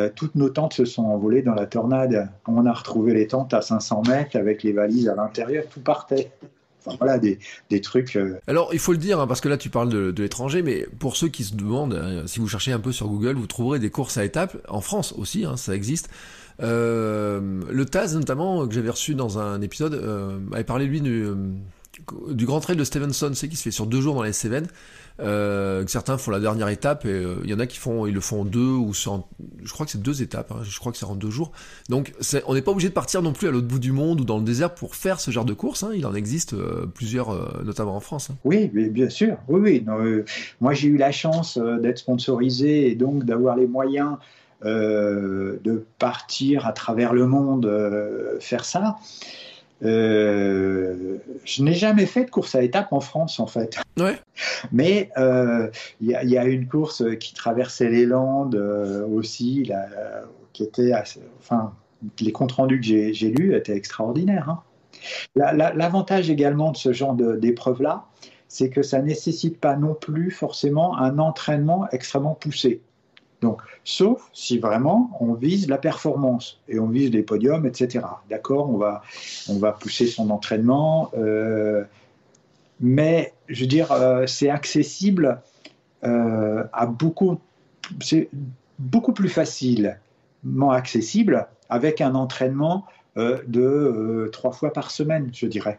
Euh, 0.00 0.10
toutes 0.12 0.34
nos 0.34 0.48
tentes 0.48 0.74
se 0.74 0.84
sont 0.84 1.04
envolées 1.04 1.42
dans 1.42 1.54
la 1.54 1.66
tornade. 1.66 2.30
On 2.48 2.66
a 2.66 2.72
retrouvé 2.72 3.14
les 3.14 3.28
tentes 3.28 3.54
à 3.54 3.62
500 3.62 4.02
mètres 4.08 4.36
avec 4.36 4.64
les 4.64 4.72
valises 4.72 5.08
à 5.08 5.14
l'intérieur, 5.14 5.64
tout 5.70 5.80
partait. 5.80 6.32
Enfin, 6.84 6.96
voilà, 6.98 7.18
des, 7.18 7.38
des 7.70 7.80
trucs. 7.80 8.18
Alors, 8.48 8.70
il 8.74 8.80
faut 8.80 8.90
le 8.90 8.98
dire, 8.98 9.20
hein, 9.20 9.28
parce 9.28 9.40
que 9.40 9.48
là, 9.48 9.56
tu 9.56 9.70
parles 9.70 9.88
de, 9.88 10.12
l'étranger, 10.20 10.62
mais 10.62 10.86
pour 10.98 11.16
ceux 11.16 11.28
qui 11.28 11.44
se 11.44 11.54
demandent, 11.54 12.24
si 12.26 12.40
vous 12.40 12.48
cherchez 12.48 12.72
un 12.72 12.80
peu 12.80 12.92
sur 12.92 13.06
Google, 13.06 13.36
vous 13.36 13.46
trouverez 13.46 13.78
des 13.78 13.88
courses 13.88 14.18
à 14.18 14.24
étapes, 14.24 14.56
en 14.68 14.80
France 14.80 15.14
aussi, 15.16 15.44
hein, 15.44 15.56
ça 15.56 15.74
existe, 15.74 16.10
euh, 16.62 17.60
le 17.70 17.84
Taz, 17.84 18.14
notamment, 18.16 18.66
que 18.66 18.74
j'avais 18.74 18.90
reçu 18.90 19.14
dans 19.14 19.38
un 19.38 19.60
épisode, 19.60 19.94
euh, 19.94 20.38
avait 20.52 20.64
parlé, 20.64 20.86
lui, 20.86 21.00
du, 21.00 21.24
euh, 21.24 21.34
du 22.30 22.46
Grand 22.46 22.60
Trail 22.60 22.76
de 22.76 22.84
Stevenson, 22.84 23.32
c'est 23.34 23.48
qui 23.48 23.56
se 23.56 23.62
fait 23.62 23.70
sur 23.70 23.86
deux 23.86 24.00
jours 24.00 24.14
dans 24.14 24.22
les 24.22 24.32
Cévennes. 24.32 24.68
Euh, 25.20 25.84
certains 25.86 26.18
font 26.18 26.32
la 26.32 26.40
dernière 26.40 26.68
étape 26.68 27.04
et 27.04 27.24
il 27.44 27.48
y 27.48 27.54
en 27.54 27.60
a 27.60 27.66
qui 27.66 27.78
font 27.78 28.04
ils 28.04 28.12
le 28.12 28.20
font 28.20 28.40
en 28.40 28.44
deux 28.44 28.58
ou 28.58 28.92
sur 28.92 29.28
je 29.62 29.72
crois 29.72 29.86
que 29.86 29.92
c'est 29.92 30.02
deux 30.02 30.22
étapes 30.22 30.50
hein, 30.50 30.62
je 30.64 30.76
crois 30.80 30.90
que 30.90 30.98
c'est 30.98 31.04
en 31.04 31.14
deux 31.14 31.30
jours 31.30 31.52
donc 31.88 32.12
on 32.48 32.54
n'est 32.54 32.62
pas 32.62 32.72
obligé 32.72 32.88
de 32.88 32.94
partir 32.94 33.22
non 33.22 33.32
plus 33.32 33.46
à 33.46 33.52
l'autre 33.52 33.68
bout 33.68 33.78
du 33.78 33.92
monde 33.92 34.22
ou 34.22 34.24
dans 34.24 34.38
le 34.38 34.44
désert 34.44 34.74
pour 34.74 34.96
faire 34.96 35.20
ce 35.20 35.30
genre 35.30 35.44
de 35.44 35.52
course 35.52 35.84
hein. 35.84 35.92
il 35.94 36.04
en 36.04 36.16
existe 36.16 36.56
plusieurs 36.94 37.62
notamment 37.62 37.94
en 37.94 38.00
France 38.00 38.30
hein. 38.30 38.36
oui 38.42 38.66
bien 38.66 39.08
sûr 39.08 39.36
oui 39.46 39.60
oui 39.86 39.86
moi 40.60 40.74
j'ai 40.74 40.88
eu 40.88 40.96
la 40.96 41.12
chance 41.12 41.58
d'être 41.58 41.98
sponsorisé 41.98 42.90
et 42.90 42.96
donc 42.96 43.22
d'avoir 43.22 43.56
les 43.56 43.68
moyens 43.68 44.14
euh, 44.14 44.16
de 44.64 45.84
partir 45.98 46.66
à 46.66 46.72
travers 46.72 47.12
le 47.12 47.26
monde 47.26 47.66
euh, 47.66 48.38
faire 48.40 48.64
ça. 48.64 48.96
Euh, 49.84 51.18
je 51.44 51.62
n'ai 51.62 51.74
jamais 51.74 52.06
fait 52.06 52.24
de 52.24 52.30
course 52.30 52.54
à 52.54 52.62
étapes 52.62 52.92
en 52.92 53.00
France, 53.00 53.40
en 53.40 53.46
fait. 53.46 53.78
Ouais. 53.98 54.18
Mais 54.72 55.10
euh, 55.18 55.68
il 56.00 56.08
y, 56.08 56.38
a 56.38 56.44
une 56.44 56.68
course 56.68 57.02
qui 57.18 57.34
traversait 57.34 57.90
les 57.90 58.06
Landes 58.06 58.54
euh, 58.54 59.06
aussi, 59.06 59.70
qui 60.52 60.62
était, 60.62 60.92
enfin, 61.38 61.72
les 62.20 62.32
comptes 62.32 62.52
rendus 62.52 62.80
que 62.80 62.86
j'ai 62.86 63.30
lus 63.30 63.54
étaient 63.54 63.76
extraordinaires. 63.76 64.48
Hein. 64.48 64.62
L'avantage 65.34 66.30
également 66.30 66.70
de 66.70 66.76
ce 66.76 66.92
genre 66.92 67.14
d'épreuve-là, 67.14 68.06
c'est 68.48 68.70
que 68.70 68.82
ça 68.82 69.02
nécessite 69.02 69.58
pas 69.58 69.76
non 69.76 69.94
plus 69.94 70.30
forcément 70.30 70.96
un 70.96 71.18
entraînement 71.18 71.88
extrêmement 71.90 72.34
poussé. 72.34 72.80
Donc, 73.44 73.60
sauf 73.84 74.30
si 74.32 74.58
vraiment 74.58 75.10
on 75.20 75.34
vise 75.34 75.68
la 75.68 75.76
performance 75.76 76.62
et 76.66 76.78
on 76.78 76.88
vise 76.88 77.10
les 77.10 77.22
podiums, 77.22 77.66
etc. 77.66 78.06
D'accord, 78.30 78.70
on 78.70 78.78
va, 78.78 79.02
on 79.50 79.58
va 79.58 79.72
pousser 79.72 80.06
son 80.06 80.30
entraînement, 80.30 81.10
euh, 81.14 81.84
mais 82.80 83.34
je 83.48 83.60
veux 83.60 83.66
dire, 83.66 83.92
euh, 83.92 84.26
c'est 84.26 84.48
accessible 84.48 85.42
euh, 86.04 86.64
à 86.72 86.86
beaucoup, 86.86 87.38
c'est 88.00 88.30
beaucoup 88.78 89.12
plus 89.12 89.28
facilement 89.28 90.70
accessible 90.70 91.46
avec 91.68 92.00
un 92.00 92.14
entraînement 92.14 92.86
de 93.16 94.28
trois 94.32 94.52
fois 94.52 94.72
par 94.72 94.90
semaine, 94.90 95.30
je 95.32 95.46
dirais. 95.46 95.78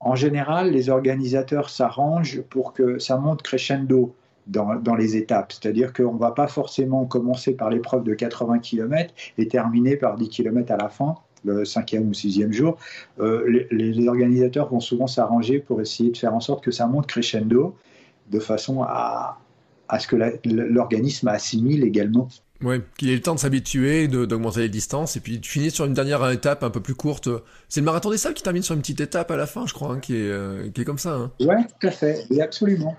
En 0.00 0.14
général, 0.14 0.70
les 0.70 0.88
organisateurs 0.88 1.68
s'arrangent 1.68 2.40
pour 2.42 2.72
que 2.72 2.98
ça 2.98 3.16
monte 3.18 3.42
crescendo 3.42 4.14
dans, 4.46 4.94
les 4.94 5.16
étapes. 5.16 5.52
C'est-à-dire 5.52 5.92
qu'on 5.92 6.14
ne 6.14 6.18
va 6.18 6.30
pas 6.30 6.46
forcément 6.46 7.04
commencer 7.04 7.54
par 7.54 7.70
l'épreuve 7.70 8.04
de 8.04 8.14
80 8.14 8.60
km 8.60 9.12
et 9.38 9.48
terminer 9.48 9.96
par 9.96 10.16
10 10.16 10.28
km 10.28 10.72
à 10.72 10.76
la 10.76 10.88
fin, 10.88 11.16
le 11.44 11.64
cinquième 11.64 12.08
ou 12.08 12.14
sixième 12.14 12.52
jour. 12.52 12.76
Euh, 13.20 13.66
les, 13.70 14.08
organisateurs 14.08 14.68
vont 14.68 14.80
souvent 14.80 15.06
s'arranger 15.06 15.58
pour 15.58 15.80
essayer 15.80 16.10
de 16.10 16.16
faire 16.16 16.34
en 16.34 16.40
sorte 16.40 16.64
que 16.64 16.70
ça 16.70 16.86
monte 16.86 17.06
crescendo 17.06 17.76
de 18.30 18.38
façon 18.38 18.82
à, 18.82 19.38
à 19.88 19.98
ce 19.98 20.06
que 20.06 20.16
l'organisme 20.44 21.28
assimile 21.28 21.84
également. 21.84 22.28
Oui, 22.62 22.76
qu'il 22.96 23.10
ait 23.10 23.14
le 23.14 23.20
temps 23.20 23.34
de 23.34 23.40
s'habituer, 23.40 24.08
d'augmenter 24.08 24.60
les 24.60 24.68
distances, 24.70 25.16
et 25.16 25.20
puis 25.20 25.38
de 25.38 25.44
finir 25.44 25.70
sur 25.70 25.84
une 25.84 25.92
dernière 25.92 26.28
étape 26.30 26.62
un 26.62 26.70
peu 26.70 26.80
plus 26.80 26.94
courte. 26.94 27.28
C'est 27.68 27.80
le 27.80 27.84
marathon 27.84 28.10
des 28.10 28.16
sables 28.16 28.34
qui 28.34 28.42
termine 28.42 28.62
sur 28.62 28.74
une 28.74 28.80
petite 28.80 29.00
étape 29.00 29.30
à 29.30 29.36
la 29.36 29.46
fin, 29.46 29.66
je 29.66 29.74
crois, 29.74 29.92
hein, 29.92 30.00
qui, 30.00 30.14
est, 30.16 30.30
euh, 30.30 30.70
qui 30.70 30.80
est 30.80 30.84
comme 30.84 30.98
ça. 30.98 31.16
Hein. 31.16 31.30
Oui, 31.40 31.54
tout 31.78 31.86
à 31.86 31.90
fait, 31.90 32.24
et 32.30 32.40
absolument. 32.40 32.96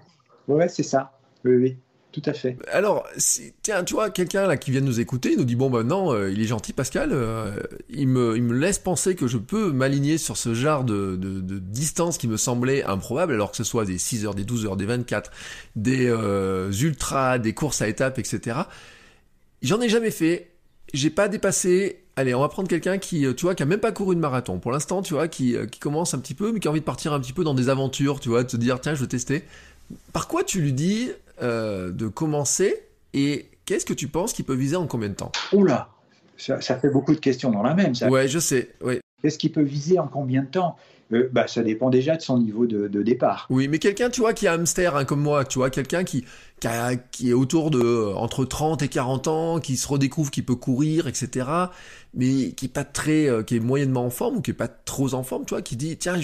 Oui, 0.48 0.64
c'est 0.70 0.84
ça 0.84 1.17
oui, 1.48 1.56
oui. 1.56 1.78
Tout 2.14 2.22
à 2.26 2.34
fait. 2.34 2.58
Alors, 2.72 3.06
tiens, 3.62 3.84
tu 3.84 3.94
vois, 3.94 4.10
quelqu'un 4.10 4.48
là 4.48 4.58
qui 4.58 4.72
vient 4.72 4.82
de 4.82 4.88
nous 4.88 5.00
écouter, 5.00 5.34
il 5.34 5.38
nous 5.38 5.44
dit 5.44 5.56
bon 5.56 5.70
ben 5.70 5.84
non, 5.84 6.12
euh, 6.12 6.32
il 6.32 6.42
est 6.42 6.48
gentil 6.48 6.74
Pascal, 6.74 7.10
euh, 7.12 7.52
il, 7.90 8.08
me, 8.08 8.36
il 8.36 8.42
me 8.42 8.58
laisse 8.58 8.80
penser 8.80 9.14
que 9.14 9.28
je 9.28 9.38
peux 9.38 9.72
m'aligner 9.72 10.18
sur 10.18 10.36
ce 10.36 10.56
genre 10.56 10.84
de, 10.84 11.16
de, 11.16 11.60
distance 11.60 12.18
qui 12.18 12.28
me 12.28 12.38
semblait 12.38 12.84
improbable, 12.84 13.34
alors 13.34 13.52
que 13.52 13.58
ce 13.58 13.64
soit 13.64 13.86
des 13.86 14.00
6 14.00 14.26
heures, 14.26 14.34
des 14.34 14.46
12 14.46 14.66
heures, 14.66 14.78
des 14.78 14.88
24, 14.88 15.30
des 15.76 16.08
euh, 16.08 16.72
ultras, 16.72 17.38
des 17.38 17.54
courses 17.54 17.84
à 17.84 17.88
étapes, 17.88 18.18
etc. 18.18 18.62
J'en 19.62 19.80
ai 19.82 19.90
jamais 19.90 20.12
fait, 20.12 20.50
j'ai 20.94 21.12
pas 21.12 21.28
dépassé. 21.28 22.04
Allez, 22.16 22.34
on 22.34 22.40
va 22.40 22.50
prendre 22.50 22.68
quelqu'un 22.68 22.98
qui, 22.98 23.28
tu 23.36 23.44
vois, 23.44 23.54
qui 23.54 23.62
a 23.62 23.68
même 23.68 23.80
pas 23.80 23.92
couru 23.92 24.16
une 24.16 24.22
marathon. 24.22 24.58
Pour 24.58 24.72
l'instant, 24.72 25.04
tu 25.04 25.14
vois, 25.14 25.28
qui, 25.28 25.56
qui 25.72 25.80
commence 25.80 26.16
un 26.16 26.20
petit 26.20 26.34
peu, 26.34 26.52
mais 26.52 26.60
qui 26.60 26.68
a 26.68 26.72
envie 26.72 26.80
de 26.80 26.86
partir 26.86 27.14
un 27.14 27.20
petit 27.20 27.34
peu 27.34 27.44
dans 27.44 27.54
des 27.54 27.70
aventures, 27.70 28.20
tu 28.20 28.30
vois, 28.30 28.44
de 28.44 28.50
se 28.50 28.58
dire 28.58 28.82
tiens, 28.82 28.96
je 28.96 29.02
veux 29.02 29.08
tester. 29.08 29.44
Par 30.14 30.28
quoi 30.28 30.44
tu 30.44 30.62
lui 30.62 30.74
dis 30.74 31.12
euh, 31.42 31.92
de 31.92 32.08
commencer 32.08 32.84
et 33.14 33.50
qu'est-ce 33.66 33.86
que 33.86 33.94
tu 33.94 34.08
penses 34.08 34.34
qu'il 34.34 34.46
peut 34.46 34.56
viser 34.56 34.76
en 34.76 34.88
combien 34.88 35.10
de 35.10 35.16
temps? 35.16 35.32
Oula, 35.54 35.90
ça, 36.38 36.62
ça 36.62 36.78
fait 36.78 36.90
beaucoup 36.90 37.14
de 37.14 37.20
questions 37.20 37.52
dans 37.52 37.64
la 37.64 37.74
même. 37.74 37.96
Ça. 37.96 38.10
Ouais, 38.10 38.28
je 38.28 38.40
sais. 38.40 38.70
Ouais. 38.82 39.00
Qu'est-ce 39.22 39.38
qu'il 39.38 39.52
peut 39.52 39.64
viser 39.64 40.00
en 40.00 40.08
combien 40.08 40.44
de 40.44 40.48
temps? 40.48 40.78
Euh, 41.14 41.30
bah, 41.32 41.48
ça 41.48 41.64
dépend 41.64 41.90
déjà 41.90 42.18
de 42.18 42.22
son 42.22 42.38
niveau 42.40 42.66
de, 42.66 42.88
départ. 43.02 43.48
Oui, 43.50 43.68
mais 43.68 43.80
quelqu'un, 43.80 44.10
tu 44.10 44.22
vois, 44.22 44.34
qui 44.34 44.46
a 44.46 44.54
hamster, 44.54 44.96
hein, 44.96 45.06
comme 45.06 45.22
moi, 45.22 45.46
tu 45.46 45.60
vois, 45.60 45.70
quelqu'un 45.70 46.04
qui, 46.04 46.26
qui, 47.12 47.30
est 47.30 47.34
autour 47.34 47.72
de 47.72 47.80
euh, 47.80 48.14
entre 48.16 48.44
30 48.44 48.82
et 48.82 48.90
40 48.90 49.28
ans, 49.28 49.60
qui 49.60 49.78
se 49.78 49.88
redécouvre, 49.88 50.32
qui 50.32 50.42
peut 50.42 50.56
courir, 50.56 51.08
etc., 51.08 51.48
mais 52.14 52.52
qui 52.52 52.66
est 52.66 52.74
pas 52.74 52.84
très, 52.84 53.30
qui 53.46 53.56
est 53.56 53.60
moyennement 53.60 54.06
en 54.06 54.10
forme 54.10 54.38
ou 54.38 54.42
qui 54.42 54.52
est 54.52 54.56
pas 54.56 54.68
trop 54.68 55.14
en 55.14 55.24
forme, 55.24 55.46
tu 55.46 55.54
vois, 55.54 55.62
qui 55.62 55.78
dit, 55.78 55.98
tiens, 55.98 56.20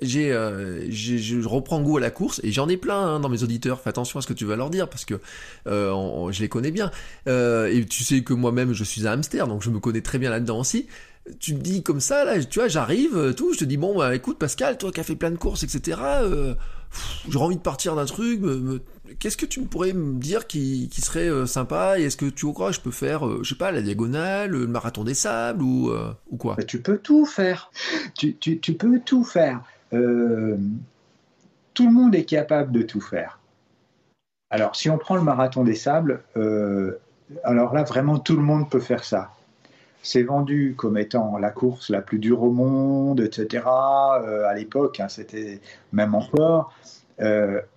j'ai, 0.00 0.32
euh, 0.32 0.90
je 0.90 1.46
reprends 1.46 1.80
goût 1.82 1.96
à 1.96 2.00
la 2.00 2.10
course 2.10 2.40
et 2.44 2.52
j'en 2.52 2.68
ai 2.68 2.76
plein 2.76 2.98
hein, 2.98 3.20
dans 3.20 3.28
mes 3.28 3.42
auditeurs. 3.42 3.80
Fais 3.80 3.90
attention 3.90 4.18
à 4.18 4.22
ce 4.22 4.26
que 4.26 4.32
tu 4.32 4.44
vas 4.44 4.56
leur 4.56 4.70
dire 4.70 4.88
parce 4.88 5.04
que 5.04 5.14
euh, 5.66 6.30
je 6.30 6.40
les 6.40 6.48
connais 6.48 6.70
bien. 6.70 6.90
Euh, 7.26 7.66
et 7.66 7.84
tu 7.84 8.04
sais 8.04 8.22
que 8.22 8.32
moi-même 8.32 8.72
je 8.72 8.84
suis 8.84 9.06
un 9.06 9.12
hamster, 9.12 9.48
donc 9.48 9.62
je 9.62 9.70
me 9.70 9.80
connais 9.80 10.00
très 10.02 10.18
bien 10.18 10.30
là-dedans 10.30 10.60
aussi. 10.60 10.86
Tu 11.40 11.54
me 11.54 11.60
dis 11.60 11.82
comme 11.82 12.00
ça 12.00 12.24
là, 12.24 12.42
tu 12.42 12.58
vois, 12.58 12.68
j'arrive, 12.68 13.16
euh, 13.16 13.32
tout. 13.32 13.52
Je 13.52 13.58
te 13.58 13.64
dis 13.64 13.76
bon, 13.76 13.98
bah, 13.98 14.14
écoute 14.14 14.38
Pascal, 14.38 14.78
toi 14.78 14.92
qui 14.92 15.00
as 15.00 15.04
fait 15.04 15.16
plein 15.16 15.30
de 15.30 15.36
courses, 15.36 15.62
etc. 15.62 15.98
Euh, 16.22 16.54
J'ai 17.28 17.38
envie 17.38 17.56
de 17.56 17.60
partir 17.60 17.96
d'un 17.96 18.06
truc. 18.06 18.40
Qu'est-ce 19.18 19.36
que 19.36 19.46
tu 19.46 19.60
pourrais 19.62 19.92
me 19.92 20.18
dire 20.18 20.46
qui, 20.46 20.88
qui 20.90 21.00
serait 21.02 21.28
euh, 21.28 21.44
sympa? 21.44 21.98
Et 21.98 22.04
est-ce 22.04 22.16
que 22.16 22.26
tu 22.26 22.50
crois 22.52 22.70
que 22.70 22.76
je 22.76 22.80
peux 22.80 22.90
faire, 22.90 23.42
je 23.42 23.48
sais 23.48 23.58
pas, 23.58 23.72
la 23.72 23.82
diagonale, 23.82 24.50
le 24.50 24.66
marathon 24.66 25.04
des 25.04 25.14
sables 25.14 25.62
ou 25.62 25.92
ou 26.30 26.36
quoi? 26.36 26.54
Bah, 26.56 26.62
Tu 26.62 26.80
peux 26.80 26.98
tout 26.98 27.26
faire. 27.26 27.70
Tu, 28.16 28.36
tu, 28.36 28.58
tu 28.58 28.72
peux 28.74 29.00
tout 29.04 29.24
faire. 29.24 29.60
Euh, 29.92 30.56
tout 31.74 31.86
le 31.86 31.92
monde 31.92 32.14
est 32.14 32.24
capable 32.24 32.72
de 32.72 32.82
tout 32.82 33.00
faire. 33.00 33.38
Alors, 34.50 34.76
si 34.76 34.88
on 34.90 34.98
prend 34.98 35.16
le 35.16 35.22
marathon 35.22 35.64
des 35.64 35.74
sables, 35.74 36.22
euh, 36.36 36.98
alors 37.44 37.74
là, 37.74 37.82
vraiment, 37.82 38.18
tout 38.18 38.36
le 38.36 38.42
monde 38.42 38.70
peut 38.70 38.80
faire 38.80 39.04
ça. 39.04 39.30
C'est 40.02 40.22
vendu 40.22 40.74
comme 40.76 40.96
étant 40.96 41.38
la 41.38 41.50
course 41.50 41.90
la 41.90 42.00
plus 42.00 42.18
dure 42.18 42.42
au 42.42 42.50
monde, 42.50 43.20
etc. 43.20 43.64
Euh, 43.66 44.46
à 44.46 44.54
l'époque, 44.54 45.00
hein, 45.00 45.08
c'était 45.08 45.60
même 45.92 46.14
encore. 46.14 46.72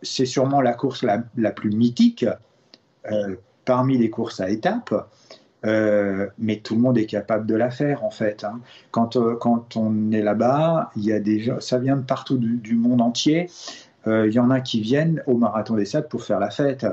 c'est 0.01 0.25
sûrement 0.25 0.61
la 0.61 0.73
course 0.73 1.03
la, 1.03 1.23
la 1.35 1.51
plus 1.51 1.71
mythique 1.71 2.25
parmi 3.65 3.97
les 3.97 4.09
courses 4.09 4.39
à 4.39 4.49
étapes. 4.49 4.93
Euh, 5.63 6.27
mais 6.39 6.57
tout 6.57 6.73
le 6.73 6.81
monde 6.81 6.97
est 6.97 7.05
capable 7.05 7.45
de 7.45 7.55
la 7.55 7.69
faire 7.69 8.03
en 8.03 8.09
fait. 8.09 8.43
Hein. 8.43 8.61
Quand, 8.89 9.15
euh, 9.15 9.35
quand 9.35 9.77
on 9.77 10.11
est 10.11 10.21
là-bas, 10.21 10.89
il 10.95 11.03
y 11.03 11.13
a 11.13 11.19
des 11.19 11.53
ça 11.59 11.77
vient 11.77 11.97
de 11.97 12.03
partout 12.03 12.37
du, 12.37 12.75
monde 12.75 13.01
entier. 13.01 13.49
Euh, 14.07 14.27
il 14.27 14.33
y 14.33 14.39
en 14.39 14.49
a 14.49 14.61
qui 14.61 14.81
viennent 14.81 15.21
au 15.27 15.37
marathon 15.37 15.75
des 15.75 15.85
sables 15.85 16.07
pour 16.07 16.23
faire 16.23 16.39
la 16.39 16.49
fête. 16.49 16.87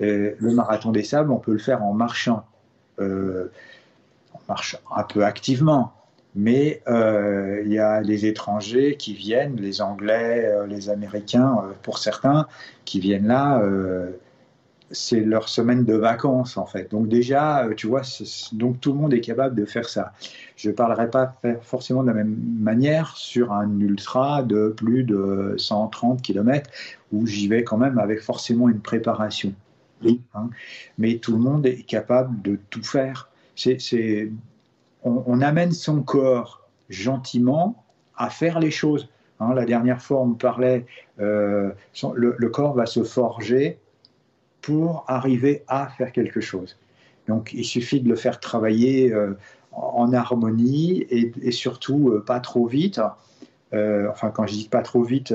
le 0.00 0.52
marathon 0.52 0.90
des 0.90 1.04
sables, 1.04 1.30
on 1.30 1.38
peut 1.38 1.52
le 1.52 1.58
faire 1.58 1.84
en 1.84 1.92
marchant. 1.92 2.44
on 2.98 3.48
marche 4.48 4.76
un 4.94 5.04
peu 5.04 5.24
activement, 5.24 5.92
mais 6.34 6.82
il 6.88 7.72
y 7.72 7.78
a 7.78 8.00
les 8.00 8.26
étrangers 8.26 8.96
qui 8.96 9.14
viennent, 9.14 9.56
les 9.56 9.82
Anglais, 9.82 10.52
les 10.66 10.90
Américains, 10.90 11.62
pour 11.82 11.98
certains, 11.98 12.48
qui 12.84 12.98
viennent 12.98 13.28
là 13.28 13.62
c'est 14.90 15.20
leur 15.20 15.48
semaine 15.48 15.84
de 15.84 15.94
vacances 15.94 16.56
en 16.56 16.66
fait. 16.66 16.90
Donc 16.90 17.08
déjà, 17.08 17.64
euh, 17.64 17.74
tu 17.74 17.86
vois, 17.86 18.02
donc 18.52 18.80
tout 18.80 18.92
le 18.92 18.98
monde 18.98 19.14
est 19.14 19.20
capable 19.20 19.54
de 19.54 19.64
faire 19.64 19.88
ça. 19.88 20.12
Je 20.56 20.70
ne 20.70 20.74
parlerai 20.74 21.10
pas 21.10 21.36
forcément 21.62 22.02
de 22.02 22.08
la 22.08 22.14
même 22.14 22.36
manière 22.58 23.16
sur 23.16 23.52
un 23.52 23.78
ultra 23.78 24.42
de 24.42 24.74
plus 24.76 25.04
de 25.04 25.54
130 25.56 26.22
km 26.22 26.70
où 27.12 27.26
j'y 27.26 27.48
vais 27.48 27.64
quand 27.64 27.78
même 27.78 27.98
avec 27.98 28.20
forcément 28.20 28.68
une 28.68 28.80
préparation. 28.80 29.54
Hein. 30.34 30.50
Mais 30.98 31.18
tout 31.18 31.32
le 31.32 31.38
monde 31.38 31.66
est 31.66 31.82
capable 31.82 32.40
de 32.42 32.58
tout 32.70 32.82
faire. 32.82 33.28
C'est, 33.54 34.30
on, 35.04 35.40
amène 35.42 35.72
son 35.72 36.02
corps 36.02 36.66
gentiment 36.88 37.84
à 38.16 38.30
faire 38.30 38.58
les 38.58 38.70
choses. 38.70 39.10
Hein. 39.38 39.52
la 39.54 39.66
dernière 39.66 40.00
fois, 40.00 40.22
on 40.22 40.28
me 40.28 40.34
parlait, 40.34 40.86
euh, 41.20 41.70
le 42.14 42.48
corps 42.48 42.74
va 42.74 42.86
se 42.86 43.04
forger 43.04 43.78
pour 44.60 45.04
arriver 45.08 45.64
à 45.68 45.88
faire 45.88 46.12
quelque 46.12 46.40
chose. 46.40 46.76
Donc 47.28 47.52
il 47.52 47.64
suffit 47.64 48.00
de 48.00 48.08
le 48.08 48.16
faire 48.16 48.40
travailler 48.40 49.12
euh, 49.12 49.34
en 49.72 50.12
harmonie 50.12 51.06
et, 51.10 51.52
surtout 51.52 52.10
euh, 52.10 52.24
pas 52.24 52.40
trop 52.40 52.66
vite. 52.66 53.00
Euh, 53.72 54.08
enfin 54.10 54.30
quand 54.30 54.46
je 54.46 54.54
dis 54.54 54.68
pas 54.68 54.82
trop 54.82 55.02
vite, 55.02 55.32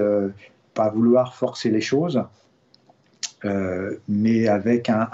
pas 0.74 0.90
vouloir 0.90 1.36
forcer 1.36 1.70
les 1.70 1.82
choses, 1.82 2.22
mais 4.08 4.48
avec, 4.48 4.90
un, 4.90 5.08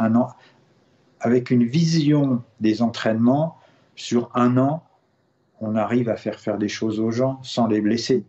avec 1.20 1.52
une 1.52 1.66
vision 1.66 2.42
des 2.62 2.82
entraînements 2.82 3.58
sur 3.96 4.32
un 4.34 4.58
an, 4.58 4.84
on 5.60 5.76
arrive 5.76 6.10
à 6.10 6.16
faire 6.16 6.40
faire 6.40 6.58
des 6.58 6.70
choses 6.70 7.00
aux 7.00 7.12
gens 7.12 7.40
sans 7.44 7.68
les 7.68 7.82
blesser. 7.82 8.24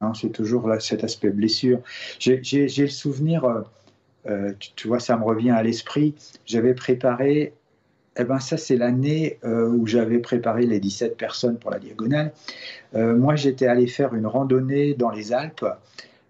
Hein, 0.00 0.12
c'est 0.14 0.30
toujours 0.30 0.68
là, 0.68 0.78
cet 0.78 1.02
aspect 1.02 1.30
blessure. 1.30 1.80
J'ai 2.20 2.40
le 2.42 2.88
souvenir 2.88 3.64
euh, 4.26 4.52
tu, 4.76 4.88
vois, 4.88 5.00
ça 5.00 5.16
me 5.16 5.24
revient 5.24 5.50
à 5.50 5.62
l'esprit. 5.62 6.14
J'avais 6.44 6.74
préparé, 6.74 7.54
eh 8.18 8.24
ben 8.24 8.38
ça 8.38 8.56
c'est 8.56 8.76
l'année 8.76 9.38
euh, 9.44 9.68
où 9.68 9.86
j'avais 9.86 10.18
préparé 10.18 10.66
les 10.66 10.80
17 10.80 11.16
personnes 11.16 11.58
pour 11.58 11.70
la 11.70 11.78
diagonale. 11.78 12.32
Euh, 12.94 13.16
moi 13.16 13.36
j'étais 13.36 13.66
allé 13.66 13.86
faire 13.86 14.14
une 14.14 14.26
randonnée 14.26 14.94
dans 14.94 15.10
les 15.10 15.32
Alpes, 15.32 15.64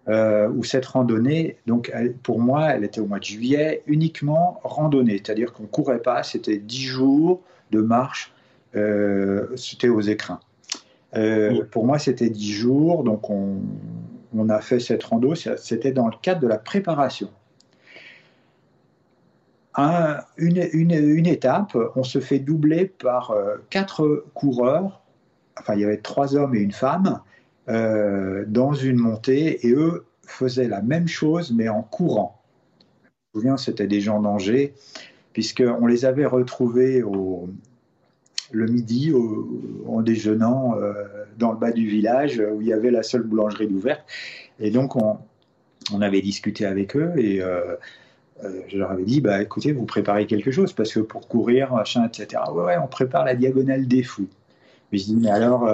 où 0.07 0.63
cette 0.65 0.85
randonnée, 0.87 1.57
donc 1.67 1.93
pour 2.23 2.39
moi, 2.39 2.71
elle 2.71 2.83
était 2.83 2.99
au 2.99 3.05
mois 3.05 3.19
de 3.19 3.23
juillet, 3.23 3.81
uniquement 3.87 4.59
randonnée, 4.63 5.21
c'est-à-dire 5.23 5.53
qu'on 5.53 5.67
courait 5.67 6.01
pas, 6.01 6.21
c'était 6.23 6.57
10 6.57 6.81
jours 6.81 7.41
de 7.71 7.79
marche, 7.79 8.33
c'était 9.55 9.87
aux 9.87 10.01
écrins. 10.01 10.41
Pour 11.71 11.85
moi, 11.85 11.97
c'était 11.97 12.29
10 12.29 12.51
jours, 12.51 13.03
donc 13.05 13.29
on, 13.29 14.49
a 14.49 14.59
fait 14.59 14.81
cette 14.81 15.03
rando, 15.03 15.33
c'était 15.35 15.93
dans 15.93 16.07
le 16.07 16.15
cadre 16.21 16.41
de 16.41 16.47
la 16.47 16.57
préparation. 16.57 17.29
Une, 19.77 21.27
étape, 21.27 21.77
on 21.95 22.03
se 22.03 22.19
fait 22.19 22.39
doubler 22.39 22.85
par 22.85 23.31
euh, 23.31 23.55
quatre 23.69 24.25
coureurs, 24.33 25.01
enfin 25.57 25.75
il 25.75 25.81
y 25.81 25.85
avait 25.85 25.97
trois 25.97 26.35
hommes 26.35 26.55
et 26.55 26.59
une 26.59 26.71
femme, 26.71 27.21
euh, 27.69 28.43
dans 28.47 28.73
une 28.73 28.97
montée, 28.97 29.65
et 29.65 29.71
eux 29.71 30.05
faisaient 30.25 30.67
la 30.67 30.81
même 30.81 31.07
chose, 31.07 31.51
mais 31.51 31.69
en 31.69 31.83
courant. 31.83 32.41
Je 33.03 33.07
me 33.07 33.41
souviens, 33.41 33.57
c'était 33.57 33.87
des 33.87 34.01
gens 34.01 34.21
d'Angers, 34.21 34.73
puisqu'on 35.33 35.85
les 35.85 36.03
avait 36.05 36.25
retrouvés 36.25 37.01
au, 37.03 37.49
le 38.51 38.65
midi 38.65 39.13
en 39.87 40.01
déjeunant 40.01 40.75
euh, 40.77 40.93
dans 41.37 41.53
le 41.53 41.57
bas 41.57 41.71
du 41.71 41.87
village 41.87 42.43
où 42.53 42.61
il 42.61 42.67
y 42.67 42.73
avait 42.73 42.91
la 42.91 43.03
seule 43.03 43.23
boulangerie 43.23 43.67
ouverte. 43.67 44.03
Et 44.59 44.69
donc 44.69 44.95
on, 44.95 45.17
avait 46.01 46.21
discuté 46.21 46.65
avec 46.65 46.95
eux 46.95 47.11
et 47.17 47.41
je 48.67 48.77
leur 48.77 48.91
avais 48.91 49.03
dit 49.03 49.21
bah 49.21 49.41
écoutez 49.41 49.71
vous 49.71 49.85
préparez 49.85 50.25
quelque 50.25 50.51
chose 50.51 50.73
parce 50.73 50.93
que 50.93 50.99
pour 50.99 51.27
courir 51.27 51.73
machin 51.73 52.05
etc. 52.05 52.41
Ouais, 52.51 52.63
ouais 52.63 52.77
on 52.83 52.87
prépare 52.87 53.25
la 53.25 53.35
diagonale 53.35 53.87
des 53.87 54.03
fous. 54.03 54.27
Mais 54.91 54.97
je 54.97 55.13
mais 55.13 55.29
alors 55.29 55.69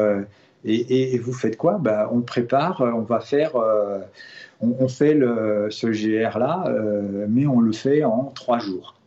et, 0.65 1.17
vous 1.19 1.33
faites 1.33 1.57
quoi? 1.57 1.77
Bah, 1.77 2.09
on 2.11 2.21
prépare 2.21 2.81
on 2.81 3.01
va 3.01 3.19
faire 3.19 3.51
on, 4.61 4.87
fait 4.87 5.17
ce 5.69 5.87
GR 5.87 6.37
là 6.37 6.65
mais 7.27 7.47
on 7.47 7.59
le 7.59 7.71
fait 7.71 8.03
en 8.03 8.31
trois 8.35 8.59
jours. 8.59 8.97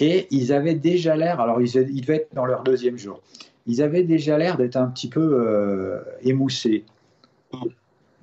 Et 0.00 0.28
ils 0.30 0.52
avaient 0.52 0.74
déjà 0.74 1.16
l'air, 1.16 1.40
alors 1.40 1.60
ils, 1.60 1.72
devaient 1.72 2.16
être 2.16 2.34
dans 2.34 2.46
leur 2.46 2.62
deuxième 2.62 2.96
jour, 2.96 3.20
ils 3.66 3.82
avaient 3.82 4.04
déjà 4.04 4.38
l'air 4.38 4.56
d'être 4.56 4.76
un 4.76 4.86
petit 4.86 5.08
peu 5.08 5.20
euh, 5.20 6.00
émoussés. 6.22 6.84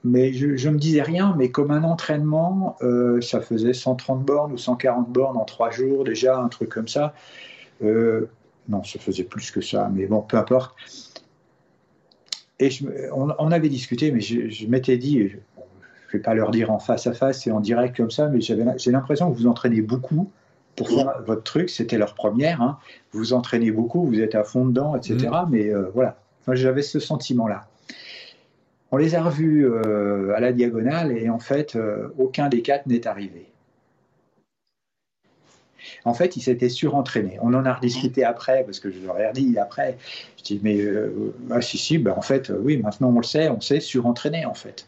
Mais 0.06 0.34
je, 0.34 0.68
ne 0.68 0.74
me 0.74 0.78
disais 0.78 1.02
rien, 1.02 1.34
mais 1.36 1.50
comme 1.50 1.72
un 1.72 1.84
entraînement, 1.84 2.78
euh, 2.84 3.20
ça 3.22 3.42
faisait 3.42 3.74
130 3.74 4.24
bornes 4.24 4.54
ou 4.54 4.58
140 4.58 5.10
bornes 5.10 5.36
en 5.36 5.46
trois 5.46 5.72
jours, 5.72 6.04
déjà, 6.04 6.38
un 6.38 6.48
truc 6.48 6.70
comme 6.70 6.88
ça. 6.88 7.16
Euh, 7.84 8.30
non, 8.70 8.84
ça 8.84 9.00
faisait 9.00 9.24
plus 9.24 9.50
que 9.50 9.62
ça, 9.62 9.90
mais 9.92 10.06
bon, 10.06 10.22
peu 10.22 10.38
importe. 10.38 10.76
Et 12.60 12.70
on, 13.14 13.52
avait 13.52 13.68
discuté, 13.68 14.12
mais 14.12 14.22
je, 14.22 14.68
m'étais 14.68 14.98
dit, 14.98 15.28
je 15.28 15.38
ne 15.38 16.12
vais 16.14 16.20
pas 16.20 16.36
leur 16.36 16.52
dire 16.52 16.72
en 16.72 16.78
face 16.78 17.08
à 17.08 17.14
face 17.14 17.48
et 17.48 17.52
en 17.52 17.60
direct 17.60 17.98
comme 17.98 18.12
ça, 18.12 18.28
mais 18.28 18.42
j'ai 18.42 18.92
l'impression 18.92 19.32
que 19.32 19.36
vous 19.36 19.48
entraînez 19.48 19.82
beaucoup 19.82 20.30
pour 20.76 20.88
faire 20.88 21.24
votre 21.26 21.44
truc, 21.44 21.72
c'était 21.72 21.98
leur 21.98 22.14
première. 22.14 22.62
Hein. 22.62 22.78
Vous 23.12 23.34
entraînez 23.34 23.72
beaucoup, 23.72 24.06
vous 24.06 24.20
êtes 24.20 24.36
à 24.36 24.44
fond 24.44 24.66
dedans, 24.66 24.96
etc. 24.96 25.30
Mm. 25.30 25.50
Mais 25.50 25.74
euh, 25.74 25.90
voilà, 25.96 26.18
j'avais 26.54 26.84
ce 26.84 27.00
sentiment-là. 27.00 27.68
On 28.92 28.98
les 28.98 29.16
a 29.16 29.24
revus 29.24 29.66
euh, 29.66 30.34
à 30.36 30.40
la 30.40 30.52
diagonale 30.52 31.12
et 31.18 31.30
en 31.30 31.40
fait, 31.40 31.76
euh, 31.76 32.08
aucun 32.18 32.50
des 32.50 32.62
quatre 32.62 32.88
n'est 32.88 33.08
arrivé. 33.08 33.48
En 36.04 36.14
fait, 36.14 36.36
ils 36.36 36.42
s'étaient 36.42 36.70
surentraînés. 36.70 37.38
On 37.42 37.54
en 37.54 37.66
a 37.66 37.74
rediscuté 37.74 38.24
après, 38.24 38.64
parce 38.64 38.80
que 38.80 38.92
je 38.92 39.00
leur 39.00 39.20
ai 39.20 39.32
dit 39.34 39.58
après. 39.58 39.98
Je 40.38 40.44
dis, 40.44 40.60
mais 40.64 40.80
ah, 41.52 41.62
si, 41.62 41.78
si, 41.78 41.98
ben, 41.98 42.14
en 42.16 42.22
fait, 42.22 42.52
oui, 42.60 42.78
maintenant 42.78 43.10
on 43.10 43.20
le 43.20 43.24
sait, 43.24 43.50
on 43.50 43.62
s'est 43.62 43.80
surentraîné 43.80 44.46
en 44.46 44.54
fait. 44.54 44.88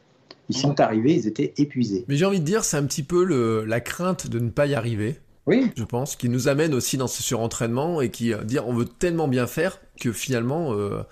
Ils 0.49 0.57
sont 0.57 0.71
mm. 0.71 0.81
arrivés, 0.81 1.13
ils 1.13 1.27
étaient 1.27 1.53
épuisés. 1.57 2.05
Mais 2.07 2.15
j'ai 2.15 2.25
envie 2.25 2.39
de 2.39 2.45
dire, 2.45 2.63
c'est 2.63 2.77
un 2.77 2.85
petit 2.85 3.03
peu 3.03 3.23
le, 3.23 3.65
la 3.65 3.79
crainte 3.79 4.27
de 4.27 4.39
ne 4.39 4.49
pas 4.49 4.65
y 4.65 4.75
arriver 4.75 5.19
oui. 5.47 5.71
Je 5.77 5.83
pense, 5.85 6.17
qui 6.17 6.27
nous 6.27 6.49
amène 6.49 6.73
aussi 6.73 6.97
dans 6.97 7.07
ce 7.07 7.23
surentraînement 7.23 8.01
et 8.01 8.11
qui 8.11 8.33
euh, 8.33 8.43
dire 8.43 8.67
on 8.67 8.73
veut 8.73 8.85
tellement 8.85 9.29
bien 9.29 9.47
faire 9.47 9.79
que 9.99 10.11
finalement 10.11 10.73
euh, 10.73 11.03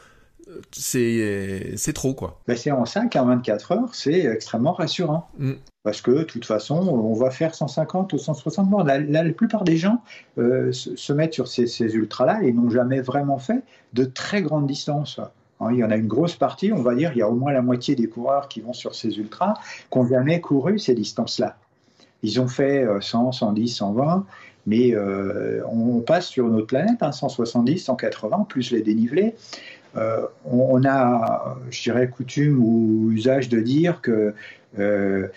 c'est 0.71 1.93
trop 1.93 2.13
quoi. 2.13 2.39
Ben 2.47 2.55
c'est 2.55 2.71
en 2.71 2.85
5 2.85 3.15
à 3.15 3.23
24 3.23 3.71
heures, 3.71 3.95
c'est 3.95 4.25
extrêmement 4.25 4.73
rassurant. 4.73 5.29
Mm. 5.37 5.53
Parce 5.83 6.01
que 6.01 6.11
de 6.11 6.23
toute 6.23 6.45
façon, 6.45 6.75
on 6.75 7.13
va 7.13 7.29
faire 7.29 7.53
150 7.53 8.11
ou 8.13 8.17
160 8.17 8.69
bornes. 8.69 8.87
La, 8.87 8.99
la, 8.99 9.23
plupart 9.31 9.63
des 9.63 9.77
gens 9.77 10.01
euh, 10.39 10.71
se, 10.71 11.13
mettent 11.13 11.35
sur 11.35 11.47
ces, 11.47 11.67
ces 11.67 11.93
ultras-là 11.93 12.41
et 12.41 12.51
n'ont 12.51 12.71
jamais 12.71 13.01
vraiment 13.01 13.37
fait 13.37 13.61
de 13.93 14.03
très 14.03 14.41
grandes 14.41 14.65
distances. 14.65 15.19
Hein, 15.59 15.69
il 15.71 15.77
y 15.77 15.83
en 15.83 15.91
a 15.91 15.95
une 15.95 16.07
grosse 16.07 16.35
partie, 16.35 16.73
on 16.73 16.81
va 16.81 16.95
dire, 16.95 17.11
il 17.13 17.19
y 17.19 17.21
a 17.21 17.29
au 17.29 17.35
moins 17.35 17.53
la 17.53 17.61
moitié 17.61 17.95
des 17.95 18.07
coureurs 18.07 18.47
qui 18.47 18.61
vont 18.61 18.73
sur 18.73 18.95
ces 18.95 19.17
ultras 19.19 19.53
qui 19.91 19.99
n'ont 19.99 20.07
jamais 20.07 20.41
couru 20.41 20.79
ces 20.79 20.95
distances-là. 20.95 21.55
Ils 22.23 22.41
ont 22.41 22.47
fait 22.47 22.87
100, 22.99 23.33
110, 23.33 23.67
120, 23.69 24.25
mais 24.65 24.95
euh, 24.95 25.61
on 25.67 25.99
passe 25.99 26.27
sur 26.27 26.47
une 26.47 26.55
autre 26.55 26.67
planète, 26.67 26.97
170, 26.99 27.79
180, 27.79 28.45
plus 28.49 28.71
les 28.71 28.81
dénivelés. 28.81 29.35
Euh, 29.95 30.27
on, 30.45 30.83
a, 30.85 31.57
je 31.69 31.81
dirais, 31.83 32.09
coutume 32.09 32.63
ou 32.63 33.11
usage 33.11 33.49
de 33.49 33.59
dire 33.59 34.01
que 34.01 34.33
euh, 34.77 35.27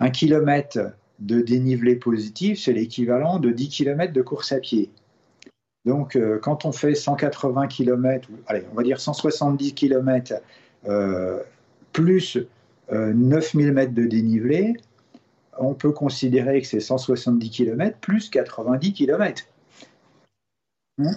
un 0.00 0.10
kilomètre 0.10 0.78
de 1.20 1.40
dénivelé 1.40 1.96
positif, 1.96 2.60
c'est 2.60 2.72
l'équivalent 2.72 3.38
de 3.38 3.50
10 3.50 3.68
km 3.68 4.12
de 4.12 4.22
course 4.22 4.52
à 4.52 4.58
pied. 4.58 4.90
Donc, 5.86 6.18
quand 6.42 6.66
on 6.66 6.72
fait 6.72 6.94
180 6.94 7.66
km, 7.68 8.28
allez, 8.46 8.64
on 8.70 8.74
va 8.74 8.82
dire 8.82 9.00
170 9.00 9.74
km, 9.74 10.34
plus 11.92 12.38
9000 12.92 13.72
mètres 13.72 13.94
de 13.94 14.04
dénivelé, 14.04 14.74
on 15.60 15.74
peut 15.74 15.92
considérer 15.92 16.60
que 16.60 16.66
c'est 16.66 16.80
170 16.80 17.50
km 17.50 17.98
plus 17.98 18.30
90 18.30 18.92
km. 18.92 19.46
Hein 20.98 21.12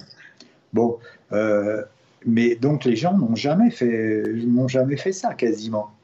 bon, 0.72 0.98
euh, 1.32 1.82
mais 2.26 2.54
donc 2.56 2.84
les 2.84 2.96
gens 2.96 3.16
n'ont 3.16 3.34
jamais 3.34 3.70
fait, 3.70 4.22
n'ont 4.46 4.68
jamais 4.68 4.96
fait 4.96 5.12
ça 5.12 5.34
quasiment. 5.34 5.94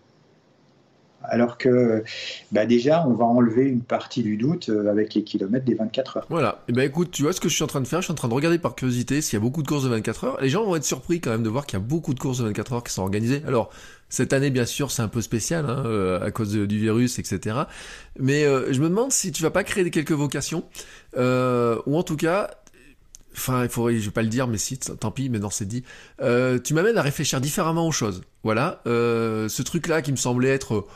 Alors 1.23 1.59
que 1.59 2.03
bah 2.51 2.67
déjà, 2.67 3.07
on 3.07 3.13
va 3.13 3.25
enlever 3.25 3.65
une 3.65 3.83
partie 3.83 4.23
du 4.23 4.37
doute 4.37 4.71
euh, 4.71 4.91
avec 4.91 5.15
les 5.15 5.23
kilomètres 5.23 5.67
des 5.67 5.75
24 5.75 6.17
heures. 6.17 6.27
Voilà. 6.31 6.63
Et 6.67 6.71
eh 6.71 6.73
ben 6.73 6.83
écoute, 6.83 7.11
tu 7.11 7.23
vois 7.23 7.33
ce 7.33 7.41
que 7.41 7.49
je 7.49 7.55
suis 7.55 7.63
en 7.63 7.67
train 7.67 7.81
de 7.81 7.87
faire? 7.87 8.01
Je 8.01 8.07
suis 8.07 8.13
en 8.13 8.17
train 8.17 8.29
de 8.29 8.35
regarder 8.35 8.59
par 8.59 8.75
curiosité 8.75 9.21
s'il 9.21 9.35
y 9.35 9.37
a 9.37 9.41
beaucoup 9.41 9.63
de 9.63 9.69
courses 9.69 9.85
de 9.85 9.91
24 9.91 10.25
heures. 10.25 10.41
Les 10.41 10.49
gens 10.49 10.65
vont 10.65 10.77
être 10.77 10.85
surpris 10.85 11.21
quand 11.21 11.31
même 11.31 11.43
de 11.43 11.49
voir 11.49 11.67
qu'il 11.67 11.79
y 11.79 11.83
a 11.83 11.85
beaucoup 11.85 12.15
de 12.15 12.21
courses 12.21 12.39
de 12.39 12.45
24 12.45 12.73
heures 12.73 12.83
qui 12.83 12.93
sont 12.93 13.03
organisées. 13.03 13.43
Alors, 13.47 13.71
cette 14.09 14.33
année, 14.33 14.51
bien 14.51 14.65
sûr, 14.65 14.91
c'est 14.91 15.03
un 15.03 15.09
peu 15.09 15.21
spécial 15.21 15.67
hein, 15.69 15.83
euh, 15.85 16.25
à 16.25 16.31
cause 16.31 16.53
du 16.53 16.79
virus, 16.79 17.19
etc. 17.19 17.57
Mais 18.19 18.45
euh, 18.45 18.73
je 18.73 18.81
me 18.81 18.89
demande 18.89 19.13
si 19.13 19.31
tu 19.31 19.43
vas 19.43 19.51
pas 19.51 19.63
créer 19.63 19.89
quelques 19.91 20.13
vocations, 20.13 20.65
ou 21.17 21.97
en 21.97 22.03
tout 22.03 22.17
cas, 22.17 22.51
enfin, 23.33 23.65
il 23.65 23.69
faudrait, 23.69 23.99
je 23.99 24.07
vais 24.07 24.11
pas 24.11 24.23
le 24.23 24.29
dire, 24.29 24.47
mais 24.47 24.59
si, 24.59 24.79
tant 24.79 25.11
pis, 25.11 25.29
mais 25.29 25.39
non, 25.39 25.51
c'est 25.51 25.67
dit. 25.67 25.85
tu 26.19 26.75
m'amènes 26.75 26.99
à 26.99 27.03
réfléchir 27.03 27.41
différemment 27.41 27.87
aux 27.87 27.93
choses. 27.93 28.23
Voilà, 28.43 28.81
ce 28.85 29.63
truc-là 29.63 30.03
qui 30.03 30.13
me 30.13 30.17
semblait 30.17 30.51
être 30.51 30.87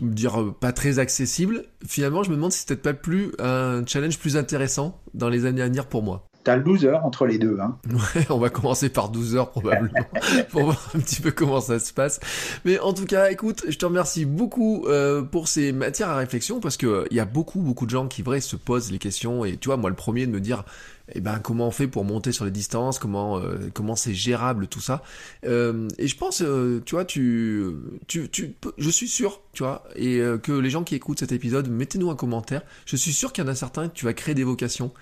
dire 0.00 0.54
pas 0.60 0.72
très 0.72 0.98
accessible, 0.98 1.64
finalement 1.86 2.22
je 2.22 2.30
me 2.30 2.36
demande 2.36 2.52
si 2.52 2.60
c'était 2.60 2.76
peut-être 2.76 2.98
pas 2.98 3.02
plus 3.02 3.32
un 3.38 3.84
challenge 3.86 4.18
plus 4.18 4.36
intéressant 4.36 5.00
dans 5.14 5.28
les 5.28 5.46
années 5.46 5.62
à 5.62 5.66
venir 5.66 5.86
pour 5.86 6.02
moi. 6.02 6.26
T'as 6.44 6.58
12 6.58 6.84
heures 6.84 7.06
entre 7.06 7.24
les 7.24 7.38
deux. 7.38 7.58
Hein. 7.58 7.78
Ouais, 7.90 8.26
on 8.28 8.36
va 8.36 8.50
commencer 8.50 8.90
par 8.90 9.08
12 9.08 9.34
heures 9.36 9.50
probablement 9.50 9.94
pour 10.50 10.64
voir 10.64 10.90
un 10.94 11.00
petit 11.00 11.22
peu 11.22 11.30
comment 11.30 11.62
ça 11.62 11.78
se 11.78 11.94
passe. 11.94 12.20
Mais 12.66 12.78
en 12.78 12.92
tout 12.92 13.06
cas, 13.06 13.30
écoute, 13.30 13.64
je 13.66 13.78
te 13.78 13.86
remercie 13.86 14.26
beaucoup 14.26 14.84
euh, 14.86 15.22
pour 15.22 15.48
ces 15.48 15.72
matières 15.72 16.10
à 16.10 16.16
réflexion 16.16 16.60
parce 16.60 16.76
que 16.76 17.06
il 17.10 17.16
y 17.16 17.20
a 17.20 17.24
beaucoup 17.24 17.60
beaucoup 17.60 17.86
de 17.86 17.90
gens 17.90 18.08
qui 18.08 18.20
vrai 18.20 18.42
se 18.42 18.56
posent 18.56 18.92
les 18.92 18.98
questions 18.98 19.46
et 19.46 19.56
tu 19.56 19.70
vois 19.70 19.78
moi 19.78 19.88
le 19.88 19.96
premier 19.96 20.26
de 20.26 20.32
me 20.32 20.40
dire 20.40 20.64
eh 21.12 21.20
ben 21.20 21.38
comment 21.38 21.68
on 21.68 21.70
fait 21.70 21.86
pour 21.86 22.04
monter 22.04 22.32
sur 22.32 22.44
les 22.44 22.50
distances, 22.50 22.98
comment 22.98 23.38
euh, 23.38 23.70
comment 23.74 23.96
c'est 23.96 24.14
gérable 24.14 24.68
tout 24.68 24.80
ça? 24.80 25.02
Euh, 25.44 25.88
et 25.98 26.06
je 26.06 26.16
pense, 26.16 26.40
euh, 26.42 26.82
tu 26.84 26.94
vois, 26.94 27.04
tu 27.04 27.72
tu 28.06 28.28
tu, 28.30 28.54
je 28.78 28.90
suis 28.90 29.08
sûr, 29.08 29.42
tu 29.52 29.62
vois, 29.62 29.84
et 29.96 30.20
que 30.42 30.52
les 30.52 30.70
gens 30.70 30.82
qui 30.82 30.94
écoutent 30.94 31.20
cet 31.20 31.32
épisode, 31.32 31.68
mettez-nous 31.68 32.10
un 32.10 32.16
commentaire. 32.16 32.62
Je 32.86 32.96
suis 32.96 33.12
sûr 33.12 33.32
qu'il 33.32 33.44
y 33.44 33.46
en 33.46 33.50
a 33.50 33.54
certains 33.54 33.88
que 33.88 33.94
tu 33.94 34.06
vas 34.06 34.14
créer 34.14 34.34
des 34.34 34.44
vocations, 34.44 34.92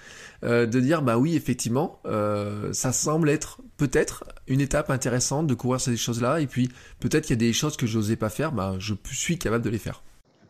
de 0.43 0.81
dire 0.81 1.03
bah 1.03 1.19
oui 1.19 1.37
effectivement, 1.37 2.01
ça 2.73 2.93
semble 2.93 3.31
être 3.31 3.61
peut-être 3.77 4.25
une 4.49 4.61
étape 4.61 4.91
intéressante 4.91 5.47
de 5.47 5.55
courir 5.55 5.81
ces 5.81 5.97
choses-là, 5.97 6.41
et 6.41 6.47
puis 6.47 6.69
peut-être 7.01 7.27
qu'il 7.27 7.37
y 7.37 7.39
a 7.39 7.47
des 7.47 7.53
choses 7.53 7.77
que 7.77 7.87
j'osais 7.87 8.17
pas 8.17 8.29
faire, 8.29 8.53
bah 8.53 8.75
je 8.79 8.95
suis 9.13 9.39
capable 9.39 9.65
de 9.65 9.71
les 9.71 9.79
faire 9.79 10.03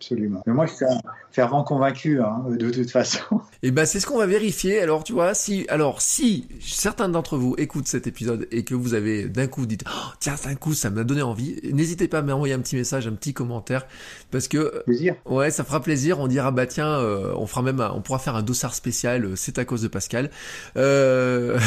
absolument. 0.03 0.43
Mais 0.47 0.53
moi, 0.53 0.67
je 0.67 0.75
suis 0.75 0.85
un 0.85 1.01
fervent 1.31 1.63
convaincu, 1.63 2.21
hein, 2.21 2.45
de 2.49 2.71
toute 2.71 2.91
façon. 2.91 3.41
Et 3.63 3.69
eh 3.69 3.71
ben, 3.71 3.87
c'est 3.87 4.01
ce 4.01 4.07
qu'on 4.07 4.19
va 4.19 4.27
vérifier. 4.27 4.81
Alors, 4.81 5.05
tu 5.05 5.13
vois, 5.13 5.35
si, 5.35 5.65
alors, 5.69 6.03
si 6.03 6.49
certains 6.61 7.09
d'entre 7.09 7.37
vous 7.37 7.55
écoutent 7.57 7.87
cet 7.87 8.07
épisode 8.07 8.49
et 8.51 8.65
que 8.65 8.75
vous 8.75 8.95
avez 8.95 9.29
d'un 9.29 9.47
coup 9.47 9.65
dit, 9.65 9.79
oh, 9.87 10.13
tiens, 10.19 10.35
d'un 10.45 10.57
coup, 10.57 10.75
ça 10.75 10.91
m'a 10.91 11.05
donné 11.05 11.23
envie, 11.23 11.57
n'hésitez 11.73 12.09
pas 12.09 12.19
à 12.19 12.23
m'envoyer 12.23 12.55
un 12.55 12.59
petit 12.59 12.77
message, 12.77 13.07
un 13.07 13.13
petit 13.13 13.33
commentaire, 13.33 13.87
parce 14.31 14.49
que, 14.49 14.83
plaisir. 14.85 15.15
ouais, 15.27 15.51
ça 15.51 15.63
fera 15.63 15.81
plaisir. 15.81 16.19
On 16.19 16.27
dira, 16.27 16.51
bah 16.51 16.67
tiens, 16.67 16.99
euh, 16.99 17.33
on 17.37 17.47
fera 17.47 17.63
même, 17.63 17.81
on 17.95 18.01
pourra 18.01 18.19
faire 18.19 18.35
un 18.35 18.43
dossard 18.43 18.75
spécial. 18.75 19.25
Euh, 19.25 19.37
c'est 19.37 19.59
à 19.59 19.65
cause 19.65 19.83
de 19.83 19.89
Pascal. 19.89 20.31
Euh... 20.77 21.59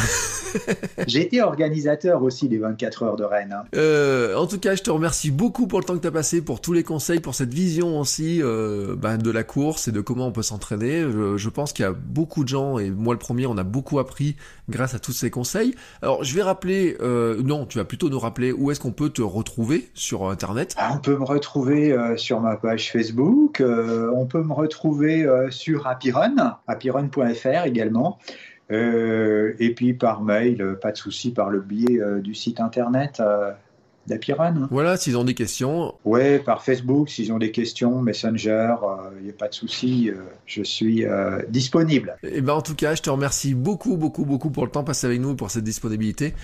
J'ai 1.06 1.22
été 1.22 1.42
organisateur 1.42 2.22
aussi 2.22 2.48
des 2.48 2.58
24 2.58 3.02
heures 3.02 3.16
de 3.16 3.24
Rennes. 3.24 3.56
Hein. 3.56 3.64
Euh, 3.74 4.36
en 4.36 4.46
tout 4.46 4.58
cas, 4.58 4.74
je 4.74 4.82
te 4.82 4.90
remercie 4.90 5.30
beaucoup 5.30 5.66
pour 5.66 5.78
le 5.78 5.84
temps 5.84 5.94
que 5.94 6.00
tu 6.00 6.06
as 6.06 6.12
passé, 6.12 6.42
pour 6.42 6.60
tous 6.60 6.72
les 6.72 6.82
conseils, 6.82 7.20
pour 7.20 7.34
cette 7.34 7.54
vision 7.54 7.98
aussi 8.00 8.25
euh, 8.40 8.94
bah, 8.96 9.16
de 9.16 9.30
la 9.30 9.42
course 9.42 9.88
et 9.88 9.92
de 9.92 10.00
comment 10.00 10.26
on 10.26 10.32
peut 10.32 10.42
s'entraîner. 10.42 11.02
Je, 11.02 11.48
pense 11.48 11.72
qu'il 11.72 11.84
y 11.84 11.88
a 11.88 11.92
beaucoup 11.92 12.44
de 12.44 12.48
gens, 12.48 12.78
et 12.78 12.90
moi 12.90 13.14
le 13.14 13.18
premier, 13.18 13.46
on 13.46 13.56
a 13.56 13.64
beaucoup 13.64 13.98
appris 13.98 14.36
grâce 14.68 14.94
à 14.94 14.98
tous 14.98 15.12
ces 15.12 15.30
conseils. 15.30 15.74
Alors 16.02 16.24
je 16.24 16.34
vais 16.34 16.42
rappeler, 16.42 16.96
euh, 17.00 17.40
non, 17.42 17.66
tu 17.66 17.78
vas 17.78 17.84
plutôt 17.84 18.10
nous 18.10 18.18
rappeler 18.18 18.52
où 18.52 18.70
est-ce 18.70 18.80
qu'on 18.80 18.92
peut 18.92 19.10
te 19.10 19.22
retrouver 19.22 19.88
sur 19.94 20.28
Internet. 20.28 20.74
Ah, 20.78 20.92
on 20.94 20.98
peut 20.98 21.16
me 21.16 21.24
retrouver 21.24 21.92
euh, 21.92 22.16
sur 22.16 22.40
ma 22.40 22.56
page 22.56 22.90
Facebook, 22.92 23.62
on 23.62 24.26
peut 24.26 24.42
me 24.42 24.52
retrouver 24.52 25.26
sur 25.50 25.86
Apirun, 25.86 26.58
apirun.fr 26.66 27.64
également. 27.64 28.18
Et 28.70 29.74
puis 29.76 29.94
par 29.94 30.22
mail, 30.22 30.76
pas 30.80 30.92
de 30.92 30.96
souci, 30.96 31.32
par 31.32 31.50
le 31.50 31.60
biais 31.60 32.00
du 32.20 32.34
site 32.34 32.60
internet 32.60 33.22
euh, 34.06 34.08
d'Apirun. 34.08 34.68
Voilà, 34.70 34.96
s'ils 34.96 35.16
ont 35.16 35.24
des 35.24 35.34
questions, 35.34 35.94
Ouais, 36.04 36.38
par 36.38 36.62
Facebook, 36.62 37.08
s'ils 37.10 37.32
ont 37.32 37.38
des 37.38 37.50
questions, 37.50 38.00
Messenger, 38.02 38.74
il 39.18 39.24
n'y 39.24 39.30
a 39.30 39.34
pas 39.34 39.48
de 39.48 39.54
souci, 39.54 40.10
euh, 40.10 40.14
je 40.46 40.62
suis 40.62 41.04
euh, 41.04 41.42
disponible. 41.48 42.16
Et 42.22 42.40
ben 42.40 42.54
en 42.54 42.62
tout 42.62 42.74
cas, 42.74 42.94
je 42.94 43.02
te 43.02 43.10
remercie 43.10 43.54
beaucoup, 43.54 43.96
beaucoup, 43.96 44.24
beaucoup 44.24 44.50
pour 44.50 44.64
le 44.64 44.70
temps 44.70 44.84
passé 44.84 45.06
avec 45.06 45.20
nous 45.20 45.32
et 45.32 45.36
pour 45.36 45.50
cette 45.50 45.64
disponibilité. 45.64 46.34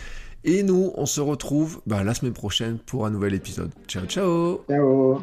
Et 0.44 0.64
nous, 0.64 0.92
on 0.96 1.06
se 1.06 1.20
retrouve 1.20 1.80
bah, 1.86 2.02
la 2.02 2.14
semaine 2.14 2.32
prochaine 2.32 2.78
pour 2.78 3.06
un 3.06 3.10
nouvel 3.10 3.34
épisode. 3.34 3.70
Ciao, 3.86 4.04
ciao 4.06 4.64
Ciao 4.68 5.22